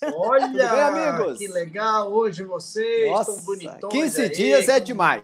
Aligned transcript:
vossas! 0.00 0.14
Olha, 0.14 0.48
bem, 0.48 0.62
amigos? 0.62 1.38
que 1.38 1.48
legal 1.48 2.12
hoje 2.12 2.44
vocês, 2.44 3.10
Nossa, 3.10 3.32
tão 3.32 3.42
bonitões 3.42 3.92
15 3.92 4.22
aí. 4.22 4.28
dias 4.30 4.68
é 4.68 4.80
demais. 4.80 5.22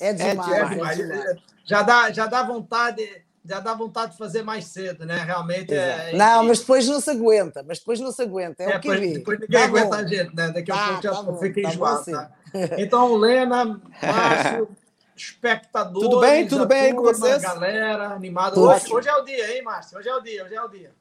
É 0.00 0.12
demais, 0.12 0.52
é 0.52 0.68
demais. 0.68 0.98
É 0.98 1.02
demais. 1.02 1.40
Já, 1.64 1.82
dá, 1.82 2.10
já 2.10 2.26
dá 2.26 2.42
vontade 2.42 3.24
já 3.48 3.60
dá 3.60 3.72
vontade 3.72 4.12
de 4.12 4.18
fazer 4.18 4.42
mais 4.42 4.66
cedo, 4.66 5.06
né? 5.06 5.22
Realmente 5.24 5.72
é. 5.72 6.12
Não, 6.14 6.44
mas 6.44 6.60
depois 6.60 6.86
não 6.86 7.00
se 7.00 7.10
aguenta, 7.10 7.64
mas 7.66 7.78
depois 7.78 7.98
não 7.98 8.12
se 8.12 8.20
aguenta. 8.20 8.62
É, 8.62 8.72
é 8.72 8.76
o 8.76 8.80
que 8.80 8.88
depois, 8.90 9.12
depois 9.14 9.40
ninguém 9.40 9.58
tá 9.58 9.64
aguenta 9.64 9.88
bom. 9.88 9.94
a 9.94 10.06
gente, 10.06 10.36
né? 10.36 10.50
Daqui 10.50 10.70
a 10.70 10.74
tá, 10.74 10.86
pouco 10.86 11.02
já 11.02 11.10
tá 11.10 11.36
fica 11.38 11.62
tá 11.62 11.68
enjoado. 11.68 12.00
Assim. 12.00 12.12
Tá? 12.12 12.30
Então, 12.76 13.16
Lena, 13.16 13.80
Márcio, 14.02 14.68
espectadores. 15.16 16.08
Tudo 16.08 16.20
bem? 16.20 16.46
Tudo 16.46 16.66
bem 16.66 16.80
aí 16.80 16.94
com 16.94 17.02
vocês? 17.02 17.40
Galera, 17.40 18.08
animada. 18.08 18.60
Hoje, 18.60 18.92
hoje, 18.92 19.08
é 19.08 19.14
o 19.14 19.24
dia, 19.24 19.56
hein, 19.56 19.62
Márcio? 19.62 19.98
Hoje 19.98 20.08
é 20.08 20.14
o 20.14 20.20
dia, 20.20 20.44
hoje 20.44 20.54
é 20.54 20.62
o 20.62 20.68
dia. 20.68 20.92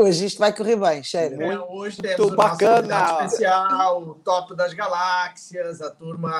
Hoje 0.00 0.24
isto 0.24 0.38
vai 0.38 0.50
correr 0.50 0.76
bem, 0.76 1.02
cheiro. 1.02 1.42
É, 1.42 1.60
hoje 1.60 1.98
temos 1.98 2.34
bacana. 2.34 3.26
especial, 3.26 4.02
o 4.02 4.14
top 4.14 4.56
das 4.56 4.72
galáxias, 4.72 5.82
a 5.82 5.90
turma, 5.90 6.30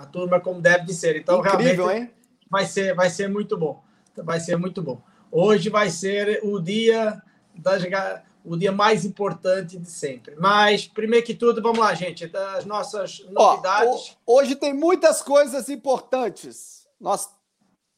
a 0.00 0.06
turma 0.12 0.38
como 0.38 0.60
deve 0.60 0.84
de 0.84 0.92
ser. 0.92 1.16
Então, 1.16 1.38
Incrível, 1.38 1.86
realmente, 1.86 2.10
hein? 2.10 2.14
Vai 2.50 2.66
ser, 2.66 2.94
vai 2.94 3.08
ser 3.08 3.26
muito 3.26 3.56
bom. 3.56 3.82
Vai 4.14 4.38
ser 4.38 4.56
muito 4.56 4.82
bom. 4.82 5.00
Hoje 5.32 5.70
vai 5.70 5.88
ser 5.88 6.40
o 6.42 6.60
dia 6.60 7.22
das 7.54 7.82
o 8.44 8.54
dia 8.54 8.70
mais 8.70 9.06
importante 9.06 9.78
de 9.78 9.90
sempre. 9.90 10.34
Mas, 10.38 10.86
primeiro 10.86 11.24
que 11.24 11.34
tudo, 11.34 11.62
vamos 11.62 11.78
lá, 11.78 11.94
gente, 11.94 12.26
das 12.26 12.66
nossas 12.66 13.24
novidades. 13.30 14.14
Ó, 14.26 14.40
hoje 14.40 14.56
tem 14.56 14.74
muitas 14.74 15.22
coisas 15.22 15.70
importantes. 15.70 16.86
Nós, 17.00 17.30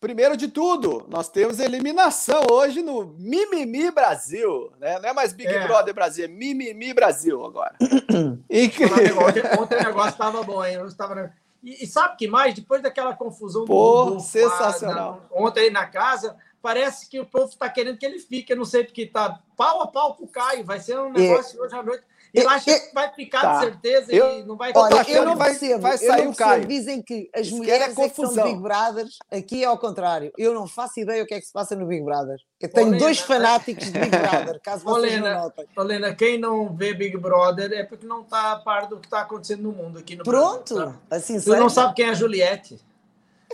primeiro 0.03 0.37
de 0.37 0.49
tudo, 0.49 1.07
nós 1.09 1.29
temos 1.29 1.61
eliminação 1.61 2.43
hoje 2.51 2.83
no 2.83 3.15
Mimimi 3.17 3.89
Brasil. 3.93 4.73
Né? 4.81 4.99
Não 4.99 5.09
é 5.09 5.13
mais 5.13 5.33
Big 5.33 5.49
é. 5.49 5.65
Brother 5.65 5.95
Brasil, 5.95 6.25
é 6.25 6.29
Mimimi 6.29 6.93
Brasil 6.93 7.43
agora. 7.45 7.77
Incrível. 8.51 9.21
Ontem 9.61 9.77
o 9.77 9.85
negócio 9.85 10.11
estava 10.11 10.43
bom, 10.43 10.63
hein? 10.65 10.75
Eu 10.75 10.87
estava... 10.89 11.33
E, 11.63 11.85
e, 11.85 11.87
sabe 11.87 12.17
que 12.17 12.27
mais? 12.27 12.53
Depois 12.53 12.83
daquela 12.83 13.15
confusão 13.15 13.65
Pô, 13.65 14.07
do, 14.07 14.15
do 14.17 14.21
sensacional. 14.21 15.23
Na, 15.31 15.41
ontem 15.41 15.61
aí 15.61 15.71
na 15.71 15.87
casa, 15.87 16.37
parece 16.61 17.09
que 17.09 17.21
o 17.21 17.25
povo 17.25 17.51
está 17.51 17.69
querendo 17.69 17.97
que 17.97 18.05
ele 18.05 18.19
fique. 18.19 18.53
Eu 18.53 18.57
não 18.57 18.65
sei 18.65 18.83
porque 18.83 19.03
está 19.03 19.39
pau 19.57 19.83
a 19.83 19.87
pau 19.87 20.17
com 20.17 20.25
o 20.25 20.29
Caio. 20.29 20.65
Vai 20.65 20.81
ser 20.81 20.99
um 20.99 21.13
negócio 21.13 21.61
é. 21.61 21.65
hoje 21.65 21.77
à 21.77 21.83
noite. 21.85 22.05
Ele 22.35 22.47
acha 22.47 22.81
que 22.81 22.95
vai 22.95 23.13
ficar 23.13 23.43
tá. 23.43 23.55
de 23.55 23.65
certeza 23.67 24.15
eu, 24.15 24.41
e 24.41 24.45
não 24.45 24.57
vai 24.57 24.73
Olha, 24.75 25.11
eu 25.11 25.25
não 25.25 25.37
percebo, 25.37 25.83
vai 25.83 25.99
sair 25.99 26.27
o 26.27 26.35
Caio. 26.35 26.67
Dizem 26.67 27.03
que 27.03 27.31
as 27.35 27.49
Isso 27.49 27.57
mulheres 27.57 27.89
é, 27.89 27.95
confusão. 27.95 28.25
é 28.25 28.29
que 28.29 28.35
são 28.35 28.45
Big 28.45 28.63
Brothers. 28.63 29.19
Aqui 29.31 29.63
é 29.63 29.67
ao 29.67 29.77
contrário. 29.77 30.33
Eu 30.39 30.55
não 30.55 30.67
faço 30.67 30.99
ideia 30.99 31.23
o 31.23 31.27
que 31.27 31.35
é 31.35 31.41
que 31.41 31.47
se 31.47 31.53
passa 31.53 31.77
no 31.77 31.87
Big 31.87 32.03
Brother. 32.03 32.39
Eu 32.59 32.71
tenho 32.71 32.87
Olena, 32.87 33.05
dois 33.05 33.19
fanáticos 33.19 33.93
de 33.93 33.99
Big 33.99 34.11
Brother, 34.11 34.61
caso 34.63 34.85
vocês 34.85 34.97
Olena, 34.97 35.35
não 35.35 35.43
notem. 35.43 35.67
Olena, 35.77 36.15
quem 36.15 36.39
não 36.39 36.75
vê 36.75 36.95
Big 36.95 37.19
Brother 37.19 37.71
é 37.73 37.83
porque 37.85 38.07
não 38.07 38.23
está 38.23 38.53
a 38.53 38.57
par 38.57 38.87
do 38.87 38.99
que 38.99 39.07
está 39.07 39.21
acontecendo 39.21 39.63
no 39.63 39.73
mundo 39.73 39.99
aqui 39.99 40.17
no 40.17 40.25
Pronto, 40.25 40.75
Brasil. 40.75 40.99
Tá? 41.09 41.17
assim 41.17 41.39
Você 41.39 41.57
não 41.57 41.69
sabe 41.69 41.95
quem 41.95 42.07
é 42.07 42.11
a 42.11 42.15
Juliette. 42.15 42.81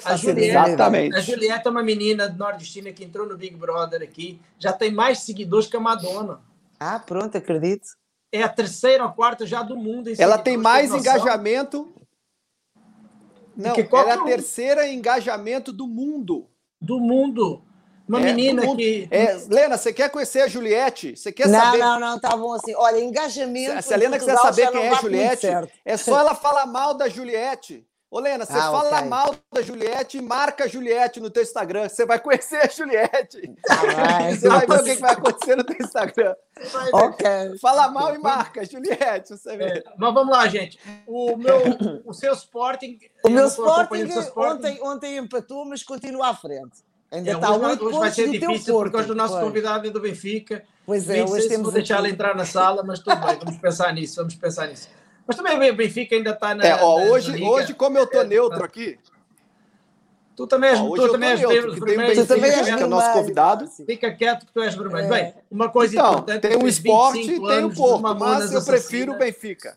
A 0.05 0.15
Juliette, 0.15 0.71
Exatamente. 0.71 1.17
a 1.17 1.21
Juliette 1.21 1.67
é 1.67 1.71
uma 1.71 1.83
menina 1.83 2.29
nordestina 2.29 2.93
que 2.93 3.05
entrou 3.05 3.27
no 3.27 3.37
Big 3.37 3.57
Brother 3.57 4.03
aqui, 4.03 4.41
já 4.57 4.73
tem 4.73 4.93
mais 4.93 5.21
seguidores 5.21 5.67
que 5.67 5.77
a 5.77 5.81
Madonna. 5.81 6.41
Ah, 6.79 7.01
pronto, 7.01 7.37
acredito. 7.37 7.89
É 8.31 8.43
a 8.43 8.49
terceira 8.49 9.05
ou 9.05 9.13
quarta 9.13 9.47
já 9.47 9.63
do 9.63 9.77
mundo. 9.77 10.11
Ela 10.19 10.39
tem 10.39 10.57
mais 10.57 10.93
engajamento. 10.93 11.95
Não, 13.57 13.75
ela 13.75 14.11
é 14.11 14.13
a 14.13 14.25
terceira 14.25 14.87
engajamento 14.87 15.73
do 15.73 15.87
mundo. 15.87 16.47
Do 16.81 17.01
mundo. 17.01 17.63
Uma 18.09 18.21
é, 18.21 18.25
menina 18.25 18.63
mundo. 18.63 18.79
que. 18.79 19.09
É, 19.11 19.35
Lena, 19.49 19.77
você 19.77 19.93
quer 19.93 20.11
conhecer 20.11 20.43
a 20.43 20.49
Juliette? 20.49 21.17
Você 21.17 21.33
quer 21.33 21.49
não, 21.49 21.59
saber? 21.59 21.79
Não, 21.79 22.01
não, 22.01 22.11
não, 22.11 22.19
tá 22.19 22.37
bom 22.37 22.53
assim. 22.53 22.75
Olha, 22.75 23.01
engajamento. 23.01 23.83
Se 23.83 23.93
a 23.93 23.97
Lena 23.97 24.19
quiser 24.19 24.37
saber 24.37 24.71
quem 24.71 24.85
é 24.85 24.91
a 24.91 24.95
Juliette, 24.95 25.47
é 25.85 25.97
só 25.97 26.21
ela 26.21 26.35
falar 26.35 26.67
mal 26.67 26.95
da 26.95 27.09
Juliette. 27.09 27.88
Ô, 28.11 28.21
Lena, 28.21 28.47
você 28.47 28.55
ah, 28.55 28.73
fala 28.73 28.97
okay. 28.97 29.09
mal 29.09 29.35
da 29.53 29.61
Juliette 29.61 30.17
e 30.17 30.23
marca 30.23 30.65
a 30.65 30.67
Juliette 30.67 31.21
no 31.21 31.29
teu 31.29 31.43
Instagram. 31.43 31.91
Você 31.91 32.07
vai 32.07 32.19
conhecer 32.19 32.57
a 32.57 32.67
Juliette. 32.67 33.55
Ah, 33.69 34.35
você 34.35 34.49
vai 34.49 34.67
ver 34.67 34.81
o 34.81 34.85
que 34.85 34.95
vai 34.95 35.13
acontecer 35.13 35.57
no 35.57 35.65
teu 35.65 35.77
Instagram. 35.79 36.35
Ok. 36.91 37.27
Fala 37.61 37.89
mal 37.89 38.15
e 38.15 38.19
marca, 38.19 38.65
Juliette. 38.65 39.37
Você 39.37 39.57
vê. 39.59 39.65
É, 39.65 39.83
mas 39.99 40.15
vamos 40.15 40.35
lá, 40.35 40.49
gente. 40.49 40.79
O, 41.07 41.37
meu, 41.37 41.59
o 42.07 42.15
seu 42.15 42.33
Sporting. 42.33 42.99
O 43.23 43.29
meu 43.29 43.47
Sporting, 43.47 44.05
sporting. 44.05 44.57
Ontem, 44.57 44.83
ontem 44.83 45.17
empatou, 45.19 45.67
mas 45.67 45.83
continua 45.83 46.29
à 46.29 46.35
frente. 46.35 46.83
Ainda 47.11 47.31
é, 47.31 47.35
está 47.35 47.55
hoje, 47.55 47.83
hoje 47.83 47.99
vai 47.99 48.11
ser 48.11 48.31
difícil 48.31 48.75
por 48.75 48.91
causa 48.91 49.09
do 49.09 49.15
nosso 49.15 49.35
Foi. 49.35 49.43
convidado 49.43 49.91
do 49.91 50.01
Benfica. 50.01 50.65
Pois 50.87 51.09
é, 51.11 51.25
hoje 51.25 51.49
temos. 51.49 51.65
Vou 51.65 51.73
deixar 51.73 51.99
ele 51.99 52.11
entrar 52.11 52.35
na 52.35 52.47
sala, 52.47 52.83
mas 52.83 53.01
tudo 53.01 53.17
bem, 53.17 53.39
vamos 53.39 53.59
pensar 53.59 53.93
nisso, 53.93 54.17
vamos 54.17 54.35
pensar 54.35 54.67
nisso. 54.67 54.89
Mas 55.29 55.37
também 55.37 55.71
o 55.71 55.77
Benfica 55.77 56.17
ainda 56.17 56.31
está 56.31 56.55
na. 56.55 56.65
É, 56.65 56.83
ó, 56.83 56.99
na, 56.99 57.05
hoje, 57.05 57.39
na 57.39 57.51
hoje, 57.51 57.75
como 57.75 57.99
eu 57.99 58.07
tô 58.07 58.23
é, 58.23 58.25
neutro 58.25 58.65
aqui. 58.65 58.99
Tu 60.35 60.47
também 60.47 60.71
és, 60.71 60.81
ó, 60.81 60.95
tu 60.95 61.13
também 61.13 61.31
és 61.31 61.41
neutro, 61.41 61.85
vermelho. 61.85 62.15
Tu 62.15 62.27
também 62.27 62.51
és 62.51 62.65
que 62.65 62.83
é 62.83 62.87
nosso 62.87 63.13
convidado. 63.13 63.67
Fica 63.85 64.11
quieto 64.11 64.47
que 64.47 64.53
tu 64.53 64.63
és 64.63 64.75
vermelho. 64.75 65.13
É. 65.13 65.23
Bem, 65.23 65.35
uma 65.51 65.69
coisa 65.69 65.95
então, 65.95 66.13
importante. 66.13 66.41
Tem 66.41 66.57
o 66.57 66.67
esporte 66.67 67.19
e 67.19 67.41
tem 67.41 67.65
o 67.65 67.75
Porto, 67.75 68.19
mas 68.19 68.53
eu 68.53 68.65
prefiro 68.65 69.13
o 69.13 69.19
Benfica. 69.19 69.77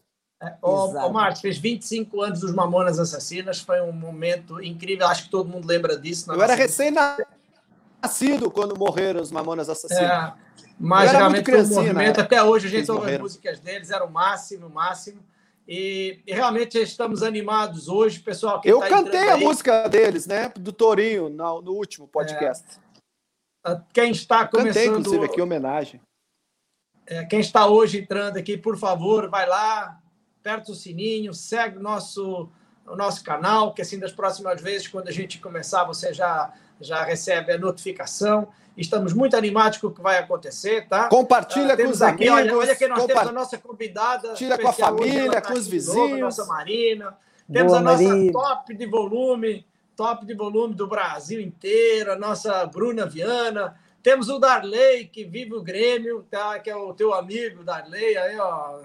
O, 0.61 0.85
o 0.85 1.13
Marcos 1.13 1.41
fez 1.41 1.57
25 1.57 2.21
anos 2.21 2.39
dos 2.39 2.53
Mamonas 2.53 2.97
Assassinas, 2.97 3.59
foi 3.59 3.81
um 3.81 3.91
momento 3.91 4.63
incrível, 4.63 5.07
acho 5.07 5.25
que 5.25 5.29
todo 5.29 5.47
mundo 5.49 5.67
lembra 5.67 5.97
disso. 5.97 6.31
Eu 6.31 6.41
era 6.41 6.55
recém-nascido 6.55 8.49
quando 8.51 8.75
morreram 8.75 9.21
os 9.21 9.31
Mamonas 9.31 9.69
Assassinas. 9.69 10.09
É, 10.09 10.33
mas 10.79 11.11
realmente 11.11 11.51
foi 11.51 11.61
um 11.61 11.67
movimento, 11.67 12.21
até 12.21 12.41
hoje 12.41 12.67
a 12.67 12.69
gente 12.71 12.89
ouve 12.89 13.11
as 13.11 13.19
músicas 13.19 13.59
deles, 13.59 13.91
era 13.91 14.03
o 14.03 14.09
máximo, 14.09 14.65
o 14.65 14.69
máximo. 14.69 15.19
E, 15.67 16.21
e, 16.25 16.33
realmente 16.33 16.77
estamos 16.77 17.23
animados 17.23 17.87
hoje, 17.87 18.19
pessoal. 18.19 18.61
Eu 18.65 18.79
tá 18.79 18.89
cantei 18.89 19.29
a 19.29 19.35
aí, 19.35 19.43
música 19.43 19.87
deles, 19.87 20.25
né? 20.25 20.51
Do 20.55 20.73
Torinho, 20.73 21.29
no, 21.29 21.61
no 21.61 21.71
último 21.73 22.07
podcast. 22.07 22.65
É, 23.65 23.79
quem 23.93 24.11
está 24.11 24.47
começando. 24.47 24.73
Cantei, 24.73 24.87
inclusive, 24.87 25.25
aqui 25.25 25.41
homenagem. 25.41 26.01
É, 27.05 27.25
quem 27.25 27.39
está 27.39 27.67
hoje 27.67 27.99
entrando 27.99 28.37
aqui, 28.37 28.57
por 28.57 28.77
favor, 28.77 29.29
vai 29.29 29.47
lá, 29.47 29.99
aperta 30.39 30.71
o 30.71 30.75
sininho, 30.75 31.33
segue 31.33 31.77
o 31.77 31.81
nosso, 31.81 32.49
o 32.85 32.95
nosso 32.95 33.23
canal, 33.23 33.73
que 33.73 33.81
assim 33.81 33.99
das 33.99 34.11
próximas 34.11 34.61
vezes, 34.61 34.87
quando 34.87 35.07
a 35.07 35.11
gente 35.11 35.39
começar, 35.39 35.83
você 35.83 36.13
já, 36.13 36.53
já 36.79 37.03
recebe 37.03 37.51
a 37.51 37.57
notificação. 37.57 38.49
Estamos 38.77 39.13
muito 39.13 39.35
animados 39.35 39.77
com 39.79 39.87
o 39.87 39.91
que 39.91 40.01
vai 40.01 40.17
acontecer, 40.17 40.87
tá? 40.87 41.09
Compartilha 41.09 41.73
uh, 41.73 41.77
com 41.77 41.89
os 41.89 42.01
aqui, 42.01 42.29
amigos. 42.29 42.51
Olha, 42.51 42.57
olha 42.57 42.75
que 42.75 42.87
nós 42.87 43.05
temos 43.05 43.27
a 43.27 43.31
nossa 43.31 43.57
convidada. 43.57 44.33
Tira 44.33 44.57
com 44.57 44.67
a 44.67 44.73
família, 44.73 45.41
com 45.41 45.53
os 45.53 45.67
vizinhos. 45.67 45.97
Novo, 45.97 46.15
a 46.15 46.19
nossa 46.19 46.45
Marina. 46.45 47.17
Temos 47.51 47.73
Boa, 47.73 47.79
a 47.79 47.81
nossa 47.81 48.31
top 48.31 48.73
de 48.73 48.85
volume, 48.85 49.65
top 49.95 50.25
de 50.25 50.33
volume 50.33 50.73
do 50.73 50.87
Brasil 50.87 51.41
inteiro, 51.41 52.13
a 52.13 52.15
nossa 52.15 52.65
Bruna 52.65 53.05
Viana. 53.05 53.75
Temos 54.01 54.29
o 54.29 54.39
Darley, 54.39 55.05
que 55.05 55.25
vive 55.25 55.53
o 55.53 55.61
Grêmio, 55.61 56.25
tá? 56.31 56.57
que 56.59 56.69
é 56.69 56.75
o 56.75 56.93
teu 56.93 57.13
amigo, 57.13 57.63
Darley. 57.63 58.17
Aí, 58.17 58.39
ó, 58.39 58.79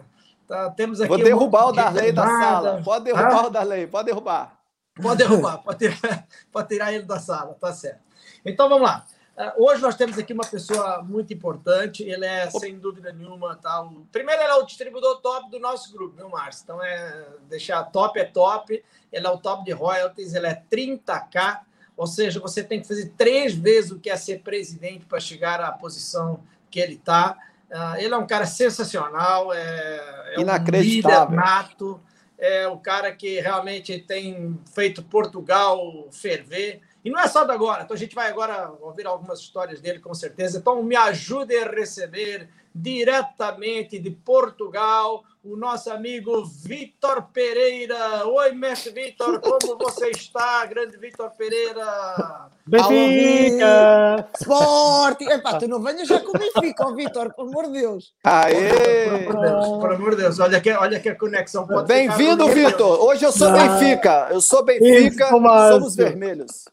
tá, 0.47 0.71
temos 0.71 1.01
aqui 1.01 1.09
Vou 1.09 1.19
derrubar 1.19 1.67
um 1.67 1.69
o 1.69 1.73
Darley 1.73 2.13
da 2.13 2.27
sala. 2.27 2.83
Pode 2.85 3.05
derrubar 3.05 3.45
ah? 3.45 3.47
o 3.47 3.51
Darley, 3.51 3.87
pode 3.87 4.07
derrubar. 4.07 4.59
Pode 5.01 5.19
derrubar, 5.19 5.59
pode, 5.59 5.79
tirar, 5.79 6.27
pode 6.51 6.69
tirar 6.69 6.93
ele 6.93 7.05
da 7.05 7.19
sala, 7.21 7.57
tá 7.61 7.73
certo. 7.73 8.01
Então 8.45 8.69
vamos 8.69 8.89
lá. 8.89 9.05
Ah, 9.37 9.53
hoje 9.59 9.83
nós 9.83 9.95
temos 9.95 10.17
aqui 10.17 10.33
uma 10.33 10.47
pessoa 10.47 11.03
muito 11.03 11.33
importante, 11.35 12.03
ele 12.03 12.25
é, 12.25 12.49
sem 12.49 12.79
dúvida 12.79 13.13
nenhuma, 13.13 13.55
tá, 13.57 13.83
o... 13.83 14.07
primeiro 14.11 14.41
ele 14.41 14.51
é 14.51 14.55
o 14.55 14.65
distribuidor 14.65 15.21
top 15.21 15.51
do 15.51 15.59
nosso 15.61 15.93
grupo, 15.93 16.17
viu, 16.17 16.31
Márcio? 16.31 16.63
Então, 16.65 16.83
é 16.83 17.27
deixar 17.47 17.85
top 17.85 18.19
é 18.19 18.25
top, 18.25 18.83
ele 19.13 19.27
é 19.27 19.31
o 19.31 19.37
top 19.37 19.63
de 19.63 19.73
royalties, 19.73 20.33
ele 20.33 20.47
é 20.47 20.63
30k, 20.73 21.61
ou 21.97 22.07
seja, 22.07 22.41
você 22.41 22.65
tem 22.65 22.81
que 22.81 22.89
fazer 22.89 23.13
três 23.17 23.55
vezes 23.55 23.91
o 23.91 23.99
que 23.99 24.09
é 24.09 24.17
ser 24.17 24.41
presidente 24.41 25.05
para 25.05 25.21
chegar 25.21 25.61
à 25.61 25.71
posição 25.71 26.41
que 26.71 26.81
ele 26.81 26.95
está. 26.95 27.37
Uh, 27.71 27.97
ele 27.97 28.15
é 28.15 28.17
um 28.17 28.27
cara 28.27 28.47
sensacional, 28.47 29.53
é, 29.53 30.35
é 30.35 30.41
Inacreditável. 30.41 31.19
um 31.19 31.31
líder 31.31 31.37
nato, 31.37 32.01
é 32.39 32.69
o 32.69 32.79
cara 32.79 33.13
que 33.13 33.41
realmente 33.41 33.99
tem 33.99 34.59
feito 34.75 35.03
Portugal 35.03 36.09
ferver, 36.11 36.81
E 37.07 37.11
não 37.11 37.21
é 37.21 37.29
só 37.29 37.45
de 37.45 37.53
agora, 37.53 37.85
então 37.85 37.95
a 37.95 37.99
gente 37.99 38.17
vai 38.17 38.29
agora 38.29 38.69
ouvir 38.81 39.07
algumas 39.07 39.39
histórias 39.39 39.81
dele, 39.81 40.01
com 40.01 40.13
certeza. 40.13 40.59
Então 40.59 40.83
me 40.83 40.97
ajudem 40.97 41.63
a 41.63 41.71
receber 41.71 42.49
diretamente 42.75 43.97
de 43.97 44.11
Portugal 44.11 45.23
o 45.45 45.57
nosso 45.57 45.89
amigo 45.89 46.45
Vitor 46.45 47.23
Pereira. 47.33 48.27
Oi, 48.27 48.51
mestre 48.51 48.91
Vitor, 48.91 49.39
como 49.39 49.79
você 49.79 50.11
está, 50.11 50.67
grande 50.67 50.97
Vitor 50.97 51.31
Pereira? 51.31 52.49
Benfica! 52.67 54.29
Esporte! 54.37 55.31
Epá, 55.31 55.61
tu 55.61 55.69
não 55.69 55.81
venhas 55.81 56.09
já 56.09 56.19
com 56.19 56.37
o 56.37 56.41
Benfica, 56.41 56.89
oh, 56.89 56.95
Vitor, 56.97 57.33
pelo 57.35 57.51
amor 57.51 57.67
de 57.67 57.83
Deus. 57.83 58.13
Aê! 58.25 59.27
Por, 59.27 59.93
amor 59.93 60.17
de 60.17 60.23
Deus, 60.23 60.41
olha 60.41 60.61
que, 60.61 60.73
olha 60.73 60.99
que 60.99 61.11
a 61.11 61.17
conexão 61.17 61.69
pode 61.69 61.87
Bem-vindo, 61.87 62.49
Vitor! 62.49 63.01
Hoje 63.01 63.25
eu 63.25 63.31
sou 63.31 63.53
Benfica, 63.53 64.27
eu 64.33 64.41
sou 64.41 64.65
Benfica, 64.65 65.27
Isso, 65.27 65.69
somos 65.71 65.95
vermelhos. 65.95 66.65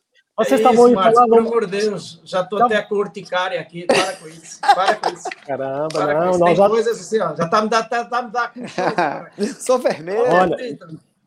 Vocês 0.43 0.61
é 0.61 0.63
estavam 0.63 0.91
Márcio, 0.93 1.23
Pelo 1.23 1.39
amor 1.39 1.65
de 1.65 1.79
Deus, 1.79 2.21
já 2.23 2.41
estou 2.41 2.59
tá... 2.59 2.65
até 2.65 2.81
com 2.81 2.95
urticária 2.95 3.59
aqui. 3.59 3.85
Para 3.85 4.13
com 4.13 4.27
isso. 4.27 4.59
Para 4.61 4.95
com 4.95 5.09
isso. 5.13 5.29
Caramba, 5.45 5.87
Para 5.93 6.25
não. 6.25 6.37
Nós 6.37 6.57
já... 6.57 6.69
coisas 6.69 6.99
assim, 6.99 7.19
ó. 7.19 7.35
Já 7.35 7.45
está 7.45 7.61
me 7.61 7.69
dando. 7.69 7.89
Tá, 7.89 8.05
tá 8.05 8.21
me 8.21 8.31
dando 8.31 9.55
Sou 9.59 9.79
vermelho. 9.79 10.23
Olha, 10.27 10.57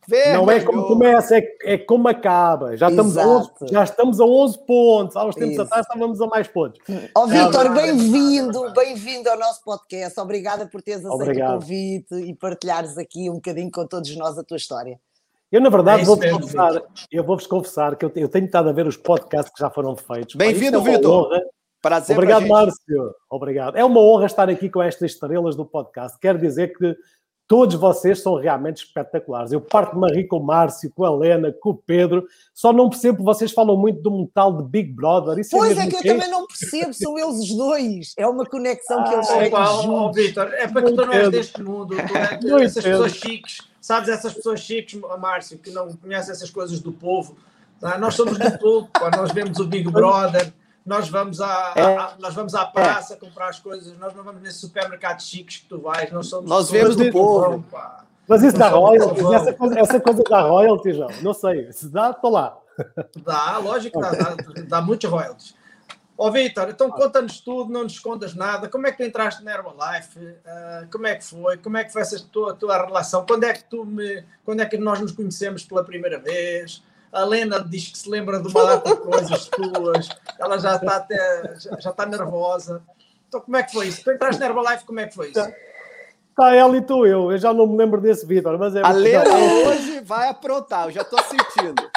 Vermelho. 0.08 0.38
Não 0.38 0.50
é 0.50 0.60
como 0.60 0.86
começa, 0.86 1.36
é, 1.36 1.56
é 1.64 1.78
como 1.78 2.06
acaba. 2.06 2.76
Já 2.76 2.88
estamos, 2.88 3.18
a 3.18 3.26
11, 3.26 3.50
já 3.70 3.82
estamos 3.82 4.20
a 4.20 4.24
11 4.24 4.58
pontos. 4.64 5.16
Há 5.16 5.26
uns 5.26 5.34
tempos 5.34 5.52
Isso. 5.52 5.62
atrás 5.62 5.84
estávamos 5.84 6.20
a 6.20 6.26
mais 6.26 6.46
pontos. 6.46 6.80
Ó 7.14 7.24
oh, 7.24 7.26
Vitor, 7.26 7.74
bem-vindo, 7.74 8.72
bem-vindo 8.72 9.28
ao 9.28 9.36
nosso 9.36 9.64
podcast. 9.64 10.18
Obrigada 10.20 10.66
por 10.66 10.80
teres 10.80 11.04
aceito 11.04 11.22
Obrigado. 11.22 11.56
o 11.56 11.60
convite 11.60 12.14
e 12.14 12.34
partilhares 12.34 12.96
aqui 12.96 13.28
um 13.28 13.34
bocadinho 13.34 13.70
com 13.70 13.84
todos 13.84 14.14
nós 14.16 14.38
a 14.38 14.44
tua 14.44 14.56
história. 14.56 15.00
Eu, 15.50 15.60
na 15.60 15.68
verdade, 15.68 16.02
é 16.02 16.04
vou-vos 16.04 16.30
confessar, 16.30 16.82
eu 17.10 17.24
vou-vos 17.24 17.46
confessar 17.46 17.96
que 17.96 18.04
eu, 18.04 18.12
eu, 18.16 18.28
tenho 18.28 18.46
estado 18.46 18.68
a 18.68 18.72
ver 18.72 18.86
os 18.86 18.96
podcasts 18.96 19.52
que 19.52 19.60
já 19.60 19.70
foram 19.70 19.94
feitos. 19.96 20.34
Bem-vindo, 20.34 20.78
é 20.78 20.80
Vitor. 20.80 21.30
Prazer 21.80 22.16
Obrigado, 22.16 22.48
Márcio. 22.48 23.14
Obrigado. 23.30 23.76
É 23.76 23.84
uma 23.84 24.00
honra 24.00 24.26
estar 24.26 24.48
aqui 24.50 24.68
com 24.68 24.82
estas 24.82 25.12
estrelas 25.12 25.54
do 25.54 25.64
podcast. 25.64 26.18
Quero 26.18 26.36
dizer 26.36 26.76
que 26.76 26.96
todos 27.46 27.76
vocês 27.76 28.20
são 28.20 28.34
realmente 28.34 28.78
espetaculares. 28.78 29.52
Eu 29.52 29.60
parto-me 29.60 30.10
a 30.10 30.12
rir 30.12 30.26
com 30.26 30.38
o 30.38 30.44
Márcio, 30.44 30.90
com 30.92 31.04
a 31.04 31.12
Helena, 31.12 31.52
com 31.52 31.70
o 31.70 31.76
Pedro. 31.76 32.26
Só 32.52 32.72
não 32.72 32.90
percebo, 32.90 33.22
vocês 33.22 33.52
falam 33.52 33.76
muito 33.76 34.02
do 34.02 34.10
metal 34.10 34.52
de 34.52 34.68
Big 34.68 34.92
Brother. 34.92 35.38
Isso 35.38 35.54
é 35.54 35.58
pois 35.60 35.78
é, 35.78 35.82
é 35.82 35.86
que 35.86 35.96
eu 35.96 36.02
também 36.02 36.28
não 36.28 36.44
percebo, 36.44 36.92
são 36.92 37.16
eles 37.16 37.36
os 37.36 37.56
dois. 37.56 38.14
É 38.16 38.26
uma 38.26 38.44
conexão 38.44 39.04
que 39.04 39.14
eles 39.14 39.28
têm. 39.28 39.52
Oh, 39.54 40.12
Vitor, 40.12 40.52
é 40.54 40.66
para 40.66 40.82
que 40.82 40.92
tu 40.92 41.06
não 41.06 41.12
és 41.12 41.30
deste 41.30 41.62
mundo. 41.62 41.94
Tu 42.40 42.58
é, 42.58 42.64
essas 42.64 42.82
pessoas 42.82 43.12
chiques 43.12 43.58
Sabes, 43.86 44.08
essas 44.08 44.34
pessoas 44.34 44.58
chiques, 44.58 45.00
Márcio, 45.20 45.60
que 45.60 45.70
não 45.70 45.86
conhecem 45.92 46.32
essas 46.32 46.50
coisas 46.50 46.80
do 46.80 46.90
povo. 46.90 47.36
Tá? 47.78 47.96
Nós 47.96 48.14
somos 48.16 48.36
do 48.36 48.58
povo, 48.58 48.88
nós 49.16 49.30
vemos 49.30 49.60
o 49.60 49.64
Big 49.64 49.88
Brother, 49.88 50.52
nós 50.84 51.08
vamos 51.08 51.40
à, 51.40 51.72
é. 51.76 51.96
à, 51.96 52.16
nós 52.18 52.34
vamos 52.34 52.56
à 52.56 52.64
praça 52.64 53.14
é. 53.14 53.16
comprar 53.16 53.48
as 53.48 53.60
coisas, 53.60 53.96
nós 53.96 54.12
não 54.12 54.24
vamos 54.24 54.42
nesses 54.42 54.60
supermercados 54.60 55.28
chiques 55.28 55.58
que 55.58 55.68
tu 55.68 55.78
vais, 55.78 56.10
nós 56.10 56.26
somos 56.26 56.50
Nós 56.50 56.68
vemos 56.68 56.96
do 56.96 57.12
povo. 57.12 57.64
Mas 58.26 58.42
isso 58.42 58.58
dá 58.58 58.70
royalties, 58.70 59.30
essa 59.30 59.52
coisa, 59.52 59.78
essa 59.78 60.00
coisa 60.00 60.22
dá 60.28 60.40
royalties, 60.40 60.96
João. 60.96 61.10
Não 61.22 61.32
sei, 61.32 61.72
se 61.72 61.88
dá, 61.88 62.10
estou 62.10 62.32
lá. 62.32 62.58
Dá, 63.22 63.58
lógico 63.58 64.00
que 64.00 64.16
dá, 64.16 64.34
dá, 64.34 64.36
dá 64.66 64.82
muitos 64.82 65.08
royalties. 65.08 65.54
Ó, 66.18 66.28
oh, 66.28 66.32
Vitor, 66.32 66.70
então 66.70 66.90
conta-nos 66.90 67.40
tudo, 67.40 67.70
não 67.70 67.82
nos 67.82 67.92
escondas 67.92 68.34
nada. 68.34 68.68
Como 68.68 68.86
é 68.86 68.90
que 68.90 68.96
tu 68.96 69.02
entraste 69.02 69.44
na 69.44 69.52
Herbalife? 69.52 70.18
Uh, 70.18 70.90
como 70.90 71.06
é 71.06 71.14
que 71.14 71.24
foi? 71.24 71.58
Como 71.58 71.76
é 71.76 71.84
que 71.84 71.92
foi 71.92 72.00
essa 72.00 72.18
tua, 72.32 72.54
tua 72.54 72.86
relação? 72.86 73.26
Quando 73.26 73.44
é 73.44 73.52
que 73.52 73.64
tu 73.64 73.84
me, 73.84 74.24
quando 74.42 74.60
é 74.60 74.66
que 74.66 74.78
nós 74.78 74.98
nos 74.98 75.12
conhecemos 75.12 75.64
pela 75.64 75.84
primeira 75.84 76.18
vez? 76.18 76.82
A 77.12 77.22
Lena 77.22 77.62
diz 77.62 77.88
que 77.88 77.98
se 77.98 78.08
lembra 78.08 78.40
de 78.40 78.48
uma 78.48 78.64
data 78.64 78.94
de 78.94 79.00
coisas 79.02 79.44
tuas. 79.52 80.08
Ela 80.38 80.58
já 80.58 80.76
está 80.76 80.96
até 80.96 81.54
já, 81.60 81.78
já 81.78 81.90
está 81.90 82.06
nervosa. 82.06 82.82
Então 83.28 83.40
como 83.42 83.56
é 83.58 83.62
que 83.62 83.72
foi 83.72 83.88
isso? 83.88 84.02
Tu 84.02 84.12
entraste 84.12 84.40
na 84.40 84.46
Herbalife, 84.46 84.84
como 84.86 85.00
é 85.00 85.06
que 85.06 85.14
foi 85.14 85.30
isso? 85.30 85.40
Está 85.40 86.54
ela 86.54 86.76
e 86.76 86.80
tu 86.80 87.06
eu. 87.06 87.30
Eu 87.30 87.38
já 87.38 87.52
não 87.52 87.66
me 87.66 87.76
lembro 87.76 88.00
desse 88.00 88.24
Vitor, 88.24 88.58
mas 88.58 88.74
é 88.74 88.82
A 88.82 88.90
Lena 88.90 89.34
hoje 89.68 90.00
vai 90.00 90.30
aprontar, 90.30 90.86
eu 90.86 90.92
já 90.92 91.02
estou 91.02 91.18
sentindo. 91.24 91.90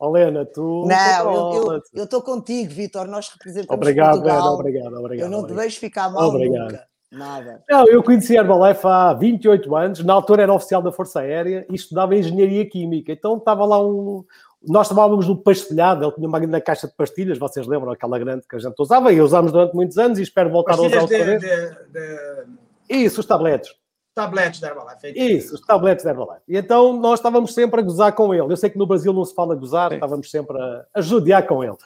Helena, 0.00 0.44
tu. 0.44 0.86
Não, 0.86 1.82
eu 1.94 2.04
estou 2.04 2.22
contigo, 2.22 2.72
Vitor. 2.72 3.06
Nós 3.08 3.28
representamos 3.28 3.74
obrigado, 3.74 4.12
Portugal. 4.12 4.54
obrigado, 4.54 4.94
obrigado. 4.98 5.26
Eu 5.26 5.30
não 5.30 5.40
obrigado. 5.40 5.58
te 5.58 5.62
deixo 5.62 5.80
ficar 5.80 6.10
mal 6.10 6.28
obrigado. 6.28 6.72
nunca. 6.72 6.86
Nada. 7.10 7.62
Não, 7.70 7.86
eu 7.86 8.02
conheci 8.02 8.36
a 8.36 8.40
Herbalife 8.42 8.86
há 8.86 9.14
28 9.14 9.76
anos. 9.76 10.04
Na 10.04 10.12
altura 10.12 10.42
era 10.42 10.52
oficial 10.52 10.82
da 10.82 10.92
Força 10.92 11.20
Aérea 11.20 11.64
e 11.70 11.74
estudava 11.74 12.14
Engenharia 12.14 12.68
Química. 12.68 13.12
Então 13.12 13.38
estava 13.38 13.64
lá 13.64 13.82
um. 13.82 14.24
Nós 14.68 14.88
tomávamos 14.88 15.28
no 15.28 15.36
pastelhado, 15.36 16.04
ele 16.04 16.12
tinha 16.12 16.26
uma 16.26 16.40
grande 16.40 16.60
caixa 16.60 16.88
de 16.88 16.94
pastilhas, 16.94 17.38
vocês 17.38 17.66
lembram 17.68 17.92
aquela 17.92 18.18
grande 18.18 18.44
que 18.48 18.56
a 18.56 18.58
gente 18.58 18.74
usava 18.80 19.12
e 19.12 19.20
usámos 19.20 19.52
durante 19.52 19.74
muitos 19.74 19.96
anos 19.96 20.18
e 20.18 20.22
espero 20.22 20.50
voltar 20.50 20.76
pastilhas 20.76 21.02
a 21.02 21.04
usar 21.04 21.18
outra 21.18 21.24
vez. 21.24 21.40
De, 21.40 21.92
de... 21.92 23.04
Isso, 23.04 23.20
os 23.20 23.26
tabletes 23.26 23.70
tabletes 24.16 24.60
da 24.60 24.68
Herbalife. 24.68 25.06
É 25.06 25.24
isso, 25.24 25.54
os 25.54 25.60
tabletes 25.60 26.02
da 26.02 26.10
Herbalife. 26.10 26.42
E 26.48 26.56
então 26.56 26.98
nós 26.98 27.20
estávamos 27.20 27.52
sempre 27.52 27.80
a 27.80 27.84
gozar 27.84 28.12
com 28.14 28.32
ele. 28.34 28.50
Eu 28.50 28.56
sei 28.56 28.70
que 28.70 28.78
no 28.78 28.86
Brasil 28.86 29.12
não 29.12 29.26
se 29.26 29.34
fala 29.34 29.54
gozar, 29.54 29.90
Sim. 29.90 29.96
estávamos 29.96 30.30
sempre 30.30 30.58
a, 30.58 30.86
a 30.94 31.00
judiar 31.02 31.46
com 31.46 31.62
ele. 31.62 31.76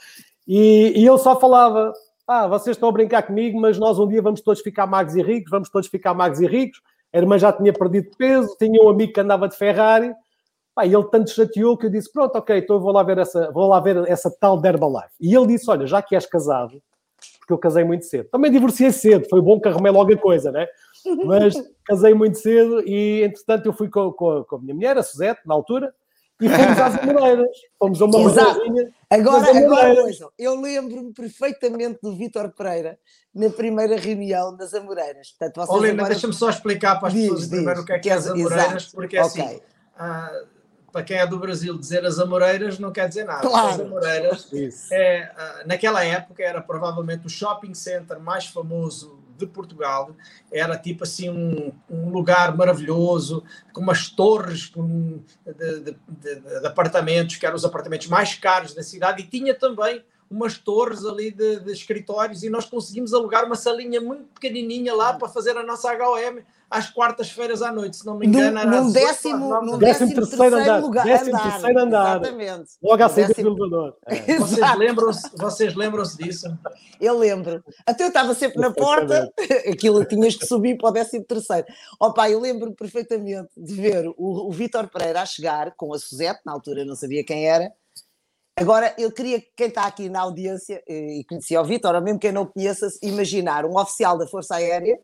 E, 0.46 0.92
e 0.96 1.06
ele 1.06 1.18
só 1.18 1.38
falava: 1.38 1.92
ah, 2.26 2.46
vocês 2.46 2.76
estão 2.76 2.88
a 2.88 2.92
brincar 2.92 3.24
comigo, 3.24 3.60
mas 3.60 3.76
nós 3.76 3.98
um 3.98 4.06
dia 4.06 4.22
vamos 4.22 4.40
todos 4.40 4.62
ficar 4.62 4.86
magos 4.86 5.16
e 5.16 5.22
ricos, 5.22 5.50
vamos 5.50 5.68
todos 5.68 5.88
ficar 5.88 6.14
magos 6.14 6.40
e 6.40 6.46
ricos. 6.46 6.80
A 7.12 7.18
irmã 7.18 7.36
já 7.36 7.52
tinha 7.52 7.72
perdido 7.72 8.10
peso, 8.16 8.56
tinha 8.56 8.80
um 8.80 8.88
amigo 8.88 9.12
que 9.12 9.20
andava 9.20 9.48
de 9.48 9.56
Ferrari. 9.56 10.14
Pá, 10.72 10.86
e 10.86 10.94
ele 10.94 11.04
tanto 11.10 11.30
chateou 11.30 11.76
que 11.76 11.86
eu 11.86 11.90
disse: 11.90 12.12
pronto, 12.12 12.36
ok, 12.36 12.58
então 12.58 12.76
eu 12.76 12.80
vou 12.80 12.92
lá 12.92 13.02
ver 13.02 13.18
essa, 13.18 13.50
vou 13.50 13.66
lá 13.66 13.80
ver 13.80 14.08
essa 14.08 14.30
tal 14.30 14.56
de 14.56 14.68
Herbalife. 14.68 15.10
E 15.20 15.34
ele 15.34 15.48
disse: 15.48 15.68
olha, 15.68 15.84
já 15.84 16.00
que 16.00 16.14
és 16.14 16.26
casado, 16.26 16.80
porque 17.40 17.52
eu 17.52 17.58
casei 17.58 17.82
muito 17.82 18.04
cedo, 18.04 18.28
também 18.30 18.52
divorciei 18.52 18.92
cedo, 18.92 19.26
foi 19.28 19.40
bom 19.42 19.60
que 19.60 19.66
arrumei 19.66 19.90
logo 19.90 20.12
a 20.12 20.16
coisa, 20.16 20.52
né? 20.52 20.68
Mas 21.24 21.54
casei 21.84 22.14
muito 22.14 22.38
cedo 22.38 22.82
e, 22.86 23.22
entretanto, 23.22 23.66
eu 23.66 23.72
fui 23.72 23.88
com, 23.88 24.12
com, 24.12 24.44
com 24.44 24.56
a 24.56 24.60
minha 24.60 24.74
mulher, 24.74 24.98
a 24.98 25.02
Suzete, 25.02 25.40
na 25.46 25.54
altura, 25.54 25.92
e 26.40 26.48
fomos 26.48 26.78
às 26.78 26.94
Amoreiras. 27.02 27.56
Fomos 27.78 28.02
a 28.02 28.04
uma 28.06 28.20
Exato. 28.20 28.60
Agora, 29.10 29.58
agora 29.58 29.94
eu 30.38 30.60
lembro-me 30.60 31.12
perfeitamente 31.12 31.98
do 32.02 32.16
Vítor 32.16 32.50
Pereira 32.56 32.98
na 33.34 33.50
primeira 33.50 33.96
reunião 33.96 34.56
das 34.56 34.72
Amoreiras. 34.72 35.30
Portanto, 35.30 35.56
vocês 35.56 35.80
Olha, 35.80 35.92
agora... 35.92 36.08
deixa-me 36.10 36.32
só 36.32 36.48
explicar 36.48 36.96
para 36.98 37.08
as 37.08 37.14
diz, 37.14 37.22
pessoas 37.24 37.40
diz, 37.40 37.50
primeiro 37.50 37.80
o 37.82 37.84
que 37.84 37.92
é 37.92 37.98
que 37.98 38.10
é 38.10 38.12
as 38.14 38.26
Amoreiras, 38.26 38.82
exato. 38.82 38.94
porque 38.94 39.16
é 39.16 39.24
okay. 39.24 39.42
assim. 39.42 39.60
Ah, 39.96 40.42
para 40.90 41.04
quem 41.04 41.18
é 41.18 41.26
do 41.26 41.38
Brasil, 41.38 41.78
dizer 41.78 42.04
as 42.04 42.18
Amoreiras 42.18 42.78
não 42.78 42.90
quer 42.90 43.08
dizer 43.08 43.24
nada. 43.24 43.46
Claro. 43.46 43.68
As 43.68 43.80
Amoreiras, 43.80 44.48
é, 44.90 45.30
ah, 45.36 45.62
naquela 45.66 46.04
época, 46.04 46.42
era 46.42 46.60
provavelmente 46.60 47.26
o 47.26 47.30
shopping 47.30 47.74
center 47.74 48.18
mais 48.18 48.46
famoso 48.46 49.19
de 49.40 49.46
Portugal. 49.46 50.14
Era 50.52 50.78
tipo 50.78 51.04
assim 51.04 51.28
um, 51.28 51.72
um 51.90 52.10
lugar 52.10 52.56
maravilhoso, 52.56 53.42
com 53.72 53.80
umas 53.80 54.08
torres 54.08 54.70
de, 54.70 55.52
de, 55.54 55.96
de, 56.08 56.40
de, 56.40 56.66
apartamentos, 56.66 57.36
que 57.36 57.46
eram 57.46 57.56
os 57.56 57.64
apartamentos 57.64 58.06
mais 58.06 58.34
caros 58.34 58.74
da 58.74 58.82
cidade, 58.82 59.22
e 59.22 59.26
tinha 59.26 59.54
também 59.54 60.04
umas 60.30 60.56
torres 60.56 61.04
ali 61.04 61.32
de, 61.32 61.72
escritórios, 61.72 62.44
e 62.44 62.50
nós 62.50 62.64
conseguimos 62.64 63.12
alugar 63.12 63.44
uma 63.44 63.56
salinha 63.56 64.00
muito 64.00 64.24
pequenininha 64.34 64.94
lá 64.94 65.14
para 65.14 65.28
fazer 65.28 65.56
a 65.56 65.64
nossa 65.64 65.92
HOM 65.92 66.40
às 66.70 66.88
quartas-feiras 66.88 67.62
à 67.62 67.72
noite, 67.72 67.96
se 67.96 68.06
não 68.06 68.16
me 68.16 68.26
engano. 68.26 68.64
No, 68.64 68.84
no 68.84 68.92
décimo, 68.92 69.48
no 69.60 69.76
décimo, 69.76 69.78
décimo 69.78 70.14
terceiro 70.14 70.56
andar. 70.56 70.80
Lugar, 70.80 71.04
décimo 71.04 71.36
andar, 71.36 71.50
terceiro 71.50 71.80
andar. 71.80 72.20
Exatamente. 72.22 72.70
Logo 72.80 73.02
à 73.02 73.08
saída 73.08 73.34
do 73.34 73.40
elevador. 73.40 73.96
É. 74.06 74.38
Vocês 74.38 74.76
lembram-se 74.76 75.30
vocês 75.36 75.74
lembram 75.74 76.04
disso? 76.04 76.46
Eu 77.00 77.18
lembro. 77.18 77.64
Até 77.84 78.04
eu 78.04 78.08
estava 78.08 78.34
sempre 78.34 78.60
na 78.60 78.70
porta, 78.70 79.30
aquilo 79.70 80.04
tinhas 80.04 80.36
que 80.36 80.46
subir 80.46 80.78
para 80.78 80.90
o 80.90 80.92
décimo 80.92 81.24
terceiro. 81.24 81.66
Opa, 81.98 82.30
eu 82.30 82.38
lembro 82.38 82.72
perfeitamente 82.74 83.50
de 83.56 83.74
ver 83.74 84.06
o, 84.16 84.48
o 84.48 84.50
Vítor 84.52 84.88
Pereira 84.88 85.22
a 85.22 85.26
chegar 85.26 85.74
com 85.76 85.92
a 85.92 85.98
Suzette, 85.98 86.40
na 86.46 86.52
altura 86.52 86.80
eu 86.80 86.86
não 86.86 86.94
sabia 86.94 87.24
quem 87.24 87.48
era, 87.48 87.72
Agora, 88.56 88.94
eu 88.98 89.10
queria 89.10 89.40
que 89.40 89.48
quem 89.56 89.68
está 89.68 89.86
aqui 89.86 90.10
na 90.10 90.20
audiência 90.20 90.82
eh, 90.86 91.20
e 91.20 91.24
conhecia 91.24 91.62
o 91.62 91.64
Vítor, 91.64 91.94
ou 91.94 92.02
mesmo 92.02 92.18
quem 92.18 92.30
não 92.30 92.44
conheça, 92.44 92.88
imaginar 93.02 93.64
um 93.64 93.78
oficial 93.78 94.18
da 94.18 94.26
Força 94.26 94.56
Aérea 94.56 94.98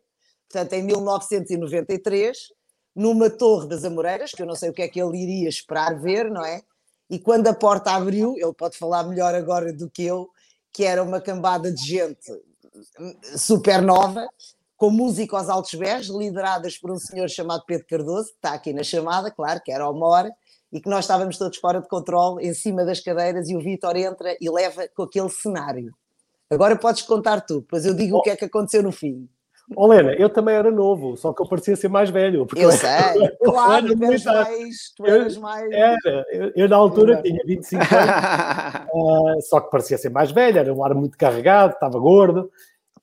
portanto, 0.49 0.73
em 0.73 0.83
1993, 0.83 2.37
numa 2.95 3.29
torre 3.29 3.67
das 3.67 3.83
Amoreiras, 3.83 4.31
que 4.31 4.41
eu 4.41 4.45
não 4.47 4.55
sei 4.55 4.69
o 4.69 4.73
que 4.73 4.81
é 4.81 4.87
que 4.87 5.01
ele 5.01 5.17
iria 5.17 5.49
esperar 5.49 5.99
ver, 5.99 6.29
não 6.31 6.43
é? 6.43 6.61
E 7.09 7.19
quando 7.19 7.47
a 7.47 7.53
porta 7.53 7.91
abriu, 7.91 8.35
ele 8.37 8.53
pode 8.53 8.77
falar 8.77 9.03
melhor 9.03 9.33
agora 9.35 9.71
do 9.71 9.89
que 9.89 10.03
eu, 10.03 10.29
que 10.73 10.83
era 10.83 11.01
uma 11.01 11.21
cambada 11.21 11.71
de 11.71 11.83
gente 11.83 12.31
super 13.37 13.81
nova, 13.81 14.27
com 14.75 14.89
música 14.91 15.37
aos 15.37 15.49
altos 15.49 15.73
berros, 15.73 16.07
lideradas 16.07 16.77
por 16.77 16.91
um 16.91 16.99
senhor 16.99 17.29
chamado 17.29 17.63
Pedro 17.65 17.87
Cardoso, 17.87 18.29
que 18.29 18.35
está 18.35 18.53
aqui 18.53 18.73
na 18.73 18.83
chamada, 18.83 19.31
claro, 19.31 19.61
que 19.63 19.71
era 19.71 19.89
o 19.89 19.93
Mora, 19.93 20.31
e 20.71 20.81
que 20.81 20.89
nós 20.89 21.05
estávamos 21.05 21.37
todos 21.37 21.57
fora 21.57 21.81
de 21.81 21.87
controle, 21.87 22.45
em 22.45 22.53
cima 22.53 22.85
das 22.85 22.99
cadeiras, 22.99 23.49
e 23.49 23.55
o 23.55 23.59
Vitor 23.59 23.95
entra 23.95 24.35
e 24.39 24.49
leva 24.49 24.87
com 24.89 25.03
aquele 25.03 25.29
cenário. 25.29 25.93
Agora 26.49 26.75
podes 26.75 27.01
contar 27.01 27.41
tu, 27.41 27.65
pois 27.67 27.85
eu 27.85 27.93
digo 27.93 28.17
oh. 28.17 28.19
o 28.19 28.21
que 28.21 28.29
é 28.29 28.35
que 28.35 28.45
aconteceu 28.45 28.83
no 28.83 28.91
fim. 28.91 29.27
Olena, 29.75 30.13
eu 30.13 30.29
também 30.29 30.55
era 30.55 30.71
novo, 30.71 31.17
só 31.17 31.33
que 31.33 31.41
eu 31.41 31.47
parecia 31.47 31.75
ser 31.75 31.89
mais 31.89 32.09
velho. 32.09 32.45
Porque 32.45 32.63
eu 32.63 32.71
sei, 32.71 32.89
eu, 33.41 33.51
claro, 33.51 33.87
tu 33.87 34.03
eras 34.03 34.23
mais. 34.23 34.93
Tu 34.95 35.05
eras 35.05 35.37
mais... 35.37 35.71
Era, 35.71 36.25
eu, 36.31 36.51
eu, 36.55 36.69
na 36.69 36.77
altura 36.77 37.13
era. 37.13 37.21
tinha 37.21 37.41
25 37.45 37.83
anos, 37.83 38.87
uh, 38.93 39.41
só 39.47 39.59
que 39.59 39.69
parecia 39.69 39.97
ser 39.97 40.09
mais 40.09 40.31
velho, 40.31 40.59
era 40.59 40.73
um 40.73 40.83
ar 40.83 40.93
muito 40.93 41.17
carregado, 41.17 41.73
estava 41.73 41.99
gordo. 41.99 42.49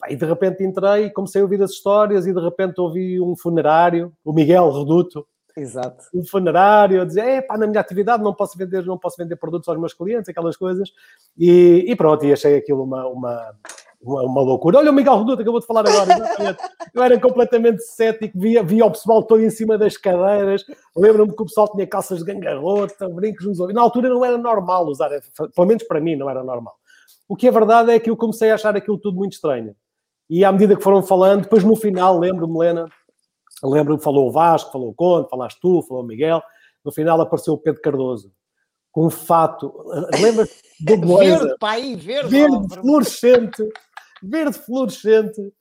E 0.08 0.16
de 0.16 0.24
repente 0.26 0.62
entrei 0.62 1.06
e 1.06 1.10
comecei 1.10 1.40
a 1.40 1.44
ouvir 1.44 1.62
as 1.62 1.70
histórias 1.70 2.26
e 2.26 2.32
de 2.32 2.40
repente 2.40 2.80
ouvi 2.80 3.20
um 3.20 3.34
funerário, 3.36 4.12
o 4.22 4.32
Miguel 4.32 4.70
Reduto, 4.70 5.26
Exato. 5.56 6.04
um 6.12 6.24
funerário, 6.24 7.00
a 7.00 7.04
dizer, 7.04 7.20
é 7.20 7.40
pá, 7.40 7.56
na 7.56 7.66
minha 7.66 7.80
atividade 7.80 8.22
não 8.22 8.34
posso 8.34 8.58
vender, 8.58 8.84
não 8.84 8.98
posso 8.98 9.16
vender 9.16 9.36
produtos 9.36 9.68
aos 9.68 9.78
meus 9.78 9.94
clientes, 9.94 10.28
aquelas 10.28 10.56
coisas. 10.56 10.90
E, 11.38 11.84
e 11.86 11.96
pronto, 11.96 12.24
e 12.26 12.32
achei 12.32 12.56
aquilo 12.56 12.82
uma, 12.82 13.06
uma, 13.06 13.54
uma, 14.04 14.22
uma, 14.22 14.40
loucura. 14.42 14.78
Olha 14.78 14.90
o 14.90 14.94
Miguel 14.94 15.18
Reduto, 15.18 15.42
acabou 15.42 15.60
de 15.60 15.66
falar 15.66 15.88
agora. 15.88 16.56
Eu 16.92 17.02
era 17.02 17.18
completamente 17.18 17.82
cético, 17.82 18.38
via, 18.38 18.62
via 18.62 18.84
o 18.84 18.90
pessoal 18.90 19.22
todo 19.22 19.42
em 19.42 19.50
cima 19.50 19.78
das 19.78 19.96
cadeiras. 19.96 20.64
Lembro-me 20.96 21.34
que 21.34 21.42
o 21.42 21.46
pessoal 21.46 21.70
tinha 21.72 21.86
calças 21.86 22.18
de 22.18 22.24
gangarrota, 22.24 23.08
brincos 23.08 23.46
nos 23.46 23.58
ouvidos. 23.58 23.80
Na 23.80 23.82
altura 23.82 24.08
não 24.08 24.24
era 24.24 24.36
normal 24.36 24.86
usar, 24.86 25.10
pelo 25.54 25.66
menos 25.66 25.82
para 25.84 26.00
mim 26.00 26.16
não 26.16 26.28
era 26.28 26.44
normal. 26.44 26.74
O 27.28 27.34
que 27.34 27.48
é 27.48 27.50
verdade 27.50 27.92
é 27.92 27.98
que 27.98 28.10
eu 28.10 28.16
comecei 28.16 28.50
a 28.50 28.54
achar 28.54 28.76
aquilo 28.76 28.98
tudo 28.98 29.16
muito 29.16 29.32
estranho. 29.32 29.74
E 30.28 30.44
à 30.44 30.52
medida 30.52 30.76
que 30.76 30.82
foram 30.82 31.02
falando, 31.02 31.42
depois 31.42 31.64
no 31.64 31.74
final, 31.74 32.18
lembro-me, 32.18 32.54
Helena, 32.54 32.86
lembro-me 33.62 33.98
que 33.98 34.04
falou 34.04 34.28
o 34.28 34.32
Vasco, 34.32 34.72
falou 34.72 34.90
o 34.90 34.94
Conte, 34.94 35.30
falaste 35.30 35.58
tu, 35.60 35.82
falou 35.82 36.02
o 36.02 36.06
Miguel. 36.06 36.42
No 36.84 36.92
final 36.92 37.20
apareceu 37.20 37.54
o 37.54 37.58
Pedro 37.58 37.80
Cardoso 37.80 38.30
com 38.94 39.06
um 39.06 39.10
fato. 39.10 39.74
Lembra-te 40.18 40.54
do 40.80 40.96
Blazer? 41.04 41.38
Verde, 41.40 41.58
pai, 41.58 41.96
verde. 41.96 42.28
Verde 42.30 42.74
fluorescente 42.80 43.68
verde 44.28 44.58
fluorescente. 44.58 45.52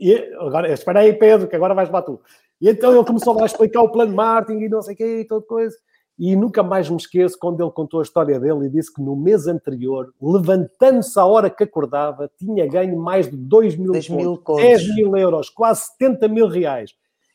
E 0.00 0.14
agora, 0.38 0.72
espera 0.72 1.00
aí, 1.00 1.12
Pedro, 1.12 1.48
que 1.48 1.56
agora 1.56 1.74
vais 1.74 1.88
bater 1.88 2.06
tu. 2.06 2.20
E 2.60 2.68
então 2.68 2.94
ele 2.94 3.04
começou 3.04 3.40
a 3.40 3.46
explicar 3.46 3.82
o 3.82 3.90
plano 3.90 4.10
de 4.10 4.16
marketing 4.16 4.60
e 4.60 4.68
não 4.68 4.82
sei 4.82 4.94
o 4.94 4.96
quê 4.96 5.20
e 5.20 5.24
toda 5.24 5.44
coisa. 5.46 5.76
E 6.18 6.36
nunca 6.36 6.62
mais 6.62 6.88
me 6.88 6.96
esqueço 6.96 7.36
quando 7.38 7.60
ele 7.60 7.72
contou 7.72 7.98
a 7.98 8.02
história 8.04 8.38
dele 8.38 8.66
e 8.66 8.70
disse 8.70 8.92
que 8.92 9.02
no 9.02 9.16
mês 9.16 9.48
anterior, 9.48 10.14
levantando-se 10.22 11.18
à 11.18 11.24
hora 11.24 11.50
que 11.50 11.64
acordava, 11.64 12.30
tinha 12.38 12.66
ganho 12.66 12.96
mais 12.96 13.28
de 13.28 13.36
2 13.36 13.76
mil, 13.76 13.92
10 13.92 14.08
mil, 14.10 14.42
10 14.56 14.94
mil 14.94 15.16
euros, 15.16 15.50
quase 15.50 15.86
70 15.98 16.28
mil 16.28 16.46
reais. 16.46 16.94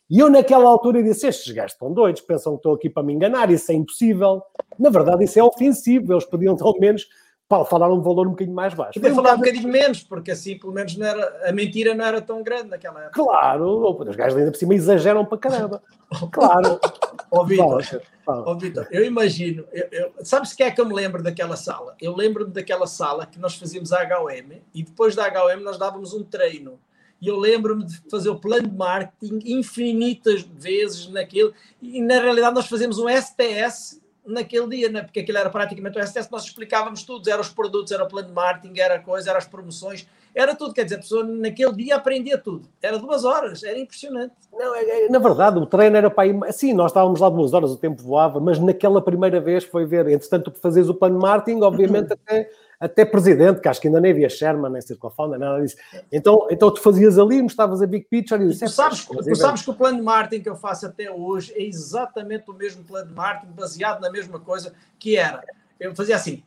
E 0.10 0.20
eu 0.20 0.30
naquela 0.30 0.68
altura 0.70 1.04
disse, 1.04 1.28
estes 1.28 1.54
gajos 1.54 1.74
estão 1.74 1.94
doidos, 1.94 2.22
pensam 2.22 2.54
que 2.54 2.60
estou 2.60 2.74
aqui 2.74 2.90
para 2.90 3.04
me 3.04 3.14
enganar, 3.14 3.52
isso 3.52 3.72
é 3.72 3.76
impossível. 3.76 4.42
Na 4.80 4.90
verdade 4.90 5.26
isso 5.26 5.38
é 5.38 5.44
ofensivo, 5.44 6.14
eles 6.14 6.26
podiam 6.26 6.58
ao 6.60 6.80
menos 6.80 7.08
falaram 7.50 7.96
um 7.96 8.02
valor 8.02 8.28
um 8.28 8.32
bocadinho 8.32 8.56
mais 8.56 8.74
baixo. 8.76 9.00
Podia 9.00 9.16
falar 9.16 9.34
um 9.34 9.38
bocadinho 9.38 9.68
menos, 9.68 10.04
porque 10.04 10.32
assim 10.32 10.58
pelo 10.58 10.72
menos 10.72 10.96
não 10.96 11.08
era, 11.08 11.50
a 11.50 11.52
mentira 11.52 11.96
não 11.96 12.06
era 12.06 12.22
tão 12.22 12.44
grande 12.44 12.70
naquela 12.70 13.06
época. 13.06 13.24
Claro, 13.24 14.04
os 14.08 14.16
gajos 14.16 14.38
ainda 14.38 14.52
por 14.52 14.58
cima 14.58 14.76
exageram 14.76 15.26
para 15.26 15.38
caramba. 15.38 15.82
Claro. 16.32 16.80
Ó 17.32 17.44
Vitor, 17.44 17.86
oh, 18.26 18.58
Vitor, 18.58 18.88
eu 18.90 19.06
imagino, 19.06 19.64
eu, 19.72 19.88
eu, 19.92 20.12
sabes 20.24 20.52
que 20.52 20.64
é 20.64 20.72
que 20.72 20.82
eu 20.82 20.86
me 20.88 20.96
lembro 20.96 21.22
daquela 21.22 21.56
sala? 21.56 21.96
Eu 22.02 22.16
lembro-me 22.16 22.52
daquela 22.52 22.88
sala 22.88 23.28
que 23.28 23.38
nós 23.38 23.56
fazíamos 23.56 23.94
a 23.94 24.02
HOM 24.02 24.60
e 24.74 24.82
depois 24.82 25.16
da 25.16 25.28
HOM 25.28 25.60
nós 25.60 25.78
dávamos 25.78 26.12
um 26.12 26.24
treino. 26.24 26.80
E 27.22 27.28
eu 27.28 27.38
lembro-me 27.38 27.86
de 27.86 28.02
fazer 28.10 28.30
o 28.30 28.40
plano 28.40 28.68
de 28.68 28.76
marketing 28.76 29.42
infinitas 29.46 30.42
vezes 30.42 31.08
naquilo, 31.10 31.54
e 31.80 32.02
na 32.02 32.20
realidade 32.20 32.56
nós 32.56 32.68
fazíamos 32.68 32.98
um 32.98 33.08
SPS 33.08 34.02
naquele 34.30 34.68
dia, 34.68 34.90
né? 34.90 35.02
porque 35.02 35.20
aquilo 35.20 35.38
era 35.38 35.50
praticamente 35.50 35.98
o 35.98 36.06
STS, 36.06 36.30
nós 36.30 36.44
explicávamos 36.44 37.04
tudo, 37.04 37.30
eram 37.30 37.42
os 37.42 37.50
produtos, 37.50 37.92
era 37.92 38.04
o 38.04 38.08
plano 38.08 38.28
de 38.28 38.34
marketing, 38.34 38.80
era 38.80 38.96
a 38.96 39.00
coisa, 39.00 39.30
eram 39.30 39.38
as 39.38 39.48
promoções, 39.48 40.08
era 40.34 40.56
tudo, 40.56 40.74
quer 40.74 40.84
dizer, 40.84 40.96
a 40.96 41.00
pessoa 41.00 41.24
naquele 41.24 41.74
dia 41.74 41.96
aprendia 41.96 42.38
tudo, 42.38 42.68
era 42.82 42.98
duas 42.98 43.26
horas, 43.26 43.64
era 43.64 43.78
impressionante. 43.78 44.34
Não, 44.54 44.76
é, 44.76 45.06
é, 45.06 45.10
na 45.10 45.20
verdade, 45.20 45.58
o 45.58 45.66
treino 45.66 45.98
era 45.98 46.10
para 46.10 46.28
ir, 46.28 46.38
sim, 46.54 46.74
nós 46.74 46.92
estávamos 46.92 47.20
lá 47.20 47.30
duas 47.30 47.54
horas, 47.54 47.72
o 47.72 47.78
tempo 47.78 48.02
voava, 48.02 48.40
mas 48.40 48.60
naquela 48.60 49.02
primeira 49.02 49.40
vez 49.40 49.64
foi 49.64 49.86
ver, 49.86 50.08
entretanto, 50.08 50.52
tu 50.52 50.60
fazes 50.60 50.88
o 50.88 50.94
plano 50.94 51.16
de 51.16 51.22
marketing, 51.22 51.62
obviamente 51.62 52.14
até 52.14 52.50
até 52.80 53.04
presidente, 53.04 53.60
que 53.60 53.68
acho 53.68 53.82
que 53.82 53.88
ainda 53.88 54.00
nem 54.00 54.12
havia 54.12 54.30
Sherman, 54.30 54.72
nem 54.72 54.82
Circle 54.82 55.10
Founder, 55.12 55.38
nada 55.38 55.62
disso. 55.62 55.76
Então, 56.12 56.48
então 56.50 56.72
tu 56.74 56.82
fazias 56.82 57.20
ali, 57.20 57.42
mostravas 57.42 57.82
a 57.82 57.88
Big 57.88 58.06
Picture 58.10 58.42
e 58.42 58.48
disse, 58.48 58.64
tu, 58.64 58.72
sabes, 58.72 59.06
tu 59.06 59.36
sabes 59.36 59.62
que 59.62 59.70
o 59.70 59.74
plano 59.74 59.98
de 59.98 60.04
marketing 60.04 60.44
que 60.44 60.50
eu 60.50 60.56
faço 60.56 60.86
até 60.86 61.12
hoje 61.12 61.52
é 61.56 61.64
exatamente 61.64 62.50
o 62.50 62.54
mesmo 62.54 62.84
plano 62.84 63.08
de 63.10 63.14
marketing, 63.14 63.52
baseado 63.52 64.00
na 64.00 64.10
mesma 64.10 64.40
coisa 64.40 64.74
que 64.98 65.18
era. 65.18 65.44
Eu 65.78 65.94
fazia 65.94 66.16
assim, 66.16 66.42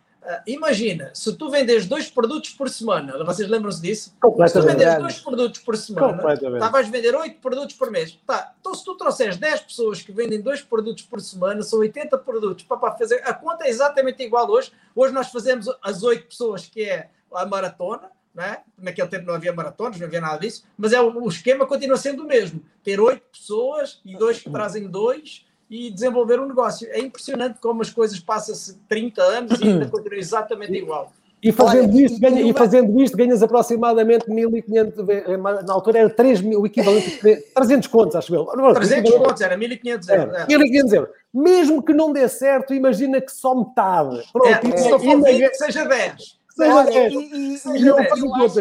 imagina, 0.46 1.10
se 1.14 1.32
tu 1.32 1.50
vendes 1.50 1.86
dois 1.86 2.10
produtos 2.10 2.50
por 2.50 2.68
semana, 2.68 3.24
vocês 3.24 3.48
lembram-se 3.48 3.82
disso? 3.82 4.14
Se 4.46 4.52
tu 4.52 4.62
vendes 4.62 4.98
dois 4.98 5.20
produtos 5.20 5.60
por 5.60 5.76
semana, 5.76 6.22
tá, 6.58 6.68
vais 6.68 6.88
vender 6.88 7.14
oito 7.14 7.40
produtos 7.40 7.74
por 7.76 7.90
mês. 7.90 8.18
Tá, 8.26 8.54
então, 8.60 8.74
se 8.74 8.84
tu 8.84 8.96
trouxeres 8.96 9.36
10 9.36 9.60
pessoas 9.62 10.02
que 10.02 10.12
vendem 10.12 10.40
dois 10.40 10.62
produtos 10.62 11.02
por 11.04 11.20
semana, 11.20 11.62
são 11.62 11.80
80 11.80 12.16
produtos. 12.18 12.64
Para 12.64 12.92
fazer, 12.92 13.22
a 13.24 13.34
conta 13.34 13.64
é 13.64 13.68
exatamente 13.68 14.22
igual 14.22 14.48
hoje. 14.48 14.70
Hoje 14.94 15.12
nós 15.12 15.28
fazemos 15.28 15.66
as 15.82 16.02
oito 16.02 16.28
pessoas, 16.28 16.66
que 16.66 16.82
é 16.84 17.08
a 17.32 17.44
maratona, 17.44 18.10
né? 18.34 18.58
naquele 18.78 19.08
tempo 19.08 19.26
não 19.26 19.34
havia 19.34 19.52
maratonas, 19.52 19.98
não 19.98 20.06
havia 20.06 20.20
nada 20.20 20.38
disso, 20.38 20.64
mas 20.76 20.92
é 20.92 21.00
o 21.00 21.28
esquema 21.28 21.66
continua 21.66 21.96
sendo 21.96 22.22
o 22.22 22.26
mesmo: 22.26 22.62
ter 22.82 23.00
oito 23.00 23.22
pessoas 23.30 24.00
e 24.04 24.16
dois 24.16 24.40
que 24.40 24.50
trazem 24.50 24.88
dois 24.88 25.44
e 25.72 25.90
desenvolver 25.90 26.38
um 26.38 26.46
negócio. 26.46 26.86
É 26.90 27.00
impressionante 27.00 27.58
como 27.58 27.80
as 27.80 27.88
coisas 27.88 28.20
passam-se 28.20 28.78
30 28.86 29.22
anos 29.22 29.58
e 29.58 29.68
ainda 29.68 29.88
continua 29.88 30.18
exatamente 30.18 30.74
igual. 30.74 31.10
E 31.42 31.50
fazendo, 31.50 31.92
Olha, 31.94 32.04
isto, 32.04 32.20
ganha, 32.20 32.40
e 32.42 32.52
fazendo 32.52 33.00
isto, 33.00 33.16
ganhas 33.16 33.42
aproximadamente 33.42 34.26
1.500, 34.26 35.08
eh, 35.08 35.36
na 35.36 35.72
altura 35.72 36.00
era 36.00 36.10
3 36.10 36.40
mil, 36.42 36.60
o 36.60 36.66
equivalente 36.66 37.18
a 37.56 37.60
300 37.60 37.88
contos, 37.88 38.14
acho 38.14 38.32
eu. 38.32 38.44
300 38.44 39.10
contos, 39.12 39.40
era 39.40 39.56
1.500 39.56 40.08
euros. 40.10 40.36
1.500 40.46 40.92
euros. 40.92 41.10
Mesmo 41.34 41.82
que 41.82 41.94
não 41.94 42.12
dê 42.12 42.28
certo, 42.28 42.74
imagina 42.74 43.20
que 43.20 43.32
só 43.32 43.54
metade. 43.56 44.22
Pronto, 44.30 44.46
é, 44.46 44.76
se 44.76 44.88
for 44.90 45.00
20, 45.00 45.54
seja 45.54 45.84
10. 45.84 46.41
Olha, 46.58 47.08
e, 47.08 47.14
e, 47.14 47.54
e, 47.54 47.86
eu, 47.86 47.96
eu 47.98 48.34
acho, 48.34 48.60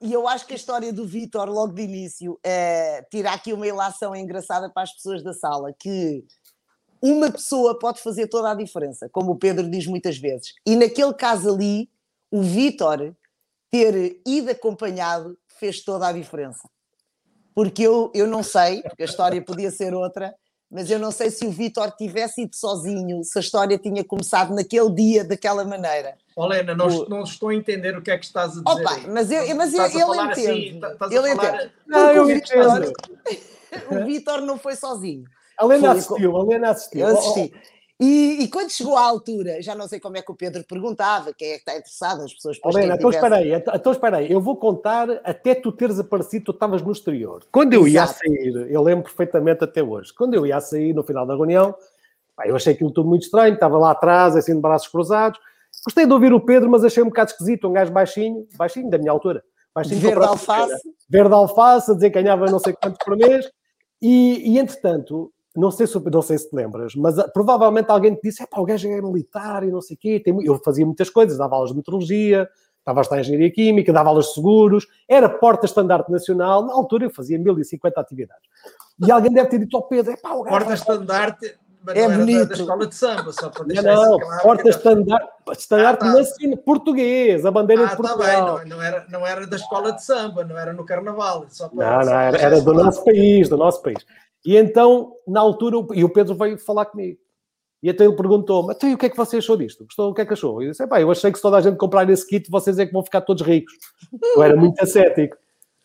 e 0.00 0.12
eu 0.12 0.28
acho 0.28 0.46
que 0.46 0.52
a 0.52 0.56
história 0.56 0.92
do 0.92 1.06
Vitor, 1.06 1.48
logo 1.48 1.72
de 1.72 1.82
início, 1.82 2.38
é, 2.42 3.02
tira 3.10 3.32
aqui 3.32 3.52
uma 3.52 3.66
ilação 3.66 4.14
engraçada 4.14 4.70
para 4.70 4.84
as 4.84 4.92
pessoas 4.92 5.22
da 5.22 5.32
sala, 5.32 5.72
que 5.72 6.24
uma 7.02 7.30
pessoa 7.30 7.78
pode 7.78 8.00
fazer 8.00 8.28
toda 8.28 8.50
a 8.50 8.54
diferença, 8.54 9.08
como 9.10 9.32
o 9.32 9.36
Pedro 9.36 9.68
diz 9.68 9.86
muitas 9.86 10.18
vezes. 10.18 10.54
E 10.64 10.76
naquele 10.76 11.14
caso 11.14 11.52
ali, 11.52 11.90
o 12.30 12.42
Vitor 12.42 13.14
ter 13.70 14.20
ido 14.26 14.50
acompanhado 14.50 15.36
fez 15.46 15.82
toda 15.82 16.08
a 16.08 16.12
diferença. 16.12 16.68
Porque 17.54 17.82
eu, 17.82 18.10
eu 18.14 18.26
não 18.26 18.42
sei, 18.42 18.82
porque 18.82 19.02
a 19.02 19.06
história 19.06 19.42
podia 19.42 19.70
ser 19.70 19.94
outra, 19.94 20.34
mas 20.70 20.90
eu 20.90 20.98
não 20.98 21.10
sei 21.10 21.30
se 21.30 21.46
o 21.46 21.50
Vitor 21.50 21.90
tivesse 21.92 22.42
ido 22.42 22.56
sozinho, 22.56 23.22
se 23.22 23.38
a 23.38 23.40
história 23.40 23.78
tinha 23.78 24.02
começado 24.02 24.54
naquele 24.54 24.90
dia 24.90 25.24
daquela 25.24 25.64
maneira. 25.64 26.16
Olena, 26.34 26.74
não, 26.74 26.86
o... 26.86 27.08
não 27.08 27.22
estou 27.22 27.50
a 27.50 27.54
entender 27.54 27.96
o 27.96 28.02
que 28.02 28.10
é 28.10 28.18
que 28.18 28.26
estás 28.26 28.58
a 28.58 28.62
dizer. 28.62 28.82
Opa, 28.82 29.00
mas 29.08 29.30
eu, 29.30 29.56
mas 29.56 29.72
eu, 29.72 29.84
ele 29.84 30.22
entende. 30.22 30.84
Assim, 31.00 31.16
ele 31.16 31.32
entende. 31.32 31.72
Não, 31.86 32.10
eu 32.10 32.30
entendo. 32.30 32.92
o 33.90 34.04
Vitor 34.04 34.40
não 34.42 34.58
foi 34.58 34.76
sozinho. 34.76 35.24
A 35.56 35.64
Lena 35.64 35.92
assistiu, 35.92 36.36
a 36.36 36.44
Lena 36.44 36.70
assistiu. 36.70 37.00
Eu 37.00 37.16
assisti. 37.16 37.52
E, 37.98 38.42
e, 38.42 38.48
quando 38.48 38.70
chegou 38.70 38.94
à 38.94 39.02
altura, 39.02 39.62
já 39.62 39.74
não 39.74 39.88
sei 39.88 39.98
como 39.98 40.18
é 40.18 40.22
que 40.22 40.30
o 40.30 40.34
Pedro 40.34 40.62
perguntava, 40.64 41.32
quem 41.32 41.52
é 41.52 41.54
que 41.54 41.60
está 41.60 41.72
interessado, 41.72 42.22
as 42.22 42.34
pessoas 42.34 42.56
depois. 42.56 42.76
Helena, 42.76 42.94
então 42.94 43.08
espera 43.08 43.36
aí, 43.36 43.52
então, 43.54 43.74
então 43.74 43.92
espera 43.92 44.16
aí, 44.18 44.30
eu 44.30 44.38
vou 44.38 44.54
contar 44.56 45.08
até 45.24 45.54
tu 45.54 45.72
teres 45.72 45.98
aparecido, 45.98 46.46
tu 46.46 46.50
estavas 46.50 46.82
no 46.82 46.92
exterior. 46.92 47.42
Quando 47.50 47.72
eu 47.72 47.86
Exato. 47.86 47.94
ia 47.94 48.02
a 48.02 48.06
sair, 48.06 48.70
eu 48.70 48.82
lembro 48.82 49.04
perfeitamente 49.04 49.64
até 49.64 49.82
hoje, 49.82 50.12
quando 50.12 50.34
eu 50.34 50.46
ia 50.46 50.58
a 50.58 50.60
sair 50.60 50.92
no 50.92 51.02
final 51.02 51.24
da 51.24 51.34
reunião, 51.34 51.74
eu 52.44 52.54
achei 52.54 52.74
aquilo 52.74 52.90
tudo 52.90 53.08
muito 53.08 53.22
estranho, 53.22 53.54
estava 53.54 53.78
lá 53.78 53.92
atrás, 53.92 54.36
assim 54.36 54.54
de 54.54 54.60
braços 54.60 54.88
cruzados. 54.88 55.40
Gostei 55.84 56.04
de 56.04 56.12
ouvir 56.12 56.32
o 56.34 56.40
Pedro, 56.40 56.68
mas 56.68 56.84
achei 56.84 57.02
um 57.02 57.06
bocado 57.06 57.30
esquisito, 57.30 57.66
um 57.66 57.72
gajo 57.72 57.92
baixinho, 57.92 58.46
baixinho 58.56 58.90
da 58.90 58.98
minha 58.98 59.10
altura. 59.10 59.42
Baixinho 59.74 60.00
verde 60.00 60.24
alface. 60.24 60.94
Verde 61.08 61.34
alface, 61.34 61.90
a 61.90 61.94
dizer 61.94 62.10
que 62.10 62.20
ganhava 62.20 62.46
não 62.46 62.58
sei 62.58 62.74
quantos 62.74 62.98
por 63.04 63.16
mês. 63.16 63.48
E, 64.02 64.52
e 64.52 64.58
entretanto, 64.58 65.32
não 65.56 65.70
sei, 65.70 65.86
se, 65.86 65.98
não 65.98 66.22
sei 66.22 66.38
se 66.38 66.50
te 66.50 66.54
lembras, 66.54 66.94
mas 66.94 67.16
uh, 67.18 67.30
provavelmente 67.32 67.90
alguém 67.90 68.14
te 68.14 68.22
disse: 68.22 68.44
o 68.54 68.64
gajo 68.64 68.88
é 68.88 69.00
militar 69.00 69.64
e 69.64 69.70
não 69.70 69.80
sei 69.80 69.96
o 69.96 69.98
quê. 69.98 70.22
Eu 70.44 70.60
fazia 70.64 70.84
muitas 70.84 71.10
coisas, 71.10 71.38
dava 71.38 71.54
aulas 71.54 71.70
de 71.70 71.76
meteorologia, 71.76 72.48
estava 72.78 73.00
a 73.00 73.02
estudar 73.02 73.20
engenharia 73.20 73.50
química, 73.50 73.92
dava 73.92 74.10
aulas 74.10 74.26
de 74.26 74.34
seguros, 74.34 74.86
era 75.08 75.28
porta-estandarte 75.28 76.10
nacional. 76.10 76.64
Na 76.64 76.72
altura 76.72 77.06
eu 77.06 77.10
fazia 77.10 77.38
1050 77.38 78.00
atividades. 78.00 78.48
E 79.06 79.10
alguém 79.10 79.32
deve 79.32 79.48
ter 79.48 79.58
dito 79.58 79.76
ao 79.76 79.82
Pedro: 79.82 80.12
é 80.12 80.16
pá, 80.16 80.32
o 80.34 80.42
gajo. 80.42 80.56
Porta-estandarte. 80.56 81.58
É 81.94 82.08
bonito. 82.08 82.48
Da, 82.48 82.54
escola 82.54 82.86
de 82.86 82.94
samba, 82.94 83.32
só 83.32 83.50
para 83.50 83.64
deixar 83.64 83.82
Não, 83.82 84.10
não 84.12 84.18
claro 84.18 84.42
porta-estandarte 84.42 86.04
ah, 86.04 86.16
tá. 86.16 86.56
português, 86.64 87.44
a 87.46 87.50
bandeira 87.50 87.84
ah, 87.84 87.86
de 87.86 87.96
Portugal. 87.96 88.18
Tá 88.18 88.32
bem, 88.32 88.70
não, 88.70 88.76
não, 88.76 88.82
era, 88.82 89.06
não 89.08 89.26
era 89.26 89.46
da 89.46 89.56
escola 89.56 89.92
de 89.92 90.04
samba, 90.04 90.44
não 90.44 90.58
era 90.58 90.72
no 90.72 90.84
carnaval. 90.84 91.46
Só 91.48 91.68
para, 91.68 91.98
não, 91.98 92.06
não, 92.06 92.18
era, 92.18 92.38
era 92.38 92.60
do 92.60 92.72
nosso 92.72 93.04
país, 93.04 93.48
do 93.48 93.56
nosso 93.56 93.82
país. 93.82 93.98
E 94.44 94.56
então, 94.56 95.12
na 95.26 95.40
altura, 95.40 95.76
e 95.94 96.04
o 96.04 96.08
Pedro 96.08 96.34
veio 96.34 96.58
falar 96.58 96.86
comigo. 96.86 97.18
E 97.82 97.90
então 97.90 98.06
ele 98.06 98.16
perguntou-me, 98.16 98.74
então, 98.74 98.92
o 98.92 98.98
que 98.98 99.06
é 99.06 99.10
que 99.10 99.16
você 99.16 99.36
achou 99.36 99.56
disto? 99.56 99.84
Gostou? 99.84 100.10
O 100.10 100.14
que 100.14 100.22
é 100.22 100.26
que 100.26 100.32
achou? 100.32 100.62
E 100.62 100.66
eu 100.66 100.70
disse, 100.70 100.86
pá, 100.86 101.00
eu 101.00 101.10
achei 101.10 101.30
que 101.30 101.38
se 101.38 101.42
toda 101.42 101.58
a 101.58 101.60
gente 101.60 101.76
comprar 101.76 102.08
esse 102.10 102.26
kit, 102.26 102.50
vocês 102.50 102.78
é 102.78 102.86
que 102.86 102.92
vão 102.92 103.02
ficar 103.02 103.20
todos 103.20 103.46
ricos. 103.46 103.74
Eu 104.34 104.42
era 104.42 104.56
muito 104.56 104.82
ascético. 104.82 105.36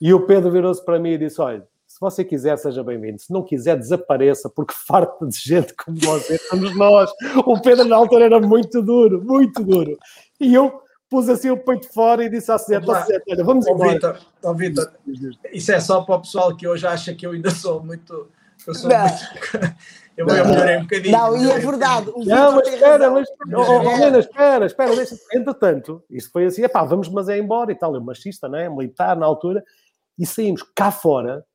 E 0.02 0.12
o 0.14 0.26
Pedro 0.26 0.50
virou-se 0.50 0.84
para 0.84 0.98
mim 0.98 1.12
e 1.12 1.18
disse: 1.20 1.40
Olha, 1.40 1.68
você 2.02 2.26
quiser, 2.26 2.58
seja 2.58 2.84
bem-vindo. 2.84 3.20
Se 3.20 3.32
não 3.32 3.44
quiser, 3.44 3.78
desapareça, 3.78 4.50
porque 4.50 4.74
farta 4.88 5.28
de 5.28 5.38
gente 5.38 5.74
como 5.76 5.98
você, 6.00 6.36
somos 6.50 6.76
nós. 6.76 7.12
O 7.46 7.62
Pedro, 7.62 7.86
na 7.86 7.96
altura, 7.96 8.26
era 8.26 8.40
muito 8.40 8.82
duro, 8.82 9.24
muito 9.24 9.64
duro. 9.64 9.96
E 10.40 10.52
eu 10.54 10.82
pus 11.08 11.30
assim 11.30 11.52
o 11.52 11.58
peito 11.58 11.94
fora 11.94 12.24
e 12.24 12.30
disse 12.30 12.52
à 12.52 12.58
Sete, 12.58 12.88
olha, 12.90 13.44
vamos 13.44 13.68
embora. 13.68 13.92
Vitor, 13.92 14.20
oh, 14.42 14.54
Vitor, 14.56 14.92
isso 15.54 15.72
é 15.72 15.80
só 15.80 16.02
para 16.02 16.16
o 16.16 16.22
pessoal 16.22 16.56
que 16.56 16.68
hoje 16.68 16.88
acha 16.88 17.14
que 17.14 17.26
eu 17.26 17.32
ainda 17.32 17.52
sou 17.52 17.84
muito... 17.84 18.30
Eu 18.66 18.74
sou 18.74 18.90
muito... 18.90 19.76
Eu 20.18 20.26
não, 20.26 20.36
melhorei 20.36 20.78
um 20.78 20.82
bocadinho. 20.82 21.18
Não, 21.18 21.38
e 21.38 21.50
é 21.50 21.58
verdade. 21.58 22.12
não, 22.26 22.56
mas 22.56 22.68
espera, 22.68 23.10
mas, 23.10 23.28
oh, 23.54 23.62
oh, 23.62 23.92
Helena, 23.92 24.20
espera, 24.20 24.66
espera, 24.66 24.96
deixa 24.96 25.16
Entretanto, 25.34 26.04
isso 26.10 26.30
foi 26.32 26.46
assim, 26.46 26.64
epá, 26.64 26.84
vamos, 26.84 27.08
mas 27.08 27.30
é 27.30 27.40
embora 27.40 27.72
e 27.72 27.76
tal. 27.76 27.96
Eu 27.96 28.02
machista, 28.02 28.50
né? 28.50 28.70
Militar 28.70 29.16
na 29.16 29.26
altura. 29.26 29.64
E 30.20 30.26
saímos 30.26 30.64
cá 30.76 30.92
fora 30.92 31.46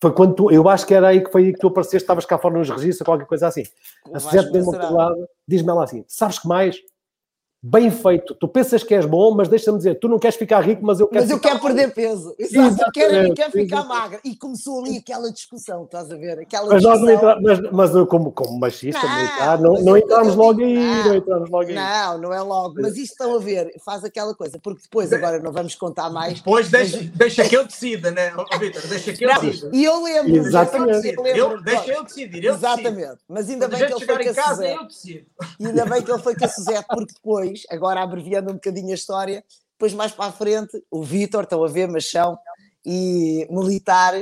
foi 0.00 0.12
quando 0.12 0.34
tu, 0.34 0.50
eu 0.50 0.66
acho 0.68 0.86
que 0.86 0.94
era 0.94 1.08
aí 1.08 1.22
que 1.22 1.30
foi 1.30 1.44
aí 1.44 1.52
que 1.52 1.58
tu 1.58 1.68
apareceste, 1.68 1.98
estavas 1.98 2.24
cá 2.24 2.38
fora 2.38 2.58
nos 2.58 2.70
registros, 2.70 3.04
qualquer 3.04 3.26
coisa 3.26 3.48
assim. 3.48 3.64
A 4.12 4.18
Suzete 4.18 4.50
deu-me 4.50 4.76
lado, 4.76 5.28
diz-me 5.46 5.70
ela 5.70 5.84
assim: 5.84 6.04
sabes 6.08 6.38
que 6.38 6.48
mais? 6.48 6.76
Bem 7.62 7.90
feito, 7.90 8.34
tu 8.34 8.48
pensas 8.48 8.82
que 8.82 8.94
és 8.94 9.04
bom, 9.04 9.34
mas 9.34 9.46
deixa-me 9.46 9.76
dizer, 9.76 9.96
tu 9.96 10.08
não 10.08 10.18
queres 10.18 10.34
ficar 10.34 10.60
rico, 10.60 10.82
mas 10.82 10.98
eu 10.98 11.06
quero. 11.06 11.20
Mas 11.20 11.30
eu 11.30 11.38
quero 11.38 11.60
perder 11.60 11.92
peso, 11.92 12.34
exato, 12.38 12.82
eu 12.82 12.90
quero, 12.90 13.14
eu 13.14 13.34
quero 13.34 13.52
ficar 13.52 13.84
magra. 13.84 14.18
E 14.24 14.34
começou 14.34 14.82
ali 14.82 14.96
aquela 14.96 15.30
discussão, 15.30 15.84
estás 15.84 16.10
a 16.10 16.16
ver? 16.16 16.38
Aquela 16.38 16.68
mas 16.68 16.80
discussão... 16.80 16.90
nós 16.92 17.00
não 17.02 17.14
entramos, 17.14 17.70
mas, 17.70 17.92
mas 17.92 18.08
como, 18.08 18.32
como 18.32 18.58
machista, 18.58 19.06
não, 19.06 19.14
militar, 19.14 19.60
não, 19.60 19.72
não 19.74 19.96
entramos 19.98 20.34
logo 20.36 20.62
aí, 20.62 20.74
não, 20.74 21.04
não 21.04 21.14
entramos 21.16 21.50
logo 21.50 21.68
aí. 21.68 21.74
Não, 21.74 22.18
não 22.18 22.32
é 22.32 22.40
logo, 22.40 22.76
mas 22.80 22.96
isto 22.96 23.12
estão 23.12 23.36
a 23.36 23.38
ver, 23.38 23.74
faz 23.84 24.04
aquela 24.04 24.34
coisa, 24.34 24.58
porque 24.58 24.80
depois 24.84 25.12
agora 25.12 25.38
não 25.38 25.52
vamos 25.52 25.74
contar 25.74 26.08
mais. 26.08 26.38
Depois 26.38 26.70
deixa, 26.70 26.96
mas... 26.96 27.10
deixa 27.10 27.46
que 27.46 27.56
eu 27.58 27.66
decida, 27.66 28.10
né, 28.10 28.32
oh, 28.38 28.58
Vitor? 28.58 28.86
Deixa 28.86 29.12
que 29.12 29.22
eu 29.22 29.38
decida. 29.38 29.70
E 29.74 29.84
eu 29.84 30.02
lembro, 30.02 30.34
Exatamente. 30.34 31.08
Eu 31.08 31.22
lembro, 31.22 31.38
eu, 31.38 31.62
deixa 31.62 31.92
eu 31.92 32.04
decidir, 32.04 32.42
eu 32.42 32.54
Exatamente, 32.54 32.96
decido. 32.96 33.18
mas 33.28 33.50
ainda 33.50 33.68
bem 33.68 33.86
que 33.86 33.92
ele 33.92 34.06
foi 34.06 34.24
com 34.24 34.30
a 34.30 34.44
Suzete. 34.44 35.26
Ainda 35.60 35.84
bem 35.84 36.02
que 36.02 36.10
ele 36.10 36.22
foi 36.22 36.34
com 36.34 36.44
a 36.46 36.48
Suzete, 36.48 36.86
porque 36.88 37.12
depois, 37.12 37.49
agora 37.70 38.02
abreviando 38.02 38.50
um 38.50 38.54
bocadinho 38.54 38.90
a 38.90 38.94
história, 38.94 39.44
depois 39.72 39.94
mais 39.94 40.12
para 40.12 40.26
a 40.26 40.32
frente, 40.32 40.82
o 40.90 41.02
Vitor, 41.02 41.44
estão 41.44 41.64
a 41.64 41.68
ver, 41.68 41.88
machão 41.88 42.38
e 42.84 43.46
militar, 43.50 44.14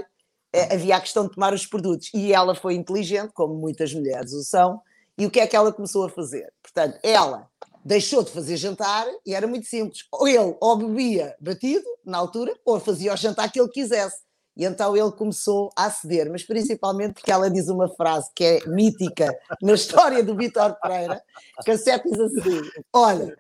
eh, 0.53 0.75
havia 0.75 0.97
a 0.97 1.01
questão 1.01 1.27
de 1.27 1.35
tomar 1.35 1.53
os 1.53 1.67
produtos. 1.67 2.11
E 2.15 2.33
ela 2.33 2.55
foi 2.55 2.75
inteligente, 2.75 3.33
como 3.33 3.55
muitas 3.55 3.93
mulheres 3.93 4.33
o 4.33 4.43
são, 4.43 4.81
e 5.19 5.27
o 5.27 5.31
que 5.31 5.41
é 5.41 5.47
que 5.47 5.57
ela 5.57 5.73
começou 5.73 6.05
a 6.05 6.09
fazer? 6.09 6.53
Portanto, 6.63 6.99
ela 7.03 7.49
deixou 7.85 8.23
de 8.23 8.31
fazer 8.31 8.57
jantar 8.57 9.07
e 9.27 9.35
era 9.35 9.47
muito 9.47 9.67
simples. 9.67 10.07
Ou 10.13 10.29
ele 10.29 10.57
ou 10.61 10.77
bebia 10.77 11.35
batido, 11.41 11.85
na 12.05 12.19
altura, 12.19 12.55
ou 12.65 12.79
fazia 12.79 13.13
o 13.13 13.17
jantar 13.17 13.51
que 13.51 13.61
ele 13.61 13.69
quisesse. 13.69 14.28
E 14.59 14.65
então 14.65 14.97
ele 14.97 15.13
começou 15.13 15.71
a 15.77 15.85
aceder, 15.85 16.29
mas 16.29 16.43
principalmente 16.43 17.15
porque 17.15 17.31
ela 17.31 17.49
diz 17.49 17.69
uma 17.69 17.89
frase 17.89 18.29
que 18.35 18.45
é 18.45 18.61
mítica 18.67 19.33
na 19.63 19.75
história 19.75 20.21
do 20.21 20.35
Vitor 20.35 20.77
Pereira, 20.83 21.23
que 21.65 21.71
a 21.71 21.79
Sete 21.79 22.11
diz 22.11 22.19
assim: 22.19 22.61
Olha, 22.93 23.37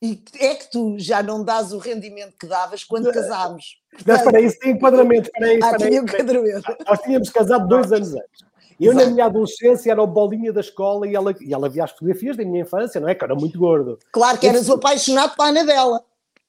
e 0.00 0.22
é 0.40 0.54
que 0.54 0.70
tu 0.70 0.98
já 0.98 1.22
não 1.22 1.44
dás 1.44 1.70
o 1.74 1.78
rendimento 1.78 2.34
que 2.40 2.46
davas 2.46 2.82
quando 2.82 3.12
casámos. 3.12 3.78
Mas 4.06 4.22
para 4.22 4.40
isso 4.40 4.58
tem 4.58 4.72
enquadramento. 4.72 5.30
Para 5.32 5.52
isso, 5.52 5.66
ah, 5.66 5.76
tinha 5.76 5.98
enquadramento. 5.98 6.76
Nós 6.86 6.98
tínhamos 7.00 7.28
casado 7.28 7.68
dois 7.68 7.92
anos 7.92 8.14
antes. 8.14 8.54
Eu, 8.80 8.92
Exato. 8.92 9.06
na 9.06 9.12
minha 9.12 9.26
adolescência, 9.26 9.90
era 9.92 10.02
o 10.02 10.06
bolinha 10.06 10.52
da 10.52 10.60
escola 10.60 11.06
e 11.06 11.14
ela, 11.14 11.34
e 11.40 11.52
ela 11.52 11.68
via 11.68 11.84
as 11.84 11.92
fotografias 11.92 12.36
da 12.36 12.44
minha 12.44 12.62
infância, 12.62 13.00
não 13.00 13.08
é? 13.08 13.14
Que 13.14 13.22
era 13.22 13.34
muito 13.34 13.58
gordo. 13.58 13.98
Claro 14.10 14.38
que 14.38 14.46
eras 14.46 14.68
o 14.68 14.74
apaixonado 14.74 15.36
pela 15.36 15.48
Ana 15.48 15.64
dela. 15.64 16.04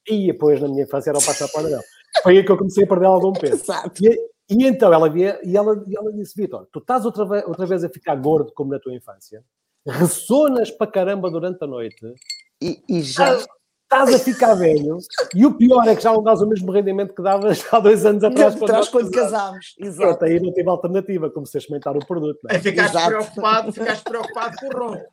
E 0.08 0.28
depois, 0.28 0.60
na 0.62 0.68
minha 0.68 0.84
infância, 0.84 1.12
era 1.12 1.20
o 1.20 1.22
apaixonado 1.22 1.52
pela 1.52 1.68
Ana 1.68 1.70
dela. 1.78 1.95
Foi 2.24 2.38
aí 2.38 2.44
que 2.44 2.52
eu 2.52 2.58
comecei 2.58 2.84
a 2.84 2.88
perder 2.88 3.06
algum 3.06 3.34
peso. 3.40 3.56
Exato. 3.56 4.04
E, 4.04 4.10
e 4.50 4.68
então 4.68 4.94
ela 4.94 5.10
via, 5.10 5.40
e 5.44 5.56
ela, 5.56 5.84
e 5.88 5.96
ela 5.96 6.12
disse: 6.14 6.34
Vitor, 6.36 6.68
tu 6.72 6.80
estás 6.80 7.06
outra 7.06 7.26
vez, 7.26 7.46
outra 7.46 7.66
vez 7.66 7.84
a 7.84 7.90
ficar 7.90 8.16
gordo 8.16 8.52
como 8.54 8.72
na 8.72 8.80
tua 8.80 8.94
infância, 8.94 9.44
ressonas 9.86 10.72
para 10.72 10.92
caramba 10.92 11.30
durante 11.30 11.64
a 11.64 11.68
noite. 11.68 12.14
E, 12.62 12.84
e 12.90 13.02
já. 13.02 13.36
Ah, 13.36 13.46
estás 13.86 14.14
a 14.14 14.20
ficar 14.20 14.56
velho 14.56 14.98
e 15.34 15.46
o 15.46 15.54
pior 15.54 15.88
é 15.88 15.96
que 15.96 16.02
já 16.02 16.12
não 16.12 16.24
dás 16.24 16.42
o 16.42 16.48
mesmo 16.48 16.72
rendimento 16.72 17.14
que 17.14 17.22
davas 17.22 17.66
há 17.72 17.80
dois 17.80 18.06
anos 18.06 18.24
atrás 18.24 18.56
quando, 18.56 18.64
atrás, 18.64 18.90
quando 18.90 19.12
casámos. 19.12 19.76
Exato. 19.80 20.26
aí 20.26 20.40
não 20.40 20.52
tive 20.52 20.70
alternativa, 20.70 21.30
comecei 21.30 21.60
a 21.60 21.62
experimentar 21.62 21.96
o 21.96 22.06
produto. 22.06 22.40
Não 22.44 22.52
é? 22.52 22.56
é 22.56 22.60
ficaste 22.60 23.06
preocupado, 23.06 23.72
ficaste 23.72 24.04
preocupado 24.04 24.56
com 24.58 24.68
o 24.68 24.78
ronco. 24.78 25.06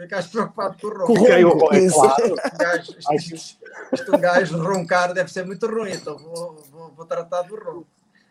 Ficaste 0.00 0.32
preocupado 0.32 0.76
com 0.80 0.86
o 0.86 0.90
ronco. 0.90 1.06
Com 1.06 1.12
o 1.12 1.50
ronco, 1.50 1.74
é 1.74 1.90
claro. 1.90 2.34
Gajo, 2.58 2.94
isto, 3.14 3.58
isto, 3.92 4.16
um 4.16 4.18
gajo 4.18 4.62
roncar 4.62 5.12
deve 5.12 5.30
ser 5.30 5.44
muito 5.44 5.66
ruim, 5.66 5.92
então 5.92 6.16
vou, 6.16 6.56
vou, 6.70 6.92
vou 6.96 7.06
tratar 7.06 7.42
do 7.42 7.56
ronco. 7.56 7.86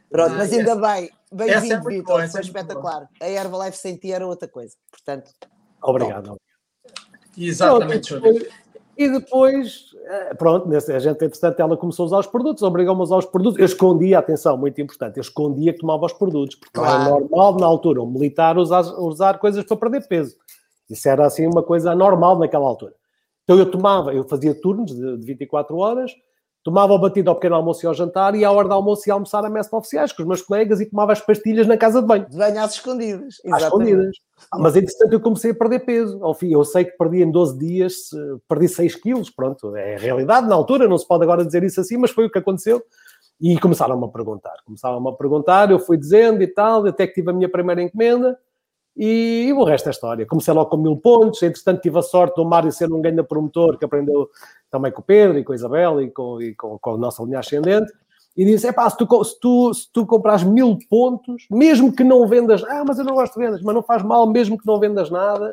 Pronto, 0.09 0.35
mas 0.35 0.51
ainda 0.51 0.75
bem, 0.75 1.11
bem-vindo, 1.31 1.73
é 1.73 1.79
Vitor, 1.79 2.29
foi 2.29 2.39
é 2.39 2.43
espetacular. 2.43 3.07
A 3.21 3.29
Herbalife 3.29 3.77
sem 3.77 3.95
ti 3.95 4.11
era 4.11 4.25
outra 4.25 4.47
coisa, 4.47 4.75
portanto. 4.89 5.29
Obrigado. 5.83 6.37
Exatamente. 7.37 8.19
Pronto, 8.19 8.47
e 8.97 9.07
depois, 9.07 9.91
eh, 10.07 10.33
pronto, 10.33 10.67
a 10.75 10.99
gente, 10.99 11.23
entretanto, 11.23 11.59
ela 11.59 11.77
começou 11.77 12.03
a 12.03 12.07
usar 12.07 12.19
os 12.19 12.27
produtos, 12.27 12.63
obrigou-me 12.63 12.99
a 12.99 13.03
usar 13.03 13.17
os 13.17 13.25
produtos. 13.25 13.59
Eu 13.59 13.65
escondia, 13.65 14.19
atenção, 14.19 14.57
muito 14.57 14.81
importante, 14.81 15.17
eu 15.17 15.21
escondia 15.21 15.71
que 15.71 15.79
tomava 15.79 16.05
os 16.05 16.11
produtos, 16.11 16.55
porque 16.55 16.77
claro. 16.77 17.01
era 17.01 17.09
normal 17.09 17.57
na 17.57 17.65
altura 17.65 18.01
um 18.01 18.07
militar 18.11 18.57
usar, 18.57 18.81
usar 18.81 19.37
coisas 19.37 19.63
para 19.63 19.77
perder 19.77 20.07
peso. 20.07 20.35
Isso 20.89 21.07
era 21.07 21.25
assim 21.25 21.45
uma 21.45 21.63
coisa 21.63 21.93
normal 21.93 22.39
naquela 22.39 22.65
altura. 22.65 22.93
Então 23.43 23.57
eu 23.57 23.69
tomava, 23.69 24.13
eu 24.13 24.27
fazia 24.27 24.53
turnos 24.53 24.95
de, 24.95 25.17
de 25.17 25.25
24 25.25 25.75
horas, 25.77 26.11
tomava 26.63 26.93
o 26.93 26.99
batido 26.99 27.29
ao 27.29 27.35
pequeno 27.35 27.55
almoço 27.55 27.85
e 27.85 27.87
ao 27.87 27.93
jantar, 27.93 28.35
e 28.35 28.45
à 28.45 28.51
hora 28.51 28.67
de 28.67 28.73
almoço 28.73 29.07
e 29.07 29.11
almoçar 29.11 29.43
a 29.43 29.49
mesa 29.49 29.69
oficiais 29.75 30.11
com 30.11 30.21
os 30.21 30.27
meus 30.27 30.41
colegas 30.41 30.79
e 30.79 30.85
tomava 30.85 31.13
as 31.13 31.21
pastilhas 31.21 31.65
na 31.65 31.77
casa 31.77 32.01
de 32.01 32.07
banho. 32.07 32.29
De 32.29 32.37
banho 32.37 32.61
às 32.61 32.73
escondidas. 32.73 33.35
Às 33.51 33.63
escondidas. 33.63 34.15
Mas, 34.53 34.75
entretanto, 34.75 35.13
eu 35.13 35.19
comecei 35.19 35.51
a 35.51 35.55
perder 35.55 35.79
peso. 35.79 36.23
Ao 36.23 36.33
fim, 36.33 36.51
eu 36.51 36.63
sei 36.63 36.85
que 36.85 36.97
perdi 36.97 37.23
em 37.23 37.31
12 37.31 37.57
dias, 37.57 38.09
perdi 38.47 38.67
6 38.67 38.95
quilos. 38.95 39.29
Pronto, 39.29 39.75
é 39.75 39.95
a 39.95 39.99
realidade 39.99 40.47
na 40.47 40.55
altura, 40.55 40.87
não 40.87 40.97
se 40.97 41.07
pode 41.07 41.23
agora 41.23 41.45
dizer 41.45 41.63
isso 41.63 41.81
assim, 41.81 41.97
mas 41.97 42.11
foi 42.11 42.25
o 42.25 42.31
que 42.31 42.39
aconteceu. 42.39 42.83
E 43.41 43.57
começaram-me 43.59 44.05
a 44.05 44.09
perguntar. 44.09 44.57
Começaram-me 44.65 45.09
a 45.09 45.13
perguntar, 45.13 45.71
eu 45.71 45.79
fui 45.79 45.97
dizendo 45.97 46.43
e 46.43 46.47
tal, 46.47 46.85
até 46.85 47.07
que 47.07 47.13
tive 47.13 47.31
a 47.31 47.33
minha 47.33 47.49
primeira 47.49 47.81
encomenda. 47.81 48.37
E, 48.95 49.45
e 49.47 49.53
o 49.53 49.63
resto 49.63 49.87
é 49.87 49.91
história. 49.91 50.25
Comecei 50.25 50.53
logo 50.53 50.69
com 50.69 50.77
mil 50.77 50.97
pontos, 50.97 51.41
entretanto 51.41 51.81
tive 51.81 51.97
a 51.99 52.01
sorte 52.01 52.35
do 52.35 52.45
Mário 52.45 52.71
ser 52.71 52.91
um 52.91 53.01
grande 53.01 53.23
promotor 53.23 53.77
que 53.77 53.85
aprendeu 53.85 54.29
também 54.69 54.91
com 54.91 55.01
o 55.01 55.03
Pedro 55.03 55.39
e 55.39 55.43
com 55.43 55.53
a 55.53 55.55
Isabel 55.55 56.01
e 56.01 56.11
com, 56.11 56.41
e 56.41 56.53
com, 56.55 56.77
com 56.77 56.93
a 56.93 56.97
nossa 56.97 57.23
linha 57.23 57.39
ascendente. 57.39 57.91
E 58.35 58.45
disse: 58.45 58.67
é 58.67 58.71
pá, 58.71 58.89
se 58.89 58.97
tu, 58.97 59.23
se, 59.23 59.39
tu, 59.39 59.73
se 59.73 59.91
tu 59.91 60.05
compras 60.05 60.43
mil 60.43 60.77
pontos, 60.89 61.45
mesmo 61.49 61.93
que 61.93 62.03
não 62.03 62.27
vendas, 62.27 62.63
ah, 62.63 62.83
mas 62.85 62.99
eu 62.99 63.05
não 63.05 63.15
gosto 63.15 63.39
de 63.39 63.45
vendas, 63.45 63.61
mas 63.61 63.75
não 63.75 63.83
faz 63.83 64.03
mal, 64.03 64.27
mesmo 64.27 64.57
que 64.57 64.65
não 64.65 64.79
vendas 64.79 65.09
nada, 65.09 65.51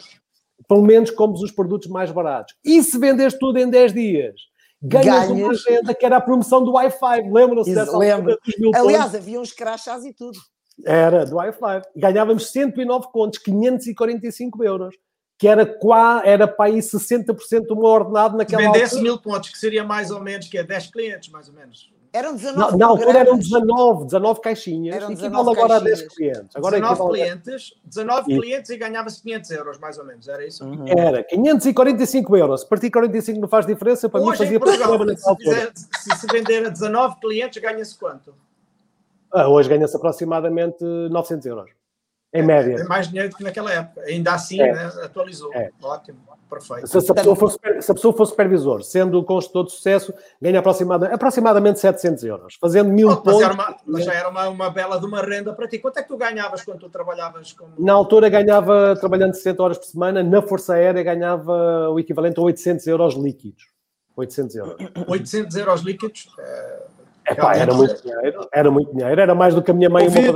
pelo 0.69 0.83
menos 0.83 1.11
comes 1.11 1.41
os 1.41 1.51
produtos 1.51 1.89
mais 1.89 2.11
baratos. 2.11 2.55
E 2.65 2.83
se 2.83 2.99
vendes 2.99 3.39
tudo 3.39 3.59
em 3.59 3.69
10 3.69 3.93
dias? 3.93 4.35
Ganhas, 4.83 5.29
ganhas, 5.29 5.31
uma 5.31 5.51
agenda 5.51 5.95
que 5.95 6.05
era 6.05 6.19
a 6.19 6.21
promoção 6.21 6.63
do 6.63 6.73
Wi-Fi. 6.73 7.31
Lembram-se 7.31 7.75
dessa 7.75 7.97
lembro. 7.97 8.39
Aliás, 8.75 9.05
pontos? 9.05 9.15
havia 9.15 9.41
uns 9.41 9.53
crachás 9.53 10.05
e 10.05 10.13
tudo. 10.13 10.39
Era 10.85 11.25
do 11.25 11.37
Wi-Fi. 11.37 11.83
Ganhávamos 11.97 12.51
109 12.51 13.09
contos, 13.13 13.39
545 13.39 14.65
euros. 14.65 14.95
Que 15.39 15.47
era, 15.49 15.67
qua, 15.67 16.23
era 16.25 16.49
para 16.49 16.71
aí 16.71 16.79
60% 16.79 17.67
do 17.67 17.77
meu 17.77 17.85
ordenado 17.85 18.39
naquela 18.39 18.63
Vendesse 18.63 18.95
altura. 18.95 19.03
mil 19.03 19.19
pontos, 19.21 19.51
que 19.51 19.59
seria 19.59 19.85
mais 19.85 20.11
ou 20.11 20.23
menos, 20.23 20.49
que 20.49 20.57
é 20.57 20.63
10 20.63 20.87
clientes, 20.91 21.29
mais 21.29 21.47
ou 21.49 21.55
menos. 21.55 21.91
Eram 22.17 22.35
19 22.35 22.79
Na 22.79 22.87
altura 22.87 23.19
eram 23.19 23.37
19, 23.37 24.05
19 24.07 24.41
caixinhas. 24.41 24.97
Eram 24.97 25.13
19 25.13 25.51
agora 25.51 25.77
a 25.77 25.79
10 25.81 26.09
clientes. 26.09 26.57
Agora 26.57 26.81
19 26.81 27.11
clientes, 27.11 27.75
19 27.85 28.33
e... 28.33 28.41
clientes 28.41 28.71
e 28.71 28.77
ganhava-se 28.79 29.23
500 29.23 29.51
euros, 29.51 29.79
mais 29.79 29.99
ou 29.99 30.07
menos. 30.07 30.27
Era 30.27 30.47
isso? 30.47 30.65
Uhum. 30.65 30.89
Era 30.89 31.23
545 31.23 32.37
euros. 32.39 32.63
Se 32.63 32.69
partir 32.69 32.91
45 32.91 33.39
não 33.39 33.49
faz 33.49 33.67
diferença, 33.67 34.09
para 34.09 34.21
Hoje, 34.21 34.31
mim 34.31 34.37
fazia 34.39 34.59
Portugal, 34.59 34.99
se, 35.15 35.37
fizer, 35.37 35.73
se, 35.75 36.19
se 36.19 36.27
vender 36.29 36.67
a 36.67 36.71
19 36.71 37.17
clientes, 37.21 37.61
ganha-se 37.61 37.99
quanto? 37.99 38.33
Hoje 39.33 39.69
ganha-se 39.69 39.97
aproximadamente 39.97 40.83
900 40.85 41.47
euros. 41.47 41.71
Em 42.33 42.41
é, 42.41 42.43
média. 42.43 42.75
É 42.75 42.85
mais 42.85 43.09
dinheiro 43.09 43.31
do 43.31 43.37
que 43.37 43.45
naquela 43.45 43.73
época. 43.73 44.03
Ainda 44.03 44.35
assim, 44.35 44.61
é. 44.61 44.73
né, 44.73 44.93
atualizou. 45.03 45.53
É. 45.55 45.71
Ótimo, 45.83 46.19
perfeito. 46.51 46.87
Se, 46.87 47.01
se, 47.01 47.11
a 47.11 47.15
pessoa 47.15 47.37
for, 47.37 47.51
se 47.51 47.91
a 47.91 47.95
pessoa 47.95 48.15
for 48.15 48.27
supervisor, 48.27 48.83
sendo 48.83 49.23
consultor 49.25 49.65
de 49.65 49.73
sucesso, 49.73 50.13
ganha 50.43 50.59
aproximadamente, 50.59 51.15
aproximadamente 51.15 51.79
700 51.79 52.25
euros. 52.25 52.59
Fazendo 52.61 52.91
mil 52.91 53.09
oh, 53.09 53.17
pontos. 53.17 53.41
Mas, 53.43 53.55
uma, 53.55 53.77
mas, 53.87 54.05
já 54.05 54.13
era 54.13 54.29
uma, 54.29 54.49
uma 54.49 54.71
bela 54.71 54.99
de 54.99 55.07
uma 55.07 55.23
renda 55.23 55.53
para 55.53 55.69
ti. 55.69 55.79
Quanto 55.79 55.99
é 55.99 56.03
que 56.03 56.09
tu 56.09 56.17
ganhavas 56.17 56.63
quando 56.63 56.81
tu 56.81 56.91
trabalhavas 56.91 57.53
como... 57.53 57.73
Na 57.79 57.93
altura 57.93 58.29
ganhava, 58.29 58.97
trabalhando 58.99 59.35
60 59.35 59.63
horas 59.63 59.79
por 59.79 59.87
semana, 59.87 60.23
na 60.23 60.43
Força 60.43 60.75
Aérea 60.75 61.03
ganhava 61.03 61.89
o 61.91 61.99
equivalente 61.99 62.39
a 62.39 62.43
800 62.43 62.87
euros 62.89 63.15
líquidos. 63.15 63.65
800 64.17 64.57
euros. 64.57 64.77
800 65.07 65.57
euros 65.57 65.81
líquidos? 65.83 66.29
É 66.39 66.96
Epá, 67.29 67.57
era 67.57 67.75
muito 67.75 68.03
dinheiro, 68.03 68.49
era 68.53 68.71
muito 68.71 68.93
dinheiro, 68.93 69.21
era 69.21 69.35
mais 69.35 69.55
do 69.55 69.63
que 69.63 69.71
a 69.71 69.75
minha 69.75 69.91
mãe 69.91 70.05
e 70.05 70.09
o 70.09 70.13
meu 70.13 70.35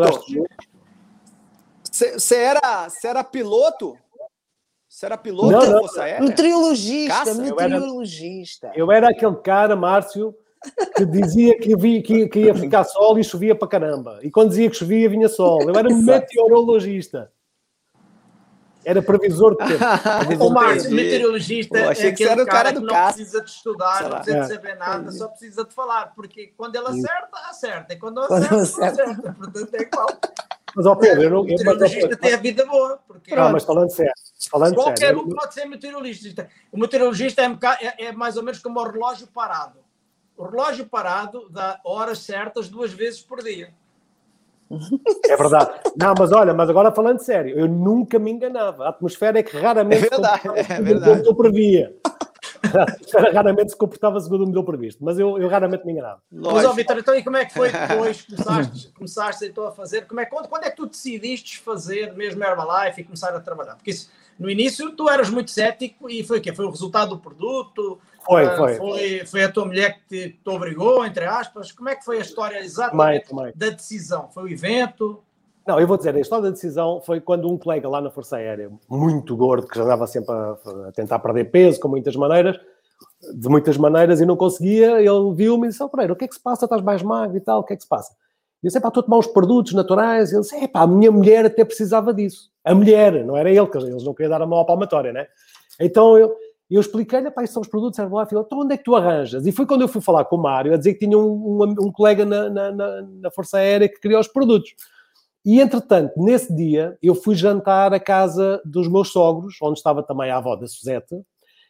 Você 1.84 2.34
era, 2.36 2.88
era 3.04 3.22
piloto? 3.22 3.96
Você 4.88 5.06
era 5.06 5.16
piloto 5.16 5.52
não, 5.52 5.60
da 5.60 5.78
Força 5.78 6.02
Aérea? 6.02 6.20
Meteorologista, 6.26 7.34
meteorologista. 7.34 8.66
Eu 8.66 8.70
era, 8.70 8.78
eu 8.80 8.92
era 8.92 9.08
aquele 9.10 9.36
cara, 9.36 9.76
Márcio, 9.76 10.34
que 10.96 11.06
dizia 11.06 11.56
que, 11.58 11.76
vi, 11.76 12.02
que, 12.02 12.28
que, 12.28 12.40
ia 12.40 12.54
ficar 12.54 12.84
sol 12.84 13.18
e 13.18 13.24
chovia 13.24 13.54
para 13.54 13.68
caramba. 13.68 14.18
E 14.22 14.30
quando 14.30 14.50
dizia 14.50 14.68
que 14.68 14.76
chovia, 14.76 15.08
vinha 15.08 15.28
sol. 15.28 15.62
Eu 15.62 15.74
era 15.74 15.88
meteorologista. 15.88 17.30
Era 18.84 19.02
previsor 19.02 19.56
de 19.56 19.68
tempo. 19.68 19.84
o 20.44 20.50
Márcio, 20.50 20.90
meteorologista, 20.90 21.78
Pô, 21.78 21.88
achei 21.88 22.08
é 22.08 22.12
que 22.12 22.24
era 22.24 22.42
o 22.42 22.46
cara, 22.46 22.64
cara 22.64 22.72
do 22.72 22.80
que 22.80 22.92
não 22.92 23.04
precisa 23.06 23.40
de 23.42 23.50
estudar, 23.50 24.02
não 24.02 24.10
precisa 24.10 24.40
de 24.40 24.48
saber 24.48 24.76
nada, 24.76 25.12
só 25.12 25.28
precisa 25.28 25.64
de 25.64 25.74
falar. 25.74 26.14
Porque 26.14 26.52
quando 26.56 26.76
ele 26.76 26.86
acerta, 26.86 27.38
acerta. 27.48 27.92
E 27.92 27.96
quando 27.96 28.16
não 28.16 28.24
acerta, 28.24 28.54
não 28.54 28.60
acerta. 28.62 29.32
Portanto, 29.38 29.74
é 29.74 29.82
igual. 29.82 30.08
Mas, 30.74 30.86
ó 30.86 30.94
Pedro, 30.94 31.22
eu 31.24 31.30
não. 31.30 31.40
O 31.40 31.44
meteorologista 31.44 32.16
tem 32.16 32.32
a 32.32 32.36
vida 32.36 32.64
boa. 32.64 32.98
Porque... 33.06 33.34
Não, 33.34 33.52
mas 33.52 33.64
falando 33.64 33.90
sério. 33.90 34.12
Falando 34.50 34.74
Qualquer 34.74 34.98
sério, 34.98 35.20
um 35.20 35.28
pode 35.28 35.54
ser 35.54 35.64
meteorologista. 35.66 36.48
O 36.72 36.78
meteorologista 36.78 37.42
é, 37.42 37.46
é, 37.80 38.04
é 38.06 38.12
mais 38.12 38.36
ou 38.36 38.42
menos 38.42 38.60
como 38.60 38.80
o 38.80 38.84
relógio 38.84 39.26
parado. 39.26 39.78
O 40.36 40.44
relógio 40.44 40.86
parado 40.86 41.48
dá 41.50 41.80
horas 41.84 42.20
certas 42.20 42.68
duas 42.68 42.92
vezes 42.92 43.20
por 43.20 43.42
dia. 43.42 43.74
É 45.28 45.36
verdade. 45.36 45.70
Não, 45.96 46.14
mas 46.18 46.32
olha, 46.32 46.54
mas 46.54 46.70
agora 46.70 46.92
falando 46.92 47.18
sério, 47.18 47.58
eu 47.58 47.66
nunca 47.66 48.18
me 48.18 48.30
enganava. 48.30 48.84
A 48.84 48.88
atmosfera 48.90 49.40
é 49.40 49.42
que 49.42 49.56
raramente 49.56 50.06
é 50.06 50.10
verdade, 50.10 50.42
é 50.48 50.80
verdade. 50.80 51.26
eu 51.26 51.34
previa. 51.34 51.94
Raramente 53.34 53.70
se 53.70 53.76
comportava 53.76 54.20
segundo 54.20 54.42
o 54.42 54.46
modelo 54.46 54.64
previsto, 54.64 55.02
mas 55.04 55.18
eu, 55.18 55.38
eu 55.38 55.48
raramente 55.48 55.84
me 55.84 55.92
enganava. 55.92 56.22
Mas, 56.30 56.64
ó, 56.64 56.72
Vitor, 56.72 56.98
então 56.98 57.14
e 57.14 57.22
como 57.22 57.36
é 57.36 57.44
que 57.44 57.54
foi 57.54 57.70
depois 57.70 58.22
que 58.22 58.36
começaste, 58.36 58.92
começaste 58.92 59.44
então 59.46 59.66
a 59.66 59.72
fazer? 59.72 60.06
Como 60.06 60.20
é, 60.20 60.26
quando, 60.26 60.48
quando 60.48 60.64
é 60.64 60.70
que 60.70 60.76
tu 60.76 60.86
decidiste 60.86 61.58
fazer 61.58 62.12
mesmo 62.14 62.42
Herbalife 62.44 63.00
e 63.00 63.04
começar 63.04 63.34
a 63.34 63.40
trabalhar? 63.40 63.76
Porque 63.76 63.90
isso, 63.90 64.10
no 64.38 64.50
início 64.50 64.90
tu 64.92 65.08
eras 65.08 65.30
muito 65.30 65.50
cético 65.50 66.08
e 66.08 66.22
foi 66.22 66.38
o 66.38 66.40
quê? 66.40 66.52
Foi 66.52 66.66
o 66.66 66.70
resultado 66.70 67.10
do 67.10 67.18
produto? 67.18 67.98
Foi, 68.24 68.46
uh, 68.46 68.56
foi, 68.56 68.74
foi. 68.76 69.26
Foi 69.26 69.44
a 69.44 69.50
tua 69.50 69.64
mulher 69.64 69.98
que 69.98 70.06
te, 70.08 70.38
te, 70.42 70.50
obrigou, 70.50 71.04
entre 71.04 71.24
aspas? 71.24 71.72
Como 71.72 71.88
é 71.88 71.96
que 71.96 72.04
foi 72.04 72.18
a 72.18 72.20
história 72.20 72.58
exatamente 72.58 73.28
também, 73.28 73.44
também. 73.44 73.52
da 73.54 73.70
decisão? 73.70 74.28
Foi 74.30 74.44
o 74.44 74.48
evento? 74.48 75.22
Não, 75.66 75.78
eu 75.78 75.86
vou 75.86 75.96
dizer, 75.96 76.14
a 76.14 76.20
história 76.20 76.44
da 76.44 76.50
decisão 76.50 77.00
foi 77.00 77.20
quando 77.20 77.50
um 77.50 77.56
colega 77.56 77.88
lá 77.88 78.00
na 78.00 78.10
Força 78.10 78.36
Aérea, 78.36 78.70
muito 78.88 79.36
gordo, 79.36 79.66
que 79.68 79.76
já 79.76 79.84
andava 79.84 80.06
sempre 80.06 80.34
a, 80.34 80.56
a 80.88 80.92
tentar 80.92 81.18
perder 81.18 81.50
peso, 81.50 81.78
com 81.78 81.88
muitas 81.88 82.16
maneiras, 82.16 82.58
de 83.34 83.48
muitas 83.48 83.76
maneiras, 83.76 84.20
e 84.20 84.26
não 84.26 84.36
conseguia, 84.36 85.00
ele 85.00 85.34
viu-me 85.34 85.66
e 85.66 85.70
disse, 85.70 85.82
oh, 85.82 85.88
Pereira, 85.88 86.12
o 86.12 86.16
que 86.16 86.24
é 86.24 86.28
que 86.28 86.34
se 86.34 86.42
passa? 86.42 86.64
Estás 86.64 86.82
mais 86.82 87.02
magro 87.02 87.36
e 87.36 87.40
tal, 87.40 87.60
o 87.60 87.62
que 87.62 87.74
é 87.74 87.76
que 87.76 87.82
se 87.82 87.88
passa? 87.88 88.12
E 88.62 88.66
eu 88.66 88.68
disse, 88.68 88.80
pá, 88.80 88.88
estou 88.88 89.00
a 89.00 89.04
tomar 89.04 89.18
uns 89.18 89.26
produtos 89.26 89.72
naturais. 89.72 90.32
Ele 90.32 90.42
disse, 90.42 90.68
pá, 90.68 90.82
a 90.82 90.86
minha 90.86 91.10
mulher 91.10 91.46
até 91.46 91.64
precisava 91.64 92.12
disso. 92.12 92.50
A 92.64 92.74
mulher, 92.74 93.24
não 93.24 93.36
era 93.36 93.50
ele, 93.50 93.66
que 93.66 93.78
eles 93.78 94.04
não 94.04 94.12
queriam 94.12 94.30
dar 94.30 94.42
a 94.42 94.46
mão 94.46 94.58
à 94.58 94.64
palmatória, 94.64 95.12
né? 95.12 95.26
Então 95.78 96.18
eu, 96.18 96.34
eu 96.76 96.80
expliquei-lhe, 96.80 97.30
pá, 97.30 97.44
são 97.46 97.60
os 97.60 97.68
produtos 97.68 97.98
Herbalife. 97.98 98.34
Ele, 98.34 98.44
então 98.44 98.60
onde 98.60 98.74
é 98.74 98.76
que 98.76 98.84
tu 98.84 98.94
arranjas? 98.94 99.44
E 99.44 99.50
foi 99.50 99.66
quando 99.66 99.82
eu 99.82 99.88
fui 99.88 100.00
falar 100.00 100.24
com 100.24 100.36
o 100.36 100.42
Mário, 100.42 100.72
a 100.72 100.76
dizer 100.76 100.94
que 100.94 101.00
tinha 101.00 101.18
um, 101.18 101.62
um, 101.62 101.62
um 101.86 101.92
colega 101.92 102.24
na, 102.24 102.48
na, 102.48 102.72
na, 103.02 103.30
Força 103.30 103.58
Aérea 103.58 103.88
que 103.88 104.00
queria 104.00 104.20
os 104.20 104.28
produtos. 104.28 104.74
E, 105.44 105.60
entretanto, 105.60 106.12
nesse 106.16 106.54
dia, 106.54 106.96
eu 107.02 107.14
fui 107.14 107.34
jantar 107.34 107.92
à 107.92 107.98
casa 107.98 108.60
dos 108.64 108.86
meus 108.86 109.08
sogros, 109.08 109.56
onde 109.60 109.78
estava 109.78 110.02
também 110.02 110.30
a 110.30 110.36
avó 110.36 110.54
da 110.54 110.68
Suzette. 110.68 111.20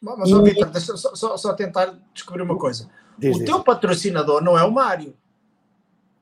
Mas, 0.01 0.29
e... 0.29 0.41
Vitor, 0.41 0.69
deixa 0.69 0.95
só, 0.95 1.15
só, 1.15 1.37
só, 1.37 1.53
tentar 1.53 1.95
descobrir 2.13 2.43
uma 2.43 2.57
coisa. 2.57 2.87
Diz, 3.17 3.35
o 3.35 3.39
diz. 3.39 3.47
teu 3.47 3.63
patrocinador 3.63 4.43
não 4.43 4.57
é 4.57 4.63
o 4.63 4.71
Mário. 4.71 5.15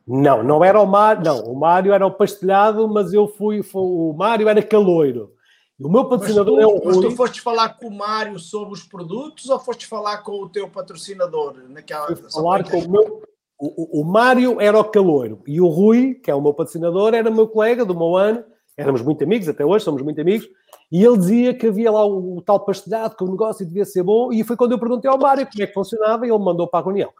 Não, 0.07 0.41
não 0.41 0.63
era 0.63 0.79
o 0.79 0.87
Mário, 0.87 1.23
não, 1.23 1.39
o 1.43 1.59
Mário 1.59 1.93
era 1.93 2.05
o 2.05 2.11
pastelhado, 2.11 2.87
mas 2.87 3.13
eu 3.13 3.27
fui, 3.27 3.61
foi, 3.61 3.81
o 3.81 4.13
Mário 4.13 4.47
era 4.49 4.63
caloiro. 4.63 5.33
O 5.79 5.87
meu 5.87 6.05
patrocinador 6.05 6.57
tu, 6.57 6.61
é 6.61 6.67
o 6.67 6.77
Rui. 6.77 6.85
Mas 6.85 6.97
tu 6.97 7.11
foste 7.11 7.41
falar 7.41 7.69
com 7.69 7.87
o 7.87 7.91
Mário 7.91 8.37
sobre 8.37 8.73
os 8.73 8.83
produtos 8.83 9.49
ou 9.49 9.59
foste 9.59 9.87
falar 9.87 10.19
com 10.19 10.33
o 10.33 10.49
teu 10.49 10.69
patrocinador? 10.69 11.55
Naquela, 11.69 12.13
falar 12.15 12.69
com 12.69 12.79
o 12.79 12.91
meu. 12.91 13.23
O, 13.57 14.01
o, 14.01 14.05
Mário 14.05 14.59
era 14.61 14.79
o 14.79 14.85
caloiro 14.85 15.41
e 15.45 15.59
o 15.59 15.67
Rui, 15.67 16.15
que 16.15 16.31
é 16.31 16.35
o 16.35 16.41
meu 16.41 16.53
patrocinador, 16.53 17.13
era 17.13 17.29
meu 17.29 17.47
colega 17.47 17.83
do 17.83 17.95
meu 17.95 18.15
ano. 18.15 18.43
Éramos 18.77 19.01
muito 19.01 19.21
amigos, 19.21 19.49
até 19.49 19.65
hoje 19.65 19.83
somos 19.83 20.01
muito 20.01 20.21
amigos. 20.21 20.47
E 20.89 21.03
ele 21.03 21.17
dizia 21.17 21.53
que 21.53 21.67
havia 21.67 21.91
lá 21.91 22.05
o, 22.05 22.37
o 22.37 22.41
tal 22.41 22.61
pastelhado, 22.61 23.15
que 23.15 23.23
o 23.23 23.29
negócio 23.29 23.65
devia 23.65 23.83
ser 23.83 24.03
bom. 24.03 24.31
E 24.31 24.43
foi 24.43 24.55
quando 24.55 24.71
eu 24.71 24.79
perguntei 24.79 25.11
ao 25.11 25.17
Mário 25.17 25.45
como 25.45 25.63
é 25.63 25.67
que 25.67 25.73
funcionava 25.73 26.25
e 26.25 26.29
ele 26.29 26.37
me 26.37 26.45
mandou 26.45 26.67
para 26.67 26.79
a 26.79 26.83
reunião. 26.83 27.11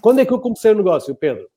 Quando 0.00 0.20
é 0.20 0.24
que 0.24 0.32
eu 0.32 0.38
comecei 0.38 0.70
o 0.70 0.76
negócio, 0.76 1.14
Pedro? 1.14 1.48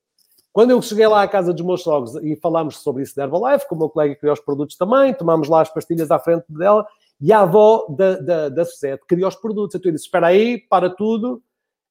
Quando 0.52 0.70
eu 0.70 0.82
cheguei 0.82 1.06
lá 1.06 1.22
à 1.22 1.28
casa 1.28 1.52
dos 1.52 1.64
meus 1.64 1.82
sogros 1.82 2.14
e 2.16 2.36
falámos 2.36 2.78
sobre 2.78 3.02
isso 3.02 3.16
da 3.16 3.24
Herbalife, 3.24 3.66
com 3.66 3.74
o 3.74 3.78
meu 3.78 3.88
colega 3.88 4.14
criou 4.14 4.34
os 4.34 4.40
produtos 4.40 4.76
também, 4.76 5.14
tomámos 5.14 5.48
lá 5.48 5.62
as 5.62 5.72
pastilhas 5.72 6.10
à 6.10 6.18
frente 6.18 6.44
dela, 6.48 6.86
e 7.20 7.32
a 7.32 7.40
avó 7.40 7.86
da, 7.88 8.16
da, 8.16 8.48
da 8.50 8.64
Suzette 8.64 9.06
criou 9.06 9.28
os 9.28 9.36
produtos. 9.36 9.74
Então 9.74 9.88
eu 9.88 9.94
disse, 9.94 10.04
espera 10.04 10.26
aí, 10.26 10.58
para 10.58 10.90
tudo, 10.90 11.42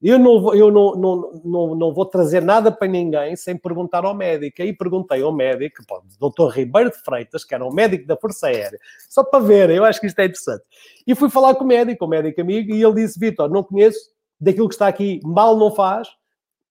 eu, 0.02 0.20
não, 0.20 0.54
eu 0.54 0.72
não, 0.72 0.96
não, 0.96 1.42
não, 1.44 1.76
não 1.76 1.94
vou 1.94 2.06
trazer 2.06 2.42
nada 2.42 2.72
para 2.72 2.88
ninguém 2.88 3.36
sem 3.36 3.58
perguntar 3.58 4.04
ao 4.04 4.14
médico. 4.14 4.62
Aí 4.62 4.74
perguntei 4.74 5.24
ao 5.24 5.32
médico, 5.32 5.84
pô, 5.88 6.04
doutor 6.20 6.50
Ribeiro 6.50 6.92
de 6.92 6.98
Freitas, 6.98 7.44
que 7.44 7.56
era 7.56 7.66
o 7.66 7.74
médico 7.74 8.06
da 8.06 8.18
Força 8.18 8.48
Aérea, 8.48 8.80
só 9.10 9.24
para 9.24 9.40
ver, 9.40 9.70
eu 9.72 9.86
acho 9.86 10.00
que 10.00 10.08
isto 10.08 10.20
é 10.20 10.26
interessante. 10.26 10.64
E 11.08 11.16
fui 11.16 11.30
falar 11.30 11.56
com 11.56 11.64
o 11.64 11.68
médico, 11.68 12.06
o 12.06 12.08
médico 12.08 12.42
amigo, 12.42 12.74
e 12.74 12.84
ele 12.84 12.96
disse, 12.96 13.20
Vitor, 13.20 13.50
não 13.50 13.64
conheço, 13.64 14.00
daquilo 14.40 14.68
que 14.68 14.76
está 14.76 14.88
aqui, 14.88 15.20
mal 15.24 15.56
não 15.56 15.72
faz, 15.72 16.08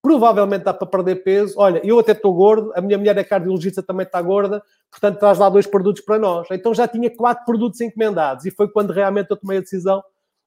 provavelmente 0.03 0.65
dá 0.65 0.75
para 0.75 0.87
perder 0.87 1.17
peso. 1.17 1.55
Olha, 1.57 1.81
eu 1.85 1.99
até 1.99 2.13
estou 2.13 2.35
gordo, 2.35 2.73
a 2.75 2.81
minha 2.81 2.99
mulher 2.99 3.17
é 3.19 3.25
cardiologista, 3.25 3.83
também 3.83 4.07
está 4.07 4.21
gorda, 4.21 4.63
portanto 4.91 5.19
traz 5.19 5.39
lá 5.39 5.49
dois 5.49 5.67
produtos 5.67 6.03
para 6.03 6.19
nós. 6.19 6.47
Então 6.51 6.75
já 6.75 6.89
tinha 6.89 7.15
quatro 7.15 7.45
produtos 7.45 7.81
encomendados 7.81 8.45
e 8.45 8.51
foi 8.51 8.69
quando 8.69 8.93
realmente 8.93 9.31
eu 9.31 9.37
tomei 9.37 9.59
a 9.59 9.61
decisão 9.61 10.03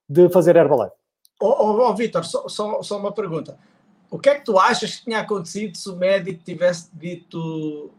de 0.09 0.29
fazer 0.29 0.55
Herbalife. 0.55 0.95
Ó 1.41 1.47
oh, 1.47 1.71
oh, 1.71 1.89
oh 1.89 1.95
Vitor, 1.95 2.23
só, 2.23 2.47
só, 2.47 2.81
só, 2.81 2.97
uma 2.97 3.11
pergunta. 3.11 3.57
O 4.09 4.19
que 4.19 4.29
é 4.29 4.35
que 4.35 4.45
tu 4.45 4.59
achas 4.59 4.95
que 4.95 5.05
tinha 5.05 5.19
acontecido 5.19 5.75
se 5.75 5.89
o 5.89 5.95
médico 5.95 6.43
tivesse 6.43 6.89
dito 6.93 7.91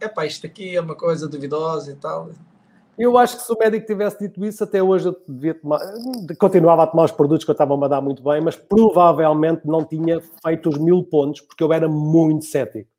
epá, 0.00 0.26
isto 0.26 0.46
aqui 0.46 0.76
é 0.76 0.80
uma 0.80 0.96
coisa 0.96 1.28
duvidosa 1.28 1.92
e 1.92 1.94
tal? 1.94 2.30
Eu 2.98 3.16
acho 3.16 3.38
que 3.38 3.42
se 3.42 3.52
o 3.52 3.56
médico 3.58 3.86
tivesse 3.86 4.18
dito 4.18 4.44
isso, 4.44 4.62
até 4.62 4.82
hoje 4.82 5.08
eu 5.08 5.22
devia 5.26 5.54
tomar, 5.54 5.80
continuava 6.38 6.82
a 6.82 6.86
tomar 6.86 7.04
os 7.04 7.10
produtos 7.10 7.44
que 7.44 7.50
eu 7.50 7.54
estava 7.54 7.72
a 7.72 7.76
mandar 7.76 8.00
muito 8.00 8.22
bem, 8.22 8.40
mas 8.40 8.54
provavelmente 8.54 9.66
não 9.66 9.84
tinha 9.84 10.20
feito 10.44 10.68
os 10.68 10.76
mil 10.76 11.02
pontos, 11.02 11.40
porque 11.40 11.62
eu 11.62 11.72
era 11.72 11.88
muito 11.88 12.44
cético. 12.44 12.90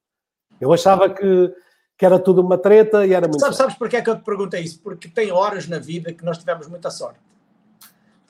Eu 0.59 0.73
achava 0.73 1.09
que, 1.09 1.53
que 1.97 2.05
era 2.05 2.17
tudo 2.17 2.41
uma 2.41 2.57
treta 2.57 3.05
e 3.05 3.13
era 3.13 3.27
muito. 3.27 3.39
Sabes, 3.39 3.57
sabes 3.57 3.75
porque 3.75 3.97
é 3.97 4.01
que 4.01 4.09
eu 4.09 4.15
te 4.15 4.23
perguntei 4.23 4.61
isso? 4.61 4.79
Porque 4.81 5.07
tem 5.07 5.31
horas 5.31 5.67
na 5.67 5.77
vida 5.77 6.11
que 6.11 6.25
nós 6.25 6.37
tivemos 6.37 6.67
muita 6.67 6.89
sorte. 6.89 7.19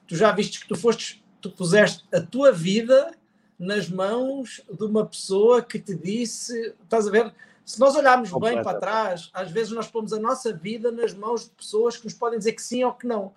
Tu 0.05 0.15
já 0.15 0.31
viste 0.31 0.59
que 0.59 0.67
tu 0.67 0.75
foste, 0.75 1.23
tu 1.39 1.49
puseste 1.49 2.03
a 2.13 2.19
tua 2.19 2.51
vida 2.51 3.11
nas 3.57 3.87
mãos 3.87 4.61
de 4.69 4.83
uma 4.83 5.05
pessoa 5.05 5.61
que 5.61 5.79
te 5.79 5.95
disse, 5.95 6.75
estás 6.83 7.07
a 7.07 7.11
ver? 7.11 7.33
Se 7.65 7.79
nós 7.79 7.95
olharmos 7.95 8.31
bem 8.31 8.61
para 8.61 8.79
trás, 8.79 9.29
às 9.33 9.49
vezes 9.49 9.71
nós 9.71 9.87
pomos 9.87 10.11
a 10.11 10.19
nossa 10.19 10.53
vida 10.53 10.91
nas 10.91 11.13
mãos 11.13 11.45
de 11.45 11.51
pessoas 11.51 11.97
que 11.97 12.05
nos 12.05 12.13
podem 12.13 12.37
dizer 12.37 12.53
que 12.53 12.61
sim 12.61 12.83
ou 12.83 12.93
que 12.93 13.07
não. 13.07 13.31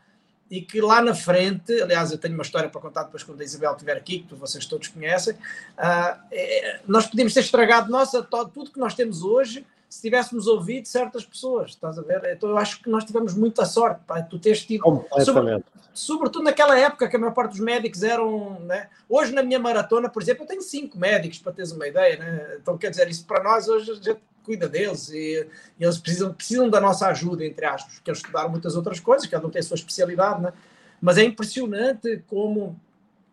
E 0.50 0.60
que 0.60 0.80
lá 0.80 1.02
na 1.02 1.14
frente, 1.14 1.72
aliás, 1.80 2.12
eu 2.12 2.18
tenho 2.18 2.34
uma 2.34 2.42
história 2.42 2.68
para 2.68 2.80
contar 2.80 3.04
depois 3.04 3.22
quando 3.22 3.40
a 3.40 3.44
Isabel 3.44 3.72
estiver 3.72 3.96
aqui, 3.96 4.20
que 4.20 4.34
vocês 4.34 4.64
todos 4.66 4.88
conhecem, 4.88 5.34
uh, 5.34 6.20
é, 6.30 6.80
nós 6.86 7.06
podíamos 7.06 7.34
ter 7.34 7.40
estragado 7.40 7.90
nossa, 7.90 8.22
tudo 8.22 8.70
que 8.70 8.78
nós 8.78 8.94
temos 8.94 9.22
hoje 9.22 9.66
se 9.96 10.02
tivéssemos 10.02 10.46
ouvido 10.46 10.86
certas 10.86 11.24
pessoas, 11.24 11.70
estás 11.70 11.98
a 11.98 12.02
ver? 12.02 12.20
Então 12.36 12.50
eu 12.50 12.58
acho 12.58 12.82
que 12.82 12.90
nós 12.90 13.02
tivemos 13.02 13.32
muita 13.32 13.64
sorte, 13.64 14.02
pá, 14.06 14.20
tu 14.20 14.38
teres 14.38 14.62
tido. 14.62 14.82
Sobre, 15.24 15.64
sobretudo 15.94 16.44
naquela 16.44 16.78
época 16.78 17.08
que 17.08 17.16
a 17.16 17.18
maior 17.18 17.32
parte 17.32 17.52
dos 17.52 17.60
médicos 17.60 18.02
eram. 18.02 18.60
Né? 18.60 18.90
Hoje, 19.08 19.32
na 19.32 19.42
minha 19.42 19.58
maratona, 19.58 20.10
por 20.10 20.20
exemplo, 20.20 20.44
eu 20.44 20.48
tenho 20.48 20.60
cinco 20.60 20.98
médicos, 20.98 21.38
para 21.38 21.52
teres 21.52 21.72
uma 21.72 21.88
ideia, 21.88 22.18
né? 22.18 22.58
Então, 22.60 22.76
quer 22.76 22.90
dizer, 22.90 23.08
isso 23.08 23.24
para 23.24 23.42
nós 23.42 23.68
hoje 23.68 23.90
a 23.90 23.94
gente 23.94 24.20
cuida 24.44 24.68
deles 24.68 25.08
e, 25.08 25.48
e, 25.80 25.84
eles 25.84 25.96
precisam, 25.96 26.34
precisam 26.34 26.68
da 26.68 26.78
nossa 26.78 27.08
ajuda, 27.08 27.42
entre 27.42 27.64
aspas, 27.64 27.94
porque 27.94 28.10
eles 28.10 28.18
estudaram 28.18 28.50
muitas 28.50 28.76
outras 28.76 29.00
coisas, 29.00 29.26
cada 29.26 29.46
um 29.46 29.50
tem 29.50 29.60
a 29.60 29.62
sua 29.62 29.76
especialidade, 29.76 30.42
né? 30.42 30.52
Mas 31.00 31.16
é 31.16 31.24
impressionante 31.24 32.22
como 32.28 32.78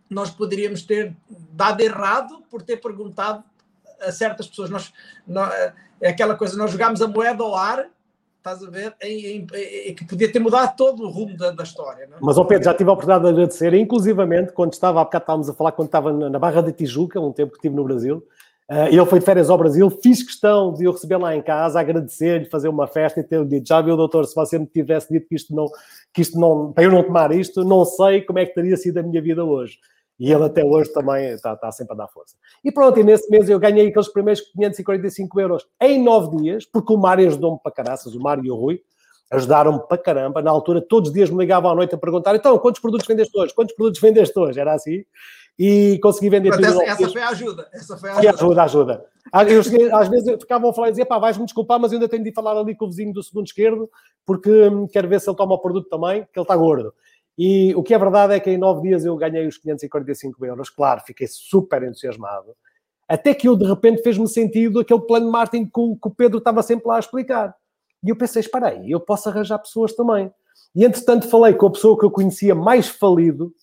nós 0.10 0.30
poderíamos 0.30 0.82
ter 0.84 1.14
dado 1.52 1.82
errado 1.82 2.42
por 2.50 2.62
ter 2.62 2.78
perguntado 2.78 3.44
a 4.06 4.12
certas 4.12 4.48
pessoas. 4.48 4.70
Nós, 4.70 4.94
nós, 5.28 5.54
é 6.02 6.10
aquela 6.10 6.36
coisa, 6.36 6.58
nós 6.58 6.72
jogámos 6.72 7.02
a 7.02 7.08
moeda 7.08 7.44
ao 7.44 7.56
ar, 7.56 7.88
estás 8.38 8.62
a 8.62 8.70
ver, 8.70 8.94
em, 9.02 9.26
em, 9.26 9.48
em, 9.88 9.96
que 9.96 10.06
podia 10.06 10.30
ter 10.30 10.40
mudado 10.40 10.76
todo 10.76 11.04
o 11.04 11.10
rumo 11.10 11.38
da, 11.38 11.52
da 11.52 11.64
história. 11.64 12.04
É? 12.04 12.08
Mas, 12.22 12.38
ó 12.38 12.44
Pedro, 12.44 12.66
já 12.66 12.74
tive 12.74 12.90
a 12.90 12.94
oportunidade 12.94 13.24
de 13.24 13.30
agradecer, 13.30 13.74
inclusivamente, 13.74 14.52
quando 14.52 14.74
estava, 14.74 15.00
há 15.00 15.06
bocado 15.06 15.24
estávamos 15.24 15.50
a 15.50 15.54
falar, 15.54 15.72
quando 15.72 15.88
estava 15.88 16.12
na 16.12 16.38
Barra 16.38 16.62
da 16.62 16.72
Tijuca, 16.72 17.20
um 17.22 17.32
tempo 17.32 17.52
que 17.52 17.58
estive 17.60 17.76
no 17.76 17.86
Brasil, 17.86 18.18
uh, 18.70 18.88
ele 18.88 19.06
foi 19.06 19.20
de 19.20 19.26
férias 19.26 19.50
ao 19.50 19.58
Brasil, 19.58 19.90
fiz 19.90 20.22
questão 20.22 20.74
de 20.74 20.84
eu 20.84 20.92
receber 20.92 21.16
lá 21.16 21.34
em 21.34 21.42
casa, 21.42 21.80
agradecer-lhe, 21.80 22.46
fazer 22.46 22.68
uma 22.68 22.86
festa 22.86 23.22
e 23.22 23.24
ter 23.24 23.46
dito, 23.46 23.66
já 23.66 23.82
viu, 23.82 23.96
doutor, 23.96 24.26
se 24.26 24.36
você 24.36 24.60
me 24.60 24.66
tivesse 24.66 25.12
dito 25.12 25.26
que 25.26 25.36
isto 25.36 25.56
não, 25.56 25.68
que 26.14 26.22
isto 26.22 26.38
não, 26.38 26.74
para 26.74 26.84
eu 26.84 26.92
não 26.92 27.02
tomar 27.02 27.32
isto, 27.32 27.64
não 27.64 27.86
sei 27.86 28.22
como 28.22 28.40
é 28.40 28.46
que 28.46 28.54
teria 28.54 28.76
sido 28.76 28.98
a 28.98 29.04
minha 29.04 29.22
vida 29.22 29.46
hoje. 29.46 29.78
E 30.20 30.32
ele 30.32 30.44
até 30.44 30.64
hoje 30.64 30.92
também 30.94 31.30
está, 31.30 31.54
está, 31.54 31.72
sempre 31.72 31.94
a 31.94 31.98
dar 31.98 32.08
força. 32.08 32.36
E 32.64 32.72
pronto, 32.72 33.00
e 33.00 33.04
nesse 33.04 33.30
mês 33.30 33.50
eu 33.50 33.60
ganhei 33.60 33.88
aqueles 33.88 34.08
primeiros 34.08 34.42
545 34.42 35.40
euros 35.40 35.68
em 35.82 36.02
nove 36.02 36.38
dias, 36.38 36.66
porque 36.66 36.94
o 36.94 36.98
Mário 36.98 37.28
ajudou-me 37.28 37.60
para 37.62 37.72
caraças, 37.72 38.14
o 38.14 38.20
Mário 38.20 38.46
e 38.46 38.52
o 38.52 38.56
Rui. 38.56 38.82
ajudaram-me 39.32 39.80
para 39.88 39.98
caramba. 39.98 40.42
Na 40.42 40.52
altura, 40.52 40.82
todos 40.82 41.10
os 41.10 41.14
dias 41.14 41.30
me 41.30 41.38
ligavam 41.40 41.72
à 41.72 41.76
noite 41.76 41.96
a 41.96 41.98
perguntar: 41.98 42.36
então, 42.36 42.58
quantos 42.60 42.80
produtos 42.80 43.08
vendeste 43.08 43.38
hoje? 43.38 43.54
Quantos 43.54 43.76
produtos 43.76 44.00
vendeste 44.00 44.38
hoje? 44.38 44.60
Era 44.60 44.74
assim. 44.74 45.04
E 45.58 46.00
consegui 46.02 46.30
vender 46.30 46.50
Mas 46.50 46.58
tudo. 46.58 46.82
Essa, 46.82 47.04
essa 47.04 47.10
foi 47.12 47.22
a 47.22 47.30
ajuda. 47.30 47.70
Essa 47.72 47.98
foi 47.98 48.10
a 48.10 48.14
ajuda. 48.14 48.30
ajuda, 48.30 48.64
ajuda. 48.64 49.06
Eu 49.50 49.64
cheguei, 49.64 49.92
às 49.92 50.08
vezes 50.08 50.32
ficavam 50.40 50.70
a 50.70 50.74
falar 50.74 50.88
e 50.88 50.92
dizia: 50.92 51.06
pá, 51.06 51.18
vais-me 51.18 51.46
desculpar, 51.46 51.80
mas 51.80 51.92
eu 51.92 51.98
ainda 51.98 52.10
tenho 52.10 52.24
de 52.24 52.32
falar 52.32 52.58
ali 52.58 52.76
com 52.76 52.86
o 52.86 52.88
vizinho 52.88 53.14
do 53.14 53.24
segundo 53.24 53.48
esquerdo, 53.48 53.90
porque 54.26 54.50
hum, 54.50 54.88
quero 54.88 55.08
ver 55.08 55.20
se 55.20 55.30
ele 55.30 55.38
toma 55.38 55.56
o 55.56 55.60
produto 55.60 55.90
também, 55.90 56.24
que 56.32 56.40
ele 56.40 56.44
está 56.44 56.56
gordo. 56.56 56.94
E 57.38 57.74
o 57.76 57.82
que 57.82 57.94
é 57.94 57.98
verdade 57.98 58.34
é 58.34 58.40
que 58.40 58.50
em 58.50 58.58
nove 58.58 58.88
dias 58.88 59.06
eu 59.06 59.16
ganhei 59.16 59.48
os 59.48 59.58
545 59.58 60.46
euros. 60.46 60.70
Claro, 60.70 61.02
fiquei 61.06 61.28
super 61.28 61.84
entusiasmado. 61.84 62.56
Até 63.08 63.34
que 63.34 63.48
eu, 63.48 63.56
de 63.56 63.66
repente, 63.66 64.02
fez-me 64.02 64.28
sentido 64.28 64.80
aquele 64.80 65.02
plano 65.02 65.26
de 65.26 65.32
marketing 65.32 65.66
que 65.66 65.72
o, 65.80 66.12
Pedro 66.16 66.38
estava 66.38 66.62
sempre 66.64 66.88
lá 66.88 66.98
a 66.98 67.00
explicar. 67.00 67.56
E 68.04 68.10
eu 68.10 68.16
pensei, 68.16 68.40
espera 68.40 68.70
aí, 68.70 68.92
eu 68.92 69.00
posso 69.00 69.30
arranjar 69.30 69.60
pessoas 69.60 69.94
também. 69.94 70.32
E, 70.76 70.86
entretanto, 70.86 71.28
falei 71.28 71.54
com 71.54 71.68
a 71.68 71.72
pessoa 71.72 71.98
que 71.98 72.06
eu 72.06 72.12
conhecia 72.12 72.56
mais 72.56 72.88
falido 72.88 73.54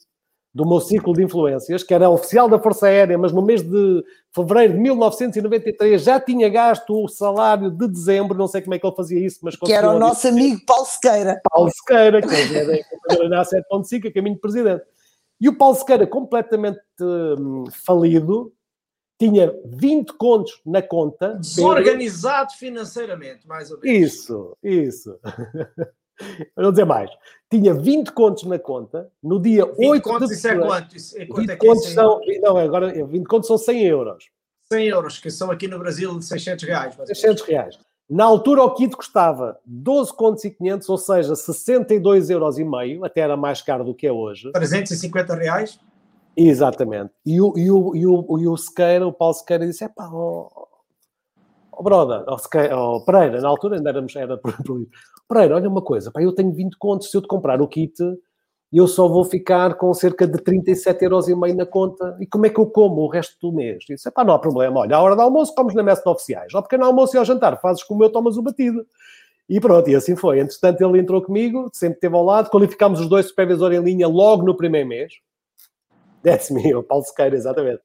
do 0.53 0.67
meu 0.67 0.81
ciclo 0.81 1.15
de 1.15 1.23
influências, 1.23 1.85
que 1.85 1.95
era 1.95 2.11
oficial 2.11 2.49
da 2.49 2.59
Força 2.59 2.87
Aérea, 2.87 3.17
mas 3.17 3.33
no 3.33 3.41
mês 3.41 3.63
de 3.63 4.05
fevereiro 4.35 4.75
de 4.75 4.81
1993 4.81 6.03
já 6.03 6.19
tinha 6.19 6.49
gasto 6.49 7.05
o 7.05 7.09
salário 7.09 7.71
de 7.71 7.87
dezembro, 7.87 8.37
não 8.37 8.49
sei 8.49 8.61
como 8.61 8.75
é 8.75 8.79
que 8.79 8.87
ele 8.87 8.97
fazia 8.97 9.25
isso, 9.25 9.39
mas... 9.43 9.55
Que 9.57 9.73
era 9.73 9.91
o 9.91 9.99
nosso 9.99 10.27
amigo 10.27 10.61
Paulo 10.67 10.87
Sequeira. 10.87 11.41
Paulo 11.51 11.71
Sequeira, 11.71 12.21
que 12.21 12.85
era 13.09 13.29
na 13.29 13.43
7.5, 13.43 14.09
a 14.09 14.13
caminho 14.13 14.35
de 14.35 14.41
presidente. 14.41 14.83
E 15.41 15.49
o 15.49 15.57
Paulo 15.57 15.77
Sequeira, 15.77 16.07
completamente 16.07 16.81
hum, 17.01 17.65
falido, 17.87 18.53
tinha 19.19 19.55
20 19.67 20.15
contos 20.15 20.61
na 20.67 20.83
conta. 20.83 21.35
Desorganizado 21.35 22.53
financeiramente, 22.55 23.47
mais 23.47 23.71
ou 23.71 23.79
menos. 23.79 24.13
Isso, 24.13 24.57
isso. 24.63 25.17
Para 26.55 26.65
não 26.65 26.71
dizer 26.71 26.85
mais. 26.85 27.11
Tinha 27.51 27.75
20 27.75 28.13
contos 28.13 28.45
na 28.45 28.59
conta 28.59 29.11
no 29.23 29.41
dia 29.41 29.67
20 29.67 29.89
8 29.89 30.03
contos 30.03 30.29
de 30.29 30.35
isso 30.35 30.49
é 30.49 30.57
quanto? 30.57 30.97
Isso 30.97 31.19
é 31.19 31.27
quanto 31.27 31.41
20 31.41 31.51
é 31.51 31.57
que 31.57 31.67
é 31.67 31.69
contos 31.69 31.89
são, 31.89 32.21
não, 32.43 32.57
agora 32.57 33.07
20 33.07 33.27
contos 33.27 33.49
são 33.49 33.59
100 33.59 33.85
euros. 33.87 34.25
100 34.73 34.87
euros, 34.87 35.19
que 35.19 35.31
são 35.31 35.51
aqui 35.51 35.67
no 35.67 35.79
Brasil 35.79 36.17
de 36.19 36.25
600 36.25 36.65
reais. 36.65 36.97
600 37.07 37.43
reais. 37.43 37.79
Na 38.09 38.25
altura 38.25 38.65
o 38.65 38.75
kit 38.75 38.97
custava 38.97 39.59
12 39.65 40.13
contos 40.15 40.45
e 40.45 40.51
500, 40.51 40.89
ou 40.89 40.99
seja, 40.99 41.37
62 41.37 42.31
euros 42.31 42.59
e 42.59 42.65
meio, 42.65 43.05
até 43.05 43.21
era 43.21 43.37
mais 43.37 43.63
caro 43.63 43.85
do 43.85 43.95
que 43.95 44.07
é 44.07 44.13
hoje. 44.13 44.51
350 44.53 45.35
reais? 45.35 45.79
Exatamente. 46.37 47.13
E 47.25 47.41
o, 47.41 47.53
e 47.57 47.71
o, 47.71 47.97
e 47.97 48.07
o, 48.07 48.39
e 48.39 48.49
o 48.49 48.57
Sequeira, 48.57 49.07
o 49.07 49.13
Paulo 49.13 49.35
Sequeira 49.35 49.67
disse, 49.67 49.85
é 49.85 49.89
pá, 49.89 50.09
oh, 50.13 50.49
oh, 51.81 51.83
brother, 51.83 52.25
Sequeira, 52.39 52.79
oh, 52.79 53.01
Pereira, 53.05 53.41
na 53.41 53.49
altura 53.49 53.77
ainda 53.77 53.89
éramos, 53.89 54.15
era 54.15 54.37
por, 54.37 54.55
Pereira, 55.29 55.57
olha 55.57 55.69
uma 55.69 55.83
coisa, 55.83 56.11
pá, 56.11 56.23
eu 56.23 56.35
tenho 56.35 56.53
20 56.53 56.77
contos, 56.77 57.11
se 57.11 57.17
eu 57.17 57.23
te 57.23 57.29
comprar 57.29 57.63
o 57.63 57.69
kit, 57.69 57.95
eu 58.73 58.87
só 58.87 59.09
vou 59.09 59.25
ficar 59.25 59.75
com 59.75 59.93
cerca 59.95 60.27
de 60.27 60.39
37 60.39 61.03
euros 61.05 61.29
e 61.29 61.35
meio 61.35 61.57
na 61.57 61.67
conta. 61.67 62.17
E 62.21 62.27
como 62.27 62.47
é 62.47 62.51
que 62.51 62.61
eu 62.61 62.67
como 62.67 63.03
o 63.03 63.09
resto 63.09 63.37
do 63.41 63.53
mês? 63.53 63.83
Disse, 63.85 64.09
pá, 64.13 64.23
não 64.23 64.35
há 64.35 64.39
problema, 64.39 64.81
olha, 64.81 64.97
à 64.97 65.03
hora 65.03 65.17
do 65.17 65.23
almoço 65.23 65.55
comes 65.55 65.75
na 65.75 65.83
mesa 65.83 66.03
de 66.03 66.09
oficiais, 66.09 66.55
ao 66.55 66.63
pequeno 66.63 66.85
almoço 66.85 67.17
e 67.17 67.19
ao 67.19 67.25
jantar 67.25 67.61
fazes 67.61 67.83
como 67.83 68.05
eu, 68.05 68.11
tomas 68.11 68.37
o 68.37 68.43
batido. 68.43 68.87
E 69.49 69.59
pronto, 69.59 69.91
e 69.91 69.97
assim 69.97 70.15
foi. 70.15 70.39
Entretanto, 70.39 70.81
ele 70.83 71.01
entrou 71.01 71.21
comigo, 71.21 71.69
sempre 71.73 71.97
esteve 71.97 72.15
ao 72.15 72.25
lado, 72.25 72.51
qualificámos 72.51 73.01
os 73.01 73.09
dois 73.09 73.27
supervisores 73.27 73.77
em 73.77 73.83
linha 73.83 74.07
logo 74.07 74.45
no 74.45 74.57
primeiro 74.57 74.89
mês. 74.89 75.15
That's 76.23 76.51
me, 76.51 76.73
o 76.75 76.83
Paulo 76.85 77.05
Sequeira, 77.05 77.35
exatamente. 77.35 77.81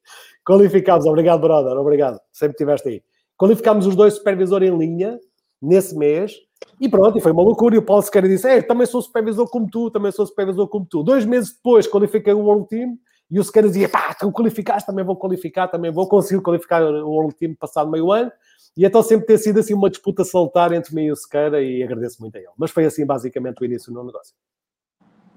Qualificámos, 0.46 1.06
obrigado, 1.06 1.40
brother, 1.40 1.76
obrigado, 1.76 2.20
sempre 2.32 2.52
estiveste 2.52 2.88
aí. 2.88 3.02
Qualificámos 3.36 3.86
os 3.86 3.94
dois 3.94 4.14
supervisores 4.14 4.68
em 4.68 4.76
linha 4.76 5.18
nesse 5.60 5.96
mês 5.96 6.34
e 6.80 6.88
pronto, 6.88 7.18
e 7.18 7.20
foi 7.20 7.32
uma 7.32 7.42
loucura. 7.42 7.74
E 7.74 7.78
o 7.78 7.82
Paulo 7.82 8.02
Sequeira 8.02 8.28
disse: 8.28 8.48
é, 8.48 8.62
também 8.62 8.86
sou 8.86 9.00
supervisor 9.02 9.48
como 9.48 9.68
tu, 9.68 9.90
também 9.90 10.12
sou 10.12 10.26
supervisor 10.26 10.68
como 10.68 10.86
tu. 10.86 11.02
Dois 11.02 11.24
meses 11.24 11.54
depois 11.54 11.86
qualifiquei 11.86 12.32
o 12.32 12.40
World 12.40 12.68
Team 12.68 12.98
e 13.30 13.38
o 13.38 13.44
Sequeira 13.44 13.68
dizia: 13.68 13.88
pá, 13.88 14.14
tu 14.14 14.30
qualificaste, 14.32 14.86
também 14.86 15.04
vou 15.04 15.16
qualificar, 15.16 15.68
também 15.68 15.90
vou 15.90 16.08
conseguir 16.08 16.42
qualificar 16.42 16.82
o 16.82 17.10
World 17.10 17.34
Team 17.34 17.54
passado 17.54 17.90
meio 17.90 18.10
ano. 18.10 18.30
E 18.76 18.84
então 18.84 19.02
sempre 19.02 19.26
ter 19.26 19.38
sido 19.38 19.58
assim 19.58 19.72
uma 19.72 19.88
disputa 19.88 20.22
salutar 20.24 20.72
entre 20.72 20.94
mim 20.94 21.04
e 21.04 21.12
o 21.12 21.16
Sequeira 21.16 21.62
e 21.62 21.82
agradeço 21.82 22.20
muito 22.20 22.36
a 22.36 22.38
ele. 22.38 22.50
Mas 22.58 22.70
foi 22.70 22.84
assim 22.84 23.06
basicamente 23.06 23.60
o 23.60 23.64
início 23.64 23.92
do 23.92 24.04
negócio. 24.04 24.34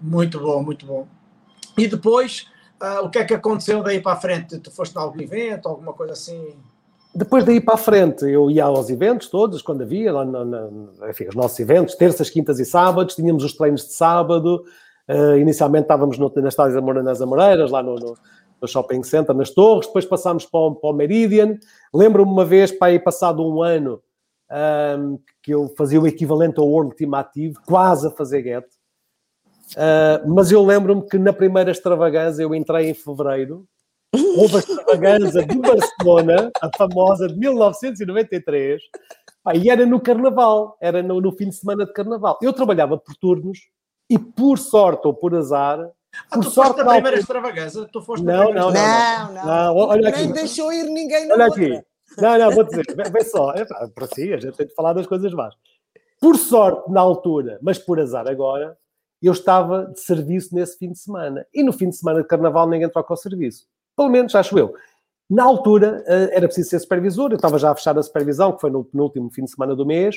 Muito 0.02 0.40
bom, 0.40 0.62
muito 0.62 0.86
bom. 0.86 1.08
E 1.78 1.88
depois 1.88 2.48
Uh, 2.82 3.04
o 3.04 3.10
que 3.10 3.20
é 3.20 3.26
que 3.26 3.34
aconteceu 3.34 3.84
daí 3.84 4.02
para 4.02 4.14
a 4.14 4.22
frente? 4.22 4.58
Tu 4.58 4.72
foste 4.72 4.98
a 4.98 5.02
algum 5.02 5.20
evento, 5.20 5.68
alguma 5.68 5.92
coisa 5.94 6.14
assim? 6.14 6.58
Depois 7.14 7.44
daí 7.44 7.60
para 7.60 7.74
a 7.74 7.78
frente, 7.78 8.26
eu 8.26 8.52
ia 8.52 8.66
aos 8.66 8.90
eventos 8.90 9.30
todos, 9.30 9.62
quando 9.62 9.82
havia, 9.82 10.14
lá 10.14 10.24
na, 10.24 10.70
enfim, 11.10 11.26
os 11.28 11.36
nossos 11.36 11.60
eventos, 11.60 11.96
terças, 11.96 12.30
quintas 12.30 12.60
e 12.60 12.66
sábados, 12.66 13.16
tínhamos 13.16 13.44
os 13.44 13.54
treinos 13.54 13.88
de 13.88 13.94
sábado, 13.94 14.64
uh, 15.10 15.38
inicialmente 15.38 15.86
estávamos 15.86 16.18
no, 16.20 16.32
nas 16.36 16.54
Estádios 16.54 16.78
Amor, 16.78 17.02
nas 17.04 17.22
Amoreiras, 17.22 17.72
lá 17.72 17.82
no, 17.82 17.96
no, 17.96 18.16
no, 18.62 18.68
Shopping 18.68 19.02
Center, 19.02 19.36
nas 19.36 19.50
Torres, 19.50 19.88
depois 19.88 20.06
passámos 20.06 20.46
para 20.46 20.60
o, 20.60 20.76
para 20.76 20.90
o 20.92 20.94
Meridian, 20.94 21.58
lembro-me 21.92 22.32
uma 22.32 22.46
vez, 22.46 22.72
para 22.72 22.90
aí 22.90 23.00
passado 23.00 23.44
um 23.44 23.64
ano, 23.64 24.02
um, 25.00 25.18
que 25.42 25.52
eu 25.52 25.68
fazia 25.76 26.00
o 26.00 26.08
equivalente 26.08 26.60
ao 26.60 26.68
World 26.68 26.96
Team 26.96 27.16
Ativo, 27.16 27.60
quase 27.66 28.08
a 28.08 28.12
fazer 28.12 28.44
get, 28.44 28.66
Uh, 29.76 30.28
mas 30.28 30.52
eu 30.52 30.66
lembro-me 30.66 31.08
que 31.08 31.18
na 31.18 31.32
primeira 31.32 31.70
extravaganza, 31.70 32.42
eu 32.42 32.56
entrei 32.56 32.90
em 32.90 32.94
fevereiro, 32.94 33.68
houve 34.14 34.56
a 34.56 34.60
extravaganza 34.60 35.46
de 35.46 35.58
Barcelona, 35.58 36.52
a 36.62 36.70
famosa 36.78 37.28
de 37.28 37.38
1993, 37.38 38.82
pá, 39.44 39.56
e 39.56 39.70
era 39.70 39.86
no 39.86 40.00
Carnaval, 40.00 40.78
era 40.82 41.04
no, 41.04 41.22
no, 41.22 41.32
fim 41.32 41.50
de 41.50 41.56
semana 41.56 41.86
de 41.86 41.94
Carnaval. 41.94 42.38
Eu 42.42 42.54
trabalhava 42.54 42.98
por 42.98 43.16
turnos 43.16 43.60
e, 44.10 44.18
por 44.18 44.58
sorte 44.58 45.08
ou 45.08 45.14
por 45.14 45.36
azar. 45.36 45.80
Ah, 46.32 46.36
por 46.36 46.44
tu 46.44 46.50
sorte, 46.50 46.70
foste 46.70 46.84
na 46.84 46.94
primeira 46.94 47.20
extravaganza? 47.20 47.88
Tu 47.92 48.02
foste 48.02 48.24
não, 48.24 48.46
não, 48.46 48.54
não, 48.54 48.72
não, 48.72 49.34
não, 49.34 49.46
não. 49.46 49.76
olha 49.76 50.10
aqui. 50.10 50.24
Nem 50.24 50.32
deixou 50.32 50.74
ir 50.74 50.86
ninguém 50.86 51.28
na 51.28 51.36
olha 51.36 51.46
outra. 51.46 51.66
aqui. 51.66 51.86
Não, 52.18 52.38
não, 52.38 52.52
vou 52.52 52.64
dizer, 52.64 52.84
vê 53.12 53.24
só, 53.24 53.54
é, 53.54 53.64
para 53.66 54.08
si, 54.08 54.34
a 54.34 54.38
gente 54.38 54.58
tem 54.58 54.66
de 54.66 54.74
falar 54.74 54.94
das 54.94 55.06
coisas 55.06 55.32
más. 55.32 55.54
Por 56.20 56.38
sorte, 56.38 56.92
na 56.92 57.00
altura, 57.00 57.60
mas 57.62 57.78
por 57.78 58.00
azar 58.00 58.28
agora, 58.28 58.76
eu 59.22 59.32
estava 59.32 59.86
de 59.86 60.00
serviço 60.00 60.56
nesse 60.56 60.78
fim 60.78 60.92
de 60.92 60.98
semana. 60.98 61.46
E 61.54 61.62
no 61.62 61.72
fim 61.72 61.90
de 61.90 61.96
semana 61.96 62.22
de 62.22 62.28
carnaval 62.28 62.68
ninguém 62.68 62.90
troca 62.90 63.14
o 63.14 63.18
serviço. 63.18 63.68
Pelo 64.00 64.10
menos, 64.10 64.34
acho 64.34 64.58
eu. 64.58 64.74
Na 65.30 65.44
altura, 65.44 66.02
eh, 66.08 66.30
era 66.32 66.48
preciso 66.48 66.70
ser 66.70 66.80
supervisor, 66.80 67.32
eu 67.32 67.36
estava 67.36 67.60
já 67.60 67.70
a 67.70 67.76
fechar 67.76 68.00
a 68.00 68.02
supervisão, 68.02 68.54
que 68.54 68.62
foi 68.62 68.70
no 68.70 68.86
penúltimo 68.86 69.30
fim 69.30 69.44
de 69.44 69.52
semana 69.52 69.76
do 69.76 69.86
mês, 69.86 70.16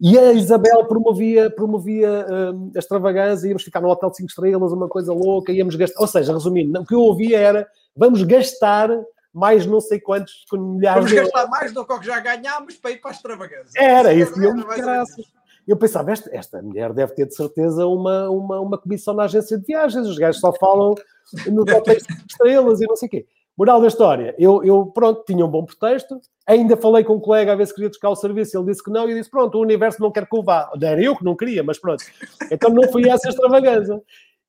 e 0.00 0.16
a 0.16 0.32
Isabel 0.32 0.84
promovia, 0.84 1.50
promovia 1.50 2.24
um, 2.54 2.70
a 2.72 2.78
extravagância, 2.78 3.48
íamos 3.48 3.64
ficar 3.64 3.80
no 3.80 3.88
hotel 3.88 4.10
de 4.10 4.18
5 4.18 4.28
estrelas, 4.28 4.72
uma 4.72 4.88
coisa 4.88 5.12
louca, 5.12 5.50
íamos 5.50 5.74
gastar. 5.74 6.00
Ou 6.00 6.06
seja, 6.06 6.32
resumindo, 6.32 6.80
o 6.80 6.86
que 6.86 6.94
eu 6.94 7.00
ouvia 7.00 7.36
era 7.36 7.68
vamos 7.96 8.22
gastar 8.22 8.90
mais 9.34 9.66
não 9.66 9.80
sei 9.80 9.98
quantos 9.98 10.44
milhares 10.52 11.02
Vamos 11.02 11.12
gastar 11.12 11.48
mais 11.48 11.72
do 11.72 11.84
que 11.84 12.06
já 12.06 12.20
ganhámos 12.20 12.76
para 12.76 12.92
ir 12.92 13.00
para 13.00 13.10
a 13.10 13.14
extravagância. 13.14 13.82
Era, 13.82 14.14
isso, 14.14 14.40
e 14.40 14.44
eu, 14.44 14.54
graças 14.54 15.35
eu 15.66 15.76
pensava, 15.76 16.12
esta, 16.12 16.34
esta 16.34 16.62
mulher 16.62 16.92
deve 16.92 17.14
ter 17.14 17.26
de 17.26 17.34
certeza 17.34 17.86
uma, 17.86 18.30
uma, 18.30 18.60
uma 18.60 18.78
comissão 18.78 19.14
na 19.14 19.24
agência 19.24 19.58
de 19.58 19.64
viagens, 19.64 20.06
os 20.06 20.18
gajos 20.18 20.40
só 20.40 20.52
falam 20.52 20.94
no 21.50 21.62
hotéis 21.76 22.04
de 22.04 22.14
estrelas 22.30 22.80
e 22.80 22.86
não 22.86 22.96
sei 22.96 23.06
o 23.08 23.10
quê. 23.10 23.26
Moral 23.56 23.80
da 23.80 23.86
história, 23.86 24.34
eu, 24.38 24.62
eu, 24.62 24.84
pronto, 24.86 25.24
tinha 25.24 25.44
um 25.44 25.48
bom 25.48 25.64
pretexto, 25.64 26.20
ainda 26.46 26.76
falei 26.76 27.02
com 27.02 27.14
um 27.14 27.20
colega 27.20 27.52
a 27.52 27.56
ver 27.56 27.66
se 27.66 27.74
queria 27.74 27.88
buscar 27.88 28.10
o 28.10 28.16
serviço, 28.16 28.56
ele 28.56 28.66
disse 28.66 28.84
que 28.84 28.90
não, 28.90 29.08
e 29.08 29.12
eu 29.12 29.16
disse, 29.16 29.30
pronto, 29.30 29.56
o 29.56 29.62
universo 29.62 30.00
não 30.00 30.12
quer 30.12 30.28
que 30.28 30.36
eu 30.36 30.42
vá. 30.42 30.70
Era 30.80 31.02
eu 31.02 31.16
que 31.16 31.24
não 31.24 31.34
queria, 31.34 31.62
mas 31.62 31.78
pronto. 31.78 32.04
Então 32.50 32.68
não 32.68 32.86
fui 32.92 33.08
essa 33.08 33.30
extravagância. 33.30 33.98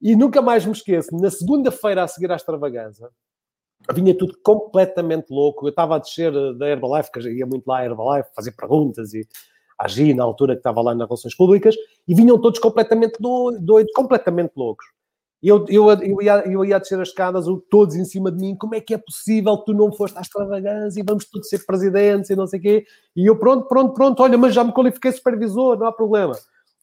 E 0.01 0.13
nunca 0.13 0.41
mais 0.41 0.65
me 0.65 0.73
esqueço, 0.73 1.15
na 1.15 1.31
segunda-feira 1.31 2.03
a 2.03 2.07
seguir 2.07 2.29
à 2.31 2.35
extravagância, 2.35 3.07
vinha 3.93 4.15
tudo 4.15 4.37
completamente 4.43 5.29
louco. 5.29 5.65
Eu 5.65 5.69
estava 5.69 5.95
a 5.95 5.99
descer 5.99 6.31
da 6.55 6.67
Herbalife, 6.67 7.11
que 7.11 7.19
ia 7.29 7.45
muito 7.45 7.65
lá 7.65 7.79
à 7.79 7.85
Herbalife, 7.85 8.29
fazer 8.35 8.51
perguntas 8.51 9.13
e 9.13 9.25
a 9.77 9.87
Gi, 9.87 10.13
na 10.13 10.23
altura 10.23 10.53
que 10.53 10.59
estava 10.59 10.81
lá 10.81 10.95
nas 10.95 11.07
relações 11.07 11.35
públicas, 11.35 11.75
e 12.07 12.15
vinham 12.15 12.39
todos 12.39 12.59
completamente 12.59 13.17
doidos, 13.19 13.91
completamente 13.93 14.53
loucos. 14.55 14.85
Eu, 15.41 15.65
eu, 15.69 15.87
eu, 15.91 16.21
ia, 16.21 16.51
eu 16.51 16.65
ia 16.65 16.79
descer 16.79 16.99
as 16.99 17.09
escadas, 17.09 17.45
todos 17.69 17.95
em 17.95 18.03
cima 18.05 18.31
de 18.31 18.39
mim, 18.39 18.55
como 18.55 18.73
é 18.73 18.81
que 18.81 18.93
é 18.93 18.97
possível 18.97 19.55
que 19.59 19.65
tu 19.65 19.73
não 19.73 19.91
foste 19.91 20.17
à 20.17 20.21
extravagância 20.21 20.99
e 20.99 21.03
vamos 21.03 21.25
todos 21.25 21.47
ser 21.47 21.63
presidentes 21.63 22.31
e 22.31 22.35
não 22.35 22.47
sei 22.47 22.59
o 22.59 22.61
quê. 22.61 22.85
E 23.15 23.27
eu, 23.27 23.37
pronto, 23.37 23.67
pronto, 23.67 23.93
pronto, 23.93 24.23
olha, 24.23 24.37
mas 24.37 24.55
já 24.55 24.63
me 24.63 24.73
qualifiquei 24.73 25.11
supervisor, 25.11 25.77
não 25.77 25.85
há 25.87 25.91
problema. 25.91 26.33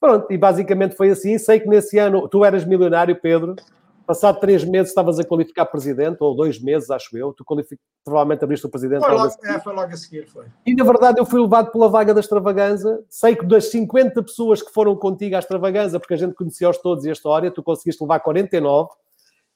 Pronto, 0.01 0.31
e 0.31 0.39
basicamente 0.39 0.95
foi 0.95 1.11
assim. 1.11 1.37
Sei 1.37 1.59
que 1.59 1.69
nesse 1.69 1.99
ano 1.99 2.29
tu 2.29 2.45
eras 2.45 2.65
milionário, 2.65 3.19
Pedro, 3.21 3.57
Passado 4.07 4.38
três 4.38 4.62
meses 4.64 4.90
estavas 4.90 5.19
a 5.19 5.25
qualificar 5.25 5.64
presidente, 5.67 6.19
ou 6.21 6.37
dois 6.37 6.61
meses, 6.61 6.90
acho 6.90 7.17
eu. 7.17 7.33
Tu 7.33 7.45
qualific... 7.45 7.81
provavelmente 8.05 8.45
abriste 8.45 8.67
o 8.67 8.69
presidente. 8.69 9.01
Foi 9.01 9.14
logo, 9.14 9.35
é, 9.45 9.61
foi 9.61 9.73
logo 9.73 9.93
a 9.93 9.97
seguir, 9.97 10.27
foi. 10.27 10.45
E 10.67 10.75
na 10.75 10.85
verdade 10.85 11.19
eu 11.19 11.25
fui 11.25 11.40
levado 11.40 11.73
pela 11.73 11.88
vaga 11.88 12.12
da 12.12 12.21
extravaganza. 12.21 13.03
Sei 13.09 13.35
que 13.35 13.47
das 13.47 13.71
50 13.71 14.23
pessoas 14.23 14.61
que 14.61 14.71
foram 14.73 14.95
contigo 14.95 15.37
à 15.37 15.38
extravaganza, 15.38 15.99
porque 15.99 16.14
a 16.14 16.19
gente 16.19 16.35
conhecia-os 16.35 16.77
todos 16.79 17.05
e 17.05 17.09
a 17.09 17.12
história, 17.12 17.51
tu 17.51 17.62
conseguiste 17.62 18.03
levar 18.03 18.21
49. 18.21 18.90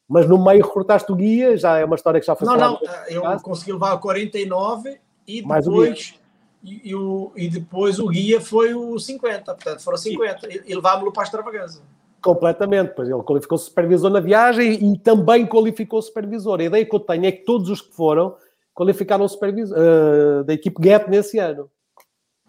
Mas 0.09 0.27
no 0.27 0.43
meio 0.43 0.65
recrutaste 0.65 1.13
o 1.13 1.15
guia, 1.15 1.55
já 1.59 1.77
é 1.79 1.85
uma 1.85 1.97
história 1.97 2.19
que 2.19 2.27
já 2.27 2.35
foi 2.35 2.47
Não, 2.47 2.57
não, 2.57 2.81
eu 3.09 3.23
consegui 3.43 3.73
levar 3.73 3.99
49 3.99 4.99
e 5.27 5.43
depois 5.43 6.19
e, 6.63 6.91
e, 6.91 6.95
o, 6.95 7.31
e 7.37 7.49
depois 7.49 7.99
o 7.99 8.09
guia 8.09 8.41
foi 8.41 8.75
o 8.75 8.99
50, 8.99 9.55
portanto 9.55 9.83
foram 9.83 9.99
50, 9.99 10.49
e, 10.53 10.63
e 10.67 10.75
levámos-lo 10.75 11.13
para 11.13 11.23
a 11.23 11.25
extravagância. 11.25 11.83
Completamente, 12.23 12.95
pois 12.95 13.09
ele 13.09 13.23
qualificou 13.23 13.57
supervisor 13.57 14.11
na 14.11 14.21
viagem 14.21 14.93
e 14.93 14.99
também 14.99 15.47
qualificou 15.47 16.03
supervisor. 16.03 16.61
A 16.61 16.65
ideia 16.65 16.85
que 16.85 16.95
eu 16.95 17.01
tenho 17.01 17.27
é 17.27 17.33
que 17.33 17.45
todos 17.45 17.71
os 17.71 17.81
que 17.81 17.95
foram 17.95 18.37
qualificaram 18.75 19.27
supervisor 19.29 19.77
uh, 19.77 20.45
da 20.45 20.55
equipe 20.55 20.81
Gap 20.81 21.09
nesse 21.09 21.39
ano. 21.39 21.71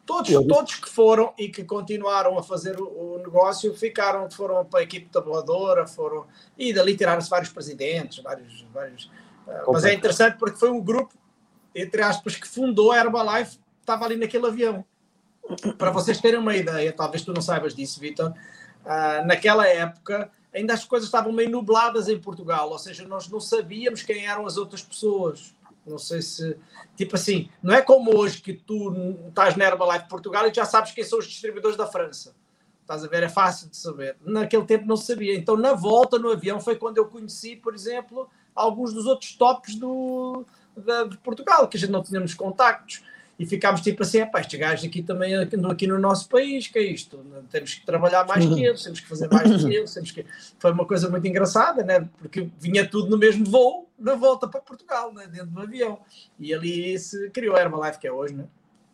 Todos, 0.06 0.32
todos 0.48 0.76
que 0.76 0.90
foram 0.90 1.34
e 1.38 1.50
que 1.50 1.64
continuaram 1.64 2.36
a 2.38 2.42
fazer 2.42 2.80
o, 2.80 2.88
o, 2.88 3.18
negócio 3.20 3.72
ficaram, 3.76 4.30
foram 4.32 4.66
para 4.66 4.80
a 4.80 4.84
equipe 4.84 5.08
tabuladora, 5.08 5.86
foram 5.86 6.26
e 6.58 6.74
dali 6.74 6.98
tiraram-se 6.98 7.30
vários 7.30 7.52
presidentes, 7.52 8.24
vários, 8.24 8.66
vários 8.74 9.06
uh, 9.06 9.72
mas 9.72 9.86
é 9.86 9.94
interessante 9.94 10.38
porque 10.40 10.58
foi 10.58 10.72
um 10.72 10.82
grupo, 10.82 11.14
entre 11.76 12.02
aspas, 12.02 12.36
que 12.36 12.48
fundou 12.48 12.92
a 12.92 12.98
Herbalife, 12.98 13.60
estava 13.82 14.06
ali 14.06 14.16
naquele 14.16 14.48
avião. 14.48 14.84
Para 15.78 15.92
vocês 15.92 16.20
terem 16.20 16.40
uma 16.40 16.56
ideia, 16.56 16.92
talvez 16.92 17.24
tu 17.24 17.32
não 17.32 17.42
saibas 17.42 17.76
disso, 17.76 18.00
Vitor, 18.00 18.34
uh, 18.86 19.26
naquela 19.26 19.68
época 19.68 20.32
ainda 20.54 20.74
as 20.74 20.84
coisas 20.84 21.08
estavam 21.08 21.32
meio 21.32 21.50
nubladas 21.50 22.10
em 22.10 22.20
Portugal, 22.20 22.70
ou 22.70 22.80
seja, 22.80 23.08
nós 23.08 23.28
não 23.30 23.40
sabíamos 23.40 24.02
quem 24.02 24.26
eram 24.26 24.46
as 24.46 24.58
outras 24.58 24.82
pessoas. 24.82 25.56
Não 25.86 25.98
sei 25.98 26.22
se. 26.22 26.58
Tipo 26.96 27.16
assim, 27.16 27.50
não 27.64 27.74
é 27.74 27.82
como 27.82 28.16
hoje 28.16 28.42
que 28.42 28.54
tu 28.54 29.18
estás 29.28 29.56
na 29.56 29.66
Herbalife 29.66 30.08
Portugal 30.08 30.48
e 30.48 30.54
já 30.54 30.66
sabes 30.66 30.92
quem 30.92 31.04
são 31.04 31.20
os 31.20 31.26
distribuidores 31.26 31.78
da 31.78 31.88
França. 31.88 32.36
Estás 32.82 33.04
a 33.04 33.08
ver? 33.08 33.24
É 33.24 33.30
fácil 33.30 33.70
de 33.70 33.78
saber. 33.78 34.18
Naquele 34.22 34.66
tempo 34.66 34.86
não 34.86 34.98
sabia. 34.98 35.36
Então, 35.36 35.56
na 35.56 35.74
volta 35.74 36.20
no 36.20 36.32
avião 36.32 36.60
foi 36.60 36.76
quando 36.76 36.98
eu 36.98 37.06
conheci, 37.06 37.56
por 37.56 37.74
exemplo, 37.74 38.30
alguns 38.54 38.94
dos 38.94 39.06
outros 39.06 39.36
tops 39.36 39.76
do, 39.76 40.46
da, 40.76 41.06
de 41.06 41.18
Portugal, 41.20 41.68
que 41.68 41.78
a 41.78 41.80
gente 41.80 41.92
não 41.92 42.04
tínhamos 42.04 42.34
contactos 42.34 43.04
e 43.40 43.46
ficámos 43.46 43.80
tipo 43.80 44.04
assim, 44.04 44.26
pá, 44.26 44.42
estes 44.42 44.60
gajos 44.60 44.86
aqui 44.86 45.02
também 45.02 45.34
aqui 45.34 45.88
no 45.88 45.98
nosso 45.98 46.28
país, 46.28 46.68
que 46.68 46.78
é 46.78 46.84
isto? 46.84 47.18
Temos 47.50 47.74
que 47.74 47.86
trabalhar 47.86 48.28
mais 48.28 48.46
que 48.46 48.66
eles, 48.66 48.84
temos 48.84 49.00
que 49.00 49.08
fazer 49.08 49.30
mais 49.32 49.64
que 49.64 49.74
eles, 49.74 49.94
temos 49.94 50.12
que... 50.12 50.26
Foi 50.60 50.72
uma 50.74 50.86
coisa 50.86 51.10
muito 51.10 51.26
engraçada, 51.26 51.82
né? 51.82 52.06
Porque 52.18 52.50
vinha 52.60 52.86
tudo 52.86 53.10
no 53.10 53.18
mesmo 53.18 53.46
voo, 53.46 53.88
na 53.98 54.14
volta 54.14 54.46
para 54.46 54.60
Portugal, 54.60 55.14
né? 55.14 55.26
dentro 55.28 55.48
do 55.48 55.62
avião. 55.62 56.00
E 56.38 56.54
ali 56.54 57.00
se 57.00 57.30
criou 57.30 57.56
a 57.56 57.62
Herbalife, 57.62 58.00
que 58.00 58.08
é 58.08 58.12
hoje, 58.12 58.34
né? 58.34 58.44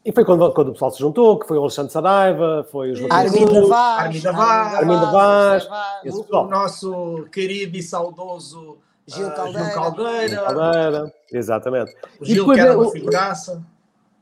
E 0.06 0.12
foi 0.12 0.24
quando, 0.24 0.54
quando 0.54 0.68
o 0.68 0.74
pessoal 0.74 0.92
se 0.92 1.00
juntou, 1.00 1.40
que 1.40 1.48
foi 1.48 1.58
o 1.58 1.62
Alexandre 1.62 1.92
Saraiva, 1.92 2.68
foi 2.72 2.92
os 2.92 3.02
Armin 3.10 3.46
da 3.48 3.62
Vaz, 3.62 4.00
Armin 4.06 4.22
da 4.22 4.32
Vaz, 4.32 4.74
Armin 4.76 4.94
da 4.94 5.12
Vaz, 5.12 5.68
o, 6.06 6.36
o 6.38 6.48
nosso 6.48 7.26
querido 7.32 7.76
e 7.76 7.82
saudoso 7.82 8.78
Gil 9.08 9.32
Caldeira. 9.32 9.62
Uh, 9.62 9.66
Gil 9.66 9.74
Caldeira. 9.74 10.28
Gil 10.28 10.44
Caldeira. 10.44 11.14
Exatamente. 11.34 11.96
O 12.20 12.26
Gil 12.26 12.54
que 12.54 12.60
era 12.60 12.78
uma 12.78 12.92
figuraça. 12.92 13.66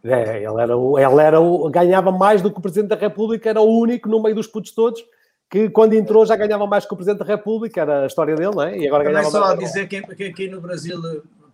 É, 0.04 0.44
ele 0.44 0.62
era, 0.62 0.78
o, 0.78 1.00
ele 1.00 1.22
era 1.22 1.39
o, 1.39 1.70
ganhava 1.70 2.12
mais 2.12 2.42
do 2.42 2.52
que 2.52 2.60
o 2.60 2.62
Presidente 2.62 2.89
da 2.89 2.96
República, 2.96 3.50
era 3.50 3.62
o 3.62 3.80
único 3.80 4.10
no 4.10 4.22
meio 4.22 4.36
dos 4.36 4.48
putos 4.48 4.72
todos 4.72 5.04
que 5.50 5.70
quando 5.70 5.94
entrou 5.94 6.26
já 6.26 6.36
ganhava 6.36 6.66
mais 6.66 6.84
que 6.84 6.94
o 6.94 6.98
Presidente 6.98 7.20
da 7.20 7.26
República, 7.26 7.80
era 7.80 8.04
a 8.04 8.08
história 8.08 8.36
dele, 8.36 8.56
não 8.56 8.63
é? 8.63 8.76
E 8.76 8.88
agora 8.88 9.04
Também 9.04 9.22
ganhava 9.22 9.32
só 9.32 9.39
mais. 9.56 9.60
dizer 9.60 9.88
que, 9.88 10.02
que 10.02 10.24
aqui 10.24 10.48
no 10.48 10.60
Brasil 10.60 11.00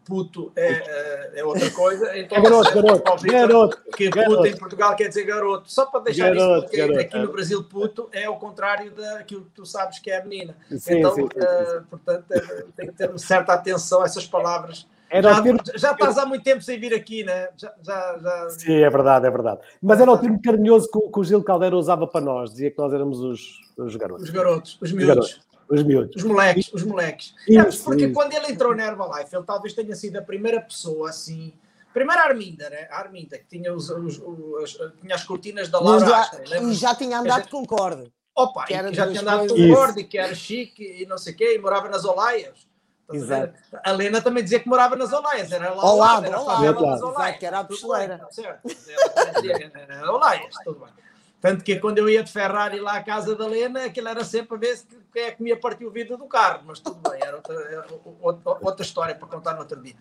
puto 0.06 0.52
é, 0.56 0.72
é, 0.72 1.32
é 1.36 1.44
outra 1.44 1.70
coisa. 1.70 2.18
Então, 2.18 2.38
é 2.38 2.42
garoto, 2.42 2.74
garoto, 2.74 3.28
garoto. 3.28 3.82
Que 3.96 4.10
garoto. 4.10 4.38
puto 4.38 4.48
em 4.48 4.58
Portugal 4.58 4.96
quer 4.96 5.10
dizer 5.10 5.24
garoto. 5.24 5.72
Só 5.72 5.86
para 5.86 6.00
deixar 6.00 6.34
garoto, 6.34 6.52
isso, 6.52 6.62
porque 6.64 6.78
garoto, 6.78 7.00
aqui 7.00 7.20
no 7.20 7.32
Brasil 7.32 7.64
puto 7.64 8.10
é 8.12 8.30
o 8.30 8.38
contrário 8.38 8.92
daquilo 8.92 9.44
que 9.44 9.52
tu 9.52 9.66
sabes 9.66 10.00
que 10.00 10.10
é 10.10 10.20
a 10.20 10.24
menina. 10.24 10.56
Sim, 10.72 11.00
então, 11.00 11.14
sim, 11.14 11.22
sim, 11.22 11.40
uh, 11.40 11.84
portanto, 11.90 12.26
é, 12.32 12.66
tem 12.76 12.88
que 12.88 12.94
ter 12.94 13.20
certa 13.20 13.54
atenção 13.54 14.02
a 14.02 14.06
essas 14.06 14.26
palavras 14.26 14.88
era 15.10 15.34
já, 15.34 15.42
termo... 15.42 15.60
já 15.76 15.92
estás 15.92 16.18
há 16.18 16.26
muito 16.26 16.44
tempo 16.44 16.62
sem 16.62 16.80
vir 16.80 16.94
aqui, 16.94 17.24
né? 17.24 17.50
Já, 17.58 17.74
já, 17.82 18.18
já... 18.20 18.50
Sim, 18.52 18.76
é 18.76 18.90
verdade, 18.90 19.26
é 19.26 19.32
verdade. 19.32 19.62
Mas 19.82 20.00
era 20.00 20.12
o 20.12 20.18
termo 20.18 20.42
carinhoso 20.42 20.90
que, 20.92 21.00
que, 21.00 21.20
o 21.20 21.24
Gil 21.24 21.44
Caldeira 21.44 21.76
usava 21.76 22.06
para 22.06 22.22
nós, 22.22 22.52
dizia 22.52 22.72
que 22.72 22.78
nós 22.78 22.94
éramos 22.94 23.20
os, 23.20 23.60
os 23.78 23.96
garotos. 23.96 24.26
Os 24.26 24.30
garotos, 24.30 24.78
os 24.82 24.92
miúdos. 24.92 25.42
Os 25.70 25.84
miúdos. 25.84 26.16
Os 26.16 26.24
moleques, 26.24 26.74
os 26.74 26.84
moleques. 26.84 27.36
Isso, 27.48 27.84
porque 27.84 28.06
isso. 28.06 28.14
quando 28.14 28.34
ele 28.34 28.52
entrou 28.52 28.76
na 28.76 28.88
Herbalife, 28.88 29.36
ele 29.36 29.46
talvez 29.46 29.74
tenha 29.74 29.96
sido 29.96 30.18
a 30.18 30.22
primeira 30.22 30.62
pessoa 30.62 31.10
assim. 31.10 31.54
Primeiro 31.94 32.22
a 32.22 32.26
Arminda, 32.26 32.70
né? 32.70 32.88
A 32.92 33.00
Arminda, 33.00 33.38
que 33.38 33.46
tinha, 33.46 33.74
os, 33.74 33.90
os, 33.90 34.20
os, 34.20 34.80
tinha 35.02 35.16
as 35.16 35.24
cortinas 35.24 35.70
da 35.70 35.80
Laura 35.80 36.18
Astra. 36.18 36.44
E 36.62 36.74
já 36.74 36.94
tinha 36.96 37.20
andado 37.20 37.50
com 37.50 37.66
corda. 37.66 38.12
Opa, 38.36 38.66
que 38.66 38.74
já 38.94 39.08
tinha 39.08 39.22
andado 39.22 39.48
com 39.48 39.74
corda 39.74 40.00
e 40.00 40.04
que 40.04 40.18
era 40.18 40.34
chique 40.34 41.02
e 41.02 41.06
não 41.06 41.18
sei 41.18 41.34
o 41.34 41.36
quê, 41.36 41.56
e 41.56 41.60
morava 41.60 41.90
nas 41.90 42.06
Olaias. 42.06 42.69
Exato. 43.12 43.54
A 43.84 43.92
Lena 43.92 44.22
também 44.22 44.44
dizia 44.44 44.60
que 44.60 44.68
morava 44.68 44.96
nas 44.96 45.12
Olaias, 45.12 45.52
era 45.52 45.74
lá 45.74 45.84
ao 45.84 45.98
lado, 45.98 46.26
era 46.26 46.38
das 46.38 47.02
Olaias, 47.02 47.38
que 47.38 47.46
era 47.46 47.60
a 47.60 47.64
pistoleira. 47.64 48.22
Era 49.90 50.12
Olaias, 50.12 50.56
tudo 50.64 50.80
bem. 50.80 50.90
Tanto 51.42 51.64
que 51.64 51.80
quando 51.80 51.98
eu 52.00 52.10
ia 52.10 52.22
de 52.22 52.32
Ferrari 52.32 52.80
lá 52.80 52.98
à 52.98 53.04
casa 53.04 53.36
da 53.36 53.48
Lena, 53.48 53.86
aquilo 53.86 54.10
era 54.10 54.24
sempre 54.26 54.58
a 54.58 54.60
ver 54.60 54.78
se 54.78 54.86
quem 55.12 55.24
é 55.24 55.32
que 55.32 55.42
me 55.42 55.50
ia 55.50 55.58
partir 55.58 55.86
o 55.86 55.92
vidro 55.92 56.18
do 56.18 56.26
carro, 56.26 56.64
mas 56.66 56.80
tudo 56.80 57.00
bem, 57.10 57.20
era 57.22 57.38
outra, 57.38 57.56
era 57.56 57.88
outra, 58.22 58.58
outra 58.62 58.86
história 58.86 59.16
para 59.16 59.28
contar 59.28 59.54
no 59.54 59.60
outro 59.60 59.82
dia. 59.82 59.96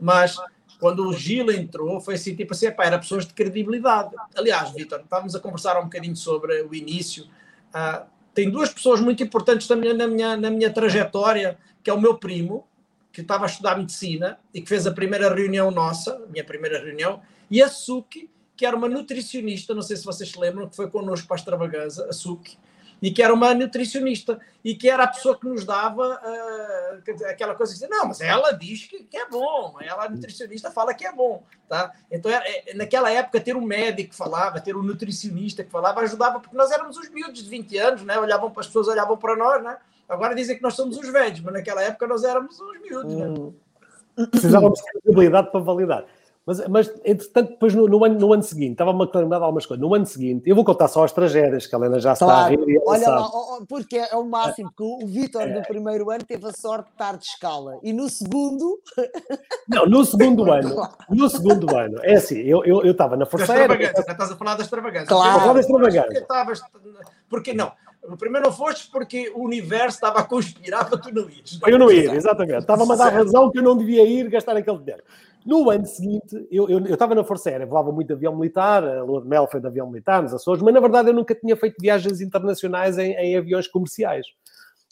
Mas 0.00 0.38
quando 0.80 1.06
o 1.06 1.12
Gil 1.12 1.50
entrou, 1.50 2.00
foi 2.00 2.14
assim, 2.14 2.34
tipo 2.34 2.54
assim, 2.54 2.70
pá, 2.70 2.86
era 2.86 2.98
pessoas 2.98 3.26
de 3.26 3.34
credibilidade. 3.34 4.14
Aliás, 4.34 4.70
Vitor, 4.70 5.00
estávamos 5.00 5.34
a 5.34 5.40
conversar 5.40 5.78
um 5.78 5.84
bocadinho 5.84 6.16
sobre 6.16 6.62
o 6.62 6.74
início. 6.74 7.24
Uh, 7.68 8.06
tem 8.38 8.48
duas 8.48 8.72
pessoas 8.72 9.00
muito 9.00 9.20
importantes 9.20 9.66
também 9.66 9.92
na 9.92 10.06
minha, 10.06 10.36
na 10.36 10.48
minha 10.48 10.72
trajetória, 10.72 11.58
que 11.82 11.90
é 11.90 11.92
o 11.92 12.00
meu 12.00 12.16
primo, 12.16 12.68
que 13.12 13.20
estava 13.20 13.46
a 13.46 13.48
estudar 13.48 13.76
medicina 13.76 14.38
e 14.54 14.60
que 14.60 14.68
fez 14.68 14.86
a 14.86 14.92
primeira 14.92 15.34
reunião 15.34 15.72
nossa, 15.72 16.24
minha 16.30 16.44
primeira 16.44 16.78
reunião, 16.78 17.20
e 17.50 17.60
a 17.60 17.66
Suki, 17.66 18.30
que 18.56 18.64
era 18.64 18.76
uma 18.76 18.88
nutricionista, 18.88 19.74
não 19.74 19.82
sei 19.82 19.96
se 19.96 20.04
vocês 20.04 20.30
se 20.30 20.38
lembram, 20.38 20.68
que 20.68 20.76
foi 20.76 20.88
connosco 20.88 21.26
para 21.26 21.34
a 21.34 21.40
extravaganza, 21.40 22.06
a 22.08 22.12
Suki, 22.12 22.56
e 23.00 23.10
que 23.10 23.22
era 23.22 23.32
uma 23.32 23.54
nutricionista 23.54 24.40
e 24.64 24.74
que 24.74 24.88
era 24.88 25.04
a 25.04 25.08
pessoa 25.08 25.38
que 25.38 25.46
nos 25.46 25.64
dava 25.64 26.20
uh, 26.22 27.26
aquela 27.26 27.54
coisa 27.54 27.78
que 27.78 27.86
não, 27.86 28.08
mas 28.08 28.20
ela 28.20 28.52
diz 28.52 28.86
que, 28.86 29.04
que, 29.04 29.16
é 29.16 29.28
bom, 29.28 29.76
ela 29.80 30.04
a 30.04 30.08
nutricionista 30.08 30.70
fala 30.70 30.94
que 30.94 31.06
é 31.06 31.12
bom, 31.12 31.42
tá? 31.68 31.92
Então 32.10 32.30
é, 32.30 32.74
naquela 32.74 33.10
época 33.10 33.40
ter 33.40 33.56
um 33.56 33.60
médico 33.60 34.10
que 34.10 34.16
falava, 34.16 34.60
ter 34.60 34.76
um 34.76 34.82
nutricionista 34.82 35.62
que 35.62 35.70
falava 35.70 36.00
ajudava 36.00 36.40
porque 36.40 36.56
nós 36.56 36.70
éramos 36.70 36.96
os 36.96 37.08
miúdos 37.10 37.42
de 37.42 37.48
20 37.48 37.78
anos, 37.78 38.02
né? 38.02 38.18
Olhavam 38.18 38.50
para 38.50 38.60
as 38.60 38.66
pessoas, 38.66 38.88
olhavam 38.88 39.16
para 39.16 39.36
nós, 39.36 39.62
né? 39.62 39.78
Agora 40.08 40.34
dizem 40.34 40.56
que 40.56 40.62
nós 40.62 40.74
somos 40.74 40.96
os 40.96 41.08
velhos, 41.08 41.40
mas 41.40 41.54
naquela 41.54 41.82
época 41.82 42.06
nós 42.06 42.24
éramos 42.24 42.58
os 42.58 42.80
miúdos, 42.80 43.14
né? 43.14 43.26
Hum. 43.26 43.54
Precisávamos 44.30 44.80
de 44.80 44.90
credibilidade 44.90 45.50
para 45.50 45.60
validar. 45.60 46.04
Mas, 46.48 46.66
mas 46.66 46.92
entretanto, 47.04 47.50
depois 47.50 47.74
no, 47.74 47.86
no, 47.86 48.02
ano, 48.02 48.18
no 48.18 48.32
ano 48.32 48.42
seguinte, 48.42 48.72
estava-me 48.72 49.02
a 49.02 49.18
lembrar 49.18 49.42
algumas 49.42 49.66
coisas. 49.66 49.86
No 49.86 49.94
ano 49.94 50.06
seguinte, 50.06 50.48
eu 50.48 50.56
vou 50.56 50.64
contar 50.64 50.88
só 50.88 51.04
as 51.04 51.12
tragédias, 51.12 51.66
que 51.66 51.76
a 51.76 51.78
Helena 51.78 52.00
já 52.00 52.16
claro. 52.16 52.54
está 52.54 52.62
a 52.62 52.66
rir. 52.66 52.80
Olha 52.86 53.08
lá, 53.10 53.30
porque 53.68 53.98
é 53.98 54.16
o 54.16 54.24
máximo, 54.24 54.72
porque 54.74 55.04
o 55.04 55.06
Vitor 55.06 55.46
no 55.46 55.60
primeiro 55.60 56.10
ano 56.10 56.24
teve 56.24 56.46
a 56.46 56.52
sorte 56.52 56.86
de 56.86 56.92
estar 56.92 57.18
de 57.18 57.24
escala. 57.26 57.78
E 57.82 57.92
no 57.92 58.08
segundo. 58.08 58.80
Não, 59.68 59.84
no 59.84 60.02
segundo 60.06 60.50
ano. 60.50 60.88
No 61.10 61.28
segundo 61.28 61.76
ano. 61.76 61.98
É 62.02 62.14
assim, 62.14 62.38
eu, 62.38 62.64
eu, 62.64 62.82
eu 62.82 62.92
estava 62.92 63.14
na 63.14 63.26
Força 63.26 63.52
Aérea. 63.52 63.92
Estás 63.94 64.32
a 64.32 64.36
falar 64.36 64.54
da 64.54 64.62
extravagância. 64.62 65.06
Claro. 65.06 65.40
Falar 65.40 65.52
da 65.52 65.60
extravagância. 65.60 66.26
Porque 67.28 67.52
não? 67.52 67.72
Primeiro 68.16 68.46
não 68.46 68.52
foste 68.54 68.90
porque 68.90 69.30
o 69.34 69.44
universo 69.44 69.96
estava 69.96 70.20
a 70.20 70.24
conspirar 70.24 70.88
para 70.88 70.96
tu 70.96 71.12
não 71.12 71.28
ires. 71.28 71.58
Eu 71.66 71.78
não 71.78 71.90
ir, 71.90 72.14
exatamente. 72.14 72.60
Estava-me 72.60 72.92
a 72.92 72.96
dar 72.96 73.12
razão 73.12 73.50
que 73.50 73.58
eu 73.58 73.62
não 73.62 73.76
devia 73.76 74.02
ir 74.04 74.30
gastar 74.30 74.56
aquele 74.56 74.78
dinheiro. 74.78 75.02
No 75.48 75.70
ano 75.70 75.86
seguinte, 75.86 76.46
eu, 76.50 76.68
eu, 76.68 76.78
eu 76.84 76.92
estava 76.92 77.14
na 77.14 77.24
Força 77.24 77.48
Aérea, 77.48 77.64
voava 77.64 77.90
muito 77.90 78.08
de 78.08 78.12
avião 78.12 78.36
militar, 78.36 78.84
a 78.84 79.02
Lua 79.02 79.22
de 79.22 79.28
Mel 79.28 79.48
foi 79.50 79.58
de 79.58 79.66
avião 79.66 79.88
militar 79.88 80.22
nos 80.22 80.34
Açores, 80.34 80.62
mas 80.62 80.74
na 80.74 80.80
verdade 80.80 81.08
eu 81.08 81.14
nunca 81.14 81.34
tinha 81.34 81.56
feito 81.56 81.76
viagens 81.80 82.20
internacionais 82.20 82.98
em, 82.98 83.12
em 83.12 83.34
aviões 83.34 83.66
comerciais. 83.66 84.26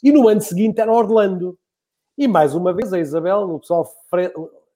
E 0.01 0.11
no 0.11 0.27
ano 0.27 0.41
seguinte 0.41 0.81
era 0.81 0.91
Orlando. 0.91 1.55
E 2.17 2.27
mais 2.27 2.55
uma 2.55 2.73
vez 2.73 2.91
a 2.91 2.97
Isabel, 2.97 3.41
o 3.41 3.59
pessoal, 3.59 3.87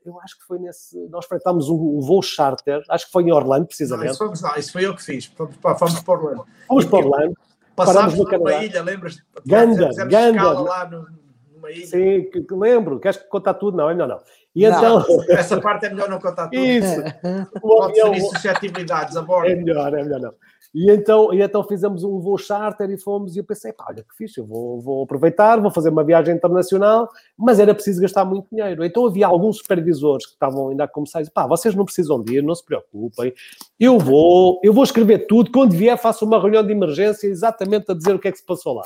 eu 0.05 0.19
acho 0.21 0.38
que 0.38 0.45
foi 0.45 0.59
nesse, 0.59 0.99
nós 1.09 1.25
fretámos 1.25 1.67
um, 1.67 1.97
um 1.97 1.99
voo 1.99 2.21
charter, 2.21 2.84
acho 2.88 3.07
que 3.07 3.11
foi 3.11 3.23
em 3.23 3.32
Orlando, 3.32 3.65
precisamente. 3.65 4.05
Não, 4.05 4.11
isso, 4.11 4.23
fomos, 4.23 4.41
não, 4.43 4.55
isso 4.57 4.71
foi 4.71 4.86
eu 4.86 4.95
que 4.95 5.01
fiz, 5.01 5.25
fomos 5.25 5.57
para, 5.57 5.75
fomos 5.79 5.99
para 5.99 6.13
Orlando. 6.13 6.45
Fomos 6.67 6.86
para 6.86 6.99
Orlando. 6.99 7.34
Passámos 7.75 8.15
numa 8.15 8.53
ilha, 8.63 8.84
lembras? 8.84 9.17
Ganda, 9.47 9.89
Ganda. 10.05 10.51
lá 10.59 10.88
no, 10.88 11.07
numa 11.55 11.71
ilha. 11.71 11.88
Sim, 11.88 12.29
que, 12.32 12.43
que 12.43 12.53
lembro. 12.53 12.99
Queres 12.99 13.17
contar 13.17 13.55
tudo? 13.55 13.77
Não, 13.77 13.89
é 13.89 13.93
melhor 13.95 14.07
não. 14.07 14.21
E 14.56 14.68
não, 14.70 14.99
então... 14.99 15.24
Essa 15.30 15.60
parte 15.62 15.86
é 15.86 15.89
melhor 15.89 16.10
não 16.10 16.20
contar 16.20 16.49
tudo. 16.49 16.62
Isso. 16.62 17.02
Pode 17.62 17.95
ser 17.95 18.20
suscetibilidades 18.20 19.16
a 19.16 19.22
bordo. 19.22 19.49
É 19.49 19.56
melhor, 19.56 19.93
é 19.93 20.04
melhor 20.04 20.20
não. 20.20 20.34
E 20.74 20.89
então, 20.89 21.34
e 21.34 21.41
então 21.41 21.64
fizemos 21.66 22.02
um 22.04 22.20
voo 22.20 22.38
charter 22.38 22.89
e 22.89 22.97
fomos, 22.97 23.36
e 23.36 23.39
eu 23.39 23.43
pensei, 23.43 23.74
pá, 23.74 23.88
olha 23.89 24.04
que 24.04 24.16
fixe, 24.16 24.39
eu 24.39 24.45
vou, 24.45 24.80
vou 24.80 25.04
aproveitar, 25.04 25.60
vou 25.60 25.70
fazer 25.70 25.89
uma 25.89 26.04
viagem 26.04 26.34
internacional, 26.34 27.10
mas 27.38 27.60
era 27.60 27.74
preciso 27.74 28.02
gastar 28.02 28.24
muito 28.24 28.47
dinheiro. 28.49 28.86
Então 28.86 29.06
havia 29.06 29.28
alguns 29.28 29.58
supervisores 29.58 30.26
que 30.26 30.32
estavam 30.32 30.70
ainda 30.70 30.86
a 30.86 30.88
começar 30.88 31.22
e 31.22 31.30
pá, 31.30 31.45
vocês 31.45 31.76
não 31.76 31.84
precisam 31.84 32.24
de 32.24 32.38
ir, 32.38 32.43
não 32.43 32.56
se 32.56 32.64
preocupem, 32.64 33.34
eu 33.78 33.99
vou, 33.99 34.62
eu 34.64 34.74
vou 34.74 34.86
escrever 34.86 35.28
tudo, 35.28 35.52
quando 35.52 35.76
vier 35.76 35.97
faço 35.97 36.26
uma 36.26 36.39
reunião 36.39 36.66
de 36.66 36.72
emergência 36.72 37.28
exatamente 37.28 37.91
a 37.91 37.93
dizer 37.93 38.16
o 38.16 38.20
que 38.20 38.30
é 38.30 38.32
que 38.32 38.38
se 38.38 38.45
passou 38.45 38.76
lá. 38.76 38.84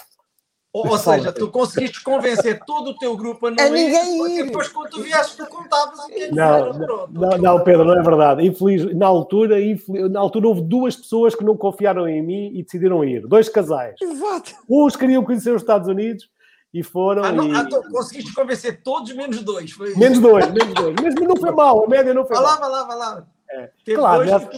Ou, 0.75 0.89
ou 0.89 0.97
seja, 0.97 1.31
tu 1.31 1.49
conseguiste 1.49 2.03
convencer 2.03 2.59
todo 2.65 2.89
o 2.89 2.97
teu 2.97 3.15
grupo 3.15 3.47
a 3.47 3.51
não 3.51 3.63
a 3.63 3.69
ninguém 3.69 4.39
ir, 4.39 4.43
depois 4.47 4.67
quando 4.67 4.89
tu 4.89 5.01
vieste, 5.01 5.37
tu 5.37 5.45
contavas 5.45 5.97
o 5.99 6.07
que 6.07 6.23
é 6.23 6.31
não, 6.33 6.43
era, 6.43 6.73
não, 6.73 7.07
não, 7.07 7.37
não, 7.37 7.63
Pedro, 7.63 7.85
não 7.85 7.97
é 7.97 8.03
verdade. 8.03 8.45
Infeliz, 8.45 8.93
na, 8.93 9.05
altura, 9.05 9.61
infeliz, 9.61 10.11
na 10.11 10.19
altura 10.19 10.49
houve 10.49 10.59
duas 10.59 10.97
pessoas 10.97 11.33
que 11.33 11.45
não 11.45 11.55
confiaram 11.55 12.05
em 12.09 12.21
mim 12.21 12.51
e 12.53 12.61
decidiram 12.61 13.05
ir. 13.05 13.25
Dois 13.25 13.47
casais. 13.47 13.95
Exato. 14.01 14.53
Uns 14.69 14.97
queriam 14.97 15.23
conhecer 15.23 15.55
os 15.55 15.61
Estados 15.61 15.87
Unidos 15.87 16.29
e 16.73 16.83
foram. 16.83 17.23
Ah, 17.23 17.31
não, 17.31 17.47
e... 17.47 17.55
ah, 17.55 17.65
conseguiste 17.89 18.33
convencer 18.33 18.81
todos 18.83 19.13
menos 19.13 19.41
dois. 19.43 19.71
Foi 19.71 19.95
menos 19.95 20.19
dois, 20.19 20.51
menos 20.51 20.73
dois. 20.73 20.95
Mas 21.01 21.15
não 21.15 21.37
foi 21.37 21.51
mal, 21.51 21.85
a 21.85 21.87
média 21.87 22.13
não 22.13 22.25
foi 22.25 22.35
vai 22.35 22.45
mal. 22.45 22.53
Lá, 22.53 22.59
vai 22.59 22.69
lá, 22.69 22.83
vai 22.83 22.97
lá. 22.97 23.27
É. 23.49 23.95
Claro, 23.95 24.25
nessa, 24.25 24.49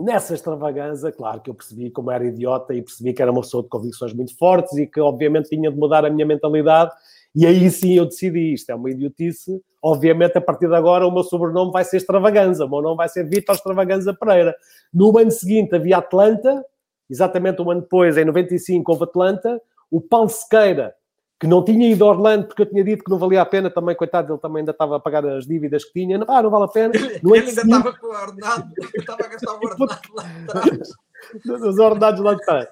nessa 0.00 0.34
extravagância, 0.34 1.12
claro 1.12 1.40
que 1.40 1.50
eu 1.50 1.54
percebi 1.54 1.90
como 1.90 2.10
era 2.10 2.24
idiota 2.24 2.74
e 2.74 2.82
percebi 2.82 3.12
que 3.12 3.22
era 3.22 3.30
uma 3.30 3.42
pessoa 3.42 3.62
de 3.62 3.68
convicções 3.68 4.12
muito 4.12 4.36
fortes 4.36 4.76
e 4.76 4.86
que 4.86 5.00
obviamente 5.00 5.50
tinha 5.50 5.70
de 5.70 5.76
mudar 5.76 6.04
a 6.04 6.10
minha 6.10 6.26
mentalidade. 6.26 6.90
E 7.34 7.46
aí 7.46 7.70
sim 7.70 7.94
eu 7.94 8.06
decidi 8.06 8.54
isto, 8.54 8.70
é 8.70 8.74
uma 8.74 8.90
idiotice. 8.90 9.62
Obviamente, 9.82 10.36
a 10.36 10.40
partir 10.40 10.68
de 10.68 10.74
agora, 10.74 11.06
o 11.06 11.10
meu 11.10 11.22
sobrenome 11.22 11.70
vai 11.70 11.84
ser 11.84 11.98
Extravaganza, 11.98 12.66
o 12.66 12.68
meu 12.68 12.82
nome 12.82 12.96
vai 12.96 13.08
ser 13.08 13.24
Vitor 13.24 13.54
Extravaganza 13.54 14.12
Pereira. 14.12 14.54
No 14.92 15.16
ano 15.16 15.30
seguinte 15.30 15.74
havia 15.74 15.98
Atlanta, 15.98 16.64
exatamente 17.08 17.62
um 17.62 17.70
ano 17.70 17.82
depois, 17.82 18.16
em 18.16 18.24
95, 18.24 18.92
houve 18.92 19.04
Atlanta. 19.04 19.60
O 19.90 20.00
Paulo 20.00 20.28
Sequeira 20.28 20.94
que 21.40 21.46
não 21.46 21.64
tinha 21.64 21.88
ido 21.90 22.04
a 22.04 22.08
Orlando 22.08 22.46
porque 22.46 22.60
eu 22.60 22.66
tinha 22.66 22.84
dito 22.84 23.02
que 23.02 23.10
não 23.10 23.18
valia 23.18 23.40
a 23.40 23.46
pena, 23.46 23.70
também, 23.70 23.96
coitado, 23.96 24.30
ele 24.30 24.38
também 24.38 24.58
ainda 24.58 24.72
estava 24.72 24.96
a 24.96 25.00
pagar 25.00 25.26
as 25.26 25.46
dívidas 25.46 25.86
que 25.86 25.94
tinha. 25.94 26.22
Ah, 26.28 26.42
não 26.42 26.50
vale 26.50 26.64
a 26.64 26.68
pena. 26.68 26.92
No 27.22 27.34
ele 27.34 27.48
ainda 27.48 27.62
estava 27.62 27.92
com 27.94 28.06
o 28.06 28.10
ordenado, 28.10 28.70
estava 28.94 29.24
a 29.24 29.28
gastar 29.28 29.52
o 29.52 29.56
ordenado 29.56 30.00
lá 30.14 30.22
atrás. 30.54 30.90
Os 31.46 31.78
ordenados 31.78 32.20
lá 32.20 32.34
de 32.34 32.44
trás. 32.44 32.68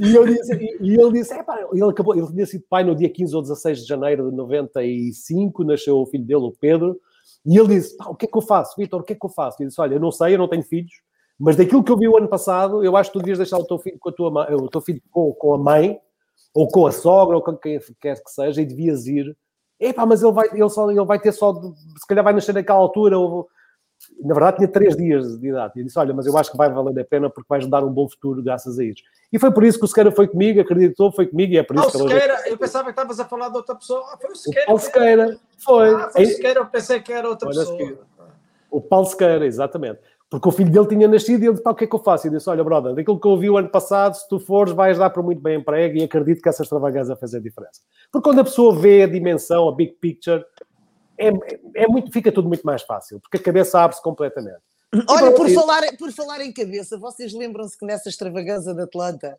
E, 0.00 0.14
eu 0.14 0.26
disse, 0.26 0.52
e, 0.80 1.00
ele 1.00 1.12
disse: 1.12 1.32
é, 1.32 1.44
pá, 1.44 1.64
ele 1.72 1.84
acabou, 1.84 2.16
ele 2.16 2.26
tinha 2.26 2.44
sido 2.44 2.64
pai 2.68 2.82
no 2.82 2.96
dia 2.96 3.08
15 3.08 3.36
ou 3.36 3.42
16 3.42 3.82
de 3.82 3.86
janeiro 3.86 4.30
de 4.30 4.36
95, 4.36 5.62
nasceu 5.62 5.98
o 5.98 6.06
filho 6.06 6.24
dele, 6.24 6.42
o 6.42 6.52
Pedro, 6.52 7.00
e 7.46 7.56
ele 7.56 7.68
disse: 7.68 7.96
o 8.04 8.16
que 8.16 8.26
é 8.26 8.28
que 8.28 8.36
eu 8.36 8.42
faço, 8.42 8.74
Vitor, 8.76 9.00
o 9.00 9.04
que 9.04 9.12
é 9.12 9.16
que 9.16 9.24
eu 9.24 9.30
faço? 9.30 9.62
E 9.62 9.66
disse: 9.66 9.80
olha, 9.80 9.94
eu 9.94 10.00
não 10.00 10.10
sei, 10.10 10.34
eu 10.34 10.38
não 10.38 10.48
tenho 10.48 10.64
filhos, 10.64 10.92
mas 11.38 11.54
daquilo 11.54 11.84
que 11.84 11.92
eu 11.92 11.96
vi 11.96 12.08
o 12.08 12.16
ano 12.16 12.28
passado, 12.28 12.82
eu 12.82 12.96
acho 12.96 13.10
que 13.10 13.18
tu 13.18 13.20
devias 13.20 13.38
deixar 13.38 13.58
o 13.58 13.64
teu 13.64 13.78
filho 13.78 13.98
com 13.98 14.08
a 14.08 14.12
tua 14.12 14.30
mãe, 14.30 14.54
o 14.54 14.68
teu 14.68 14.80
filho 14.80 15.00
com, 15.10 15.32
com 15.32 15.54
a 15.54 15.58
mãe, 15.58 16.00
ou 16.54 16.68
com 16.68 16.86
a 16.86 16.92
sogra, 16.92 17.36
ou 17.36 17.42
com 17.42 17.56
quem 17.56 17.78
quer 18.00 18.22
que 18.22 18.30
seja, 18.30 18.60
e 18.60 18.66
devias 18.66 19.06
ir. 19.06 19.36
Epá, 19.80 20.04
mas 20.04 20.22
ele 20.22 20.32
vai, 20.32 20.48
ele, 20.52 20.68
só, 20.68 20.90
ele 20.90 21.04
vai 21.04 21.20
ter 21.20 21.32
só, 21.32 21.54
se 21.54 22.06
calhar 22.08 22.24
vai 22.24 22.32
nascer 22.32 22.52
naquela 22.52 22.78
altura, 22.78 23.16
ou, 23.18 23.48
na 24.20 24.34
verdade 24.34 24.56
tinha 24.56 24.68
três 24.68 24.96
dias 24.96 25.38
de 25.38 25.48
idade, 25.48 25.74
e 25.76 25.84
disse, 25.84 25.98
olha, 25.98 26.12
mas 26.12 26.26
eu 26.26 26.36
acho 26.36 26.50
que 26.50 26.56
vai 26.56 26.68
valer 26.68 26.98
a 27.00 27.04
pena 27.04 27.30
porque 27.30 27.46
vais 27.48 27.66
dar 27.66 27.84
um 27.84 27.92
bom 27.92 28.08
futuro 28.08 28.42
graças 28.42 28.78
a 28.78 28.84
isso. 28.84 29.02
E 29.32 29.38
foi 29.38 29.52
por 29.52 29.62
isso 29.62 29.78
que 29.78 29.84
o 29.84 29.88
Sequeira 29.88 30.10
foi 30.10 30.26
comigo, 30.26 30.60
acreditou, 30.60 31.12
foi 31.12 31.26
comigo, 31.26 31.52
e 31.52 31.58
é 31.58 31.62
por 31.62 31.76
isso 31.76 31.86
ah, 31.86 31.90
que... 31.90 31.96
o 31.96 32.08
Sequeira, 32.08 32.48
eu 32.48 32.58
pensava 32.58 32.84
que 32.86 32.90
estavas 32.90 33.20
a 33.20 33.24
falar 33.24 33.50
de 33.50 33.56
outra 33.56 33.76
pessoa. 33.76 34.04
Ah, 34.12 34.18
foi 34.20 34.30
o 34.32 34.34
Sequeira. 34.34 34.62
O 34.62 34.66
Paulo 34.66 34.80
Sequeira, 34.80 35.38
foi. 35.58 35.94
Ah, 35.94 36.10
foi 36.10 36.22
o 36.22 36.26
Sequeira, 36.26 36.60
eu 36.60 36.66
pensei 36.66 37.00
que 37.00 37.12
era 37.12 37.28
outra 37.28 37.48
pessoa. 37.48 37.98
O 38.70 38.80
Paulo 38.80 39.06
Sequeira, 39.06 39.46
exatamente. 39.46 40.00
Porque 40.30 40.48
o 40.48 40.52
filho 40.52 40.70
dele 40.70 40.86
tinha 40.86 41.08
nascido 41.08 41.42
e 41.42 41.46
ele 41.46 41.52
disse, 41.52 41.62
pá, 41.62 41.70
o 41.70 41.74
que 41.74 41.84
é 41.84 41.86
que 41.86 41.94
eu 41.94 42.00
faço? 42.00 42.26
E 42.26 42.30
disse, 42.30 42.50
olha, 42.50 42.62
brother, 42.62 42.94
daquilo 42.94 43.18
que 43.18 43.26
eu 43.26 43.30
ouvi 43.30 43.48
o 43.48 43.56
ano 43.56 43.70
passado, 43.70 44.14
se 44.14 44.28
tu 44.28 44.38
fores, 44.38 44.74
vais 44.74 44.98
dar 44.98 45.08
para 45.08 45.22
muito 45.22 45.40
bem 45.40 45.58
emprego 45.58 45.96
e 45.96 46.02
acredito 46.02 46.42
que 46.42 46.48
essa 46.48 46.62
extravagância 46.62 47.16
faz 47.16 47.34
a 47.34 47.40
diferença. 47.40 47.80
Porque 48.12 48.28
quando 48.28 48.40
a 48.40 48.44
pessoa 48.44 48.76
vê 48.76 49.04
a 49.04 49.06
dimensão, 49.06 49.68
a 49.68 49.74
big 49.74 49.92
picture, 49.92 50.44
é, 51.16 51.30
é 51.74 51.88
muito, 51.88 52.12
fica 52.12 52.30
tudo 52.30 52.46
muito 52.46 52.62
mais 52.62 52.82
fácil, 52.82 53.20
porque 53.20 53.38
a 53.38 53.42
cabeça 53.42 53.80
abre-se 53.80 54.02
completamente. 54.02 54.60
Olha, 55.08 55.32
por 55.32 55.48
falar, 55.50 55.82
por 55.98 56.12
falar 56.12 56.40
em 56.42 56.52
cabeça, 56.52 56.98
vocês 56.98 57.32
lembram-se 57.32 57.78
que 57.78 57.86
nessa 57.86 58.08
extravagância 58.08 58.74
de 58.74 58.82
Atlanta, 58.82 59.38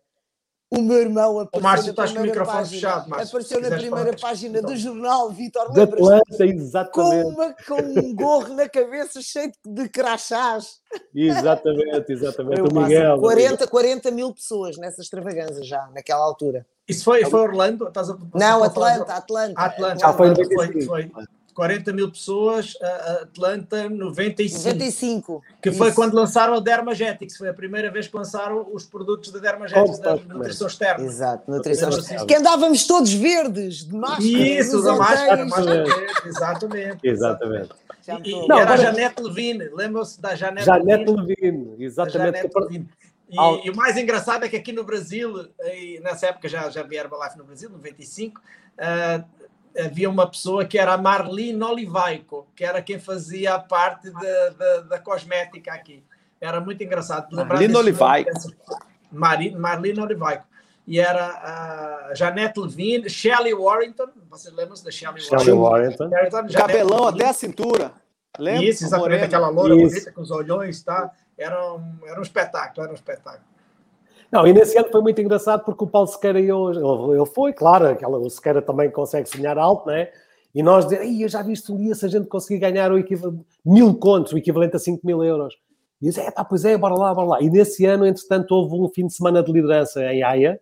o 0.71 0.81
meu 0.81 0.97
irmão 0.97 1.39
apareceu. 1.39 1.59
O 1.59 1.63
Márcio, 1.63 1.89
estás 1.89 2.11
com 2.11 2.19
o 2.19 2.21
microfone 2.21 2.57
página, 2.57 2.79
fechado, 2.79 3.09
Márcio. 3.09 3.27
Apareceu 3.27 3.61
na 3.61 3.77
primeira 3.77 4.17
página 4.17 4.61
do 4.61 4.77
jornal, 4.77 5.29
Vitor 5.31 5.73
Da 5.73 5.83
Atlanta, 5.83 6.45
exatamente. 6.45 7.23
Com, 7.23 7.29
uma, 7.29 7.55
com 7.67 7.99
um 7.99 8.13
gorro 8.13 8.53
na 8.53 8.69
cabeça 8.69 9.19
cheio 9.21 9.51
de 9.65 9.89
crachás. 9.89 10.79
Exatamente, 11.13 12.11
exatamente. 12.11 12.61
o 12.61 12.73
Miguel. 12.73 13.19
40, 13.19 13.67
40 13.67 14.11
mil 14.11 14.33
pessoas 14.33 14.77
nessa 14.77 15.01
extravagância 15.01 15.63
já, 15.63 15.89
naquela 15.93 16.23
altura. 16.23 16.65
Isso 16.87 17.03
foi, 17.03 17.25
foi 17.25 17.39
Orlando? 17.39 17.87
Estás 17.87 18.09
a, 18.09 18.17
Não, 18.35 18.63
Atlanta, 18.63 19.13
Atlanta. 19.13 19.61
Atlanta. 19.61 19.99
Já 19.99 20.13
foi, 20.13 20.33
foi, 20.35 20.81
foi. 20.81 21.11
40 21.59 21.91
mil 21.91 22.09
pessoas, 22.09 22.73
Atlanta 23.21 23.89
95. 23.89 24.63
95. 24.63 25.43
Que 25.61 25.73
foi 25.73 25.87
Isso. 25.87 25.95
quando 25.97 26.13
lançaram 26.13 26.53
a 26.53 26.59
Dermagetics, 26.61 27.35
foi 27.35 27.49
a 27.49 27.53
primeira 27.53 27.91
vez 27.91 28.07
que 28.07 28.15
lançaram 28.15 28.65
os 28.71 28.85
produtos 28.85 29.29
da 29.29 29.39
Dermagetics, 29.39 29.99
da 29.99 30.15
nutrição 30.15 30.67
externa. 30.67 31.05
Exato, 31.05 31.51
nutrição 31.51 31.89
externa. 31.89 32.25
Que 32.25 32.35
andávamos 32.35 32.87
todos 32.87 33.11
verdes, 33.11 33.85
de 33.85 33.93
máscara. 33.93 34.23
Isso, 34.23 34.81
da 34.81 34.95
máscara, 34.95 35.45
máscara 35.45 35.85
exatamente. 36.25 36.99
Exatamente. 37.03 37.69
E, 38.23 38.47
Não, 38.47 38.57
era 38.57 38.75
a 38.75 38.77
Janete 38.77 39.21
Levine, 39.21 39.69
lembram-se 39.73 40.21
da 40.21 40.35
Janete 40.35 40.65
Janete 40.65 41.11
Levine, 41.11 41.75
exatamente. 41.77 42.37
Janete 42.37 42.57
Levine. 42.57 42.89
E, 43.29 43.67
e, 43.67 43.69
o 43.69 43.75
mais 43.75 43.97
engraçado 43.97 44.45
é 44.45 44.47
que 44.47 44.55
aqui 44.55 44.71
no 44.71 44.85
Brasil, 44.85 45.49
nessa 46.01 46.27
época 46.27 46.47
já, 46.47 46.69
já 46.69 46.83
vi 46.83 46.95
Herbalife 46.95 47.37
no 47.37 47.43
Brasil, 47.43 47.69
95, 47.69 48.39
uh, 48.39 49.38
havia 49.79 50.09
uma 50.09 50.27
pessoa 50.27 50.65
que 50.65 50.77
era 50.77 50.93
a 50.93 50.97
Marlene 50.97 51.63
Olivaico, 51.63 52.47
que 52.55 52.63
era 52.63 52.81
quem 52.81 52.99
fazia 52.99 53.55
a 53.55 53.59
parte 53.59 54.11
da, 54.11 54.49
da, 54.49 54.81
da 54.81 54.99
cosmética 54.99 55.73
aqui. 55.73 56.03
Era 56.39 56.59
muito 56.59 56.83
engraçado. 56.83 57.35
Marlene 57.35 57.75
Olivaico. 57.75 58.31
Marlene 59.11 59.99
Olivaico. 59.99 60.45
E 60.87 60.99
era 60.99 62.09
a 62.09 62.15
Janete 62.15 62.59
Levine, 62.59 63.09
Shelley 63.09 63.53
Warrington, 63.53 64.07
vocês 64.27 64.53
lembram 64.55 64.75
da 64.83 64.89
Shelley 64.89 65.21
Warrington? 65.53 66.09
Warrington. 66.09 66.47
Cabelão 66.51 67.07
até 67.07 67.27
a 67.27 67.33
cintura. 67.33 67.91
Lembra? 68.39 68.63
Isso, 68.63 68.85
exatamente, 68.85 69.23
aquela 69.23 69.49
loura 69.49 69.75
bonita 69.75 70.11
com 70.11 70.21
os 70.21 70.31
olhões, 70.31 70.81
tá? 70.81 71.11
Era 71.37 71.73
um, 71.73 71.99
era 72.05 72.19
um 72.19 72.23
espetáculo, 72.23 72.83
era 72.83 72.91
um 72.91 72.95
espetáculo. 72.95 73.43
Não, 74.31 74.45
e 74.45 74.53
nesse 74.53 74.77
ano 74.77 74.89
foi 74.91 75.01
muito 75.01 75.19
engraçado 75.21 75.63
porque 75.65 75.83
o 75.83 75.87
Paulo 75.87 76.07
Sequeira 76.07 76.39
e 76.39 76.47
eu, 76.47 77.11
ele, 77.11 77.25
foi, 77.25 77.51
claro, 77.51 77.87
aquela, 77.87 78.17
o 78.19 78.29
Sequeira 78.29 78.61
também 78.61 78.89
consegue 78.91 79.27
sonhar 79.27 79.57
alto, 79.57 79.87
né? 79.87 80.09
E 80.53 80.63
nós 80.63 80.85
dizemos, 80.85 81.19
eu 81.19 81.29
já 81.29 81.41
viste 81.41 81.71
um 81.71 81.77
dia 81.77 81.93
se 81.95 82.05
a 82.05 82.09
gente 82.09 82.27
conseguir 82.27 82.59
ganhar 82.59 82.91
o 82.91 82.97
equivalente, 82.97 83.45
mil 83.65 83.93
contos, 83.95 84.33
o 84.33 84.37
equivalente 84.37 84.75
a 84.75 84.79
5 84.79 85.05
mil 85.05 85.23
euros. 85.23 85.55
E 86.01 86.07
eu 86.07 86.09
disse, 86.09 86.21
é 86.21 86.31
pá, 86.31 86.43
pois 86.43 86.65
é, 86.65 86.77
bora 86.77 86.95
lá, 86.95 87.13
bora 87.13 87.27
lá. 87.27 87.41
E 87.41 87.49
nesse 87.49 87.85
ano, 87.85 88.05
entretanto, 88.05 88.51
houve 88.51 88.75
um 88.75 88.89
fim 88.89 89.05
de 89.07 89.13
semana 89.13 89.43
de 89.43 89.51
liderança 89.51 90.03
em 90.11 90.23
Haia, 90.23 90.59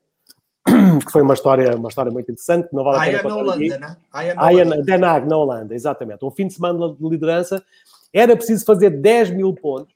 que 1.06 1.12
foi 1.12 1.22
uma 1.22 1.34
história, 1.34 1.76
uma 1.76 1.90
história 1.90 2.12
muito 2.12 2.30
interessante, 2.32 2.68
não 2.74 2.84
vale 2.84 2.98
a 2.98 3.02
pena 3.02 3.18
Haia 3.18 3.24
na 3.24 3.36
Holanda, 3.38 3.78
né? 3.78 3.98
Haia 4.12 4.36
na 4.36 4.50
Holanda. 4.50 4.84
Den 4.84 5.04
Haag, 5.04 5.28
na 5.28 5.38
Holanda, 5.38 5.76
exatamente. 5.76 6.26
Um 6.26 6.32
fim 6.32 6.48
de 6.48 6.54
semana 6.54 6.94
de 6.94 7.10
liderança, 7.10 7.64
era 8.12 8.36
preciso 8.36 8.66
fazer 8.66 8.90
10 8.90 9.32
mil 9.32 9.54
pontos, 9.54 9.94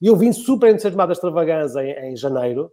e 0.00 0.06
eu 0.06 0.16
vim 0.16 0.32
super 0.32 0.70
entusiasmado 0.70 1.08
da 1.08 1.12
extravagância 1.14 1.80
em, 1.80 2.12
em 2.12 2.16
janeiro, 2.16 2.70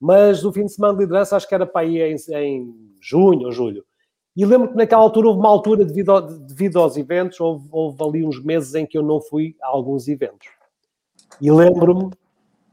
mas 0.00 0.44
o 0.44 0.52
fim 0.52 0.64
de 0.64 0.72
semana 0.72 0.94
de 0.94 1.00
liderança 1.00 1.36
acho 1.36 1.46
que 1.46 1.54
era 1.54 1.66
para 1.66 1.84
ir 1.84 2.00
em, 2.00 2.16
em 2.34 2.74
junho 3.00 3.46
ou 3.46 3.52
julho. 3.52 3.84
E 4.34 4.46
lembro 4.46 4.68
que 4.68 4.76
naquela 4.76 5.02
altura 5.02 5.28
houve 5.28 5.40
uma 5.40 5.48
altura, 5.48 5.84
devido, 5.84 6.12
ao, 6.12 6.22
devido 6.22 6.80
aos 6.80 6.96
eventos, 6.96 7.38
houve, 7.40 7.68
houve, 7.70 8.02
ali 8.02 8.24
uns 8.24 8.42
meses 8.42 8.74
em 8.74 8.86
que 8.86 8.96
eu 8.96 9.02
não 9.02 9.20
fui 9.20 9.56
a 9.62 9.68
alguns 9.68 10.08
eventos. 10.08 10.48
E 11.40 11.50
lembro-me 11.50 12.10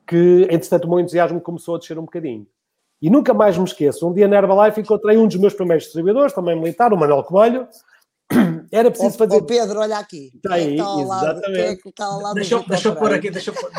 que, 0.07 0.47
entretanto, 0.49 0.85
o 0.85 0.89
meu 0.89 0.99
entusiasmo 0.99 1.41
começou 1.41 1.75
a 1.75 1.79
descer 1.79 1.97
um 1.99 2.03
bocadinho. 2.03 2.47
E 3.01 3.09
nunca 3.09 3.33
mais 3.33 3.57
me 3.57 3.65
esqueço, 3.65 4.07
um 4.07 4.13
dia 4.13 4.27
na 4.27 4.37
Herbalife 4.37 4.81
encontrei 4.81 5.17
um 5.17 5.27
dos 5.27 5.37
meus 5.37 5.53
primeiros 5.53 5.83
distribuidores, 5.83 6.33
também 6.33 6.55
militar, 6.55 6.93
o 6.93 6.97
Manuel 6.97 7.23
Coelho. 7.23 7.67
Era 8.71 8.89
preciso 8.89 9.17
fazer. 9.17 9.35
Ô 9.35 9.43
Pedro, 9.43 9.79
olha 9.79 9.97
aqui. 9.97 10.31
Está 10.35 10.55
aí, 10.55 10.79
é 10.79 11.01
exatamente. 11.01 11.59
É 11.59 11.75
que 11.75 11.89
está 11.89 12.05
ao 12.05 12.21
lado 12.21 12.35
deixa, 12.35 12.59
deixa 12.67 12.87
eu 12.89 12.95
pôr 12.95 13.13
aqui, 13.13 13.29
deixa 13.29 13.51
eu 13.51 13.55
pôr. 13.55 13.71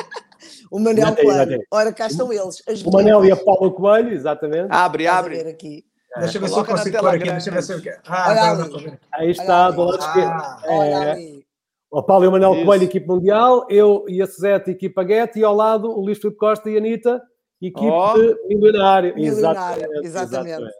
O 0.70 0.78
Manel 0.78 1.16
Coelho. 1.16 1.62
Ora, 1.70 1.92
cá 1.92 2.06
estão 2.06 2.32
eles. 2.32 2.62
o 2.84 2.90
Manel 2.90 3.24
e 3.24 3.32
a 3.32 3.36
Paula 3.36 3.70
Coelho, 3.70 4.12
exatamente. 4.12 4.68
Abre, 4.70 5.06
abre. 5.06 5.40
aqui. 5.40 5.84
É. 6.16 6.20
Deixa 6.20 6.38
eu 6.38 6.42
ver 6.42 6.48
se 6.48 6.58
eu 6.58 6.64
consigo 6.64 6.98
pôr 6.98 7.14
aqui. 7.14 7.30
Deixa 7.30 7.50
eu 7.50 7.54
ver 7.54 7.62
se 7.62 7.72
eu. 7.72 7.80
Ah, 8.06 8.30
olha 8.30 8.64
ali. 8.64 8.98
Aí 9.14 9.30
está, 9.30 9.70
do 9.70 9.84
lado 9.84 9.98
esquerdo. 9.98 10.42
O 11.90 12.02
Paulo 12.02 12.24
e 12.24 12.28
o 12.28 12.32
Manel 12.32 12.54
Isso. 12.54 12.66
Coelho, 12.66 12.84
equipe 12.84 13.06
mundial. 13.06 13.66
Eu 13.70 14.04
e 14.08 14.20
a 14.20 14.26
Suzete, 14.26 14.70
equipa 14.70 15.02
Guete. 15.02 15.38
E 15.38 15.44
ao 15.44 15.54
lado, 15.54 15.90
o 15.90 16.00
Luís 16.00 16.18
Filipe 16.18 16.36
Costa 16.38 16.68
e 16.68 16.74
a 16.76 16.78
Anitta, 16.78 17.22
equipe 17.60 17.86
oh. 17.86 18.14
milionário. 18.46 19.14
Milionário, 19.14 19.84
exatamente. 20.02 20.06
exatamente. 20.06 20.70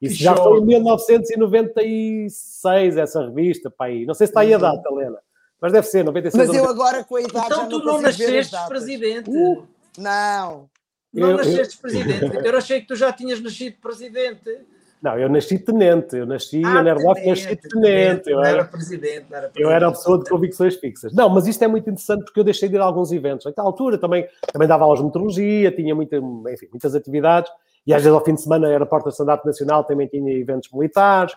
Isso 0.00 0.22
já 0.22 0.34
foi 0.36 0.60
em 0.60 0.66
1996, 0.66 2.96
essa 2.96 3.26
revista, 3.26 3.70
pá, 3.70 3.86
aí. 3.86 4.04
Não 4.04 4.14
sei 4.14 4.26
se 4.26 4.32
está 4.32 4.40
aí 4.40 4.52
a 4.52 4.56
uhum. 4.56 4.62
data, 4.62 4.82
Helena. 4.90 5.18
Mas 5.64 5.72
deve 5.72 5.86
ser, 5.86 6.04
96. 6.04 6.46
Mas 6.46 6.56
eu 6.58 6.68
agora 6.68 7.02
com 7.04 7.16
a 7.16 7.22
idade 7.22 7.46
então, 7.46 7.62
já 7.62 7.66
tu 7.68 7.78
não 7.78 7.98
nasceste 7.98 8.54
presidente. 8.68 9.30
Uh, 9.30 9.66
não. 9.96 10.68
Não 11.10 11.30
eu, 11.30 11.36
nasceste 11.38 11.76
eu... 11.76 11.80
presidente. 11.80 12.36
Eu 12.46 12.58
achei 12.58 12.82
que 12.82 12.86
tu 12.86 12.94
já 12.94 13.10
tinhas 13.10 13.40
nascido 13.40 13.76
presidente. 13.80 14.60
Não, 15.00 15.18
eu 15.18 15.26
nasci 15.30 15.58
tenente. 15.58 16.16
Eu 16.16 16.26
nasci, 16.26 16.60
ah, 16.66 16.68
eu 16.68 16.74
na 16.74 16.82
verdade 16.82 17.26
nasci 17.26 17.56
tenente. 17.56 17.68
tenente. 17.70 18.30
Eu 18.30 18.36
não 18.36 18.44
era, 18.44 18.58
era 18.58 18.64
presidente, 18.66 19.26
não 19.30 19.38
era 19.38 19.48
presidente. 19.48 19.62
Eu 19.62 19.70
era 19.70 19.88
a 19.88 19.90
pessoa 19.90 20.18
de 20.18 20.28
convicções 20.28 20.76
fixas. 20.76 21.14
Não, 21.14 21.30
mas 21.30 21.46
isto 21.46 21.64
é 21.64 21.66
muito 21.66 21.88
interessante 21.88 22.24
porque 22.24 22.40
eu 22.40 22.44
deixei 22.44 22.68
de 22.68 22.74
ir 22.74 22.80
a 22.80 22.84
alguns 22.84 23.10
eventos. 23.10 23.46
Naquela 23.46 23.66
altura 23.66 23.96
também, 23.96 24.28
também 24.52 24.68
dava 24.68 24.84
aulas 24.84 24.98
de 24.98 25.06
meteorologia, 25.06 25.72
tinha 25.72 25.94
muita, 25.94 26.16
enfim, 26.52 26.68
muitas 26.70 26.94
atividades. 26.94 27.50
e 27.86 27.94
às 27.94 28.02
vezes 28.02 28.14
ao 28.14 28.22
fim 28.22 28.34
de 28.34 28.42
semana 28.42 28.68
era 28.68 28.84
porta 28.84 29.08
de 29.08 29.14
stand-up 29.14 29.46
nacional, 29.46 29.82
também 29.82 30.08
tinha 30.08 30.30
eventos 30.30 30.70
militares. 30.70 31.34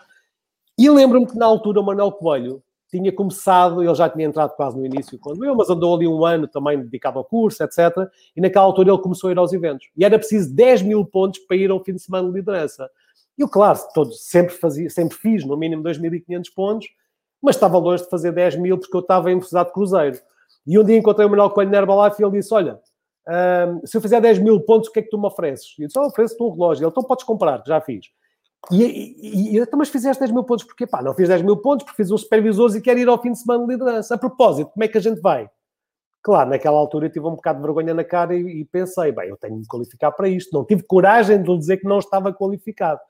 E 0.76 0.90
lembro-me 0.90 1.26
que 1.26 1.38
na 1.38 1.46
altura 1.46 1.80
o 1.80 1.82
Manuel 1.82 2.12
Coelho 2.12 2.62
tinha 2.90 3.12
começado, 3.12 3.82
ele 3.82 3.94
já 3.94 4.08
tinha 4.08 4.26
entrado 4.26 4.54
quase 4.56 4.76
no 4.76 4.84
início 4.84 5.18
quando 5.18 5.44
eu, 5.44 5.54
mas 5.54 5.68
andou 5.68 5.94
ali 5.94 6.08
um 6.08 6.24
ano 6.24 6.48
também 6.48 6.78
dedicado 6.78 7.18
ao 7.18 7.24
curso, 7.24 7.62
etc. 7.62 7.78
E 8.34 8.40
naquela 8.40 8.64
altura 8.64 8.90
ele 8.90 9.02
começou 9.02 9.28
a 9.28 9.32
ir 9.32 9.38
aos 9.38 9.52
eventos. 9.52 9.88
E 9.96 10.04
era 10.04 10.18
preciso 10.18 10.54
10 10.54 10.82
mil 10.82 11.04
pontos 11.04 11.40
para 11.40 11.56
ir 11.56 11.70
ao 11.70 11.82
fim 11.82 11.94
de 11.94 12.02
semana 12.02 12.28
de 12.28 12.34
liderança. 12.34 12.88
E 13.36 13.42
eu, 13.42 13.48
claro, 13.48 13.78
todos, 13.94 14.20
sempre, 14.24 14.54
fazia, 14.54 14.90
sempre 14.90 15.16
fiz 15.16 15.44
no 15.44 15.56
mínimo 15.56 15.82
2.500 15.82 16.44
pontos, 16.54 16.88
mas 17.40 17.56
estava 17.56 17.78
longe 17.78 18.02
de 18.02 18.10
fazer 18.10 18.32
10 18.32 18.56
mil 18.56 18.78
porque 18.78 18.96
eu 18.96 19.00
estava 19.00 19.30
em 19.30 19.34
velocidade 19.34 19.68
de 19.68 19.74
cruzeiro. 19.74 20.18
E 20.66 20.78
um 20.78 20.84
dia 20.84 20.96
encontrei 20.96 21.26
o 21.26 21.30
Manuel 21.30 21.50
Coelho 21.50 21.70
na 21.70 21.78
Herbalife 21.78 22.20
e 22.20 22.24
ele 22.24 22.38
disse, 22.38 22.52
olha, 22.52 22.80
um, 23.28 23.86
se 23.86 23.96
eu 23.96 24.00
fizer 24.00 24.20
10 24.20 24.38
mil 24.38 24.60
pontos, 24.60 24.88
o 24.88 24.92
que 24.92 25.00
é 25.00 25.02
que 25.02 25.10
tu 25.10 25.18
me 25.18 25.26
ofereces? 25.26 25.74
E 25.78 25.82
eu 25.82 25.86
disse, 25.86 25.98
oh, 25.98 26.06
ofereço-te 26.06 26.42
um 26.42 26.50
relógio. 26.50 26.84
Ele, 26.84 26.90
então 26.90 27.02
podes 27.02 27.24
comprar, 27.24 27.62
já 27.66 27.80
fiz. 27.80 28.06
E, 28.70 28.82
e, 28.82 29.56
e 29.56 29.58
então, 29.58 29.78
mas 29.78 29.88
fizeste 29.88 30.20
10 30.20 30.32
mil 30.32 30.44
pontos 30.44 30.64
porquê? 30.64 30.86
Pá, 30.86 31.02
não 31.02 31.14
fiz 31.14 31.28
10 31.28 31.42
mil 31.42 31.56
pontos 31.56 31.84
porque 31.84 32.02
fiz 32.02 32.10
uns 32.10 32.22
supervisores 32.22 32.74
e 32.74 32.82
quero 32.82 32.98
ir 32.98 33.08
ao 33.08 33.20
fim 33.20 33.32
de 33.32 33.38
semana 33.38 33.64
de 33.64 33.72
liderança. 33.72 34.14
A 34.14 34.18
propósito, 34.18 34.70
como 34.70 34.84
é 34.84 34.88
que 34.88 34.98
a 34.98 35.00
gente 35.00 35.20
vai? 35.20 35.48
Claro, 36.22 36.50
naquela 36.50 36.76
altura 36.76 37.06
eu 37.06 37.12
tive 37.12 37.26
um 37.26 37.36
bocado 37.36 37.60
de 37.60 37.64
vergonha 37.64 37.94
na 37.94 38.04
cara 38.04 38.34
e, 38.34 38.60
e 38.60 38.64
pensei, 38.66 39.12
bem, 39.12 39.30
eu 39.30 39.36
tenho 39.36 39.54
de 39.54 39.60
me 39.60 39.66
qualificar 39.66 40.12
para 40.12 40.28
isto. 40.28 40.52
Não 40.52 40.64
tive 40.64 40.82
coragem 40.82 41.42
de 41.42 41.50
lhe 41.50 41.58
dizer 41.58 41.78
que 41.78 41.88
não 41.88 41.98
estava 41.98 42.32
qualificado. 42.32 43.00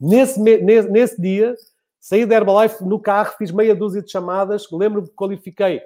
Nesse, 0.00 0.40
nesse, 0.40 0.88
nesse 0.88 1.20
dia, 1.20 1.54
saí 2.00 2.24
da 2.26 2.34
Herbalife 2.34 2.82
no 2.82 2.98
carro, 2.98 3.34
fiz 3.36 3.52
meia 3.52 3.74
dúzia 3.74 4.02
de 4.02 4.10
chamadas, 4.10 4.66
lembro-me 4.72 5.08
que 5.08 5.14
qualifiquei 5.14 5.82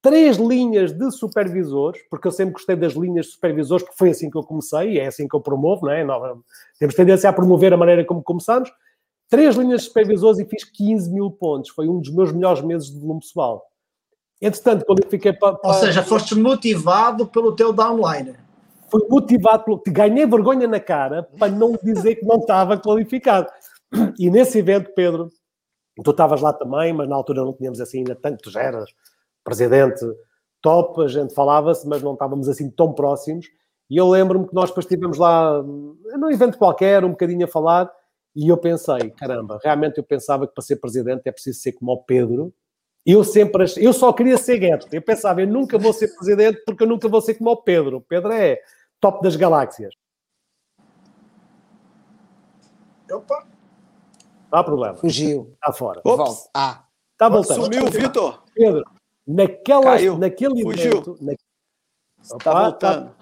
três 0.00 0.36
linhas 0.36 0.92
de 0.92 1.10
supervisores, 1.10 2.00
porque 2.10 2.28
eu 2.28 2.32
sempre 2.32 2.52
gostei 2.54 2.76
das 2.76 2.92
linhas 2.92 3.26
de 3.26 3.32
supervisores, 3.32 3.82
porque 3.84 3.98
foi 3.98 4.10
assim 4.10 4.30
que 4.30 4.36
eu 4.36 4.42
comecei 4.42 4.92
e 4.92 4.98
é 4.98 5.06
assim 5.06 5.26
que 5.26 5.34
eu 5.34 5.40
promovo, 5.40 5.86
não 5.86 5.92
é? 5.92 6.04
temos 6.78 6.94
tendência 6.94 7.28
a 7.28 7.32
promover 7.32 7.72
a 7.72 7.76
maneira 7.76 8.04
como 8.04 8.22
começamos. 8.22 8.70
Três 9.28 9.56
linhas 9.56 9.82
de 9.82 9.88
supervisores 9.88 10.38
e 10.38 10.44
fiz 10.44 10.64
15 10.64 11.10
mil 11.12 11.30
pontos. 11.30 11.70
Foi 11.70 11.88
um 11.88 12.00
dos 12.00 12.10
meus 12.10 12.32
melhores 12.32 12.62
meses 12.62 12.90
de 12.90 12.98
volume 12.98 13.20
pessoal. 13.20 13.62
Entretanto, 14.40 14.86
quando 14.86 15.02
eu 15.02 15.10
fiquei 15.10 15.32
para. 15.32 15.58
Ou 15.62 15.74
seja, 15.74 16.02
foste 16.02 16.34
motivado 16.34 17.26
pelo 17.26 17.54
teu 17.54 17.72
downliner. 17.72 18.38
Fui 18.90 19.06
motivado 19.10 19.64
pelo... 19.64 19.82
Ganhei 19.86 20.24
vergonha 20.24 20.66
na 20.66 20.80
cara 20.80 21.24
para 21.38 21.52
não 21.52 21.78
dizer 21.82 22.14
que 22.14 22.24
não 22.24 22.36
estava 22.36 22.78
qualificado. 22.78 23.48
E 24.18 24.30
nesse 24.30 24.58
evento, 24.58 24.92
Pedro, 24.94 25.28
tu 26.02 26.10
estavas 26.10 26.40
lá 26.40 26.52
também, 26.52 26.92
mas 26.92 27.08
na 27.08 27.16
altura 27.16 27.42
não 27.42 27.52
tínhamos 27.52 27.80
assim 27.80 27.98
ainda 27.98 28.14
tanto, 28.14 28.50
tu 28.50 28.58
eras 28.58 28.88
presidente 29.48 30.04
top, 30.60 31.02
a 31.02 31.08
gente 31.08 31.34
falava-se, 31.34 31.86
mas 31.88 32.02
não 32.02 32.12
estávamos 32.12 32.48
assim 32.48 32.70
tão 32.70 32.92
próximos. 32.92 33.46
E 33.88 33.96
eu 33.96 34.08
lembro-me 34.08 34.46
que 34.46 34.54
nós 34.54 34.68
depois 34.68 34.84
estivemos 34.84 35.16
lá 35.16 35.62
num 35.62 36.30
evento 36.30 36.58
qualquer, 36.58 37.04
um 37.04 37.10
bocadinho 37.10 37.44
a 37.44 37.48
falar, 37.48 37.90
e 38.36 38.48
eu 38.48 38.56
pensei, 38.56 39.10
caramba, 39.10 39.58
realmente 39.62 39.98
eu 39.98 40.04
pensava 40.04 40.46
que 40.46 40.52
para 40.52 40.62
ser 40.62 40.76
presidente 40.76 41.22
é 41.24 41.32
preciso 41.32 41.60
ser 41.60 41.72
como 41.72 41.92
o 41.92 42.02
Pedro. 42.02 42.52
Eu 43.06 43.24
sempre 43.24 43.64
achei, 43.64 43.86
eu 43.86 43.92
só 43.92 44.12
queria 44.12 44.36
ser 44.36 44.58
gueto. 44.58 44.86
Eu 44.92 45.00
pensava, 45.00 45.40
eu 45.40 45.46
nunca 45.46 45.78
vou 45.78 45.92
ser 45.92 46.08
presidente 46.14 46.62
porque 46.66 46.82
eu 46.82 46.88
nunca 46.88 47.08
vou 47.08 47.20
ser 47.22 47.34
como 47.34 47.50
o 47.50 47.56
Pedro. 47.56 47.96
O 47.96 48.00
Pedro 48.02 48.30
é 48.32 48.60
top 49.00 49.22
das 49.22 49.34
galáxias. 49.34 49.94
Opa! 53.10 53.46
Não 54.52 54.58
há 54.58 54.64
problema. 54.64 54.96
Fugiu. 54.96 55.52
Está 55.54 55.72
fora. 55.72 56.02
Ops. 56.04 56.50
Ah. 56.54 56.84
Está 57.12 57.28
voltando. 57.28 57.64
Sumiu, 57.64 57.86
Vitor. 57.86 58.44
Pedro, 58.54 58.84
Naquela, 59.28 59.82
Caiu. 59.82 60.16
naquele 60.16 60.62
Fugiu. 60.62 60.92
evento. 60.92 61.18
Na... 61.20 61.34
Está 62.22 62.62
voltando. 62.62 62.78
Tá, 62.78 63.14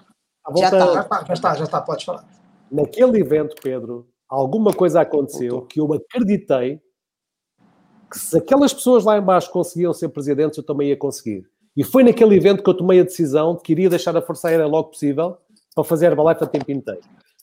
tá 0.43 0.51
voltando. 0.51 0.61
Já, 0.61 0.67
está, 0.69 0.93
já 0.93 1.01
está, 1.01 1.25
já 1.25 1.33
está, 1.33 1.55
já 1.55 1.63
está, 1.65 1.81
pode 1.81 2.05
falar. 2.05 2.25
Naquele 2.71 3.19
evento, 3.19 3.55
Pedro, 3.61 4.07
alguma 4.29 4.73
coisa 4.73 5.01
aconteceu 5.01 5.51
Voltou. 5.51 5.67
que 5.67 5.79
eu 5.81 5.93
acreditei 5.93 6.81
que 8.09 8.17
se 8.17 8.37
aquelas 8.37 8.73
pessoas 8.73 9.03
lá 9.03 9.17
embaixo 9.17 9.51
conseguiam 9.51 9.93
ser 9.93 10.07
presidentes, 10.09 10.57
eu 10.57 10.63
também 10.63 10.89
ia 10.89 10.97
conseguir. 10.97 11.45
E 11.75 11.83
foi 11.83 12.03
naquele 12.03 12.35
evento 12.35 12.63
que 12.63 12.69
eu 12.69 12.73
tomei 12.73 13.01
a 13.01 13.03
decisão 13.03 13.55
de 13.55 13.61
que 13.61 13.73
iria 13.73 13.89
deixar 13.89 14.15
a 14.15 14.21
Força 14.21 14.47
Aérea 14.47 14.65
logo 14.65 14.89
possível 14.89 15.37
para 15.75 15.83
fazer 15.83 16.07
Herbalife 16.07 16.43
a 16.43 16.47
tempo 16.47 16.71
inteiro. 16.71 17.01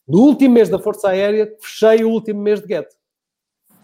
No 0.08 0.20
último 0.20 0.54
mês 0.54 0.68
da 0.70 0.78
Força 0.78 1.10
Aérea, 1.10 1.54
fechei 1.60 2.02
o 2.02 2.10
último 2.10 2.40
mês 2.40 2.60
de 2.60 2.68
Get. 2.68 2.88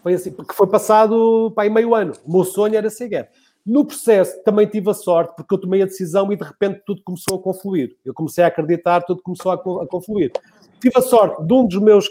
Foi 0.01 0.15
assim, 0.15 0.31
porque 0.31 0.53
foi 0.53 0.67
passado 0.67 1.51
para 1.53 1.63
aí 1.63 1.69
meio 1.69 1.93
ano. 1.93 2.13
O 2.25 2.31
meu 2.33 2.43
sonho 2.43 2.75
era 2.75 2.89
ser 2.89 3.09
Get. 3.09 3.29
No 3.65 3.85
processo 3.85 4.41
também 4.43 4.67
tive 4.67 4.89
a 4.89 4.93
sorte, 4.93 5.35
porque 5.35 5.53
eu 5.53 5.57
tomei 5.59 5.81
a 5.81 5.85
decisão 5.85 6.31
e 6.31 6.35
de 6.35 6.43
repente 6.43 6.81
tudo 6.85 7.01
começou 7.03 7.37
a 7.37 7.41
confluir. 7.41 7.95
Eu 8.03 8.13
comecei 8.13 8.43
a 8.43 8.47
acreditar, 8.47 9.01
tudo 9.01 9.21
começou 9.21 9.51
a, 9.51 9.87
confluir. 9.87 10.31
Tive 10.79 10.97
a 10.97 11.01
sorte 11.01 11.45
de 11.45 11.53
um 11.53 11.67
dos 11.67 11.79
meus, 11.79 12.09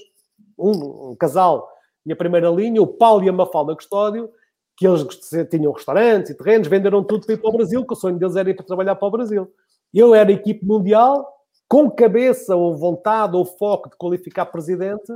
um, 0.57 1.11
um 1.11 1.17
casal, 1.17 1.69
minha 2.05 2.17
primeira 2.17 2.49
linha, 2.51 2.81
o 2.81 2.87
Paulo 2.87 3.25
e 3.25 3.29
a 3.29 3.33
Mafalda 3.33 3.75
Custódio, 3.75 4.31
que 4.77 4.87
eles 4.87 5.05
tinham 5.51 5.73
restaurantes 5.73 6.31
e 6.31 6.35
terrenos, 6.35 6.69
venderam 6.69 7.03
tudo 7.03 7.27
para 7.27 7.35
ir 7.35 7.39
para 7.39 7.51
o 7.51 7.53
Brasil, 7.53 7.85
que 7.85 7.93
o 7.93 7.97
sonho 7.97 8.19
deles 8.19 8.37
era 8.37 8.49
ir 8.49 8.55
para 8.55 8.65
trabalhar 8.65 8.95
para 8.95 9.09
o 9.09 9.11
Brasil. 9.11 9.53
Eu 9.93 10.15
era 10.15 10.31
equipe 10.31 10.65
mundial, 10.65 11.29
com 11.69 11.91
cabeça 11.91 12.57
ou 12.57 12.77
vontade 12.77 13.37
ou 13.37 13.45
foco 13.45 13.91
de 13.91 13.97
qualificar 13.97 14.47
presidente, 14.47 15.13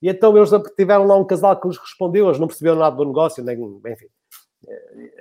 e 0.00 0.08
então 0.08 0.36
eles 0.36 0.50
tiveram 0.76 1.06
lá 1.06 1.16
um 1.16 1.24
casal 1.24 1.58
que 1.60 1.66
lhes 1.66 1.76
respondeu, 1.78 2.26
eles 2.26 2.38
não 2.38 2.46
perceberam 2.46 2.76
nada 2.76 2.96
do 2.96 3.04
negócio, 3.04 3.42
nem, 3.42 3.58
enfim, 3.86 4.06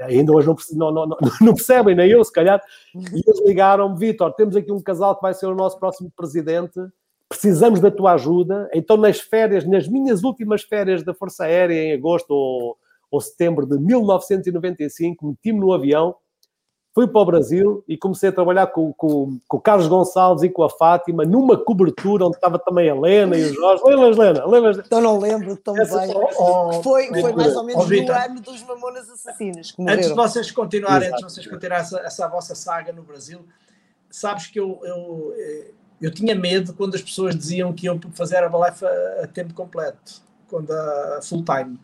ainda 0.02 0.32
hoje 0.32 0.48
não, 0.74 0.92
não, 0.92 1.06
não, 1.08 1.18
não, 1.42 1.54
percebem, 1.54 1.96
nem 1.96 2.10
eu, 2.10 2.24
se 2.24 2.32
calhar, 2.32 2.62
e 2.96 3.24
eles 3.26 3.46
ligaram-me, 3.46 3.98
Vitor, 3.98 4.34
temos 4.34 4.56
aqui 4.56 4.72
um 4.72 4.82
casal 4.82 5.16
que 5.16 5.22
vai 5.22 5.34
ser 5.34 5.48
o 5.48 5.56
nosso 5.56 5.80
próximo 5.80 6.12
presidente, 6.16 6.80
precisamos 7.28 7.80
da 7.80 7.92
tua 7.92 8.14
ajuda, 8.14 8.70
então 8.74 8.98
nas 8.98 9.20
férias, 9.20 9.66
nas 9.66 9.88
minhas 9.88 10.24
últimas 10.24 10.64
férias 10.64 11.04
da 11.04 11.14
Força 11.14 11.46
Aérea, 11.46 11.84
em 11.84 11.94
agosto 11.94 12.32
ou, 12.32 12.78
ou 13.12 13.22
setembro 13.22 13.66
de 13.66 13.78
1995, 13.80 15.28
meti-me 15.28 15.60
no 15.60 15.72
avião, 15.72 16.16
fui 17.00 17.08
para 17.08 17.22
o 17.22 17.26
Brasil 17.26 17.82
e 17.88 17.96
comecei 17.96 18.28
a 18.28 18.32
trabalhar 18.32 18.68
com, 18.68 18.92
com, 18.92 19.40
com, 19.48 19.58
o 19.58 19.62
Carlos 19.62 19.88
Gonçalves 19.88 20.44
e 20.44 20.50
com 20.50 20.64
a 20.64 20.70
Fátima 20.70 21.24
numa 21.24 21.56
cobertura 21.56 22.26
onde 22.26 22.36
estava 22.36 22.60
também 22.60 22.90
a 22.90 22.94
Helena 22.94 23.38
e 23.38 23.52
o 23.52 23.54
Jorge. 23.54 23.84
Lembras, 23.86 24.18
Helena? 24.18 24.46
Lembras? 24.46 24.78
Então 24.80 25.00
não 25.00 25.18
lembro 25.18 25.56
tão 25.56 25.78
Essa, 25.78 26.02
bem. 26.02 26.14
Oh, 26.38 26.84
foi, 26.84 27.08
foi 27.08 27.32
mais 27.32 27.56
ou 27.56 27.64
menos 27.64 27.86
oh, 27.86 27.88
no 27.88 28.12
ano 28.12 28.42
dos 28.42 28.64
Mamonas 28.64 29.10
Assassinas. 29.10 29.74
Antes 29.80 30.10
de 30.10 30.14
vocês 30.14 30.52
continuarem, 30.52 31.08
antes 31.08 31.20
de 31.20 31.32
vocês 31.32 31.48
continuarem 31.48 31.86
essa, 31.86 32.00
essa 32.00 32.28
vossa 32.28 32.54
saga 32.54 32.92
no 32.92 33.02
Brasil, 33.02 33.40
sabes 34.10 34.48
que 34.48 34.60
eu, 34.60 34.78
eu, 34.84 35.34
eu 36.02 36.12
tinha 36.12 36.36
medo 36.36 36.74
quando 36.74 36.96
as 36.96 37.02
pessoas 37.02 37.34
diziam 37.34 37.72
que 37.72 37.86
iam 37.86 37.98
fazer 38.14 38.36
a 38.36 38.44
Herbalife 38.44 38.84
a, 38.84 39.24
a 39.24 39.28
tempo 39.28 39.54
completo, 39.54 40.22
quando 40.50 40.70
a 40.72 41.22
full 41.22 41.46
time 41.46 41.80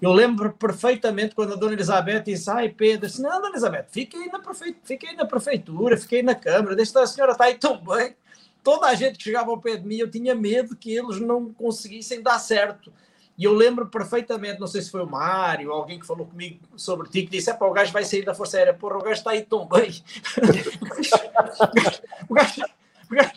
eu 0.00 0.12
lembro 0.12 0.52
perfeitamente 0.52 1.34
quando 1.34 1.54
a 1.54 1.56
dona 1.56 1.72
Elizabeth 1.72 2.20
disse: 2.20 2.50
Ai, 2.50 2.68
Pedro, 2.68 3.06
disse, 3.06 3.22
não, 3.22 3.30
dona 3.30 3.48
Elizabeth, 3.48 3.86
fique 3.90 4.16
aí 4.16 4.30
na, 4.30 4.38
prefe... 4.38 4.76
fique 4.84 5.06
aí 5.06 5.16
na 5.16 5.24
prefeitura, 5.24 5.96
fiquei 5.96 6.22
na 6.22 6.34
Câmara, 6.34 6.76
deixa 6.76 7.00
a 7.00 7.06
senhora 7.06 7.32
está 7.32 7.44
aí 7.44 7.54
tão 7.54 7.78
bem. 7.78 8.14
Toda 8.62 8.86
a 8.86 8.94
gente 8.94 9.16
que 9.16 9.24
chegava 9.24 9.50
ao 9.50 9.60
pé 9.60 9.76
de 9.76 9.86
mim, 9.86 9.96
eu 9.96 10.10
tinha 10.10 10.34
medo 10.34 10.76
que 10.76 10.94
eles 10.94 11.20
não 11.20 11.52
conseguissem 11.52 12.20
dar 12.20 12.38
certo. 12.38 12.92
E 13.38 13.44
eu 13.44 13.52
lembro 13.52 13.86
perfeitamente, 13.86 14.58
não 14.58 14.66
sei 14.66 14.82
se 14.82 14.90
foi 14.90 15.02
o 15.02 15.06
Mário, 15.06 15.70
alguém 15.70 16.00
que 16.00 16.06
falou 16.06 16.26
comigo 16.26 16.58
sobre 16.76 17.08
ti, 17.08 17.22
que 17.22 17.30
disse: 17.30 17.50
é 17.50 17.54
pá, 17.54 17.66
o 17.66 17.72
gajo 17.72 17.92
vai 17.92 18.04
sair 18.04 18.24
da 18.24 18.34
Força 18.34 18.58
Aérea, 18.58 18.74
porra, 18.74 18.96
o 18.96 19.02
gajo 19.02 19.12
está 19.12 19.30
aí 19.30 19.42
tão 19.42 19.66
bem. 19.66 20.02
o, 22.28 22.34
gajo, 22.34 22.62
o, 23.10 23.14
gajo, 23.14 23.32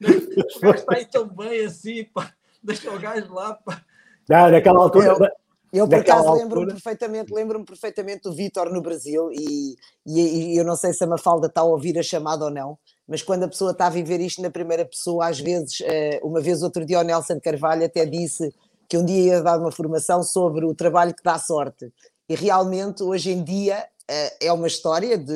o 0.00 0.60
gajo 0.60 0.78
está 0.78 0.94
aí 0.94 1.04
tão 1.04 1.26
bem 1.26 1.64
assim, 1.64 2.04
pá, 2.04 2.32
deixa 2.62 2.90
o 2.92 2.98
gajo 2.98 3.32
lá. 3.32 3.54
Pá. 3.54 3.80
Não, 4.28 4.50
naquela 4.50 4.80
altura. 4.80 5.32
Eu, 5.72 5.88
por 5.88 5.98
acaso, 5.98 6.32
lembro-me 6.32 6.72
perfeitamente, 6.72 7.34
lembro 7.34 7.64
perfeitamente 7.64 8.22
do 8.22 8.32
Vitor 8.32 8.72
no 8.72 8.80
Brasil 8.80 9.30
e, 9.32 9.74
e, 10.06 10.20
e, 10.20 10.56
eu 10.56 10.64
não 10.64 10.76
sei 10.76 10.92
se 10.92 11.02
a 11.02 11.06
Mafalda 11.06 11.48
está 11.48 11.60
a 11.60 11.64
ouvir 11.64 11.98
a 11.98 12.02
chamada 12.02 12.44
ou 12.44 12.50
não, 12.50 12.78
mas 13.06 13.22
quando 13.22 13.44
a 13.44 13.48
pessoa 13.48 13.72
está 13.72 13.86
a 13.86 13.90
viver 13.90 14.20
isto 14.20 14.40
na 14.42 14.50
primeira 14.50 14.84
pessoa, 14.84 15.28
às 15.28 15.38
vezes, 15.38 15.78
eh, 15.82 16.20
uma 16.22 16.40
vez 16.40 16.62
outro 16.62 16.84
dia 16.84 17.00
o 17.00 17.02
Nelson 17.02 17.40
Carvalho 17.40 17.84
até 17.84 18.04
disse 18.04 18.52
que 18.88 18.96
um 18.96 19.04
dia 19.04 19.34
ia 19.34 19.42
dar 19.42 19.58
uma 19.58 19.72
formação 19.72 20.22
sobre 20.22 20.64
o 20.64 20.74
trabalho 20.74 21.14
que 21.14 21.22
dá 21.22 21.38
sorte. 21.38 21.92
E 22.28 22.34
realmente, 22.34 23.02
hoje 23.02 23.30
em 23.30 23.42
dia, 23.42 23.86
eh, 24.08 24.46
é 24.46 24.52
uma 24.52 24.66
história 24.66 25.18
de 25.18 25.32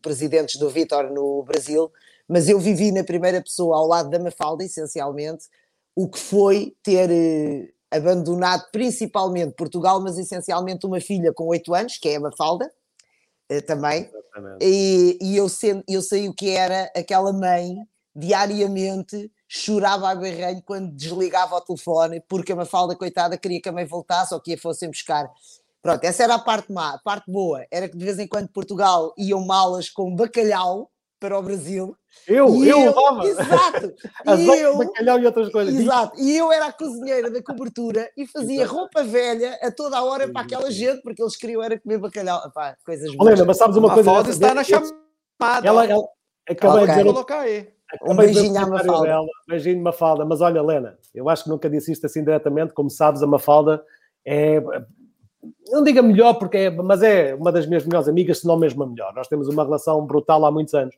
presidentes 0.00 0.56
do 0.56 0.70
Vitor 0.70 1.10
no 1.10 1.42
Brasil, 1.42 1.90
mas 2.28 2.48
eu 2.48 2.58
vivi 2.58 2.92
na 2.92 3.04
primeira 3.04 3.42
pessoa 3.42 3.76
ao 3.76 3.86
lado 3.86 4.08
da 4.08 4.18
Mafalda, 4.18 4.64
essencialmente, 4.64 5.46
o 5.94 6.08
que 6.08 6.18
foi 6.18 6.74
ter 6.82 7.10
eh, 7.10 7.68
abandonado 7.92 8.64
principalmente 8.72 9.54
Portugal, 9.54 10.00
mas 10.00 10.18
essencialmente 10.18 10.86
uma 10.86 11.00
filha 11.00 11.32
com 11.32 11.46
8 11.46 11.74
anos, 11.74 11.98
que 11.98 12.08
é 12.08 12.16
a 12.16 12.20
Mafalda, 12.20 12.70
eh, 13.48 13.60
também. 13.60 14.10
E, 14.60 15.18
e, 15.20 15.36
eu, 15.36 15.48
sei, 15.48 15.82
eu 15.86 16.00
sei 16.00 16.28
o 16.28 16.34
que 16.34 16.50
era 16.50 16.90
aquela 16.96 17.32
mãe 17.32 17.76
diariamente 18.14 19.30
chorava 19.46 20.08
a 20.08 20.14
berreiro 20.14 20.62
quando 20.64 20.90
desligava 20.92 21.56
o 21.56 21.60
telefone, 21.60 22.22
porque 22.26 22.52
a 22.52 22.56
Mafalda, 22.56 22.96
coitada, 22.96 23.36
queria 23.36 23.60
que 23.60 23.68
a 23.68 23.72
mãe 23.72 23.84
voltasse 23.84 24.32
ou 24.32 24.40
que 24.40 24.54
a 24.54 24.58
fossem 24.58 24.88
buscar. 24.88 25.30
Pronto, 25.82 26.04
essa 26.04 26.22
era 26.22 26.36
a 26.36 26.38
parte 26.38 26.72
má. 26.72 26.94
A 26.94 26.98
parte 26.98 27.30
boa 27.30 27.66
era 27.70 27.88
que 27.88 27.96
de 27.96 28.04
vez 28.04 28.18
em 28.18 28.26
quando 28.26 28.48
Portugal 28.48 29.12
iam 29.18 29.44
malas 29.44 29.90
com 29.90 30.14
bacalhau, 30.14 30.90
para 31.22 31.38
o 31.38 31.42
Brasil. 31.42 31.96
Eu, 32.26 32.48
eu, 32.48 32.64
eu 32.64 32.78
levava. 32.86 33.24
Exato. 33.24 33.94
e 34.36 34.48
eu, 34.48 34.76
bacalhau 34.76 35.20
e 35.20 35.26
outras 35.26 35.48
coisas. 35.50 35.72
Exato. 35.72 36.20
E 36.20 36.36
eu 36.36 36.50
era 36.50 36.66
a 36.66 36.72
cozinheira 36.72 37.30
da 37.30 37.40
cobertura 37.40 38.10
e 38.16 38.26
fazia 38.26 38.62
exato. 38.62 38.74
roupa 38.74 39.04
velha 39.04 39.56
a 39.62 39.70
toda 39.70 39.98
a 39.98 40.02
hora 40.02 40.28
para 40.28 40.42
aquela 40.42 40.68
gente, 40.70 41.00
porque 41.00 41.22
eles 41.22 41.36
queriam 41.36 41.62
era 41.62 41.78
comer 41.78 41.98
bacalhau. 41.98 42.42
Epá, 42.44 42.76
coisas 42.84 43.14
boas. 43.14 43.28
Helena, 43.30 43.44
mas 43.46 43.56
sabes 43.56 43.76
uma, 43.76 43.94
coisa? 43.94 44.10
Pode 44.10 44.30
estar 44.30 44.52
na 44.52 44.64
chamada. 44.64 44.92
Ela, 45.64 45.86
ela, 45.86 46.04
acabei 46.48 46.82
okay. 46.82 46.86
de 46.86 46.92
dizer... 46.92 47.04
colocar 47.04 47.40
aí. 47.40 47.68
Um 48.04 48.16
beijinho 48.16 48.58
à 48.58 48.66
Mafalda. 48.66 49.06
Dela, 49.06 49.26
beijinho 49.48 49.82
Mafalda. 49.82 50.24
Mas 50.24 50.40
olha, 50.40 50.58
Helena, 50.58 50.98
eu 51.14 51.28
acho 51.28 51.44
que 51.44 51.50
nunca 51.50 51.70
disse 51.70 51.92
isto 51.92 52.04
assim 52.04 52.24
diretamente. 52.24 52.74
Como 52.74 52.90
sabes, 52.90 53.22
a 53.22 53.26
Mafalda 53.26 53.84
é 54.26 54.60
não 55.68 55.82
diga 55.82 56.02
melhor, 56.02 56.34
porque 56.34 56.56
é, 56.56 56.70
mas 56.70 57.02
é 57.02 57.34
uma 57.34 57.50
das 57.50 57.66
minhas 57.66 57.84
melhores 57.84 58.08
amigas, 58.08 58.38
se 58.38 58.46
não 58.46 58.56
mesmo 58.56 58.82
a 58.82 58.86
melhor. 58.86 59.12
Nós 59.14 59.28
temos 59.28 59.48
uma 59.48 59.64
relação 59.64 60.04
brutal 60.06 60.44
há 60.44 60.50
muitos 60.50 60.74
anos. 60.74 60.94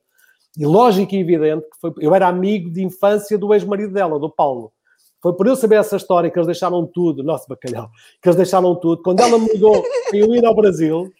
E 0.57 0.65
lógico 0.65 1.15
e 1.15 1.19
evidente 1.19 1.69
que 1.69 1.81
foi, 1.81 1.93
eu 1.99 2.15
era 2.15 2.29
amigo 2.29 2.71
de 2.71 2.83
infância 2.83 3.37
do 3.37 3.53
ex-marido 3.53 3.93
dela, 3.93 4.19
do 4.19 4.31
Paulo. 4.31 4.73
Foi 5.21 5.33
por 5.33 5.47
eu 5.47 5.57
saber 5.57 5.77
essa 5.77 5.97
história 5.97 6.31
que 6.31 6.39
eles 6.39 6.47
deixaram 6.47 6.87
tudo, 6.87 7.25
nosso 7.25 7.49
bacalhau, 7.49 7.91
que 8.23 8.29
eles 8.29 8.37
deixaram 8.37 8.75
tudo. 8.77 9.03
Quando 9.03 9.21
ela 9.21 9.39
me 9.39 9.53
mudou 9.53 9.83
para 9.83 10.19
eu 10.19 10.35
ir 10.35 10.45
ao 10.45 10.55
Brasil, 10.55 11.11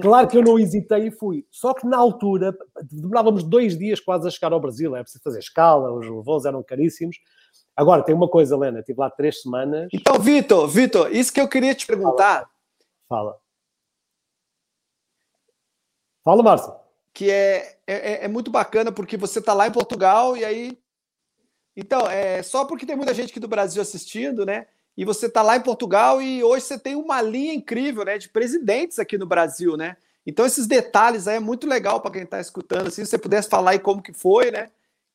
claro 0.00 0.28
que 0.28 0.36
eu 0.36 0.42
não 0.42 0.58
hesitei 0.58 1.06
e 1.06 1.10
fui. 1.10 1.44
Só 1.50 1.72
que 1.72 1.86
na 1.86 1.96
altura, 1.96 2.56
demorávamos 2.92 3.42
dois 3.42 3.76
dias 3.76 3.98
quase 3.98 4.28
a 4.28 4.30
chegar 4.30 4.52
ao 4.52 4.60
Brasil, 4.60 4.94
é 4.94 5.02
preciso 5.02 5.24
fazer 5.24 5.38
escala, 5.38 5.90
os 5.90 6.06
voos 6.24 6.44
eram 6.44 6.62
caríssimos. 6.62 7.16
Agora, 7.74 8.02
tem 8.02 8.14
uma 8.14 8.28
coisa, 8.28 8.54
Helena, 8.54 8.80
estive 8.80 9.00
lá 9.00 9.10
três 9.10 9.42
semanas. 9.42 9.88
Então, 9.92 10.18
Vitor, 10.18 10.68
Vitor, 10.68 11.10
isso 11.10 11.32
que 11.32 11.40
eu 11.40 11.48
queria 11.48 11.74
te 11.74 11.86
perguntar. 11.86 12.48
Fala. 13.08 13.36
Fala, 16.22 16.42
Márcio. 16.42 16.85
Que 17.16 17.30
é, 17.30 17.78
é, 17.86 18.26
é 18.26 18.28
muito 18.28 18.50
bacana 18.50 18.92
porque 18.92 19.16
você 19.16 19.38
está 19.38 19.54
lá 19.54 19.66
em 19.66 19.72
Portugal 19.72 20.36
e 20.36 20.44
aí. 20.44 20.78
Então, 21.74 22.06
é 22.06 22.42
só 22.42 22.66
porque 22.66 22.84
tem 22.84 22.94
muita 22.94 23.14
gente 23.14 23.30
aqui 23.30 23.40
do 23.40 23.48
Brasil 23.48 23.80
assistindo, 23.80 24.44
né? 24.44 24.66
E 24.94 25.02
você 25.02 25.24
está 25.24 25.40
lá 25.40 25.56
em 25.56 25.62
Portugal 25.62 26.20
e 26.20 26.44
hoje 26.44 26.66
você 26.66 26.78
tem 26.78 26.94
uma 26.94 27.22
linha 27.22 27.54
incrível, 27.54 28.04
né? 28.04 28.18
De 28.18 28.28
presidentes 28.28 28.98
aqui 28.98 29.16
no 29.16 29.24
Brasil, 29.24 29.78
né? 29.78 29.96
Então, 30.26 30.44
esses 30.44 30.66
detalhes 30.66 31.26
aí 31.26 31.36
é 31.36 31.40
muito 31.40 31.66
legal 31.66 32.02
para 32.02 32.10
quem 32.10 32.22
está 32.24 32.38
escutando. 32.38 32.88
Assim, 32.88 33.02
se 33.02 33.12
você 33.12 33.16
pudesse 33.16 33.48
falar 33.48 33.70
aí 33.70 33.78
como 33.78 34.02
que 34.02 34.12
foi, 34.12 34.50
né? 34.50 34.68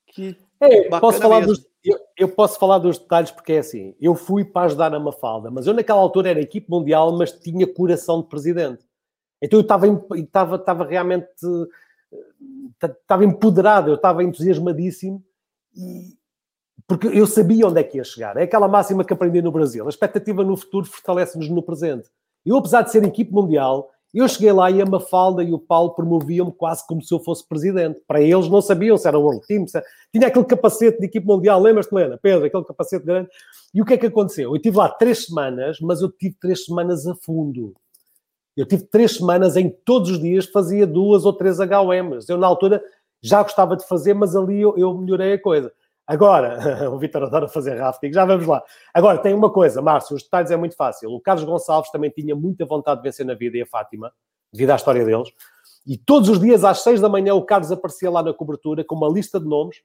Que 0.08 0.36
é, 0.60 0.90
posso 1.00 1.20
falar 1.20 1.46
dos, 1.46 1.64
eu, 1.86 2.00
eu, 2.18 2.30
posso 2.30 2.58
falar 2.58 2.80
dos 2.80 2.98
detalhes 2.98 3.30
porque 3.30 3.54
é 3.54 3.60
assim, 3.60 3.96
eu 4.02 4.16
fui 4.16 4.44
para 4.44 4.66
ajudar 4.66 4.92
a 4.92 5.00
Mafalda, 5.00 5.52
mas 5.52 5.68
eu 5.68 5.74
naquela 5.76 6.02
altura 6.02 6.32
era 6.32 6.42
equipe 6.42 6.68
mundial, 6.68 7.16
mas 7.16 7.32
tinha 7.32 7.68
coração 7.68 8.24
de 8.24 8.28
presidente. 8.28 8.84
Então 9.40 9.60
eu 9.60 9.62
estava, 9.62 9.88
estava, 10.16 10.56
estava 10.56 10.86
realmente 10.86 11.28
estava 12.84 13.26
empoderado, 13.26 13.90
eu 13.90 13.96
estava 13.96 14.24
entusiasmadíssimo 14.24 15.24
e, 15.76 16.16
porque 16.88 17.08
eu 17.08 17.26
sabia 17.26 17.68
onde 17.68 17.80
é 17.80 17.84
que 17.84 17.98
ia 17.98 18.04
chegar. 18.04 18.36
É 18.38 18.44
aquela 18.44 18.68
máxima 18.68 19.06
que 19.06 19.14
aprendi 19.14 19.42
no 19.42 19.52
Brasil. 19.52 19.86
A 19.86 19.90
expectativa 19.90 20.44
no 20.44 20.58
futuro 20.58 20.86
fortalece-nos 20.86 21.50
no 21.50 21.64
presente. 21.64 22.10
Eu, 22.46 22.58
apesar 22.58 22.82
de 22.82 22.92
ser 22.92 23.04
equipe 23.04 23.32
mundial, 23.32 23.90
eu 24.14 24.28
cheguei 24.28 24.52
lá 24.52 24.70
e 24.70 24.82
a 24.82 24.86
Mafalda 24.86 25.42
e 25.42 25.54
o 25.54 25.60
Paulo 25.60 25.92
promoviam-me 25.92 26.52
quase 26.52 26.86
como 26.86 27.02
se 27.02 27.14
eu 27.14 27.20
fosse 27.20 27.48
presidente. 27.48 28.02
Para 28.06 28.20
eles 28.22 28.50
não 28.50 28.62
sabiam 28.62 28.98
se 28.98 29.08
era 29.08 29.18
World 29.18 29.46
Team, 29.48 29.66
se... 29.68 29.82
tinha 30.12 30.28
aquele 30.28 30.44
capacete 30.44 31.00
de 31.00 31.06
equipe 31.06 31.26
mundial, 31.26 31.62
lembras-te, 31.62 31.96
Helena? 31.96 32.20
Pedro, 32.22 32.46
aquele 32.46 32.66
capacete 32.66 33.06
grande. 33.06 33.30
E 33.74 33.82
o 33.82 33.86
que 33.86 33.94
é 33.94 33.98
que 33.98 34.08
aconteceu? 34.08 34.50
Eu 34.50 34.58
estive 34.58 34.76
lá 34.76 34.90
três 34.90 35.28
semanas, 35.28 35.80
mas 35.80 36.02
eu 36.02 36.12
tive 36.12 36.36
três 36.42 36.66
semanas 36.66 37.08
a 37.08 37.16
fundo. 37.16 37.74
Eu 38.56 38.66
tive 38.66 38.84
três 38.84 39.16
semanas 39.16 39.56
em 39.56 39.70
todos 39.70 40.12
os 40.12 40.20
dias, 40.20 40.46
fazia 40.46 40.86
duas 40.86 41.26
ou 41.26 41.34
três 41.34 41.60
HOMs. 41.60 42.30
Eu, 42.30 42.38
na 42.38 42.48
altura, 42.48 42.84
já 43.22 43.42
gostava 43.44 43.78
de 43.78 43.88
fazer, 43.88 44.14
mas 44.14 44.36
ali 44.36 44.62
eu, 44.62 44.78
eu 44.78 44.94
melhorei 44.98 45.34
a 45.34 45.42
coisa. 45.42 45.72
Agora, 46.06 46.90
o 46.92 46.98
Vitor 46.98 47.24
adora 47.24 47.48
fazer 47.48 47.80
rafting, 47.80 48.12
já 48.12 48.26
vamos 48.26 48.46
lá. 48.46 48.62
Agora, 48.94 49.18
tem 49.18 49.34
uma 49.34 49.50
coisa, 49.50 49.82
Márcio, 49.82 50.16
os 50.16 50.24
detalhes 50.24 50.52
é 50.52 50.58
muito 50.58 50.76
fácil. 50.76 51.12
O 51.12 51.22
Carlos 51.22 51.46
Gonçalves 51.46 51.92
também 51.92 52.10
tinha 52.10 52.36
muita 52.36 52.66
vontade 52.66 53.02
de 53.02 53.08
vencer 53.08 53.26
na 53.26 53.34
vida 53.34 53.58
e 53.58 53.62
a 53.62 53.66
Fátima, 53.66 54.12
devido 54.52 54.72
à 54.72 54.76
história 54.76 55.06
deles. 55.06 55.30
E 55.88 55.98
todos 55.98 56.30
os 56.30 56.40
dias, 56.40 56.64
às 56.64 56.82
seis 56.84 57.00
da 57.00 57.08
manhã, 57.08 57.34
o 57.34 57.46
Carlos 57.46 57.72
aparecia 57.72 58.10
lá 58.10 58.22
na 58.22 58.34
cobertura 58.34 58.84
com 58.84 58.96
uma 58.96 59.08
lista 59.08 59.40
de 59.40 59.48
nomes, 59.48 59.78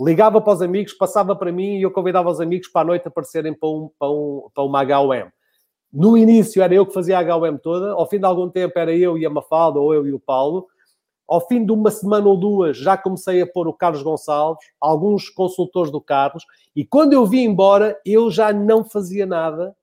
ligava 0.00 0.40
para 0.40 0.52
os 0.52 0.62
amigos, 0.62 0.92
passava 0.92 1.34
para 1.34 1.52
mim 1.52 1.78
e 1.78 1.82
eu 1.82 1.90
convidava 1.90 2.30
os 2.30 2.40
amigos 2.40 2.68
para 2.68 2.82
a 2.82 2.84
noite 2.84 3.08
aparecerem 3.08 3.54
para, 3.54 3.68
um, 3.68 3.90
para, 3.98 4.10
um, 4.10 4.48
para 4.54 4.64
uma 4.64 4.82
HOM. 4.82 5.28
No 5.92 6.16
início 6.16 6.62
era 6.62 6.74
eu 6.74 6.86
que 6.86 6.92
fazia 6.92 7.18
a 7.18 7.36
HOM 7.36 7.56
toda, 7.56 7.92
ao 7.92 8.08
fim 8.08 8.18
de 8.18 8.26
algum 8.26 8.48
tempo 8.48 8.78
era 8.78 8.94
eu 8.94 9.16
e 9.16 9.24
a 9.24 9.30
Mafalda, 9.30 9.78
ou 9.78 9.94
eu 9.94 10.06
e 10.06 10.12
o 10.12 10.20
Paulo, 10.20 10.66
ao 11.26 11.46
fim 11.46 11.64
de 11.64 11.72
uma 11.72 11.90
semana 11.90 12.26
ou 12.26 12.36
duas, 12.36 12.76
já 12.76 12.96
comecei 12.96 13.42
a 13.42 13.46
pôr 13.46 13.68
o 13.68 13.72
Carlos 13.72 14.02
Gonçalves, 14.02 14.64
alguns 14.80 15.28
consultores 15.28 15.90
do 15.90 16.00
Carlos, 16.00 16.44
e 16.74 16.84
quando 16.84 17.12
eu 17.12 17.26
vim 17.26 17.40
embora, 17.40 17.98
eu 18.04 18.30
já 18.30 18.52
não 18.52 18.82
fazia 18.82 19.26
nada, 19.26 19.76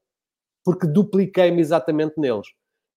porque 0.64 0.88
dupliquei-me 0.88 1.62
exatamente 1.62 2.20
neles. 2.20 2.47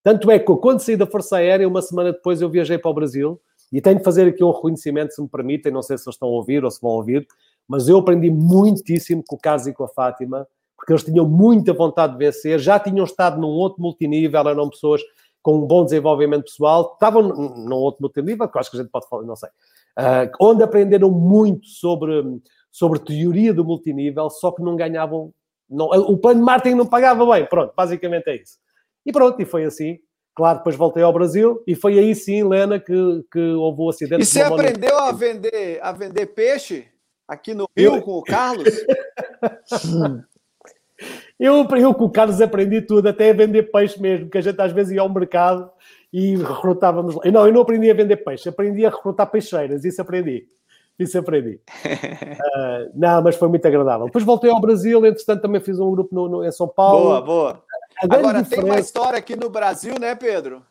Tanto 0.01 0.31
é 0.31 0.39
que 0.39 0.55
quando 0.55 0.79
saí 0.79 0.95
da 0.95 1.05
Força 1.05 1.37
Aérea, 1.37 1.67
uma 1.67 1.81
semana 1.81 2.11
depois 2.11 2.41
eu 2.41 2.49
viajei 2.49 2.77
para 2.77 2.89
o 2.89 2.93
Brasil, 2.93 3.39
e 3.71 3.79
tenho 3.79 3.99
de 3.99 4.03
fazer 4.03 4.27
aqui 4.27 4.43
um 4.43 4.51
reconhecimento, 4.51 5.13
se 5.13 5.21
me 5.21 5.27
permitem, 5.27 5.71
não 5.71 5.83
sei 5.83 5.97
se 5.97 6.05
eles 6.05 6.15
estão 6.15 6.27
a 6.27 6.31
ouvir 6.31 6.63
ou 6.63 6.71
se 6.71 6.81
vão 6.81 6.91
ouvir, 6.91 7.27
mas 7.67 7.87
eu 7.87 7.99
aprendi 7.99 8.31
muitíssimo 8.31 9.23
com 9.27 9.35
o 9.35 9.39
Carlos 9.39 9.67
e 9.67 9.73
com 9.73 9.83
a 9.83 9.87
Fátima, 9.87 10.47
porque 10.89 10.93
eles 10.93 11.03
tinham 11.03 11.27
muita 11.27 11.71
vontade 11.71 12.13
de 12.13 12.19
vencer, 12.19 12.57
já 12.57 12.79
tinham 12.79 13.05
estado 13.05 13.39
num 13.39 13.47
outro 13.47 13.81
multinível, 13.81 14.47
eram 14.47 14.69
pessoas 14.69 15.01
com 15.41 15.57
um 15.57 15.67
bom 15.67 15.85
desenvolvimento 15.85 16.45
pessoal, 16.45 16.93
estavam 16.93 17.21
num 17.21 17.75
outro 17.75 18.01
multinível, 18.01 18.47
que 18.47 18.57
eu 18.57 18.59
acho 18.59 18.71
que 18.71 18.77
a 18.77 18.81
gente 18.81 18.89
pode 18.89 19.07
falar, 19.07 19.23
não 19.23 19.35
sei, 19.35 19.49
uh, 19.49 20.31
onde 20.41 20.63
aprenderam 20.63 21.11
muito 21.11 21.67
sobre, 21.67 22.41
sobre 22.71 22.99
teoria 22.99 23.53
do 23.53 23.63
multinível, 23.63 24.29
só 24.31 24.51
que 24.51 24.63
não 24.63 24.75
ganhavam. 24.75 25.31
Não, 25.69 25.85
o 25.85 26.17
plano 26.17 26.39
de 26.39 26.45
marketing 26.45 26.75
não 26.75 26.87
pagava 26.87 27.23
bem, 27.33 27.45
pronto, 27.45 27.71
basicamente 27.77 28.27
é 28.27 28.37
isso. 28.37 28.57
E 29.05 29.11
pronto, 29.11 29.39
e 29.39 29.45
foi 29.45 29.65
assim. 29.65 29.99
Claro, 30.35 30.57
depois 30.57 30.75
voltei 30.75 31.03
ao 31.03 31.13
Brasil 31.13 31.61
e 31.67 31.75
foi 31.75 31.99
aí 31.99 32.15
sim, 32.15 32.43
Lena, 32.43 32.79
que, 32.79 32.93
que 33.31 33.39
houve 33.39 33.81
o 33.81 33.89
acidente. 33.89 34.23
E 34.23 34.25
você 34.25 34.41
aprendeu 34.41 34.97
a 34.97 35.11
vender, 35.11 35.79
a 35.83 35.91
vender 35.91 36.27
peixe 36.27 36.87
aqui 37.27 37.53
no 37.53 37.67
Rio 37.77 38.01
com 38.01 38.13
o 38.13 38.23
Carlos? 38.23 38.73
Eu, 41.39 41.65
eu 41.65 41.93
com 41.93 42.05
o 42.05 42.09
Carlos 42.09 42.41
aprendi 42.41 42.81
tudo, 42.81 43.07
até 43.07 43.29
a 43.29 43.33
vender 43.33 43.71
peixe 43.71 43.99
mesmo, 44.01 44.29
que 44.29 44.37
a 44.37 44.41
gente 44.41 44.59
às 44.59 44.73
vezes 44.73 44.91
ia 44.91 45.01
ao 45.01 45.07
mercado 45.07 45.71
e 46.11 46.35
recrutávamos 46.35 47.15
lá. 47.15 47.21
Não, 47.31 47.47
eu 47.47 47.53
não 47.53 47.61
aprendi 47.61 47.89
a 47.89 47.93
vender 47.93 48.17
peixe, 48.17 48.49
aprendi 48.49 48.85
a 48.85 48.89
recrutar 48.89 49.31
peixeiras, 49.31 49.85
isso 49.85 50.01
aprendi. 50.01 50.47
Isso 50.99 51.17
aprendi. 51.17 51.61
uh, 51.85 52.91
não, 52.93 53.21
mas 53.21 53.37
foi 53.37 53.47
muito 53.47 53.65
agradável. 53.65 54.07
Depois 54.07 54.25
voltei 54.25 54.51
ao 54.51 54.59
Brasil, 54.59 55.05
entretanto 55.05 55.41
também 55.41 55.61
fiz 55.61 55.79
um 55.79 55.89
grupo 55.91 56.13
no, 56.13 56.27
no 56.27 56.45
em 56.45 56.51
São 56.51 56.67
Paulo. 56.67 57.05
Boa, 57.05 57.21
boa. 57.21 57.63
Agora 58.03 58.43
diferença... 58.43 58.49
tem 58.49 58.63
uma 58.63 58.79
história 58.79 59.17
aqui 59.17 59.35
no 59.37 59.49
Brasil, 59.49 59.95
né, 59.97 60.13
Pedro? 60.15 60.61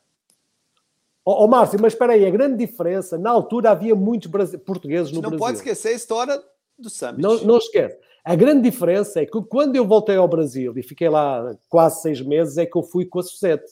Ó 1.25 1.33
oh, 1.33 1.45
oh, 1.45 1.49
Márcio, 1.49 1.79
mas 1.81 1.95
espera 1.95 2.12
aí, 2.12 2.27
a 2.27 2.31
grande 2.31 2.59
diferença, 2.59 3.16
na 3.16 3.31
altura 3.31 3.71
havia 3.71 3.95
muitos 3.95 4.31
portugueses 4.59 5.12
no 5.12 5.23
não 5.23 5.31
Brasil. 5.31 5.39
Não 5.39 5.47
pode 5.47 5.59
esquecer 5.59 5.89
a 5.89 5.93
história 5.93 6.43
do 6.79 6.91
Summit. 6.91 7.23
Não, 7.23 7.39
não 7.45 7.57
esquece. 7.57 7.99
A 8.29 8.35
grande 8.35 8.61
diferença 8.61 9.22
é 9.22 9.24
que 9.24 9.41
quando 9.45 9.74
eu 9.74 9.87
voltei 9.87 10.16
ao 10.16 10.29
Brasil 10.29 10.74
e 10.76 10.83
fiquei 10.83 11.09
lá 11.09 11.57
quase 11.66 12.03
seis 12.03 12.20
meses, 12.20 12.59
é 12.59 12.66
que 12.66 12.76
eu 12.76 12.83
fui 12.83 13.07
com 13.07 13.20
a 13.20 13.22
Societe. 13.22 13.64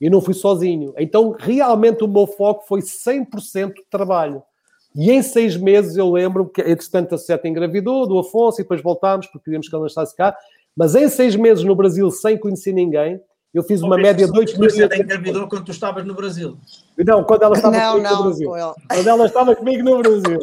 E 0.00 0.10
não 0.10 0.20
fui 0.20 0.34
sozinho. 0.34 0.92
Então, 0.98 1.36
realmente, 1.38 2.02
o 2.02 2.08
meu 2.08 2.26
foco 2.26 2.66
foi 2.66 2.80
100% 2.80 3.74
de 3.74 3.84
trabalho. 3.88 4.42
E 4.92 5.12
em 5.12 5.22
seis 5.22 5.56
meses 5.56 5.96
eu 5.96 6.10
lembro 6.10 6.48
que, 6.48 6.60
entretanto, 6.62 7.14
a 7.14 7.18
Societe 7.18 7.46
engravidou 7.46 8.08
do 8.08 8.18
Afonso 8.18 8.60
e 8.60 8.64
depois 8.64 8.82
voltámos 8.82 9.28
porque 9.28 9.44
queríamos 9.44 9.68
que 9.68 9.74
ela 9.76 9.86
estasse 9.86 10.16
cá. 10.16 10.36
Mas 10.76 10.96
em 10.96 11.08
seis 11.08 11.36
meses 11.36 11.62
no 11.62 11.76
Brasil, 11.76 12.10
sem 12.10 12.36
conhecer 12.36 12.72
ninguém, 12.72 13.20
eu 13.54 13.62
fiz 13.62 13.82
uma 13.82 13.96
média 13.96 14.26
de 14.26 14.36
8 14.36 14.58
mil. 14.58 14.68
Você 14.68 14.84
engravidou 14.84 15.46
quando 15.48 15.64
tu 15.64 15.70
estavas 15.70 16.04
no 16.04 16.14
Brasil? 16.14 16.58
Não, 16.98 17.22
quando 17.22 17.44
ela 17.44 17.54
estava 17.54 17.76
não, 17.76 17.92
comigo 17.92 18.08
não, 18.08 18.16
no 18.16 18.22
Brasil. 18.24 18.50
Quando 18.50 19.06
ela 19.06 19.26
estava 19.26 19.54
comigo 19.54 19.84
no 19.84 19.98
Brasil. 19.98 20.40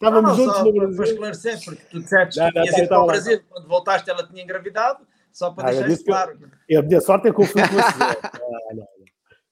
Estávamos 0.00 0.38
não, 0.38 0.44
juntos 0.44 0.62
no 0.62 0.72
Brasil. 0.72 0.96
Para 0.96 1.06
esclarecer, 1.06 1.64
porque 1.64 1.82
tu 1.90 2.00
disseste 2.00 2.40
que 2.40 2.52
tinhas 2.52 2.78
ido 2.78 2.88
para 2.88 3.02
o 3.02 3.06
Brasil, 3.06 3.40
quando 3.50 3.66
voltaste 3.66 4.08
ela 4.08 4.24
tinha 4.24 4.44
engravidado, 4.44 5.04
só 5.32 5.50
para 5.50 5.68
ah, 5.68 5.72
deixar 5.72 5.88
isso 5.88 6.04
claro. 6.04 6.38
Eu, 6.68 6.80
a 6.80 6.82
minha 6.84 7.00
sorte 7.00 7.28
é 7.28 7.32
que 7.32 7.40
eu 7.40 7.46
fui 7.46 7.60
com 7.60 7.78
ah, 7.78 8.86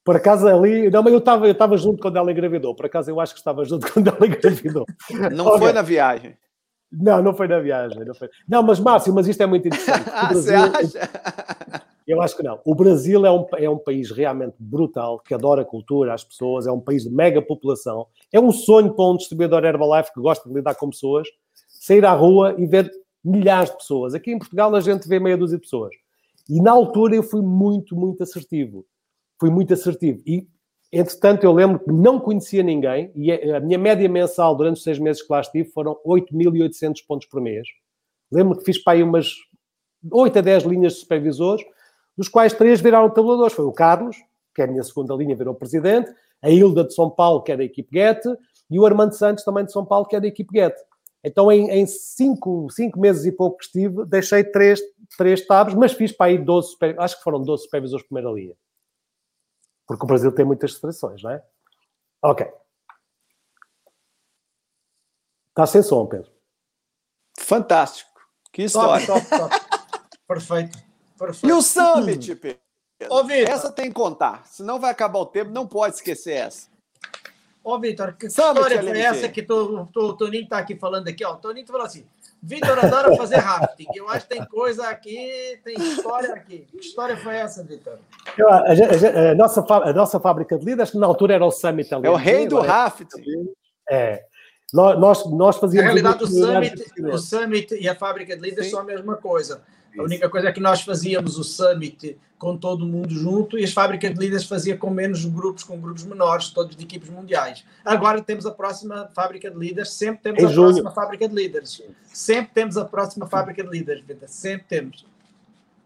Por 0.05 0.14
acaso 0.14 0.47
ali, 0.47 0.88
não, 0.88 1.03
mas 1.03 1.12
eu 1.12 1.18
estava 1.18 1.47
eu 1.47 1.53
estava 1.53 1.76
junto 1.76 2.01
quando 2.01 2.16
ela 2.16 2.30
engravidou. 2.30 2.76
Por 2.76 2.86
acaso 2.86 3.11
eu 3.11 3.20
acho 3.20 3.34
que 3.34 3.40
estava 3.40 3.64
junto 3.64 3.90
quando 3.92 4.07
ela 4.07 4.24
engravidou. 4.24 4.86
Não 5.32 5.47
okay. 5.49 5.59
foi 5.59 5.72
na 5.72 5.82
viagem. 5.82 6.36
Não, 6.92 7.20
não 7.20 7.34
foi 7.34 7.49
na 7.49 7.59
viagem. 7.59 8.05
Não, 8.05 8.14
foi. 8.14 8.30
não 8.49 8.62
mas 8.62 8.78
Márcio, 8.78 9.12
mas 9.12 9.26
isto 9.26 9.42
é 9.42 9.47
muito 9.47 9.66
interessante. 9.66 10.09
ah, 10.12 10.26
Brasil, 10.30 10.70
você 10.70 10.99
acha? 10.99 11.11
Eu 12.07 12.22
acho 12.22 12.36
que 12.36 12.42
não. 12.44 12.61
O 12.64 12.72
Brasil 12.72 13.26
é 13.26 13.32
um, 13.32 13.47
é 13.57 13.68
um 13.68 13.78
país 13.78 14.12
realmente 14.12 14.55
brutal, 14.61 15.18
que 15.18 15.34
adora 15.34 15.62
a 15.62 15.64
cultura, 15.64 16.14
as 16.14 16.22
pessoas, 16.22 16.68
é 16.68 16.70
um 16.70 16.80
país 16.80 17.03
de 17.03 17.11
mega 17.11 17.42
população. 17.42 18.07
É 18.33 18.41
um 18.41 18.51
sonho 18.51 18.95
para 18.95 19.05
um 19.05 19.16
distribuidor 19.16 19.64
Herbalife 19.64 20.12
que 20.12 20.20
gosta 20.20 20.49
de 20.49 20.55
lidar 20.55 20.74
com 20.74 20.91
pessoas, 20.91 21.29
sair 21.68 22.05
à 22.05 22.12
rua 22.12 22.55
e 22.59 22.66
ver 22.66 22.91
milhares 23.24 23.70
de 23.70 23.77
pessoas. 23.77 24.14
Aqui 24.14 24.33
em 24.33 24.39
Portugal 24.39 24.74
a 24.74 24.81
gente 24.81 25.09
vê 25.09 25.18
meia 25.18 25.37
dúzia 25.37 25.57
de 25.57 25.62
pessoas. 25.62 25.95
E 26.49 26.61
na 26.61 26.72
altura 26.72 27.16
eu 27.16 27.22
fui 27.22 27.43
muito, 27.43 27.97
muito 27.97 28.22
assertivo. 28.22 28.85
Fui 29.39 29.51
muito 29.51 29.74
assertivo. 29.74 30.22
E 30.27 30.47
Entretanto, 30.93 31.45
eu 31.45 31.53
lembro 31.53 31.81
que 31.81 31.91
não 31.91 32.20
conhecia 32.20 32.62
ninguém 32.62 33.11
e 33.14 33.33
a 33.33 33.61
minha 33.61 33.79
média 33.79 34.09
mensal 34.09 34.55
durante 34.55 34.77
os 34.77 34.83
seis 34.83 34.99
meses 34.99 35.20
que 35.20 35.33
lá 35.33 35.41
estive 35.41 35.68
foram 35.70 35.97
8.800 36.07 37.05
pontos 37.07 37.27
por 37.27 37.41
mês. 37.41 37.66
Lembro 38.31 38.57
que 38.57 38.64
fiz 38.64 38.79
para 38.83 38.95
aí 38.95 39.03
umas 39.03 39.35
8 40.11 40.39
a 40.39 40.43
10 40.43 40.62
linhas 40.64 40.95
de 40.95 41.01
supervisores, 41.01 41.64
dos 42.16 42.29
quais 42.29 42.53
três 42.53 42.81
viraram 42.81 43.11
tabuladores. 43.11 43.53
Foi 43.53 43.64
o 43.64 43.72
Carlos, 43.72 44.16
que 44.55 44.62
é 44.62 44.64
a 44.64 44.68
minha 44.68 44.83
segunda 44.83 45.14
linha, 45.14 45.35
virou 45.35 45.55
presidente, 45.55 46.11
a 46.43 46.51
Hilda 46.51 46.84
de 46.84 46.95
São 46.95 47.11
Paulo, 47.11 47.43
que 47.43 47.53
é 47.53 47.57
da 47.57 47.64
equipe 47.64 47.91
Guete, 47.93 48.28
e 48.70 48.78
o 48.78 48.87
Armando 48.87 49.14
Santos, 49.14 49.45
também 49.45 49.64
de 49.64 49.72
São 49.72 49.84
Paulo, 49.84 50.07
que 50.07 50.16
é 50.16 50.20
da 50.20 50.26
equipe 50.26 50.53
Guete. 50.53 50.80
Então, 51.22 51.51
em, 51.51 51.68
em 51.70 51.87
cinco, 51.87 52.68
cinco 52.70 53.01
meses 53.01 53.24
e 53.24 53.32
pouco 53.32 53.59
que 53.59 53.64
estive, 53.64 54.05
deixei 54.07 54.45
três, 54.45 54.80
três 55.16 55.45
tabs, 55.47 55.74
mas 55.74 55.93
fiz 55.93 56.12
para 56.12 56.26
aí 56.26 56.39
12, 56.39 56.76
acho 56.99 57.18
que 57.18 57.24
foram 57.24 57.43
12 57.43 57.64
supervisores 57.64 58.03
de 58.03 58.09
primeira 58.09 58.30
linha. 58.30 58.57
Porque 59.87 60.05
o 60.05 60.07
Brasil 60.07 60.32
tem 60.32 60.45
muitas 60.45 60.72
restrições, 60.72 61.22
não 61.22 61.30
é? 61.30 61.43
Ok. 62.22 62.47
Está 65.49 65.66
sem 65.66 65.82
som, 65.82 66.07
Pedro. 66.07 66.30
Fantástico. 67.39 68.11
Que 68.53 68.64
história. 68.64 69.07
Top, 69.07 69.26
top, 69.28 69.51
top. 69.51 69.55
Perfeito. 70.28 70.78
Perfeito. 71.18 71.49
E 71.49 71.53
o 71.53 71.62
Summit, 71.62 72.34
Pedro? 72.37 72.66
Ô, 73.11 73.30
essa 73.30 73.70
tem 73.70 73.88
que 73.88 73.94
contar. 73.94 74.47
Senão 74.47 74.80
vai 74.80 74.90
acabar 74.90 75.18
o 75.18 75.26
tempo, 75.26 75.51
não 75.51 75.66
pode 75.66 75.97
esquecer 75.97 76.32
essa. 76.32 76.68
Ô, 77.62 77.78
Vitor, 77.78 78.14
que 78.14 78.30
Summit, 78.30 78.59
história 78.61 78.82
foi 78.82 79.01
essa 79.01 79.28
que 79.28 79.44
o 79.51 80.12
Toninho 80.14 80.44
está 80.44 80.59
aqui 80.59 80.76
falando 80.76 81.09
aqui? 81.09 81.24
Ó, 81.24 81.32
o 81.32 81.36
Toninho 81.36 81.66
falou 81.66 81.84
assim, 81.84 82.07
Vitor 82.42 82.78
adora 82.78 83.16
fazer 83.16 83.36
rafting. 83.36 83.86
Eu 83.94 84.09
acho 84.09 84.28
que 84.28 84.36
tem 84.36 84.44
coisa 84.47 84.88
aqui, 84.88 85.59
tem 85.64 85.74
história 85.76 86.32
aqui. 86.32 86.66
Que 86.70 86.78
história 86.78 87.16
foi 87.16 87.34
essa, 87.34 87.64
Vitor? 87.64 87.99
A, 88.38 88.55
a, 88.55 89.30
a, 89.32 89.34
nossa, 89.34 89.64
a 89.68 89.92
nossa 89.92 90.20
fábrica 90.20 90.57
de 90.57 90.64
líderes, 90.64 90.92
que 90.92 90.99
na 90.99 91.07
altura 91.07 91.34
era 91.34 91.44
o 91.44 91.51
Summit 91.51 91.92
ali. 91.92 92.07
É 92.07 92.11
o 92.11 92.14
rei 92.14 92.47
do 92.47 92.61
rafting. 92.61 93.49
É. 93.90 94.22
Nós, 94.72 95.26
nós 95.30 95.57
fazíamos. 95.57 95.88
Na 95.88 95.94
realidade, 95.94 96.24
o 96.24 96.26
Summit, 96.26 96.84
o 97.01 97.18
Summit 97.18 97.74
e 97.74 97.88
a 97.88 97.94
fábrica 97.94 98.36
de 98.36 98.42
líderes 98.42 98.66
Sim. 98.66 98.70
são 98.72 98.80
a 98.80 98.84
mesma 98.84 99.16
coisa. 99.16 99.62
A 99.99 100.03
única 100.03 100.28
coisa 100.28 100.49
é 100.49 100.53
que 100.53 100.61
nós 100.61 100.82
fazíamos 100.82 101.38
o 101.38 101.44
Summit 101.44 102.18
com 102.38 102.57
todo 102.57 102.84
mundo 102.84 103.11
junto 103.11 103.59
e 103.59 103.64
as 103.64 103.72
fábricas 103.72 104.12
de 104.12 104.18
líderes 104.18 104.44
fazia 104.44 104.76
com 104.76 104.90
menos 104.90 105.24
grupos, 105.24 105.64
com 105.64 105.78
grupos 105.78 106.05
menores, 106.05 106.51
todos 106.51 106.76
de 106.76 106.84
equipes 106.84 107.09
mundiais. 107.09 107.64
Agora 107.84 108.20
temos 108.20 108.44
a 108.47 108.51
próxima 108.51 109.11
fábrica 109.14 109.51
de 109.51 109.57
líderes, 109.59 109.90
sempre 109.90 110.22
temos 110.22 110.42
em 110.42 110.47
a 110.47 110.49
junho. 110.49 110.68
próxima 110.68 110.90
fábrica 110.90 111.28
de 111.28 111.34
líderes. 111.34 111.82
Sempre 112.12 112.51
temos 112.53 112.76
a 112.76 112.84
próxima 112.84 113.26
fábrica 113.26 113.62
de 113.62 113.70
líderes, 113.70 114.05
sempre 114.26 114.66
temos. 114.68 115.07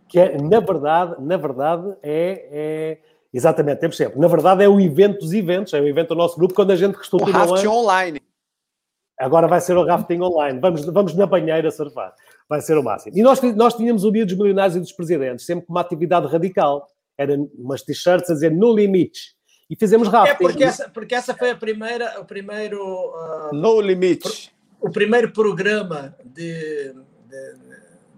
Que 0.09 0.19
é, 0.19 0.37
na 0.37 0.59
verdade, 0.59 1.15
na 1.21 1.37
verdade, 1.37 1.95
é, 2.03 2.49
é 2.51 2.99
exatamente, 3.33 3.79
temos 3.79 3.97
sempre. 3.97 4.19
Na 4.19 4.27
verdade, 4.27 4.65
é 4.65 4.69
o 4.69 4.81
evento 4.81 5.21
dos 5.21 5.33
eventos, 5.33 5.73
é 5.73 5.81
o 5.81 5.87
evento 5.87 6.09
do 6.09 6.17
nosso 6.17 6.37
grupo, 6.37 6.53
quando 6.53 6.73
a 6.73 6.77
gente 6.77 6.97
reestrutura. 6.97 7.31
O 7.31 7.33
Raft 7.33 7.65
online. 7.67 8.21
Agora 9.21 9.47
vai 9.47 9.61
ser 9.61 9.77
o 9.77 9.85
rafting 9.85 10.23
online. 10.23 10.59
Vamos, 10.59 10.83
vamos 10.87 11.15
na 11.15 11.27
banheira 11.27 11.71
surfar. 11.71 12.15
Vai 12.51 12.61
ser 12.61 12.77
o 12.77 12.83
máximo. 12.83 13.17
E 13.17 13.23
nós, 13.23 13.41
nós 13.55 13.75
tínhamos 13.75 14.03
o 14.03 14.11
Dia 14.11 14.27
dos 14.27 14.37
Milionários 14.37 14.75
e 14.75 14.81
dos 14.81 14.91
Presidentes, 14.91 15.47
sempre 15.47 15.65
com 15.65 15.73
uma 15.73 15.81
atividade 15.81 16.27
radical. 16.27 16.85
Era 17.17 17.37
umas 17.57 17.81
t-shirts 17.83 18.29
a 18.29 18.35
dizer 18.35 18.51
no 18.51 18.75
limite. 18.75 19.37
E 19.71 19.77
fizemos 19.77 20.09
rafting. 20.09 20.33
É 20.33 20.49
porque 20.49 20.65
essa, 20.65 20.89
porque 20.89 21.15
essa 21.15 21.33
foi 21.33 21.51
a 21.51 21.57
primeira, 21.57 22.21
o 22.21 22.25
primeiro... 22.25 22.83
Uh, 22.83 23.55
no 23.55 23.81
limite. 23.81 24.51
O 24.81 24.91
primeiro 24.91 25.31
programa 25.31 26.17
de, 26.25 26.93
de, 27.29 27.55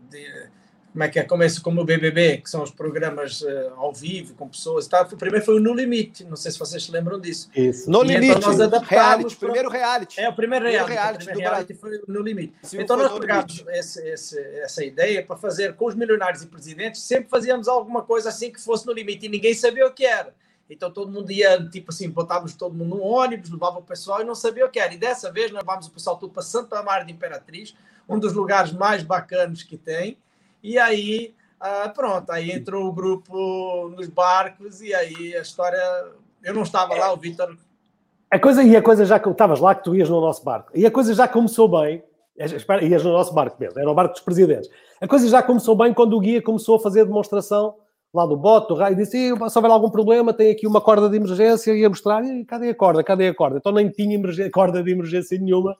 de 0.08 0.51
como 0.92 1.04
é 1.04 1.08
que 1.08 1.18
é, 1.18 1.24
começa 1.24 1.60
como 1.60 1.80
o 1.80 1.84
BBB, 1.84 2.38
que 2.38 2.50
são 2.50 2.62
os 2.62 2.70
programas 2.70 3.40
uh, 3.40 3.72
ao 3.76 3.94
vivo, 3.94 4.34
com 4.34 4.46
pessoas 4.46 4.84
e 4.84 4.90
tal. 4.90 5.04
O 5.04 5.16
primeiro 5.16 5.44
foi 5.44 5.56
o 5.56 5.60
No 5.60 5.72
Limite, 5.72 6.22
não 6.24 6.36
sei 6.36 6.52
se 6.52 6.58
vocês 6.58 6.84
se 6.84 6.92
lembram 6.92 7.18
disso. 7.18 7.48
Isso. 7.56 7.90
No 7.90 8.04
e 8.04 8.08
Limite, 8.08 8.36
então 8.36 8.50
nós 8.50 8.60
adaptámos 8.60 8.90
reality, 8.90 9.36
primeiro 9.36 9.70
reality. 9.70 10.20
É, 10.20 10.28
o 10.28 10.34
primeiro 10.34 10.66
reality, 10.66 10.84
primeiro 10.84 11.00
reality, 11.00 11.22
o 11.22 11.26
primeiro 11.26 11.50
reality 11.50 11.74
foi 11.74 12.02
No 12.06 12.20
Limite. 12.20 12.54
Sim, 12.62 12.80
então 12.80 12.96
nós 12.98 13.18
pegámos 13.18 13.64
esse, 13.68 14.06
esse, 14.06 14.38
essa 14.38 14.84
ideia 14.84 15.24
para 15.24 15.36
fazer 15.36 15.74
com 15.76 15.86
os 15.86 15.94
milionários 15.94 16.42
e 16.42 16.46
presidentes, 16.46 17.00
sempre 17.02 17.30
fazíamos 17.30 17.68
alguma 17.68 18.02
coisa 18.02 18.28
assim 18.28 18.52
que 18.52 18.60
fosse 18.60 18.86
no 18.86 18.92
limite 18.92 19.24
e 19.26 19.28
ninguém 19.30 19.54
sabia 19.54 19.86
o 19.86 19.92
que 19.92 20.04
era. 20.04 20.34
Então 20.68 20.90
todo 20.90 21.10
mundo 21.10 21.30
ia, 21.30 21.68
tipo 21.68 21.90
assim, 21.90 22.08
botávamos 22.08 22.54
todo 22.54 22.74
mundo 22.74 22.96
no 22.96 23.02
ônibus, 23.02 23.50
levava 23.50 23.78
o 23.78 23.82
pessoal 23.82 24.20
e 24.20 24.24
não 24.24 24.34
sabia 24.34 24.66
o 24.66 24.70
que 24.70 24.78
era. 24.78 24.92
E 24.92 24.98
dessa 24.98 25.32
vez 25.32 25.50
nós 25.50 25.62
levámos 25.62 25.86
o 25.86 25.90
pessoal 25.90 26.16
tudo 26.16 26.32
para 26.32 26.42
Santa 26.42 26.82
Maria 26.82 27.06
de 27.06 27.12
Imperatriz, 27.12 27.74
um 28.08 28.18
dos 28.18 28.32
lugares 28.32 28.72
mais 28.72 29.02
bacanos 29.02 29.62
que 29.62 29.76
tem. 29.76 30.18
E 30.62 30.78
aí, 30.78 31.34
ah, 31.60 31.88
pronto, 31.94 32.30
aí 32.30 32.50
entrou 32.50 32.86
o 32.86 32.92
grupo 32.92 33.88
nos 33.96 34.08
barcos 34.08 34.80
e 34.80 34.94
aí 34.94 35.36
a 35.36 35.40
história. 35.40 35.80
Eu 36.42 36.54
não 36.54 36.62
estava 36.62 36.94
lá, 36.94 37.12
o 37.12 37.16
Vitor. 37.16 37.56
A 38.30 38.38
coisa, 38.38 38.62
e 38.62 38.74
a 38.76 38.82
coisa 38.82 39.04
já 39.04 39.18
que 39.18 39.28
estavas 39.28 39.60
lá, 39.60 39.74
que 39.74 39.84
tu 39.84 39.94
ias 39.94 40.08
no 40.08 40.20
nosso 40.20 40.42
barco, 40.42 40.72
e 40.74 40.86
a 40.86 40.90
coisa 40.90 41.14
já 41.14 41.28
começou 41.28 41.68
bem. 41.68 42.02
Espera, 42.36 42.82
ias 42.82 43.04
no 43.04 43.12
nosso 43.12 43.34
barco 43.34 43.56
mesmo, 43.60 43.78
era 43.78 43.90
o 43.90 43.94
barco 43.94 44.14
dos 44.14 44.22
presidentes. 44.22 44.70
A 45.00 45.06
coisa 45.06 45.28
já 45.28 45.42
começou 45.42 45.76
bem 45.76 45.92
quando 45.92 46.16
o 46.16 46.20
guia 46.20 46.40
começou 46.40 46.76
a 46.76 46.80
fazer 46.80 47.02
a 47.02 47.04
demonstração 47.04 47.76
lá 48.12 48.26
do 48.26 48.36
bote, 48.36 48.68
do 48.68 48.74
raio, 48.74 48.94
e 48.94 48.96
disse: 48.96 49.12
se 49.12 49.32
houver 49.32 49.70
algum 49.70 49.90
problema, 49.90 50.32
tem 50.32 50.50
aqui 50.50 50.66
uma 50.66 50.80
corda 50.80 51.08
de 51.08 51.16
emergência, 51.16 51.72
e 51.72 51.84
a 51.84 51.88
mostrar, 51.88 52.24
e 52.24 52.44
cadê 52.44 52.70
a 52.70 52.74
corda, 52.74 53.04
cadê 53.04 53.28
a 53.28 53.34
corda? 53.34 53.58
Então 53.58 53.72
nem 53.72 53.88
tinha 53.90 54.50
corda 54.50 54.82
de 54.82 54.90
emergência 54.90 55.38
nenhuma, 55.38 55.76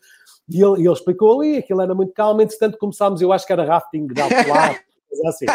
e 0.48 0.62
ele, 0.62 0.80
ele 0.80 0.92
explicou 0.92 1.40
ali, 1.40 1.58
aquilo 1.58 1.80
era 1.80 1.94
muito 1.94 2.12
calmo, 2.12 2.42
entretanto 2.42 2.78
começámos, 2.78 3.20
eu 3.20 3.32
acho 3.32 3.46
que 3.46 3.52
era 3.52 3.64
rafting 3.64 4.06
de 4.06 4.20
alto 4.20 4.34
coisa 5.08 5.28
assim. 5.28 5.46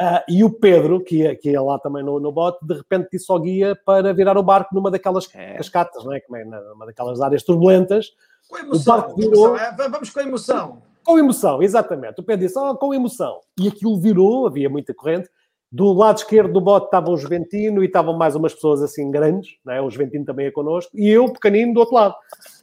Uh, 0.00 0.22
e 0.28 0.44
o 0.44 0.50
Pedro, 0.50 1.02
que 1.02 1.16
ia, 1.16 1.34
que 1.34 1.50
ia 1.50 1.60
lá 1.60 1.76
também 1.78 2.04
no, 2.04 2.20
no 2.20 2.30
bote, 2.30 2.64
de 2.64 2.74
repente 2.74 3.08
disse 3.12 3.30
ao 3.30 3.40
guia 3.40 3.76
para 3.84 4.12
virar 4.14 4.38
o 4.38 4.42
barco 4.42 4.72
numa 4.72 4.90
daquelas 4.90 5.28
é. 5.34 5.54
cascatas, 5.54 6.04
não 6.04 6.12
é? 6.12 6.20
Como 6.20 6.36
é 6.36 6.44
numa 6.44 6.86
daquelas 6.86 7.20
áreas 7.20 7.42
turbulentas. 7.42 8.12
Com 8.48 8.58
emoção. 8.58 8.94
O 8.94 8.96
barco 8.96 9.16
virou... 9.16 9.56
É, 9.56 9.72
vamos 9.72 10.10
com 10.10 10.20
emoção. 10.20 10.82
Com 11.04 11.18
emoção, 11.18 11.62
exatamente. 11.62 12.20
O 12.20 12.22
Pedro 12.22 12.46
disse, 12.46 12.56
oh, 12.56 12.76
com 12.76 12.94
emoção. 12.94 13.40
E 13.58 13.66
aquilo 13.66 13.98
virou, 13.98 14.46
havia 14.46 14.70
muita 14.70 14.94
corrente. 14.94 15.28
Do 15.70 15.92
lado 15.92 16.16
esquerdo 16.16 16.52
do 16.52 16.60
bote 16.60 16.86
estavam 16.86 17.12
os 17.12 17.22
Ventino 17.28 17.82
e 17.82 17.86
estavam 17.86 18.16
mais 18.16 18.34
umas 18.34 18.54
pessoas 18.54 18.82
assim 18.82 19.10
grandes, 19.10 19.56
né? 19.64 19.80
os 19.82 19.94
Ventino 19.94 20.24
também 20.24 20.46
é 20.46 20.50
connosco, 20.50 20.90
e 20.98 21.08
eu, 21.08 21.30
pequenino, 21.30 21.74
do 21.74 21.80
outro 21.80 21.94
lado. 21.94 22.14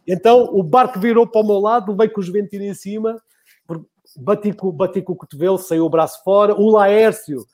Então 0.07 0.49
o 0.51 0.63
barco 0.63 0.99
virou 0.99 1.27
para 1.27 1.41
o 1.41 1.45
meu 1.45 1.59
lado, 1.59 1.95
veio 1.95 2.11
com 2.11 2.19
os 2.19 2.29
Ventino 2.29 2.63
em 2.63 2.73
cima, 2.73 3.21
bati 4.17 4.53
com, 4.53 4.71
bati 4.71 5.01
com 5.01 5.13
o 5.13 5.15
cotovelo, 5.15 5.57
saiu 5.57 5.85
o 5.85 5.89
braço 5.89 6.23
fora. 6.23 6.55
O 6.55 6.71
Laércio 6.71 7.45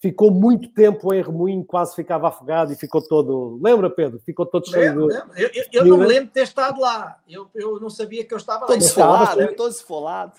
ficou 0.00 0.30
muito 0.30 0.68
tempo 0.68 1.12
em 1.14 1.22
remoinho, 1.22 1.64
quase 1.64 1.94
ficava 1.94 2.28
afogado 2.28 2.72
e 2.72 2.76
ficou 2.76 3.00
todo. 3.00 3.58
Lembra, 3.62 3.88
Pedro? 3.88 4.20
Ficou 4.20 4.46
todo 4.46 4.68
cheio 4.68 4.92
de. 4.92 5.14
Eu, 5.36 5.50
eu, 5.54 5.64
eu 5.72 5.84
não 5.86 5.98
me 5.98 6.06
lembro 6.06 6.26
de 6.26 6.32
ter 6.32 6.42
estado 6.42 6.80
lá. 6.80 7.18
Eu, 7.28 7.48
eu 7.54 7.80
não 7.80 7.90
sabia 7.90 8.24
que 8.24 8.34
eu 8.34 8.38
estava 8.38 8.66
todo 8.66 8.70
lá. 8.70 8.76
Esfolado, 8.76 9.54
todo 9.56 9.70
esfolado. 9.70 10.32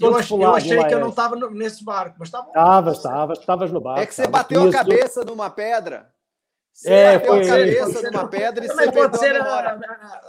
Eu, 0.00 0.16
achei, 0.16 0.36
eu 0.36 0.54
achei 0.54 0.84
que 0.84 0.94
eu 0.94 1.00
não 1.00 1.08
estava 1.08 1.36
nesse 1.50 1.84
barco, 1.84 2.16
mas 2.18 2.28
estava. 2.28 2.48
Estavas, 2.48 2.96
estavas, 2.96 3.38
estavas 3.38 3.72
no 3.72 3.80
barco. 3.80 4.00
É 4.00 4.06
que 4.06 4.14
você 4.14 4.26
bateu 4.26 4.68
a 4.68 4.70
cabeça 4.70 5.24
numa 5.24 5.48
pedra. 5.50 6.08
Você 6.72 6.92
é, 6.92 7.18
bateu 7.18 7.34
a 7.34 7.46
cabeça 7.46 8.10
numa 8.10 8.28
pedra 8.28 8.64
e 8.64 8.68
você 8.68 8.92
pode 8.92 9.18
ser, 9.18 9.40
a, 9.40 10.20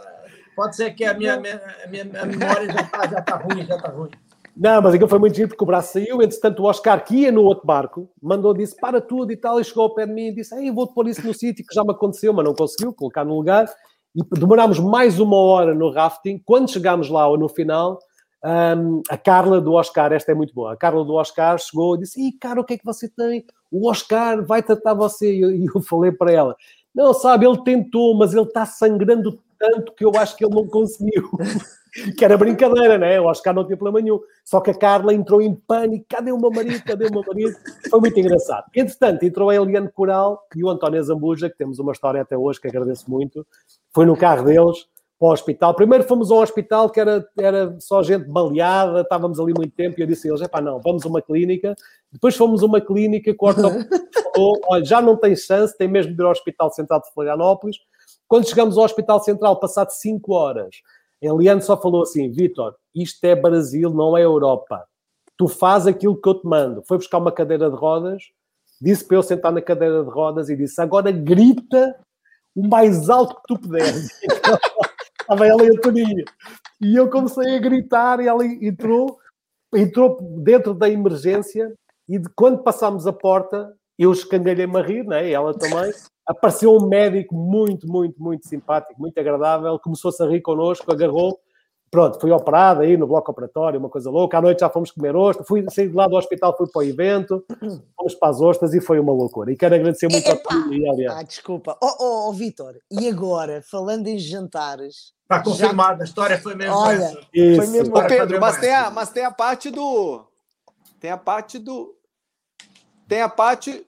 pode 0.56 0.76
ser 0.76 0.94
que 0.94 1.04
a 1.04 1.12
minha, 1.12 1.38
minha, 1.38 1.60
minha, 1.88 2.04
minha 2.04 2.24
memória 2.24 2.72
já 2.72 2.80
está 2.80 3.06
já 3.06 3.22
tá 3.22 3.36
ruim, 3.36 3.66
já 3.66 3.76
está 3.76 3.88
ruim. 3.88 4.10
Não, 4.56 4.82
mas 4.82 4.94
aquilo 4.94 5.08
foi 5.08 5.20
muito 5.20 5.36
giro 5.36 5.48
porque 5.48 5.62
o 5.62 5.66
braço 5.66 5.92
saiu. 5.92 6.20
Entretanto, 6.20 6.62
o 6.62 6.66
Oscar, 6.66 7.04
que 7.04 7.14
ia 7.14 7.30
no 7.30 7.42
outro 7.42 7.64
barco, 7.64 8.10
mandou, 8.20 8.52
disse 8.52 8.74
para 8.74 9.00
tudo 9.00 9.30
e 9.30 9.36
tal, 9.36 9.60
e 9.60 9.64
chegou 9.64 9.84
ao 9.84 9.94
pé 9.94 10.04
de 10.04 10.12
mim 10.12 10.28
e 10.28 10.34
disse: 10.34 10.52
Ei, 10.56 10.70
vou-te 10.72 10.94
pôr 10.94 11.06
isso 11.06 11.24
no 11.24 11.32
sítio 11.32 11.64
que 11.64 11.72
já 11.72 11.84
me 11.84 11.92
aconteceu, 11.92 12.32
mas 12.32 12.44
não 12.44 12.54
conseguiu 12.54 12.92
colocar 12.92 13.24
no 13.24 13.36
lugar. 13.36 13.72
E 14.16 14.38
demorámos 14.38 14.80
mais 14.80 15.20
uma 15.20 15.36
hora 15.36 15.74
no 15.74 15.92
rafting. 15.92 16.42
Quando 16.44 16.70
chegámos 16.70 17.08
lá, 17.08 17.28
ou 17.28 17.38
no 17.38 17.48
final, 17.48 18.00
um, 18.44 19.02
a 19.08 19.16
Carla 19.16 19.60
do 19.60 19.72
Oscar, 19.72 20.12
esta 20.12 20.32
é 20.32 20.34
muito 20.34 20.54
boa, 20.54 20.72
a 20.72 20.76
Carla 20.76 21.04
do 21.04 21.14
Oscar 21.14 21.58
chegou 21.58 21.96
e 21.96 22.00
disse: 22.00 22.20
Ih, 22.20 22.32
cara, 22.32 22.60
o 22.60 22.64
que 22.64 22.74
é 22.74 22.78
que 22.78 22.84
você 22.84 23.08
tem? 23.08 23.44
O 23.70 23.88
Oscar 23.88 24.44
vai 24.46 24.62
tratar 24.62 24.94
você. 24.94 25.34
E 25.34 25.42
eu, 25.42 25.50
eu 25.74 25.82
falei 25.82 26.12
para 26.12 26.32
ela: 26.32 26.56
Não, 26.94 27.12
sabe, 27.12 27.46
ele 27.46 27.62
tentou, 27.64 28.16
mas 28.16 28.32
ele 28.32 28.42
está 28.42 28.64
sangrando 28.64 29.40
tanto 29.58 29.92
que 29.92 30.04
eu 30.04 30.12
acho 30.16 30.36
que 30.36 30.44
ele 30.44 30.54
não 30.54 30.66
conseguiu. 30.66 31.28
que 32.16 32.24
era 32.24 32.36
brincadeira, 32.36 32.96
né? 32.96 33.20
O 33.20 33.24
Oscar 33.24 33.52
não 33.52 33.64
tinha 33.64 33.76
problema 33.76 34.00
nenhum. 34.00 34.20
Só 34.44 34.60
que 34.60 34.70
a 34.70 34.74
Carla 34.74 35.12
entrou 35.12 35.42
em 35.42 35.54
pânico: 35.54 36.06
cadê 36.08 36.30
o 36.30 36.38
meu 36.38 36.50
marido? 36.50 36.82
Cadê 36.84 37.06
o 37.06 37.12
meu 37.12 37.24
marido? 37.26 37.56
Foi 37.90 38.00
muito 38.00 38.20
engraçado. 38.20 38.66
Entretanto, 38.74 39.24
entrou 39.24 39.50
a 39.50 39.56
Eliane 39.56 39.90
Coral 39.90 40.46
e 40.54 40.62
o 40.62 40.70
António 40.70 41.02
Zambuja, 41.02 41.50
que 41.50 41.58
temos 41.58 41.80
uma 41.80 41.90
história 41.90 42.22
até 42.22 42.36
hoje 42.36 42.60
que 42.60 42.68
agradeço 42.68 43.10
muito. 43.10 43.44
Foi 43.92 44.06
no 44.06 44.16
carro 44.16 44.44
deles 44.44 44.86
para 45.18 45.28
o 45.28 45.32
hospital. 45.32 45.74
Primeiro 45.74 46.04
fomos 46.04 46.30
ao 46.30 46.38
hospital 46.38 46.88
que 46.88 47.00
era, 47.00 47.26
era 47.38 47.76
só 47.80 48.02
gente 48.02 48.26
baleada, 48.28 49.00
estávamos 49.00 49.40
ali 49.40 49.52
muito 49.52 49.74
tempo 49.74 49.98
e 49.98 50.02
eu 50.02 50.06
disse 50.06 50.28
a 50.28 50.34
eles: 50.34 50.46
pá, 50.46 50.60
não, 50.60 50.80
vamos 50.80 51.04
a 51.04 51.08
uma 51.08 51.20
clínica. 51.20 51.74
Depois 52.10 52.36
fomos 52.36 52.62
a 52.62 52.66
uma 52.66 52.80
clínica 52.80 53.34
que 53.34 53.44
o 53.44 53.52
falou: 54.32 54.60
olha, 54.68 54.84
já 54.84 55.02
não 55.02 55.16
tem 55.16 55.34
chance, 55.34 55.76
tem 55.76 55.88
mesmo 55.88 56.14
de 56.14 56.22
ir 56.22 56.24
ao 56.24 56.30
Hospital 56.30 56.70
Central 56.70 57.00
de 57.00 57.12
Florianópolis. 57.12 57.76
Quando 58.28 58.48
chegamos 58.48 58.78
ao 58.78 58.84
Hospital 58.84 59.20
Central, 59.20 59.58
passado 59.58 59.90
5 59.90 60.32
horas, 60.32 60.76
Eliane 61.20 61.62
só 61.62 61.76
falou 61.76 62.02
assim: 62.02 62.30
Vitor, 62.30 62.74
isto 62.94 63.24
é 63.24 63.34
Brasil, 63.34 63.90
não 63.90 64.16
é 64.16 64.22
Europa. 64.22 64.84
Tu 65.36 65.48
faz 65.48 65.86
aquilo 65.86 66.20
que 66.20 66.28
eu 66.28 66.34
te 66.34 66.46
mando. 66.46 66.82
Foi 66.86 66.96
buscar 66.96 67.18
uma 67.18 67.32
cadeira 67.32 67.70
de 67.70 67.76
rodas, 67.76 68.24
disse 68.80 69.04
para 69.04 69.16
eu 69.16 69.22
sentar 69.22 69.52
na 69.52 69.62
cadeira 69.62 70.04
de 70.04 70.10
rodas 70.10 70.48
e 70.48 70.56
disse: 70.56 70.80
agora 70.80 71.10
grita 71.10 71.96
o 72.54 72.66
mais 72.66 73.08
alto 73.08 73.36
que 73.36 73.42
tu 73.48 73.58
puderes. 73.58 74.08
Estava 75.28 75.46
ela 75.46 75.62
e 75.62 75.76
a 75.76 75.80
Toninha. 75.80 76.24
E 76.80 76.96
eu 76.96 77.10
comecei 77.10 77.54
a 77.54 77.58
gritar 77.58 78.18
e 78.18 78.26
ela 78.26 78.46
entrou, 78.46 79.18
entrou 79.74 80.18
dentro 80.42 80.72
da 80.72 80.88
emergência 80.88 81.74
e 82.08 82.18
de, 82.18 82.30
quando 82.34 82.62
passámos 82.62 83.06
a 83.06 83.12
porta, 83.12 83.74
eu 83.98 84.10
escangalhei-me 84.10 84.78
a 84.78 84.82
rir, 84.82 85.04
né? 85.04 85.28
e 85.28 85.34
ela 85.34 85.52
também. 85.52 85.92
Apareceu 86.26 86.74
um 86.74 86.88
médico 86.88 87.34
muito, 87.34 87.86
muito, 87.86 88.22
muito 88.22 88.48
simpático, 88.48 88.98
muito 88.98 89.18
agradável, 89.20 89.78
começou-se 89.78 90.22
a 90.22 90.26
rir 90.26 90.40
connosco, 90.40 90.90
agarrou 90.90 91.38
Pronto, 91.90 92.20
fui 92.20 92.30
operado 92.30 92.82
aí 92.82 92.96
no 92.96 93.06
bloco 93.06 93.30
operatório, 93.30 93.80
uma 93.80 93.88
coisa 93.88 94.10
louca. 94.10 94.36
À 94.36 94.42
noite 94.42 94.60
já 94.60 94.68
fomos 94.68 94.90
comer 94.90 95.16
ostras. 95.16 95.46
Fui 95.48 95.64
sair 95.70 95.88
de 95.88 95.94
lá 95.94 96.06
do 96.06 96.16
hospital, 96.16 96.54
fui 96.56 96.66
para 96.70 96.80
o 96.80 96.82
evento, 96.82 97.44
fomos 97.96 98.14
para 98.14 98.28
as 98.28 98.40
ostras 98.40 98.74
e 98.74 98.80
foi 98.80 99.00
uma 99.00 99.12
loucura. 99.12 99.50
E 99.50 99.56
quero 99.56 99.74
agradecer 99.74 100.08
muito 100.10 100.28
Epa! 100.28 100.54
ao 100.54 101.00
e 101.00 101.06
Ah, 101.06 101.22
desculpa. 101.22 101.78
Oh, 101.82 101.96
oh, 101.98 102.28
oh 102.28 102.32
Vitor, 102.32 102.74
e 102.90 103.08
agora, 103.08 103.62
falando 103.62 104.06
em 104.06 104.18
jantares. 104.18 105.14
Está 105.28 105.42
confirmado, 105.42 105.98
já... 105.98 106.04
a 106.04 106.06
história 106.06 106.40
foi 106.40 106.54
mesmo 106.54 106.74
Olha, 106.74 107.04
essa. 107.04 107.20
Foi 107.20 107.66
mesmo 107.66 107.94
Ô, 107.94 108.06
Pedro, 108.06 108.40
mas 108.40 108.56
tem, 108.56 108.74
a, 108.74 108.90
mas 108.90 109.10
tem 109.10 109.26
a 109.26 109.30
parte 109.30 109.70
do. 109.70 110.24
Tem 110.98 111.10
a 111.10 111.18
parte 111.18 111.58
do. 111.58 111.94
Tem 113.06 113.20
a 113.20 113.28
parte 113.28 113.86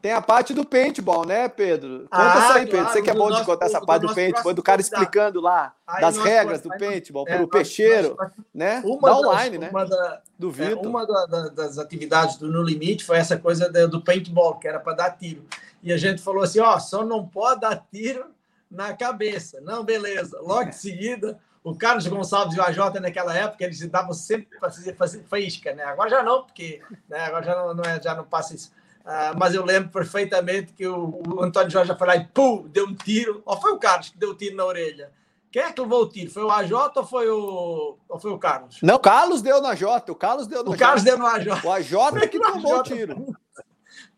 tem 0.00 0.12
a 0.12 0.20
parte 0.20 0.54
do 0.54 0.64
paintball, 0.64 1.24
né, 1.24 1.48
Pedro? 1.48 2.00
Conta 2.10 2.34
ah, 2.34 2.38
isso 2.38 2.52
aí, 2.52 2.64
Pedro. 2.66 2.80
Claro, 2.80 2.92
Você 2.92 3.02
que 3.02 3.10
é 3.10 3.14
bom 3.14 3.28
nosso, 3.28 3.40
de 3.40 3.46
contar 3.46 3.66
essa 3.66 3.80
parte 3.80 4.02
do, 4.02 4.08
do 4.08 4.14
paintball, 4.14 4.54
do 4.54 4.62
cara 4.62 4.80
explicando 4.80 5.40
lá 5.40 5.74
aí 5.86 6.00
das 6.00 6.16
regras 6.18 6.60
do 6.60 6.68
paintball 6.68 7.24
é, 7.28 7.34
para 7.34 7.44
o 7.44 7.48
peixeiro, 7.48 8.16
nós, 8.18 8.30
né? 8.54 8.82
Uma 8.84 9.08
da 9.08 9.16
online, 9.18 9.58
das, 9.58 9.60
né? 9.60 9.70
Uma 9.70 9.86
da, 9.86 10.22
do 10.38 10.62
É, 10.62 10.74
uma 10.74 11.06
da, 11.06 11.26
da, 11.26 11.48
das 11.48 11.78
atividades 11.78 12.36
do 12.36 12.48
No 12.48 12.62
Limite 12.62 13.04
foi 13.04 13.18
essa 13.18 13.36
coisa 13.36 13.68
do 13.88 14.02
paintball, 14.02 14.58
que 14.58 14.68
era 14.68 14.80
para 14.80 14.94
dar 14.94 15.10
tiro. 15.10 15.44
E 15.82 15.92
a 15.92 15.96
gente 15.96 16.20
falou 16.22 16.42
assim, 16.42 16.60
ó, 16.60 16.78
só 16.78 17.04
não 17.04 17.26
pode 17.26 17.60
dar 17.60 17.84
tiro 17.92 18.26
na 18.70 18.94
cabeça. 18.94 19.60
Não, 19.60 19.84
beleza. 19.84 20.40
Logo 20.40 20.68
em 20.68 20.72
seguida, 20.72 21.38
o 21.62 21.74
Carlos 21.74 22.06
Gonçalves 22.06 22.56
e 22.56 22.60
o 22.60 22.62
AJ 22.62 23.00
naquela 23.00 23.36
época, 23.36 23.64
eles 23.64 23.78
davam 23.88 24.12
sempre 24.12 24.58
para 24.58 24.70
fazer, 24.70 25.24
faísca, 25.24 25.74
né? 25.74 25.84
Agora 25.84 26.10
já 26.10 26.22
não, 26.22 26.44
porque 26.44 26.80
né? 27.08 27.20
agora 27.20 27.44
já 27.44 27.54
não, 27.56 27.74
não, 27.74 27.84
é, 27.84 28.00
já 28.00 28.14
não 28.14 28.24
passa 28.24 28.54
isso. 28.54 28.72
Uh, 29.00 29.38
mas 29.38 29.54
eu 29.54 29.64
lembro 29.64 29.88
perfeitamente 29.88 30.72
que 30.74 30.86
o, 30.86 31.22
o 31.26 31.42
Antônio 31.42 31.70
Jorge 31.70 31.96
foi 31.96 32.06
lá 32.06 32.16
e 32.16 32.26
pum, 32.26 32.66
deu 32.68 32.86
um 32.86 32.94
tiro. 32.94 33.42
Ou 33.44 33.58
foi 33.60 33.72
o 33.72 33.78
Carlos 33.78 34.10
que 34.10 34.18
deu 34.18 34.30
o 34.30 34.32
um 34.32 34.36
tiro 34.36 34.56
na 34.56 34.64
orelha? 34.64 35.10
Quem 35.50 35.62
é 35.62 35.72
que 35.72 35.80
levou 35.80 36.02
o 36.02 36.08
tiro? 36.08 36.30
Foi 36.30 36.44
o 36.44 36.50
AJ 36.50 36.72
ou 36.94 37.04
foi 37.04 37.28
o, 37.30 37.96
ou 38.06 38.18
foi 38.18 38.30
o 38.30 38.38
Carlos? 38.38 38.78
Não, 38.82 38.96
o 38.96 38.98
Carlos 38.98 39.40
deu 39.40 39.62
no 39.62 39.68
AJ. 39.68 39.82
O 40.08 40.14
Carlos 40.14 40.46
deu 40.46 40.62
no 40.62 40.72
O 40.72 40.76
Carlos 40.76 41.02
deu 41.02 41.16
no 41.16 41.26
AJ. 41.26 41.64
O 41.64 41.72
AJ 41.72 42.28
que 42.30 42.38
tomou 42.38 42.78
o 42.78 42.82
tiro. 42.82 43.36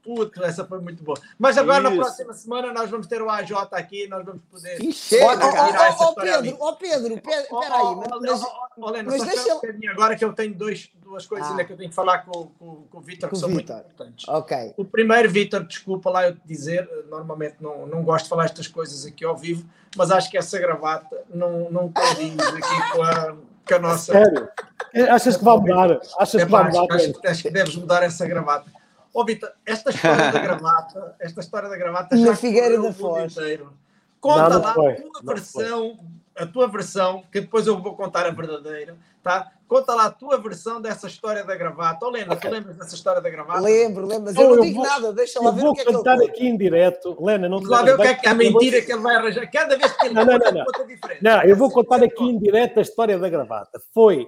Puto, 0.03 0.43
essa 0.43 0.65
foi 0.65 0.81
muito 0.81 1.05
boa. 1.05 1.19
Mas 1.39 1.59
agora, 1.59 1.83
Isso. 1.83 1.91
na 1.91 2.03
próxima 2.03 2.33
semana, 2.33 2.73
nós 2.73 2.91
vamos 2.91 3.07
ter 3.07 3.21
o 3.21 3.29
AJ 3.29 3.53
aqui, 3.73 4.09
nós 4.09 4.25
vamos 4.25 4.41
poder. 4.51 4.83
Encher, 4.83 5.23
Ô, 5.23 6.15
Pedro, 6.15 6.57
ô 6.59 6.77
Pedro, 6.77 7.21
Pedro, 7.21 7.61
peraí. 7.61 8.21
Mas, 8.21 9.05
mas 9.05 9.23
deixa 9.25 9.49
eu. 9.49 9.61
Agora 9.91 10.17
que 10.17 10.25
eu 10.25 10.33
tenho 10.33 10.55
dois, 10.55 10.91
duas 11.03 11.27
coisas 11.27 11.51
ah. 11.51 11.65
que 11.65 11.73
eu 11.73 11.77
tenho 11.77 11.91
que 11.91 11.95
falar 11.95 12.21
com, 12.21 12.47
com, 12.59 12.83
com 12.91 12.99
o 12.99 13.01
Vitor, 13.01 13.29
que 13.29 13.37
são 13.37 13.51
Victor. 13.51 13.77
muito 13.77 13.93
importantes. 13.93 14.29
Ok. 14.29 14.75
O 14.77 14.85
primeiro, 14.85 15.31
Vitor, 15.31 15.65
desculpa 15.65 16.09
lá 16.09 16.29
eu 16.29 16.35
te 16.35 16.43
dizer, 16.47 16.89
normalmente 17.11 17.57
não, 17.61 17.87
não 17.87 18.03
gosto 18.03 18.25
de 18.25 18.31
falar 18.31 18.47
estas 18.47 18.69
coisas 18.69 19.05
aqui 19.05 19.25
ao 19.25 19.37
vivo, 19.37 19.69
mas 19.97 20.11
acho 20.11 20.31
que 20.31 20.39
essa 20.39 20.59
gravata 20.59 21.25
não, 21.29 21.71
não 21.71 21.93
condiz 21.93 22.39
aqui 22.39 22.93
com 22.93 23.03
a, 23.03 23.37
com 23.69 23.75
a 23.75 23.79
nossa. 23.79 24.13
Sério? 24.13 24.49
Achas 25.11 25.37
que 25.37 25.45
vai 25.45 25.57
mudar? 25.59 26.01
Achas 26.19 26.41
é, 26.41 26.45
que 26.45 26.51
vai 26.51 26.65
mudar? 26.65 26.95
Acho, 26.95 27.13
acho 27.25 27.43
que 27.43 27.51
deves 27.51 27.77
mudar 27.77 28.03
essa 28.03 28.27
gravata. 28.27 28.80
Ó, 29.13 29.23
oh, 29.23 29.25
Vitor, 29.25 29.51
esta 29.67 29.91
história 29.91 30.31
da 30.33 30.39
gravata, 30.41 31.17
esta 31.19 31.41
história 31.41 31.69
da 31.69 31.77
gravata 31.77 32.17
já 32.17 32.37
Figueira 32.37 32.81
da 32.81 32.93
Foz. 32.93 33.37
Inteiro. 33.37 33.73
Conta 34.21 34.51
não, 34.51 34.51
não 34.51 34.63
lá 34.63 34.75
foi. 34.75 34.93
a 34.93 34.97
tua 34.97 35.11
não 35.23 35.35
versão, 35.35 35.97
foi. 35.97 36.43
a 36.43 36.47
tua 36.47 36.69
versão, 36.69 37.25
que 37.33 37.41
depois 37.41 37.67
eu 37.67 37.81
vou 37.81 37.97
contar 37.97 38.27
a 38.27 38.31
verdadeira, 38.31 38.97
tá? 39.23 39.51
Conta 39.67 39.95
lá 39.95 40.07
a 40.07 40.11
tua 40.11 40.37
versão 40.37 40.81
dessa 40.81 41.07
história 41.07 41.45
da 41.45 41.57
gravata. 41.57 42.05
Oh, 42.05 42.11
Lena, 42.11 42.35
okay. 42.35 42.51
tu 42.51 42.53
lembras 42.53 42.77
dessa 42.77 42.95
história 42.95 43.21
da 43.21 43.31
gravata? 43.31 43.61
Lembro, 43.61 44.07
lembro, 44.07 44.25
mas 44.25 44.37
eu, 44.37 44.43
eu 44.43 44.57
não 44.57 44.63
digo 44.63 44.77
vou, 44.77 44.85
nada, 44.85 45.13
deixa 45.13 45.41
lá 45.41 45.51
ver 45.53 45.65
o 45.65 45.73
que 45.73 45.81
é 45.81 45.85
que 45.85 45.89
Eu 45.89 45.93
vou 45.93 46.03
contar 46.03 46.23
aqui 46.23 46.47
em 46.47 46.57
direto. 46.57 47.17
Lena, 47.25 47.49
não 47.49 47.61
te 47.61 47.67
lá 47.67 47.83
ver 47.83 47.95
o 47.95 47.97
que 47.97 48.09
é 48.09 48.15
que 48.15 48.29
a 48.29 48.35
mentira 48.35 48.83
que 48.83 48.93
ele 48.93 49.01
vai 49.01 49.17
arranjar. 49.17 49.51
Cada 49.51 49.77
vez 49.77 49.93
que 49.93 50.07
ele 50.07 50.15
não, 50.15 50.25
não, 50.25 50.39
não, 50.39 50.53
não. 50.53 50.87
diferente. 50.87 51.23
Não, 51.23 51.43
eu 51.43 51.57
vou 51.57 51.71
contar 51.71 52.03
aqui 52.03 52.25
em 52.25 52.39
direto 52.39 52.79
a 52.79 52.83
história 52.83 53.19
da 53.19 53.29
gravata. 53.29 53.81
Foi 53.95 54.27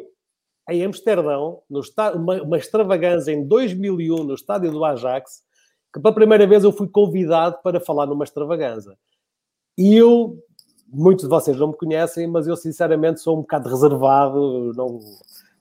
em 0.69 0.85
Amsterdão, 0.85 1.61
no 1.69 1.81
estádio, 1.81 2.21
uma, 2.21 2.43
uma 2.43 2.59
extravagância 2.59 3.33
em 3.33 3.47
2001 3.47 4.25
no 4.25 4.35
estádio 4.35 4.71
do 4.71 4.85
Ajax, 4.85 5.43
que 5.93 6.01
pela 6.01 6.15
primeira 6.15 6.47
vez 6.47 6.65
eu 6.65 6.73
fui 6.73 6.89
convidado 6.89 7.59
para 7.63 7.81
falar 7.81 8.07
numa 8.07 8.25
extravagância. 8.25 8.97
E 9.77 9.97
eu, 9.97 10.39
muitos 10.89 11.25
de 11.25 11.31
vocês 11.31 11.57
não 11.59 11.69
me 11.69 11.77
conhecem, 11.77 12.27
mas 12.27 12.47
eu 12.47 12.57
sinceramente 12.57 13.21
sou 13.21 13.37
um 13.37 13.41
bocado 13.41 13.69
reservado, 13.69 14.73
não... 14.75 15.01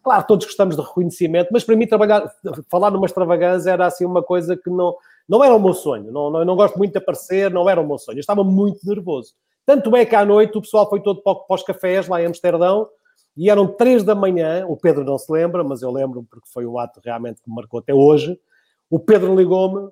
Claro, 0.03 0.25
todos 0.25 0.47
gostamos 0.47 0.75
de 0.75 0.81
reconhecimento, 0.81 1.49
mas 1.51 1.63
para 1.63 1.75
mim 1.75 1.85
trabalhar, 1.85 2.27
falar 2.69 2.89
numa 2.89 3.05
extravagância 3.05 3.69
era 3.69 3.85
assim 3.85 4.03
uma 4.03 4.23
coisa 4.23 4.57
que 4.57 4.67
não, 4.67 4.95
não 5.29 5.43
era 5.43 5.55
o 5.55 5.59
meu 5.59 5.73
sonho. 5.73 6.11
Não, 6.11 6.31
não, 6.31 6.43
não 6.43 6.55
gosto 6.55 6.75
muito 6.75 6.91
de 6.91 6.97
aparecer, 6.97 7.51
não 7.51 7.69
era 7.69 7.79
o 7.79 7.87
meu 7.87 7.99
sonho. 7.99 8.17
Eu 8.17 8.21
estava 8.21 8.43
muito 8.43 8.79
nervoso. 8.83 9.35
Tanto 9.63 9.95
é 9.95 10.03
que 10.03 10.15
à 10.15 10.25
noite 10.25 10.57
o 10.57 10.61
pessoal 10.61 10.89
foi 10.89 11.01
todo 11.01 11.21
para, 11.21 11.37
os 11.47 11.63
cafés 11.63 12.07
lá 12.07 12.19
em 12.19 12.25
Amsterdão 12.25 12.87
e 13.35 13.49
eram 13.49 13.67
três 13.67 14.03
da 14.03 14.13
manhã, 14.13 14.65
o 14.67 14.75
Pedro 14.75 15.03
não 15.03 15.17
se 15.17 15.31
lembra, 15.31 15.63
mas 15.63 15.81
eu 15.81 15.91
lembro 15.91 16.25
porque 16.29 16.49
foi 16.51 16.65
o 16.65 16.77
ato 16.77 16.99
realmente 17.03 17.41
que 17.41 17.49
me 17.49 17.55
marcou 17.55 17.79
até 17.79 17.93
hoje. 17.93 18.39
O 18.89 18.99
Pedro 18.99 19.35
ligou-me, 19.35 19.89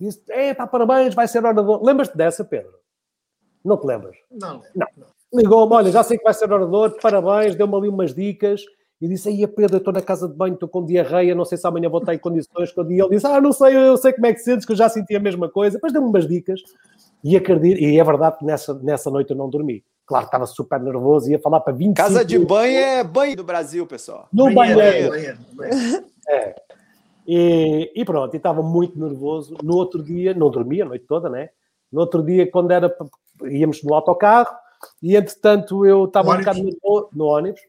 disse: 0.00 0.22
Epa, 0.28 0.66
parabéns, 0.66 1.14
vai 1.14 1.28
ser 1.28 1.38
orador. 1.38 1.82
Lembras-te 1.84 2.16
dessa, 2.16 2.44
Pedro? 2.44 2.72
Não 3.64 3.76
te 3.76 3.86
lembras? 3.86 4.16
Não. 4.30 4.60
Não. 4.74 4.86
Ligou-me, 5.32 5.74
olha, 5.74 5.90
já 5.90 6.02
sei 6.02 6.18
que 6.18 6.24
vai 6.24 6.34
ser 6.34 6.52
orador, 6.52 6.98
parabéns, 7.00 7.54
deu-me 7.54 7.74
ali 7.74 7.88
umas 7.88 8.12
dicas. 8.14 8.62
E 9.00 9.08
disse, 9.08 9.28
aí, 9.28 9.44
Pedro, 9.48 9.76
eu 9.76 9.78
estou 9.78 9.92
na 9.92 10.00
casa 10.00 10.28
de 10.28 10.34
banho, 10.34 10.54
estou 10.54 10.68
com 10.68 10.84
diarreia, 10.84 11.34
não 11.34 11.44
sei 11.44 11.58
se 11.58 11.66
amanhã 11.66 11.88
vou 11.88 11.98
estar 11.98 12.14
em 12.14 12.18
condições. 12.18 12.70
E 12.70 13.00
ele 13.00 13.08
disse, 13.08 13.26
ah, 13.26 13.40
não 13.40 13.52
sei, 13.52 13.76
eu 13.76 13.96
sei 13.96 14.12
como 14.12 14.26
é 14.26 14.32
que 14.32 14.38
sentes, 14.38 14.64
que 14.64 14.70
eu 14.70 14.76
já 14.76 14.88
senti 14.88 15.16
a 15.16 15.20
mesma 15.20 15.48
coisa. 15.48 15.76
Depois 15.76 15.92
deu-me 15.92 16.08
umas 16.08 16.28
dicas. 16.28 16.60
E, 17.24 17.36
acredito, 17.36 17.80
e 17.80 17.98
é 17.98 18.04
verdade 18.04 18.38
que 18.38 18.44
nessa, 18.44 18.74
nessa 18.74 19.10
noite 19.10 19.30
eu 19.30 19.36
não 19.36 19.50
dormi. 19.50 19.84
Claro, 20.12 20.26
estava 20.26 20.46
super 20.46 20.78
nervoso, 20.78 21.30
ia 21.30 21.38
falar 21.38 21.60
para 21.60 21.72
25 21.72 21.96
Casa 21.96 22.22
de 22.22 22.38
banho 22.38 22.78
é 22.78 23.02
banho 23.02 23.34
do 23.34 23.42
Brasil, 23.42 23.86
pessoal. 23.86 24.28
No 24.30 24.52
banheiro. 24.52 25.08
banheiro. 25.08 25.38
É. 26.28 26.54
E, 27.26 27.90
e, 27.94 28.04
pronto, 28.04 28.36
estava 28.36 28.62
muito 28.62 28.98
nervoso. 28.98 29.56
No 29.62 29.74
outro 29.74 30.02
dia, 30.02 30.34
não 30.34 30.50
dormia 30.50 30.84
a 30.84 30.88
noite 30.88 31.06
toda, 31.08 31.30
né? 31.30 31.48
No 31.90 32.00
outro 32.00 32.22
dia, 32.22 32.50
quando 32.50 32.72
era, 32.72 32.94
íamos 33.44 33.82
no 33.82 33.94
autocarro, 33.94 34.54
e 35.02 35.16
entretanto 35.16 35.86
eu 35.86 36.04
estava 36.04 36.32
um 36.32 36.38
bocado 36.38 36.62
no, 36.62 37.08
no 37.10 37.24
ônibus, 37.24 37.62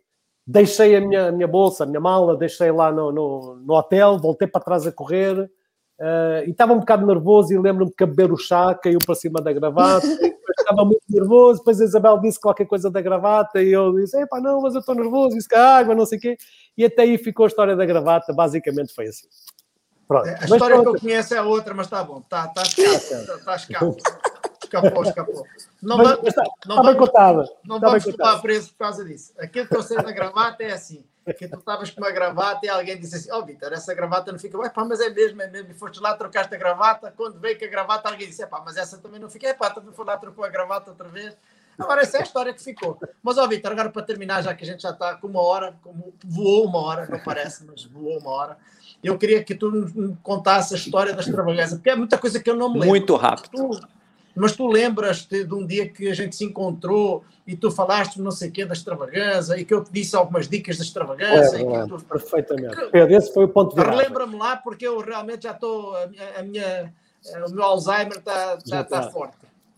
deixei 0.45 0.97
a 0.97 0.99
minha, 0.99 1.27
a 1.27 1.31
minha 1.31 1.47
bolsa, 1.47 1.85
a 1.85 1.87
minha 1.87 2.01
mala, 2.01 2.35
deixei 2.35 2.73
lá 2.73 2.91
no, 2.91 3.09
no, 3.09 3.55
no 3.55 3.73
hotel, 3.73 4.17
voltei 4.17 4.49
para 4.49 4.59
trás 4.59 4.85
a 4.85 4.91
correr, 4.91 5.49
uh, 5.99 6.47
e 6.47 6.51
estava 6.51 6.73
um 6.73 6.79
bocado 6.79 7.05
nervoso, 7.05 7.53
e 7.53 7.57
lembro-me 7.57 7.91
que 7.91 8.03
a 8.03 8.07
beber 8.07 8.31
o 8.31 8.37
chá 8.37 8.73
caiu 8.75 8.99
para 9.05 9.15
cima 9.15 9.41
da 9.41 9.51
gravata, 9.51 10.07
estava 10.59 10.85
muito 10.85 11.03
nervoso, 11.09 11.59
depois 11.59 11.81
a 11.81 11.85
Isabel 11.85 12.19
disse 12.19 12.39
qualquer 12.39 12.65
coisa 12.65 12.89
da 12.89 13.01
gravata 13.01 13.61
e 13.61 13.71
eu 13.71 13.93
disse, 13.95 14.19
epá, 14.21 14.39
não, 14.39 14.61
mas 14.61 14.73
eu 14.73 14.79
estou 14.79 14.95
nervoso, 14.95 15.35
disse 15.35 15.47
que 15.47 15.55
a 15.55 15.77
água, 15.77 15.95
não 15.95 16.05
sei 16.05 16.17
o 16.17 16.21
quê, 16.21 16.37
e 16.77 16.85
até 16.85 17.03
aí 17.03 17.17
ficou 17.17 17.45
a 17.45 17.47
história 17.47 17.75
da 17.75 17.85
gravata, 17.85 18.33
basicamente 18.33 18.93
foi 18.93 19.07
assim. 19.07 19.27
Pronto. 20.07 20.27
É, 20.27 20.37
a 20.39 20.43
história 20.43 20.75
pronto. 20.75 20.91
que 20.91 20.97
eu 20.97 21.01
conheço 21.01 21.33
é 21.33 21.41
outra, 21.41 21.73
mas 21.73 21.87
está 21.87 22.03
bom, 22.03 22.19
está 22.19 22.47
tá, 22.47 22.63
tá, 22.63 23.37
tá 23.45 23.55
escapado. 23.55 23.97
Escapou, 24.63 25.03
escapou. 25.03 25.45
Não, 25.81 25.97
mas, 25.97 26.19
mas 26.23 26.33
tá, 26.33 26.43
não, 26.65 26.75
tá 26.77 26.81
vamos, 26.81 27.49
não 27.63 27.79
vamos 27.79 28.03
ficar 28.03 28.39
preso 28.39 28.69
por 28.71 28.77
causa 28.79 29.05
disso. 29.05 29.31
Aquilo 29.37 29.67
que 29.67 29.75
eu 29.75 29.83
sei 29.83 29.97
da 29.97 30.11
gravata 30.11 30.63
é 30.63 30.71
assim 30.71 31.05
que 31.31 31.47
tu 31.47 31.57
estavas 31.57 31.89
com 31.89 32.01
uma 32.01 32.11
gravata 32.11 32.65
e 32.65 32.69
alguém 32.69 32.99
disse 32.99 33.15
assim: 33.15 33.31
Ó, 33.31 33.39
oh, 33.39 33.45
Vitor, 33.45 33.71
essa 33.71 33.93
gravata 33.93 34.31
não 34.31 34.39
fica. 34.39 34.57
Pá, 34.71 34.83
mas 34.83 34.99
é 34.99 35.09
mesmo, 35.09 35.41
é 35.41 35.47
mesmo. 35.47 35.71
E 35.71 35.73
foste 35.73 36.01
lá, 36.01 36.15
trocaste 36.15 36.53
a 36.53 36.57
gravata. 36.57 37.13
Quando 37.15 37.39
veio 37.39 37.57
com 37.57 37.63
a 37.63 37.67
gravata, 37.67 38.09
alguém 38.09 38.27
disse: 38.27 38.45
Pá, 38.47 38.61
mas 38.65 38.75
essa 38.75 38.97
também 38.97 39.19
não 39.19 39.29
fica. 39.29 39.47
É 39.47 39.53
pá, 39.53 39.69
também 39.69 39.93
foi 39.93 40.05
lá, 40.05 40.17
trocou 40.17 40.43
a 40.43 40.49
gravata 40.49 40.89
outra 40.89 41.07
vez. 41.07 41.37
Agora, 41.77 42.01
essa 42.01 42.17
é 42.17 42.19
a 42.19 42.23
história 42.23 42.53
que 42.53 42.61
ficou. 42.61 42.99
Mas, 43.21 43.37
ó, 43.37 43.47
Vitor, 43.47 43.71
agora 43.71 43.89
para 43.89 44.03
terminar, 44.03 44.43
já 44.43 44.53
que 44.53 44.63
a 44.63 44.67
gente 44.67 44.83
já 44.83 44.91
está 44.91 45.15
com 45.15 45.27
uma 45.27 45.41
hora, 45.41 45.75
como 45.81 46.13
voou 46.23 46.65
uma 46.65 46.79
hora, 46.79 47.07
não 47.07 47.19
parece, 47.19 47.65
mas 47.65 47.83
voou 47.85 48.19
uma 48.19 48.29
hora. 48.29 48.57
Eu 49.03 49.17
queria 49.17 49.43
que 49.43 49.55
tu 49.55 49.71
me 49.71 50.15
contasse 50.21 50.73
a 50.73 50.77
história 50.77 51.13
da 51.13 51.21
extravagância, 51.21 51.75
porque 51.77 51.89
é 51.89 51.95
muita 51.95 52.17
coisa 52.17 52.39
que 52.39 52.49
eu 52.49 52.55
não 52.55 52.69
me 52.69 52.75
lembro. 52.75 52.89
Muito 52.89 53.15
rápido. 53.15 53.49
Tu, 53.49 53.87
mas 54.35 54.55
tu 54.55 54.67
lembras-te 54.67 55.43
de 55.43 55.53
um 55.53 55.65
dia 55.65 55.87
que 55.87 56.07
a 56.09 56.13
gente 56.13 56.35
se 56.35 56.45
encontrou 56.45 57.23
e 57.45 57.55
tu 57.55 57.69
falaste 57.69 58.21
não 58.21 58.31
sei 58.31 58.49
o 58.49 58.51
quê 58.51 58.65
da 58.65 58.73
extravagância 58.73 59.57
e 59.57 59.65
que 59.65 59.73
eu 59.73 59.83
te 59.83 59.91
disse 59.91 60.15
algumas 60.15 60.47
dicas 60.47 60.77
da 60.77 60.83
extravagância. 60.83 61.57
É, 61.57 61.87
tu... 61.87 62.03
Perfeitamente. 62.03 62.75
Que... 62.75 62.85
Pedro, 62.87 63.15
esse 63.15 63.33
foi 63.33 63.45
o 63.45 63.49
ponto 63.49 63.75
de 63.75 63.81
vista. 63.81 63.91
Relembra-me 63.91 64.37
lá 64.37 64.57
porque 64.57 64.87
eu 64.87 64.99
realmente 64.99 65.43
já 65.43 65.51
estou, 65.51 65.95
a 65.95 66.07
minha, 66.07 66.39
a 66.39 66.43
minha, 66.43 66.93
o 67.47 67.51
meu 67.51 67.63
Alzheimer 67.63 68.17
está, 68.17 68.57
está 68.65 69.03
forte. 69.11 69.37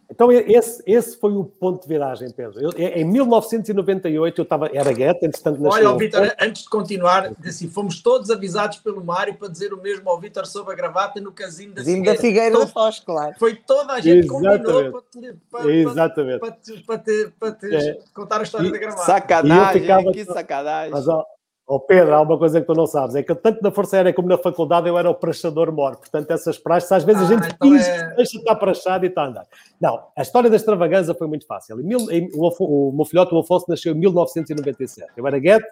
Então, 0.09 0.31
esse, 0.31 0.83
esse 0.85 1.17
foi 1.19 1.31
o 1.33 1.43
ponto 1.43 1.81
de 1.81 1.87
viragem, 1.87 2.29
Pedro. 2.29 2.61
Eu, 2.61 2.71
em 2.77 3.03
1998, 3.03 4.39
eu 4.39 4.43
estava, 4.43 4.69
era 4.71 4.91
gueta, 4.93 5.25
entretanto 5.25 5.61
nasceu... 5.61 5.89
Olha, 5.89 5.97
Vitor, 5.97 6.35
antes 6.39 6.63
de 6.63 6.69
continuar, 6.69 7.31
assim, 7.45 7.67
fomos 7.67 8.01
todos 8.01 8.29
avisados 8.29 8.77
pelo 8.77 9.03
Mário 9.03 9.35
para 9.35 9.47
dizer 9.47 9.73
o 9.73 9.81
mesmo 9.81 10.09
ao 10.09 10.19
Vitor 10.19 10.45
sobre 10.45 10.73
a 10.73 10.75
gravata 10.75 11.19
no 11.19 11.31
casino 11.31 11.73
da 11.73 11.83
Figueira. 11.83 12.13
da 12.13 12.21
Figueira 12.21 12.51
Todo, 12.51 12.67
Foz, 12.67 12.99
claro. 12.99 13.35
Foi 13.39 13.55
toda 13.55 13.93
a 13.93 13.99
gente 13.99 14.25
Exatamente. 14.25 14.63
combinou 14.63 14.91
para 14.91 15.01
te, 15.01 15.37
para, 15.51 15.73
Exatamente. 15.73 16.39
para, 16.39 16.51
para 16.85 16.97
te, 16.99 17.33
para 17.39 17.51
te 17.51 17.75
é. 17.75 17.99
contar 18.13 18.39
a 18.39 18.43
história 18.43 18.67
e, 18.67 18.71
da 18.71 18.77
gravata. 18.77 19.05
Sacanagem, 19.05 19.81
ficava, 19.81 20.11
que 20.11 20.25
sacanagem. 20.25 20.91
Mas, 20.91 21.07
ó, 21.07 21.25
Oh 21.67 21.79
Pedro, 21.79 22.13
há 22.13 22.21
uma 22.21 22.37
coisa 22.37 22.61
que 22.61 22.67
tu 22.67 22.75
não 22.75 22.85
sabes, 22.85 23.15
é 23.15 23.23
que 23.23 23.33
tanto 23.33 23.59
na 23.63 23.71
Força 23.71 23.97
Aérea 23.97 24.13
como 24.13 24.27
na 24.27 24.37
faculdade 24.37 24.87
eu 24.87 24.99
era 24.99 25.09
o 25.09 25.15
prachador 25.15 25.71
mor, 25.71 25.97
portanto 25.97 26.29
essas 26.29 26.59
praxes, 26.59 26.91
às 26.91 27.03
vezes 27.03 27.23
ah, 27.23 27.25
a 27.25 27.27
gente 27.27 27.55
então 27.55 27.71
diz 27.71 27.87
é... 27.87 28.15
deixa 28.15 28.37
estar 28.37 28.55
prachado 28.55 29.03
e 29.03 29.07
está 29.07 29.23
a 29.23 29.27
andar. 29.27 29.47
Não, 29.81 29.99
a 30.15 30.21
história 30.21 30.47
da 30.47 30.55
extravaganza 30.55 31.15
foi 31.15 31.27
muito 31.27 31.47
fácil. 31.47 31.77
Mil, 31.77 32.11
em, 32.11 32.29
o, 32.35 32.89
o, 32.89 32.91
meu 32.91 33.03
filhote, 33.03 33.33
o 33.33 33.39
Afonso, 33.39 33.65
nasceu 33.67 33.93
em 33.95 33.97
1997. 33.97 35.11
Eu 35.17 35.25
era 35.25 35.39
guete, 35.39 35.65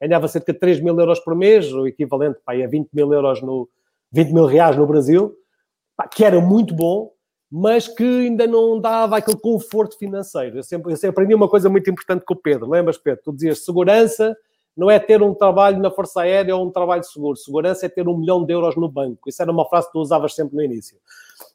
ganhava 0.00 0.28
cerca 0.28 0.52
de 0.52 0.58
3 0.60 0.80
mil 0.80 0.96
euros 0.96 1.18
por 1.18 1.34
mês, 1.34 1.72
o 1.72 1.84
equivalente 1.84 2.38
pá, 2.44 2.52
a 2.52 2.68
20 2.68 2.88
mil 2.92 3.12
euros 3.12 3.42
no 3.42 3.68
20 4.12 4.32
mil 4.32 4.46
reais 4.46 4.76
no 4.76 4.86
Brasil, 4.86 5.34
pá, 5.96 6.06
que 6.06 6.24
era 6.24 6.40
muito 6.40 6.76
bom, 6.76 7.10
mas 7.50 7.88
que 7.88 8.04
ainda 8.04 8.46
não 8.46 8.80
dava 8.80 9.16
aquele 9.16 9.36
conforto 9.36 9.98
financeiro. 9.98 10.58
Eu 10.58 10.62
sempre, 10.62 10.92
eu 10.92 10.96
sempre 10.96 11.10
aprendi 11.10 11.34
uma 11.34 11.48
coisa 11.48 11.68
muito 11.68 11.90
importante 11.90 12.24
com 12.24 12.34
o 12.34 12.36
Pedro. 12.36 12.70
Lembras, 12.70 12.96
Pedro? 12.96 13.20
Tu 13.24 13.32
dizias 13.32 13.64
segurança 13.64 14.36
não 14.76 14.90
é 14.90 14.98
ter 14.98 15.22
um 15.22 15.34
trabalho 15.34 15.78
na 15.78 15.90
Força 15.90 16.22
Aérea 16.22 16.56
ou 16.56 16.66
um 16.66 16.70
trabalho 16.70 17.04
seguro. 17.04 17.36
Segurança 17.36 17.86
é 17.86 17.88
ter 17.88 18.08
um 18.08 18.16
milhão 18.16 18.44
de 18.44 18.52
euros 18.52 18.76
no 18.76 18.88
banco. 18.88 19.28
Isso 19.28 19.42
era 19.42 19.50
uma 19.50 19.68
frase 19.68 19.86
que 19.88 19.92
tu 19.92 20.00
usavas 20.00 20.34
sempre 20.34 20.56
no 20.56 20.62
início. 20.62 20.96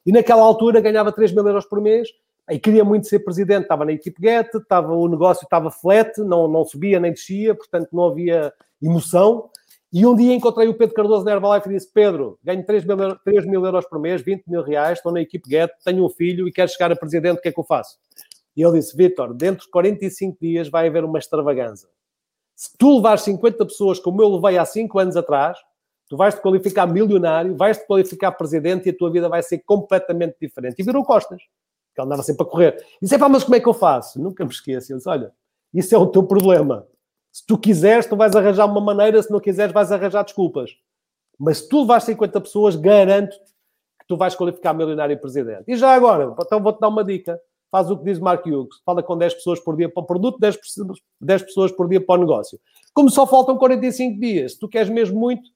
E 0.06 0.12
naquela 0.12 0.44
altura 0.44 0.82
ganhava 0.82 1.12
3 1.12 1.32
mil 1.32 1.46
euros 1.48 1.66
por 1.66 1.82
mês 1.82 2.10
e 2.50 2.60
queria 2.60 2.84
muito 2.84 3.08
ser 3.08 3.20
presidente. 3.20 3.64
Estava 3.64 3.86
na 3.86 3.94
equipe 3.94 4.22
Get, 4.22 4.54
estava, 4.54 4.94
o 4.94 5.08
negócio 5.08 5.44
estava 5.44 5.72
flat, 5.72 6.18
não, 6.20 6.48
não 6.48 6.64
subia 6.64 7.00
nem 7.00 7.12
descia, 7.12 7.56
portanto 7.56 7.90
não 7.92 8.06
havia 8.06 8.54
emoção. 8.82 9.50
E 9.92 10.06
um 10.06 10.16
dia 10.16 10.34
encontrei 10.34 10.68
o 10.68 10.74
Pedro 10.74 10.94
Cardoso 10.94 11.24
na 11.24 11.32
Herbalife 11.32 11.70
e 11.70 11.74
disse: 11.74 11.90
Pedro, 11.92 12.38
ganho 12.44 12.66
3 12.66 12.86
mil, 12.86 13.16
3 13.24 13.46
mil 13.46 13.66
euros 13.66 13.86
por 13.86 13.98
mês, 13.98 14.22
20 14.22 14.44
mil 14.46 14.62
reais, 14.62 15.00
estou 15.00 15.12
na 15.12 15.22
equipe 15.22 15.50
Get, 15.50 15.72
tenho 15.84 16.06
um 16.06 16.10
filho 16.10 16.48
e 16.48 16.52
quero 16.52 16.70
chegar 16.70 16.92
a 16.92 16.96
presidente, 16.96 17.40
o 17.40 17.42
que 17.42 17.48
é 17.48 17.52
que 17.52 17.60
eu 17.60 17.64
faço? 17.64 17.98
E 18.56 18.62
ele 18.62 18.80
disse: 18.80 18.96
Vitor, 18.96 19.34
dentro 19.34 19.66
de 19.66 19.72
45 19.72 20.38
dias 20.40 20.70
vai 20.70 20.88
haver 20.88 21.04
uma 21.04 21.18
extravaganza. 21.18 21.88
Se 22.56 22.70
tu 22.78 22.96
levares 22.96 23.22
50 23.22 23.66
pessoas 23.66 24.00
como 24.00 24.22
eu 24.22 24.36
levei 24.36 24.58
há 24.58 24.66
5 24.66 24.98
anos 24.98 25.18
atrás, 25.18 25.58
tu 26.08 26.16
vais-te 26.16 26.42
qualificar 26.42 26.86
milionário, 26.88 27.56
vais-te 27.56 27.86
qualificar 27.86 28.32
presidente 28.32 28.88
e 28.88 28.92
a 28.92 28.98
tua 28.98 29.12
vida 29.12 29.28
vai 29.28 29.44
ser 29.44 29.60
completamente 29.60 30.38
diferente. 30.40 30.80
E 30.80 30.84
virou 30.84 31.04
costas, 31.04 31.42
que 31.94 32.00
ele 32.00 32.06
andava 32.06 32.24
sempre 32.24 32.44
a 32.44 32.50
correr. 32.50 32.86
E 33.02 33.06
disse, 33.06 33.18
mas 33.18 33.44
como 33.44 33.56
é 33.56 33.60
que 33.60 33.68
eu 33.68 33.74
faço? 33.74 34.22
Nunca 34.22 34.46
me 34.46 34.52
esqueço. 34.52 34.94
Eu 34.94 34.98
disse, 34.98 35.10
olha, 35.10 35.34
isso 35.74 35.94
é 35.94 35.98
o 35.98 36.08
teu 36.08 36.24
problema. 36.24 36.88
Se 37.32 37.46
tu 37.46 37.58
quiseres, 37.58 38.06
tu 38.06 38.16
vais 38.16 38.34
arranjar 38.36 38.66
uma 38.66 38.80
maneira, 38.80 39.22
se 39.22 39.30
não 39.30 39.42
quiseres, 39.42 39.74
vais 39.74 39.92
arranjar 39.92 40.24
desculpas. 40.24 40.72
Mas 41.38 41.58
se 41.58 41.68
tu 41.68 41.82
levares 41.82 42.06
50 42.06 42.40
pessoas, 42.40 42.78
garanto 42.78 43.38
que 44.00 44.08
tu 44.08 44.16
vais 44.16 44.34
qualificar 44.36 44.74
milionário 44.74 45.14
e 45.14 45.18
presidente. 45.18 45.66
E 45.68 45.76
já 45.76 45.94
agora, 45.94 46.34
então 46.40 46.62
vou-te 46.62 46.80
dar 46.80 46.88
uma 46.88 47.04
dica 47.04 47.38
faz 47.76 47.92
o 47.92 47.98
que 47.98 48.06
diz 48.06 48.20
Mark 48.20 48.46
Hughes, 48.46 48.78
fala 48.86 49.04
com 49.04 49.18
10 49.18 49.34
pessoas 49.34 49.60
por 49.60 49.76
dia 49.76 49.90
para 49.90 50.02
o 50.02 50.06
produto, 50.06 50.40
10, 50.40 50.58
10 51.20 51.44
pessoas 51.44 51.74
por 51.74 51.90
dia 51.90 52.00
para 52.00 52.22
o 52.22 52.24
negócio. 52.24 52.58
Como 52.94 53.10
só 53.10 53.28
faltam 53.28 53.58
45 53.58 54.18
dias, 54.18 54.54
se 54.54 54.60
tu 54.60 54.70
queres 54.70 54.90
mesmo 54.90 55.20
muito, 55.20 55.50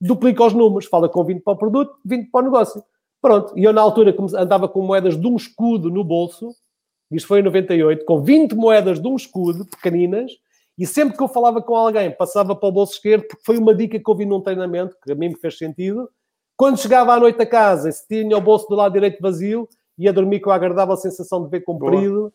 duplica 0.00 0.42
os 0.42 0.54
números, 0.54 0.86
fala 0.86 1.10
com 1.10 1.22
20 1.22 1.42
para 1.42 1.52
o 1.52 1.56
produto, 1.58 1.94
20 2.06 2.30
para 2.30 2.40
o 2.40 2.44
negócio. 2.44 2.82
Pronto, 3.20 3.52
e 3.54 3.64
eu 3.64 3.72
na 3.74 3.82
altura 3.82 4.16
andava 4.38 4.66
com 4.66 4.80
moedas 4.80 5.14
de 5.14 5.26
um 5.26 5.36
escudo 5.36 5.90
no 5.90 6.02
bolso, 6.02 6.54
isto 7.10 7.28
foi 7.28 7.40
em 7.40 7.42
98, 7.42 8.02
com 8.06 8.22
20 8.22 8.54
moedas 8.54 8.98
de 8.98 9.06
um 9.06 9.16
escudo, 9.16 9.66
pequeninas, 9.66 10.32
e 10.78 10.86
sempre 10.86 11.18
que 11.18 11.22
eu 11.22 11.28
falava 11.28 11.60
com 11.60 11.76
alguém, 11.76 12.10
passava 12.10 12.56
para 12.56 12.68
o 12.70 12.72
bolso 12.72 12.94
esquerdo, 12.94 13.26
porque 13.28 13.44
foi 13.44 13.58
uma 13.58 13.74
dica 13.74 13.98
que 13.98 14.10
eu 14.10 14.14
vi 14.14 14.24
num 14.24 14.40
treinamento, 14.40 14.96
que 15.04 15.12
a 15.12 15.14
mim 15.14 15.28
me 15.28 15.36
fez 15.36 15.58
sentido. 15.58 16.08
Quando 16.56 16.78
chegava 16.78 17.12
à 17.12 17.20
noite 17.20 17.42
a 17.42 17.46
casa, 17.46 17.92
se 17.92 18.08
tinha 18.08 18.38
o 18.38 18.40
bolso 18.40 18.66
do 18.68 18.74
lado 18.74 18.94
direito 18.94 19.20
vazio, 19.20 19.68
ia 19.98 20.12
dormir 20.12 20.40
com 20.40 20.50
a 20.50 20.54
agradável 20.54 20.96
sensação 20.96 21.42
de 21.42 21.50
ver 21.50 21.60
comprido, 21.62 22.20
Boa. 22.20 22.32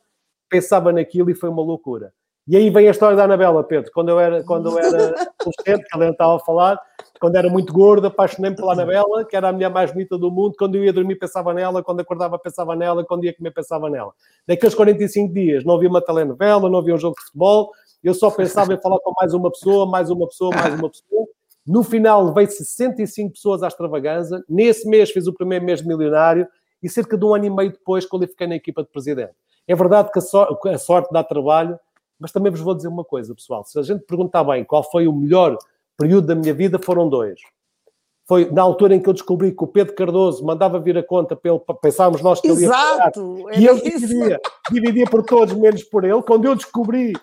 pensava 0.49 0.91
naquilo 0.91 1.29
e 1.29 1.35
foi 1.35 1.49
uma 1.49 1.63
loucura. 1.63 2.13
E 2.45 2.57
aí 2.57 2.69
vem 2.69 2.89
a 2.89 2.91
história 2.91 3.15
da 3.15 3.23
Anabela, 3.23 3.63
Pedro. 3.63 3.89
Quando 3.93 4.09
eu 4.09 4.19
era, 4.19 4.43
quando 4.43 4.69
eu 4.69 4.77
era 4.77 4.87
adolescente, 5.39 5.87
que 5.87 5.95
ela 5.95 6.09
estava 6.09 6.35
a 6.35 6.39
falar, 6.39 6.77
quando 7.19 7.37
era 7.37 7.49
muito 7.49 7.71
gorda, 7.71 8.09
apaixonei-me 8.09 8.55
pela 8.55 8.73
Anabela, 8.73 9.23
que 9.23 9.33
era 9.33 9.47
a 9.47 9.53
mulher 9.53 9.69
mais 9.69 9.93
bonita 9.93 10.17
do 10.17 10.29
mundo. 10.29 10.53
Quando 10.59 10.75
eu 10.75 10.83
ia 10.83 10.91
dormir, 10.91 11.15
pensava 11.15 11.53
nela. 11.53 11.81
Quando 11.81 12.01
acordava, 12.01 12.37
pensava 12.37 12.75
nela. 12.75 13.05
Quando 13.05 13.23
ia 13.23 13.33
comer, 13.33 13.51
pensava 13.51 13.89
nela. 13.89 14.11
Naqueles 14.45 14.75
45 14.75 15.33
dias, 15.33 15.63
não 15.63 15.75
havia 15.75 15.87
uma 15.87 16.01
telenovela, 16.01 16.69
não 16.69 16.79
havia 16.79 16.93
um 16.93 16.97
jogo 16.97 17.15
de 17.15 17.23
futebol. 17.23 17.71
Eu 18.03 18.13
só 18.13 18.29
pensava 18.29 18.73
em 18.73 18.81
falar 18.81 18.99
com 18.99 19.13
mais 19.17 19.33
uma 19.33 19.49
pessoa, 19.49 19.85
mais 19.85 20.09
uma 20.09 20.27
pessoa, 20.27 20.53
mais 20.53 20.77
uma 20.77 20.89
pessoa. 20.89 21.25
No 21.65 21.81
final, 21.81 22.25
levei 22.25 22.45
65 22.45 23.31
pessoas 23.31 23.63
à 23.63 23.69
extravaganza. 23.69 24.43
Nesse 24.49 24.85
mês, 24.85 25.11
fiz 25.11 25.27
o 25.27 25.33
primeiro 25.33 25.63
mês 25.63 25.81
de 25.81 25.87
milionário 25.87 26.45
e 26.83 26.89
cerca 26.89 27.17
de 27.17 27.25
um 27.25 27.33
ano 27.33 27.45
e 27.45 27.49
meio 27.49 27.71
depois 27.71 28.05
qualifiquei 28.05 28.45
na 28.45 28.55
equipa 28.55 28.83
de 28.83 28.89
presidente. 28.89 29.33
É 29.67 29.73
verdade 29.73 30.11
que 30.11 30.19
a, 30.19 30.21
so 30.21 30.45
a 30.65 30.77
sorte 30.77 31.11
dá 31.11 31.23
trabalho, 31.23 31.79
mas 32.19 32.31
também 32.31 32.51
vos 32.51 32.61
vou 32.61 32.75
dizer 32.75 32.89
uma 32.89 33.03
coisa, 33.03 33.33
pessoal. 33.33 33.63
Se 33.63 33.79
a 33.79 33.81
gente 33.81 34.01
perguntar 34.05 34.43
bem 34.43 34.63
qual 34.63 34.83
foi 34.83 35.07
o 35.07 35.13
melhor 35.13 35.57
período 35.97 36.27
da 36.27 36.35
minha 36.35 36.53
vida, 36.53 36.77
foram 36.77 37.07
dois. 37.07 37.39
Foi 38.25 38.49
na 38.51 38.61
altura 38.61 38.95
em 38.95 39.01
que 39.01 39.09
eu 39.09 39.13
descobri 39.13 39.51
que 39.51 39.63
o 39.63 39.67
Pedro 39.67 39.95
Cardoso 39.95 40.45
mandava 40.45 40.79
vir 40.79 40.97
a 40.97 41.03
conta 41.03 41.37
ele, 41.43 41.61
pensávamos 41.81 42.21
nós 42.21 42.39
que 42.39 42.47
ele 42.47 42.61
ia 42.61 42.69
pagar, 42.69 43.11
e 43.57 43.67
ele 43.67 43.81
dividia, 43.81 44.39
dividia 44.71 45.05
por 45.05 45.23
todos, 45.23 45.53
menos 45.55 45.83
por 45.83 46.05
ele. 46.05 46.21
Quando 46.21 46.45
eu 46.45 46.55
descobri, 46.55 47.13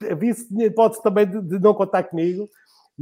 tinha 0.00 0.66
hipótese 0.66 1.02
também 1.02 1.26
de, 1.26 1.40
de 1.42 1.58
não 1.58 1.74
contar 1.74 2.04
comigo. 2.04 2.48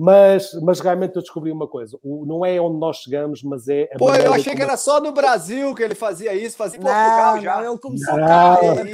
Mas, 0.01 0.53
mas 0.63 0.79
realmente 0.79 1.17
eu 1.17 1.23
descobri 1.23 1.51
uma 1.51 1.67
coisa: 1.67 1.99
o, 2.05 2.25
não 2.25 2.47
é 2.47 2.61
onde 2.61 2.79
nós 2.79 2.99
chegamos, 2.99 3.43
mas 3.43 3.67
é. 3.67 3.87
Pô, 3.99 4.15
eu 4.15 4.33
achei 4.33 4.55
que 4.55 4.63
era 4.63 4.77
só 4.77 5.01
no 5.01 5.11
Brasil 5.11 5.75
que 5.75 5.83
ele 5.83 5.97
fazia 5.97 6.33
isso, 6.35 6.57
fazia 6.57 6.79
em 6.79 6.83
Portugal 6.83 7.35
não, 7.35 7.43
já. 7.43 7.57
Não, 7.57 7.73
ele 7.73 7.81
começou 7.81 8.17
não, 8.17 8.27
cá, 8.29 8.59
é 8.63 8.85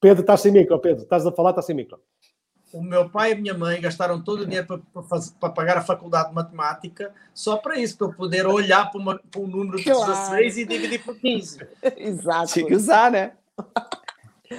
Pedro, 0.00 0.22
estás 0.22 0.40
sem 0.40 0.52
micro, 0.52 0.78
Pedro, 0.78 1.02
estás 1.02 1.26
a 1.26 1.30
falar, 1.30 1.50
estás 1.50 1.66
sem 1.66 1.76
micro. 1.76 2.00
O 2.72 2.82
meu 2.82 3.10
pai 3.10 3.30
e 3.30 3.32
a 3.34 3.36
minha 3.36 3.52
mãe 3.52 3.78
gastaram 3.78 4.24
todo 4.24 4.40
o 4.40 4.46
dinheiro 4.46 4.66
para, 4.66 4.78
para, 4.78 5.02
fazer, 5.02 5.32
para 5.38 5.50
pagar 5.50 5.76
a 5.76 5.82
faculdade 5.82 6.30
de 6.30 6.34
matemática 6.34 7.12
só 7.34 7.58
para 7.58 7.78
isso, 7.78 7.98
para 7.98 8.06
eu 8.06 8.14
poder 8.14 8.46
olhar 8.46 8.90
para, 8.90 8.98
uma, 8.98 9.18
para 9.18 9.40
um 9.42 9.46
número 9.46 9.76
de 9.76 9.84
claro. 9.84 10.10
16 10.10 10.56
e 10.56 10.64
dividir 10.64 11.04
por 11.04 11.14
15. 11.14 11.58
Exato. 11.98 12.54
Tinha 12.54 12.66
que 12.66 12.74
usar, 12.74 13.10
né? 13.10 13.32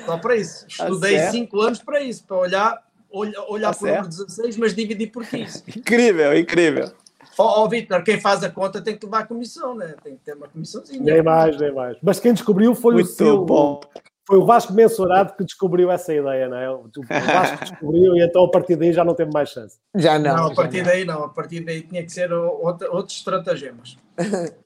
Só 0.05 0.19
para 0.19 0.35
isso. 0.35 0.67
Tá 0.77 0.83
Estudei 0.83 1.17
5 1.17 1.61
anos 1.61 1.79
para 1.81 1.99
isso, 1.99 2.23
para 2.25 2.37
olhar 2.37 2.92
olhar 3.13 3.73
tá 3.73 3.79
por 3.79 3.87
número 3.87 4.07
16, 4.07 4.57
mas 4.57 4.75
dividir 4.75 5.11
por 5.11 5.25
15. 5.27 5.63
incrível, 5.77 6.37
incrível. 6.37 6.91
Ó, 7.37 7.61
oh, 7.61 7.63
oh, 7.63 7.69
Vitor, 7.69 8.03
quem 8.03 8.19
faz 8.19 8.43
a 8.43 8.49
conta 8.49 8.81
tem 8.81 8.97
que 8.97 9.05
levar 9.05 9.19
a 9.19 9.25
comissão, 9.25 9.75
né? 9.75 9.95
Tem 10.03 10.15
que 10.15 10.23
ter 10.23 10.35
uma 10.35 10.47
comissãozinha. 10.47 11.01
Nem 11.01 11.23
mais, 11.23 11.57
nem 11.57 11.73
mais. 11.73 11.97
Mas 12.01 12.19
quem 12.19 12.33
descobriu 12.33 12.75
foi 12.75 12.95
Muito 12.95 13.07
o 13.07 13.09
seu. 13.09 13.43
Bom. 13.43 13.81
Foi 14.25 14.37
o 14.37 14.45
Vasco 14.45 14.71
Mensurado 14.71 15.33
que 15.35 15.43
descobriu 15.43 15.91
essa 15.91 16.13
ideia, 16.13 16.47
não 16.47 16.57
é? 16.57 16.69
O 16.69 16.89
Vasco 17.09 17.65
descobriu 17.65 18.15
e 18.15 18.23
então 18.23 18.45
a 18.45 18.49
partir 18.49 18.77
daí 18.77 18.93
já 18.93 19.03
não 19.03 19.15
teve 19.15 19.31
mais 19.33 19.49
chance. 19.49 19.79
Já 19.95 20.17
não. 20.17 20.35
Não, 20.35 20.47
a 20.47 20.55
partir 20.55 20.83
daí 20.83 21.03
não. 21.03 21.23
A 21.23 21.29
partir 21.29 21.59
daí 21.61 21.81
tinha 21.81 22.03
que 22.03 22.11
ser 22.11 22.31
outra, 22.31 22.89
outros 22.91 23.17
estratagemas. 23.17 23.97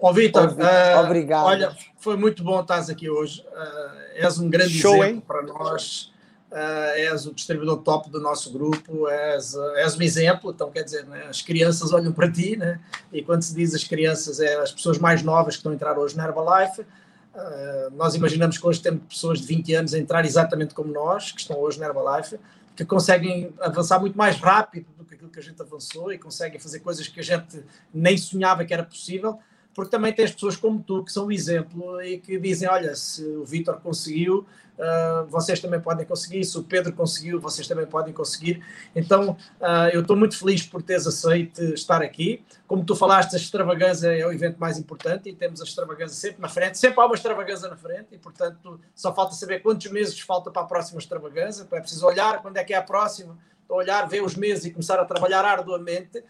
Ó, 0.00 0.10
oh, 0.10 0.12
Vitor, 0.12 0.48
uh, 0.48 1.04
obrigado. 1.04 1.44
Olha, 1.44 1.76
foi 1.98 2.16
muito 2.16 2.42
bom 2.42 2.58
estar 2.60 2.80
aqui 2.90 3.08
hoje. 3.08 3.46
Uh, 3.52 4.16
és 4.16 4.36
um 4.40 4.50
grande 4.50 4.76
Show, 4.80 4.96
exemplo 4.96 5.14
hein? 5.14 5.22
para 5.24 5.42
nós 5.42 6.11
uh, 6.52 6.92
és 6.94 7.26
o 7.26 7.34
distribuidor 7.34 7.78
top 7.78 8.10
do 8.10 8.20
nosso 8.20 8.52
grupo, 8.52 9.08
és, 9.08 9.54
és 9.76 9.96
um 9.96 10.02
exemplo, 10.02 10.52
então 10.52 10.70
quer 10.70 10.84
dizer, 10.84 11.04
né, 11.06 11.26
as 11.28 11.40
crianças 11.40 11.92
olham 11.92 12.12
para 12.12 12.30
ti, 12.30 12.56
né, 12.56 12.78
e 13.12 13.22
quando 13.22 13.42
se 13.42 13.54
diz 13.54 13.74
as 13.74 13.84
crianças, 13.84 14.38
é 14.38 14.56
as 14.56 14.70
pessoas 14.70 14.98
mais 14.98 15.22
novas 15.22 15.54
que 15.54 15.60
estão 15.60 15.72
a 15.72 15.74
entrar 15.74 15.98
hoje 15.98 16.16
na 16.16 16.24
Herbalife, 16.24 16.82
uh, 16.82 17.90
nós 17.96 18.14
imaginamos 18.14 18.58
que 18.58 18.66
hoje 18.66 18.80
temos 18.80 19.02
pessoas 19.08 19.40
de 19.40 19.46
20 19.46 19.74
anos 19.74 19.94
a 19.94 19.98
entrar 19.98 20.24
exatamente 20.24 20.74
como 20.74 20.92
nós, 20.92 21.32
que 21.32 21.40
estão 21.40 21.58
hoje 21.58 21.80
na 21.80 21.86
Herbalife, 21.86 22.38
que 22.76 22.84
conseguem 22.84 23.52
avançar 23.60 23.98
muito 23.98 24.16
mais 24.16 24.36
rápido 24.36 24.86
do 24.96 25.04
que 25.04 25.14
aquilo 25.14 25.30
que 25.30 25.38
a 25.38 25.42
gente 25.42 25.60
avançou 25.60 26.12
e 26.12 26.18
conseguem 26.18 26.58
fazer 26.58 26.80
coisas 26.80 27.06
que 27.06 27.20
a 27.20 27.22
gente 27.22 27.64
nem 27.92 28.16
sonhava 28.16 28.64
que 28.64 28.72
era 28.72 28.82
possível, 28.82 29.38
porque 29.74 29.90
também 29.90 30.12
tens 30.12 30.32
pessoas 30.32 30.56
como 30.56 30.82
tu 30.82 31.04
que 31.04 31.12
são 31.12 31.26
o 31.26 31.32
exemplo 31.32 32.00
e 32.02 32.18
que 32.18 32.38
dizem: 32.38 32.68
olha, 32.68 32.94
se 32.94 33.24
o 33.24 33.44
Vitor 33.44 33.80
conseguiu, 33.80 34.46
uh, 34.78 35.26
vocês 35.28 35.60
também 35.60 35.80
podem 35.80 36.04
conseguir, 36.04 36.44
se 36.44 36.58
o 36.58 36.62
Pedro 36.62 36.92
conseguiu, 36.92 37.40
vocês 37.40 37.66
também 37.66 37.86
podem 37.86 38.12
conseguir. 38.12 38.62
Então, 38.94 39.30
uh, 39.60 39.88
eu 39.92 40.02
estou 40.02 40.16
muito 40.16 40.36
feliz 40.36 40.62
por 40.62 40.82
teres 40.82 41.06
aceito 41.06 41.62
estar 41.74 42.02
aqui. 42.02 42.44
Como 42.66 42.84
tu 42.84 42.94
falaste, 42.94 43.34
a 43.34 43.36
extravagância 43.36 44.08
é 44.08 44.26
o 44.26 44.32
evento 44.32 44.58
mais 44.58 44.78
importante 44.78 45.28
e 45.28 45.34
temos 45.34 45.60
a 45.60 45.64
extravagância 45.64 46.16
sempre 46.16 46.40
na 46.40 46.48
frente, 46.48 46.78
sempre 46.78 47.00
há 47.00 47.06
uma 47.06 47.14
extravagância 47.14 47.68
na 47.68 47.76
frente 47.76 48.08
e, 48.12 48.18
portanto, 48.18 48.80
só 48.94 49.14
falta 49.14 49.34
saber 49.34 49.60
quantos 49.60 49.90
meses 49.90 50.18
falta 50.20 50.50
para 50.50 50.62
a 50.62 50.66
próxima 50.66 50.98
extravagância, 50.98 51.66
é 51.70 51.80
preciso 51.80 52.06
olhar 52.06 52.42
quando 52.42 52.56
é 52.56 52.64
que 52.64 52.74
é 52.74 52.76
a 52.76 52.82
próxima, 52.82 53.38
olhar, 53.68 54.06
ver 54.06 54.22
os 54.22 54.36
meses 54.36 54.66
e 54.66 54.70
começar 54.70 54.98
a 55.00 55.04
trabalhar 55.04 55.44
arduamente 55.44 56.22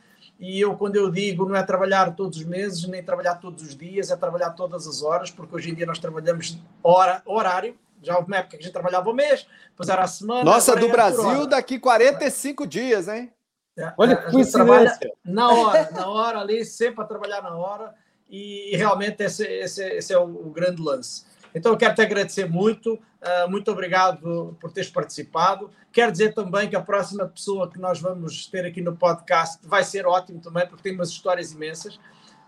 E 0.43 0.61
eu, 0.61 0.77
quando 0.77 0.97
eu 0.97 1.09
digo, 1.09 1.49
não 1.49 1.55
é 1.55 1.63
trabalhar 1.63 2.17
todos 2.17 2.39
os 2.39 2.45
meses, 2.45 2.85
nem 2.89 3.01
trabalhar 3.01 3.37
todos 3.37 3.63
os 3.63 3.77
dias, 3.77 4.11
é 4.11 4.17
trabalhar 4.17 4.51
todas 4.51 4.89
as 4.89 5.01
horas, 5.01 5.31
porque 5.31 5.55
hoje 5.55 5.71
em 5.71 5.75
dia 5.75 5.87
nós 5.87 6.01
trabalhamos 6.01 6.59
hora, 6.83 7.23
horário. 7.25 7.79
Já 8.03 8.17
houve 8.17 8.27
uma 8.27 8.39
época 8.39 8.57
que 8.57 8.57
a 8.57 8.65
gente 8.65 8.73
trabalhava 8.73 9.09
o 9.09 9.15
mês, 9.15 9.47
depois 9.71 9.89
era 9.89 10.03
a 10.03 10.09
semana. 10.09 10.43
Nossa, 10.43 10.75
do 10.75 10.89
Brasil 10.89 11.47
daqui 11.47 11.79
45 11.79 12.67
dias, 12.67 13.07
hein? 13.07 13.33
É, 13.79 13.93
Olha 13.97 14.17
que 14.17 14.33
coincidência. 14.33 15.13
Na 15.25 15.53
hora, 15.53 15.89
na 15.93 16.09
hora 16.09 16.41
ali, 16.41 16.65
sempre 16.65 17.05
a 17.05 17.07
trabalhar 17.07 17.41
na 17.41 17.57
hora, 17.57 17.95
e, 18.29 18.77
realmente 18.77 19.23
esse, 19.23 19.47
esse, 19.47 19.85
esse 19.91 20.13
é 20.13 20.19
o, 20.19 20.25
o 20.25 20.51
grande 20.51 20.83
lance. 20.83 21.25
Então, 21.55 21.73
eu 21.73 21.79
quero 21.79 21.95
te 21.95 22.03
agradecer 22.03 22.49
muito, 22.49 22.95
uh, 22.95 23.51
muito 23.51 23.71
obrigado 23.71 24.57
por 24.61 24.73
teres 24.73 24.91
participado. 24.91 25.71
Quero 25.93 26.11
dizer 26.11 26.35
também 26.35 26.69
que 26.69 26.77
a 26.77 26.81
próxima 26.81 27.27
pessoa 27.27 27.71
que 27.71 27.79
nós 27.79 28.01
vamos 28.01 28.47
ter 28.47 28.65
aqui 28.65 28.81
no 28.81 28.97
podcast 28.97 29.59
vai 29.63 29.85
ser 29.85 30.07
ótimo 30.07 30.41
também, 30.41 30.67
porque 30.67 30.83
tem 30.83 30.95
umas 30.95 31.11
histórias 31.11 31.53
imensas. 31.53 31.97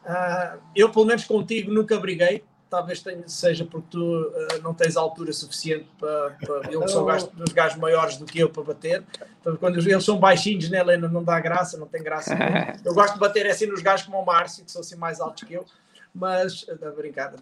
Uh, 0.05 0.59
eu, 0.75 0.91
pelo 0.91 1.05
menos 1.05 1.25
contigo, 1.25 1.73
nunca 1.73 1.99
briguei. 1.99 2.43
Talvez 2.71 3.01
tenha, 3.03 3.29
seja 3.29 3.65
porque 3.65 3.87
tu 3.91 4.03
uh, 4.03 4.63
não 4.63 4.75
tens 4.75 4.97
altura 4.97 5.33
suficiente 5.33 5.87
para. 5.99 6.37
para 6.41 6.73
eu 6.73 6.89
sou 6.89 7.07
dos 7.35 7.53
gajos 7.53 7.79
maiores 7.79 8.17
do 8.17 8.25
que 8.25 8.39
eu 8.39 8.49
para 8.49 8.63
bater. 8.63 9.05
Então, 9.41 9.55
quando 9.57 9.79
eles 9.79 10.05
são 10.05 10.19
baixinhos, 10.19 10.71
né, 10.71 10.81
Helena? 10.81 11.07
Não 11.07 11.23
dá 11.23 11.39
graça, 11.39 11.77
não 11.77 11.87
tem 11.87 12.03
graça. 12.03 12.35
Eu 12.85 12.95
gosto 12.95 13.15
de 13.15 13.21
bater 13.21 13.47
assim 13.47 13.67
nos 13.67 13.83
gajos 13.83 14.07
como 14.07 14.19
o 14.19 14.27
Márcio, 14.27 14.65
que 14.65 14.73
são 14.73 14.81
assim 14.81 14.97
mais 14.97 15.21
altos 15.21 15.45
que 15.45 15.55
eu 15.55 15.65
mas 16.15 16.65
a 16.69 16.91
brincar. 16.91 17.35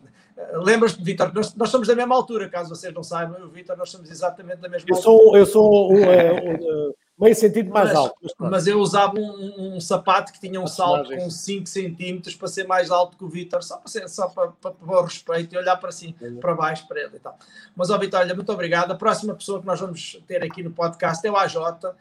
Lembras-te, 0.55 1.03
Vitor, 1.05 1.31
nós, 1.35 1.55
nós, 1.55 1.68
somos 1.68 1.87
da 1.87 1.95
mesma 1.95 2.14
altura, 2.14 2.49
caso 2.49 2.75
vocês 2.75 2.93
não 2.95 3.03
saibam, 3.03 3.37
eu 3.39 3.45
e 3.45 3.49
o 3.49 3.51
Vitor, 3.51 3.77
nós 3.77 3.91
somos 3.91 4.11
exatamente 4.11 4.61
da 4.61 4.68
mesma 4.68 4.89
eu 4.89 4.97
altura. 4.97 5.18
Sou, 5.18 5.37
eu 5.37 5.47
sou 5.47 5.97
é, 5.99 6.33
um, 6.33 6.95
meio 7.20 7.37
sentido 7.37 7.70
mais 7.70 7.89
mas, 7.89 7.97
alto. 7.97 8.16
Mas, 8.23 8.51
mas 8.51 8.66
eu 8.66 8.81
usava 8.81 9.12
um, 9.18 9.77
um, 9.77 9.81
sapato 9.81 10.33
que 10.33 10.41
tinha 10.41 10.59
um 10.59 10.66
salto 10.66 11.14
com 11.14 11.29
5 11.29 11.66
centímetros 11.66 12.35
para 12.35 12.49
ser 12.49 12.66
mais 12.66 12.91
alto 12.91 13.18
que 13.18 13.25
o 13.25 13.29
Vitor, 13.29 13.62
só 13.62 13.77
para, 13.77 13.89
ser, 13.89 14.09
só 14.09 14.27
para, 14.29 14.49
para, 14.53 14.70
para 14.70 15.01
o 15.01 15.03
respeito 15.03 15.55
e 15.55 15.59
olhar 15.59 15.77
para 15.77 15.93
cima, 15.93 16.14
para 16.41 16.55
baixo 16.55 16.89
para 16.89 17.01
ele 17.01 17.16
e 17.16 17.20
tal. 17.20 17.37
Mas, 17.77 17.91
ó 17.91 17.99
Vitor, 17.99 18.20
olha, 18.20 18.35
muito 18.35 18.51
obrigado. 18.51 18.91
A 18.91 18.97
próxima 18.97 19.35
pessoa 19.35 19.61
que 19.61 19.66
nós 19.66 19.79
vamos 19.79 20.18
ter 20.27 20.43
aqui 20.43 20.62
no 20.62 20.70
podcast 20.70 21.27
é 21.27 21.31
o 21.31 21.37
AJ, 21.37 21.57
uh, 21.57 21.95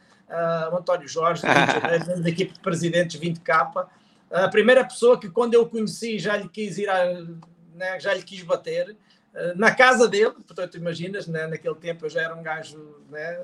o 0.71 0.77
António 0.77 1.07
Jorge, 1.07 1.43
da 2.23 2.29
equipe 2.29 2.53
de 2.53 2.59
presidentes 2.61 3.19
20K 3.19 3.87
a 4.31 4.47
primeira 4.47 4.83
pessoa 4.83 5.19
que, 5.19 5.29
quando 5.29 5.53
eu 5.53 5.63
o 5.63 5.69
conheci, 5.69 6.17
já 6.17 6.37
lhe 6.37 6.47
quis 6.47 6.77
ir, 6.77 6.89
a, 6.89 7.05
né, 7.75 7.99
já 7.99 8.13
lhe 8.13 8.23
quis 8.23 8.41
bater, 8.43 8.95
eh, 9.33 9.53
na 9.55 9.73
casa 9.73 10.07
dele, 10.07 10.31
portanto, 10.31 10.77
imaginas, 10.77 11.27
né, 11.27 11.47
naquele 11.47 11.75
tempo 11.75 12.05
eu 12.05 12.09
já 12.09 12.21
era 12.21 12.35
um 12.35 12.41
gajo, 12.41 12.77
né, 13.09 13.39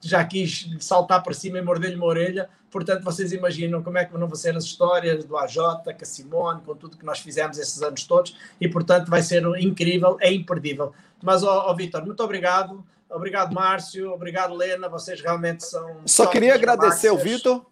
já 0.00 0.24
quis 0.24 0.68
saltar 0.80 1.22
para 1.22 1.34
cima 1.34 1.58
e 1.58 1.62
morder-lhe 1.62 1.96
uma 1.96 2.06
orelha, 2.06 2.48
portanto, 2.70 3.04
vocês 3.04 3.32
imaginam 3.32 3.82
como 3.82 3.98
é 3.98 4.04
que 4.04 4.16
não 4.16 4.26
vão 4.26 4.36
ser 4.36 4.56
as 4.56 4.64
histórias 4.64 5.24
do 5.24 5.36
AJ, 5.36 5.56
com 5.84 5.90
a 6.00 6.04
Simone, 6.04 6.62
com 6.62 6.74
tudo 6.74 6.96
que 6.96 7.04
nós 7.04 7.20
fizemos 7.20 7.58
esses 7.58 7.82
anos 7.82 8.04
todos, 8.04 8.36
e 8.60 8.68
portanto 8.68 9.08
vai 9.10 9.22
ser 9.22 9.44
incrível, 9.58 10.16
é 10.20 10.32
imperdível. 10.32 10.92
Mas, 11.22 11.42
ó, 11.42 11.70
ó 11.70 11.74
Vitor, 11.74 12.04
muito 12.04 12.22
obrigado. 12.22 12.84
Obrigado, 13.08 13.54
Márcio. 13.54 14.10
Obrigado, 14.10 14.54
Lena. 14.54 14.88
Vocês 14.88 15.20
realmente 15.20 15.64
são. 15.64 16.00
Só 16.06 16.26
queria 16.26 16.54
agradecer 16.54 17.08
ao 17.08 17.18
Vitor 17.18 17.64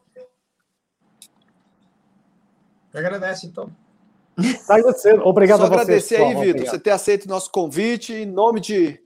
Agradece, 2.94 3.46
então. 3.46 3.70
Tá 4.66 4.76
agradecendo. 4.76 5.26
Obrigado 5.26 5.60
Só 5.60 5.66
a 5.66 5.68
vocês. 5.68 5.82
agradecer 5.82 6.16
aí, 6.16 6.34
Vitor, 6.34 6.66
você 6.66 6.78
ter 6.78 6.90
aceito 6.90 7.24
o 7.24 7.28
nosso 7.28 7.50
convite. 7.50 8.12
Em 8.12 8.26
nome 8.26 8.60
de 8.60 9.00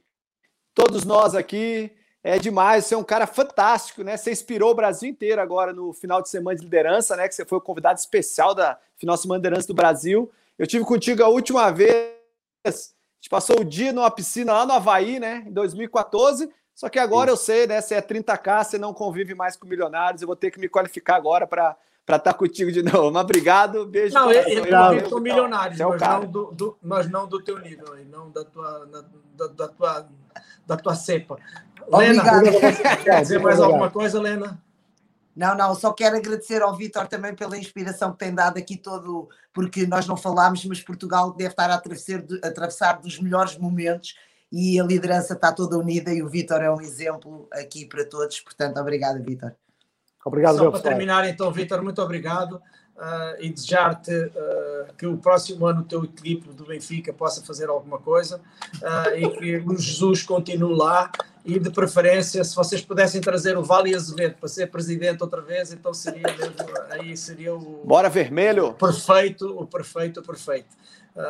todos 0.74 1.04
nós 1.04 1.34
aqui, 1.34 1.92
é 2.22 2.38
demais. 2.38 2.86
Você 2.86 2.94
é 2.94 2.98
um 2.98 3.04
cara 3.04 3.26
fantástico, 3.26 4.02
né? 4.02 4.16
Você 4.16 4.32
inspirou 4.32 4.70
o 4.70 4.74
Brasil 4.74 5.08
inteiro 5.08 5.40
agora 5.40 5.72
no 5.72 5.92
final 5.92 6.22
de 6.22 6.28
semana 6.28 6.56
de 6.56 6.64
liderança, 6.64 7.16
né? 7.16 7.28
Que 7.28 7.34
você 7.34 7.44
foi 7.44 7.58
o 7.58 7.60
convidado 7.60 7.98
especial 7.98 8.54
da 8.54 8.78
final 8.96 9.16
de 9.16 9.22
semana 9.22 9.40
de 9.40 9.46
liderança 9.46 9.68
do 9.68 9.74
Brasil. 9.74 10.30
Eu 10.58 10.66
tive 10.66 10.84
contigo 10.84 11.22
a 11.22 11.28
última 11.28 11.70
vez. 11.70 12.14
A 12.64 12.70
gente 12.70 13.30
passou 13.30 13.60
o 13.60 13.64
dia 13.64 13.92
numa 13.92 14.10
piscina 14.10 14.52
lá 14.52 14.66
no 14.66 14.72
Havaí, 14.72 15.18
né? 15.18 15.44
Em 15.46 15.52
2014. 15.52 16.48
Só 16.74 16.88
que 16.88 16.98
agora 16.98 17.30
Sim. 17.30 17.32
eu 17.32 17.36
sei, 17.36 17.66
né? 17.66 17.80
Você 17.80 17.94
é 17.94 18.02
30K, 18.02 18.64
você 18.64 18.78
não 18.78 18.92
convive 18.92 19.34
mais 19.34 19.56
com 19.56 19.66
milionários. 19.66 20.22
Eu 20.22 20.26
vou 20.26 20.36
ter 20.36 20.50
que 20.50 20.58
me 20.58 20.68
qualificar 20.68 21.16
agora 21.16 21.46
para 21.46 21.76
para 22.04 22.16
estar 22.16 22.32
tá 22.32 22.38
contigo 22.38 22.70
de 22.70 22.82
novo. 22.82 23.10
Mas 23.10 23.22
obrigado, 23.22 23.86
beijo. 23.86 24.14
Não, 24.14 24.30
ele, 24.30 24.60
ele 24.60 25.08
são 25.08 25.20
milionários, 25.20 25.80
é 25.80 25.86
mas, 25.86 26.00
não 26.00 26.26
do, 26.26 26.52
do, 26.52 26.78
mas 26.82 27.10
não 27.10 27.26
do 27.26 27.42
teu 27.42 27.58
nível, 27.58 27.96
não 28.10 28.30
da 28.30 28.44
tua, 28.44 28.86
da, 29.36 29.46
da, 29.48 29.68
tua, 29.68 30.08
da 30.66 30.76
tua 30.76 30.94
cepa. 30.94 31.38
Lena, 31.88 32.22
quer 33.02 33.22
dizer 33.22 33.38
mais 33.42 33.60
alguma 33.60 33.90
coisa, 33.90 34.20
Lena? 34.20 34.62
Não, 35.36 35.56
não, 35.56 35.74
só 35.74 35.92
quero 35.92 36.16
agradecer 36.16 36.62
ao 36.62 36.76
Vitor 36.76 37.08
também 37.08 37.34
pela 37.34 37.58
inspiração 37.58 38.12
que 38.12 38.18
tem 38.18 38.32
dado 38.32 38.56
aqui 38.56 38.76
todo, 38.76 39.28
porque 39.52 39.84
nós 39.84 40.06
não 40.06 40.16
falámos, 40.16 40.64
mas 40.64 40.80
Portugal 40.80 41.32
deve 41.32 41.50
estar 41.50 41.70
a 41.70 41.74
atravessar, 41.74 42.22
a 42.42 42.46
atravessar 42.46 43.00
dos 43.00 43.18
melhores 43.18 43.58
momentos 43.58 44.14
e 44.52 44.78
a 44.78 44.84
liderança 44.84 45.32
está 45.34 45.52
toda 45.52 45.76
unida 45.76 46.12
e 46.12 46.22
o 46.22 46.28
Vitor 46.28 46.62
é 46.62 46.70
um 46.70 46.80
exemplo 46.80 47.48
aqui 47.52 47.84
para 47.84 48.04
todos. 48.04 48.38
Portanto, 48.40 48.78
obrigado, 48.78 49.20
Vitor. 49.24 49.52
Obrigado, 50.24 50.56
Só 50.56 50.70
para 50.70 50.80
terminar, 50.80 51.28
então, 51.28 51.52
Vitor, 51.52 51.82
muito 51.82 52.00
obrigado. 52.00 52.60
Uh, 52.96 53.34
e 53.40 53.50
desejar-te 53.50 54.12
uh, 54.12 54.94
que 54.96 55.04
o 55.04 55.16
próximo 55.16 55.66
ano 55.66 55.80
o 55.80 55.84
teu 55.84 56.04
equipe 56.04 56.48
do 56.50 56.64
Benfica 56.64 57.12
possa 57.12 57.42
fazer 57.42 57.68
alguma 57.68 57.98
coisa 57.98 58.40
uh, 58.76 59.16
e 59.16 59.28
que 59.30 59.56
o 59.56 59.76
Jesus 59.76 60.22
continue 60.22 60.76
lá 60.76 61.10
e 61.44 61.58
de 61.58 61.70
preferência 61.70 62.44
se 62.44 62.54
vocês 62.54 62.80
pudessem 62.82 63.20
trazer 63.20 63.58
o 63.58 63.64
Vale 63.64 63.92
Azevedo 63.92 64.36
para 64.38 64.48
ser 64.48 64.68
presidente 64.68 65.20
outra 65.24 65.42
vez 65.42 65.72
então 65.72 65.92
seria 65.92 66.22
mesmo, 66.22 66.54
aí 66.88 67.16
seria 67.16 67.52
o 67.52 67.82
bora 67.84 68.08
vermelho 68.08 68.72
perfeito 68.74 69.44
o 69.60 69.66
perfeito 69.66 70.20
o 70.20 70.22
perfeito 70.22 70.76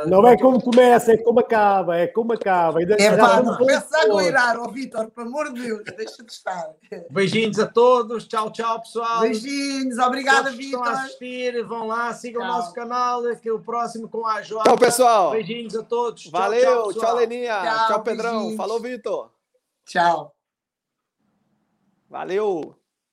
não 0.06 0.26
é 0.26 0.36
como 0.36 0.62
começa, 0.62 1.12
é 1.12 1.16
como 1.18 1.40
acaba, 1.40 1.98
é 1.98 2.06
como 2.06 2.32
acaba. 2.32 2.78
Ainda 2.78 2.96
é 2.98 3.16
pá, 3.16 3.42
não 3.42 3.56
começa 3.58 3.98
a 3.98 4.08
goirar, 4.08 4.58
ó 4.58 4.66
Vitor, 4.68 5.10
pelo 5.10 5.28
amor 5.28 5.52
de 5.52 5.62
Deus, 5.62 5.82
deixa 5.96 6.24
de 6.24 6.32
estar. 6.32 6.70
Beijinhos 7.10 7.58
a 7.58 7.66
todos, 7.66 8.26
tchau, 8.26 8.50
tchau, 8.50 8.80
pessoal. 8.80 9.20
Beijinhos, 9.20 9.98
obrigada, 9.98 10.50
Vitor. 10.50 10.80
Estão 10.80 10.84
a 10.84 11.02
assistir, 11.02 11.64
vão 11.64 11.86
lá, 11.86 12.14
sigam 12.14 12.40
tchau. 12.40 12.50
o 12.50 12.54
nosso 12.54 12.72
canal, 12.72 13.22
que 13.36 13.48
é 13.48 13.52
o 13.52 13.60
próximo 13.60 14.08
com 14.08 14.26
a 14.26 14.40
Joana. 14.40 14.64
Tchau, 14.64 14.78
pessoal. 14.78 15.30
Beijinhos 15.32 15.76
a 15.76 15.82
todos. 15.82 16.28
Valeu, 16.28 16.62
tchau, 16.62 16.92
tchau, 16.92 17.00
tchau 17.02 17.16
Leninha. 17.16 17.60
Tchau, 17.62 17.86
tchau 17.88 18.02
Pedrão. 18.02 18.32
Beijinhos. 18.32 18.56
Falou, 18.56 18.80
Vitor. 18.80 19.30
Tchau. 19.84 20.34
Valeu. 22.08 22.83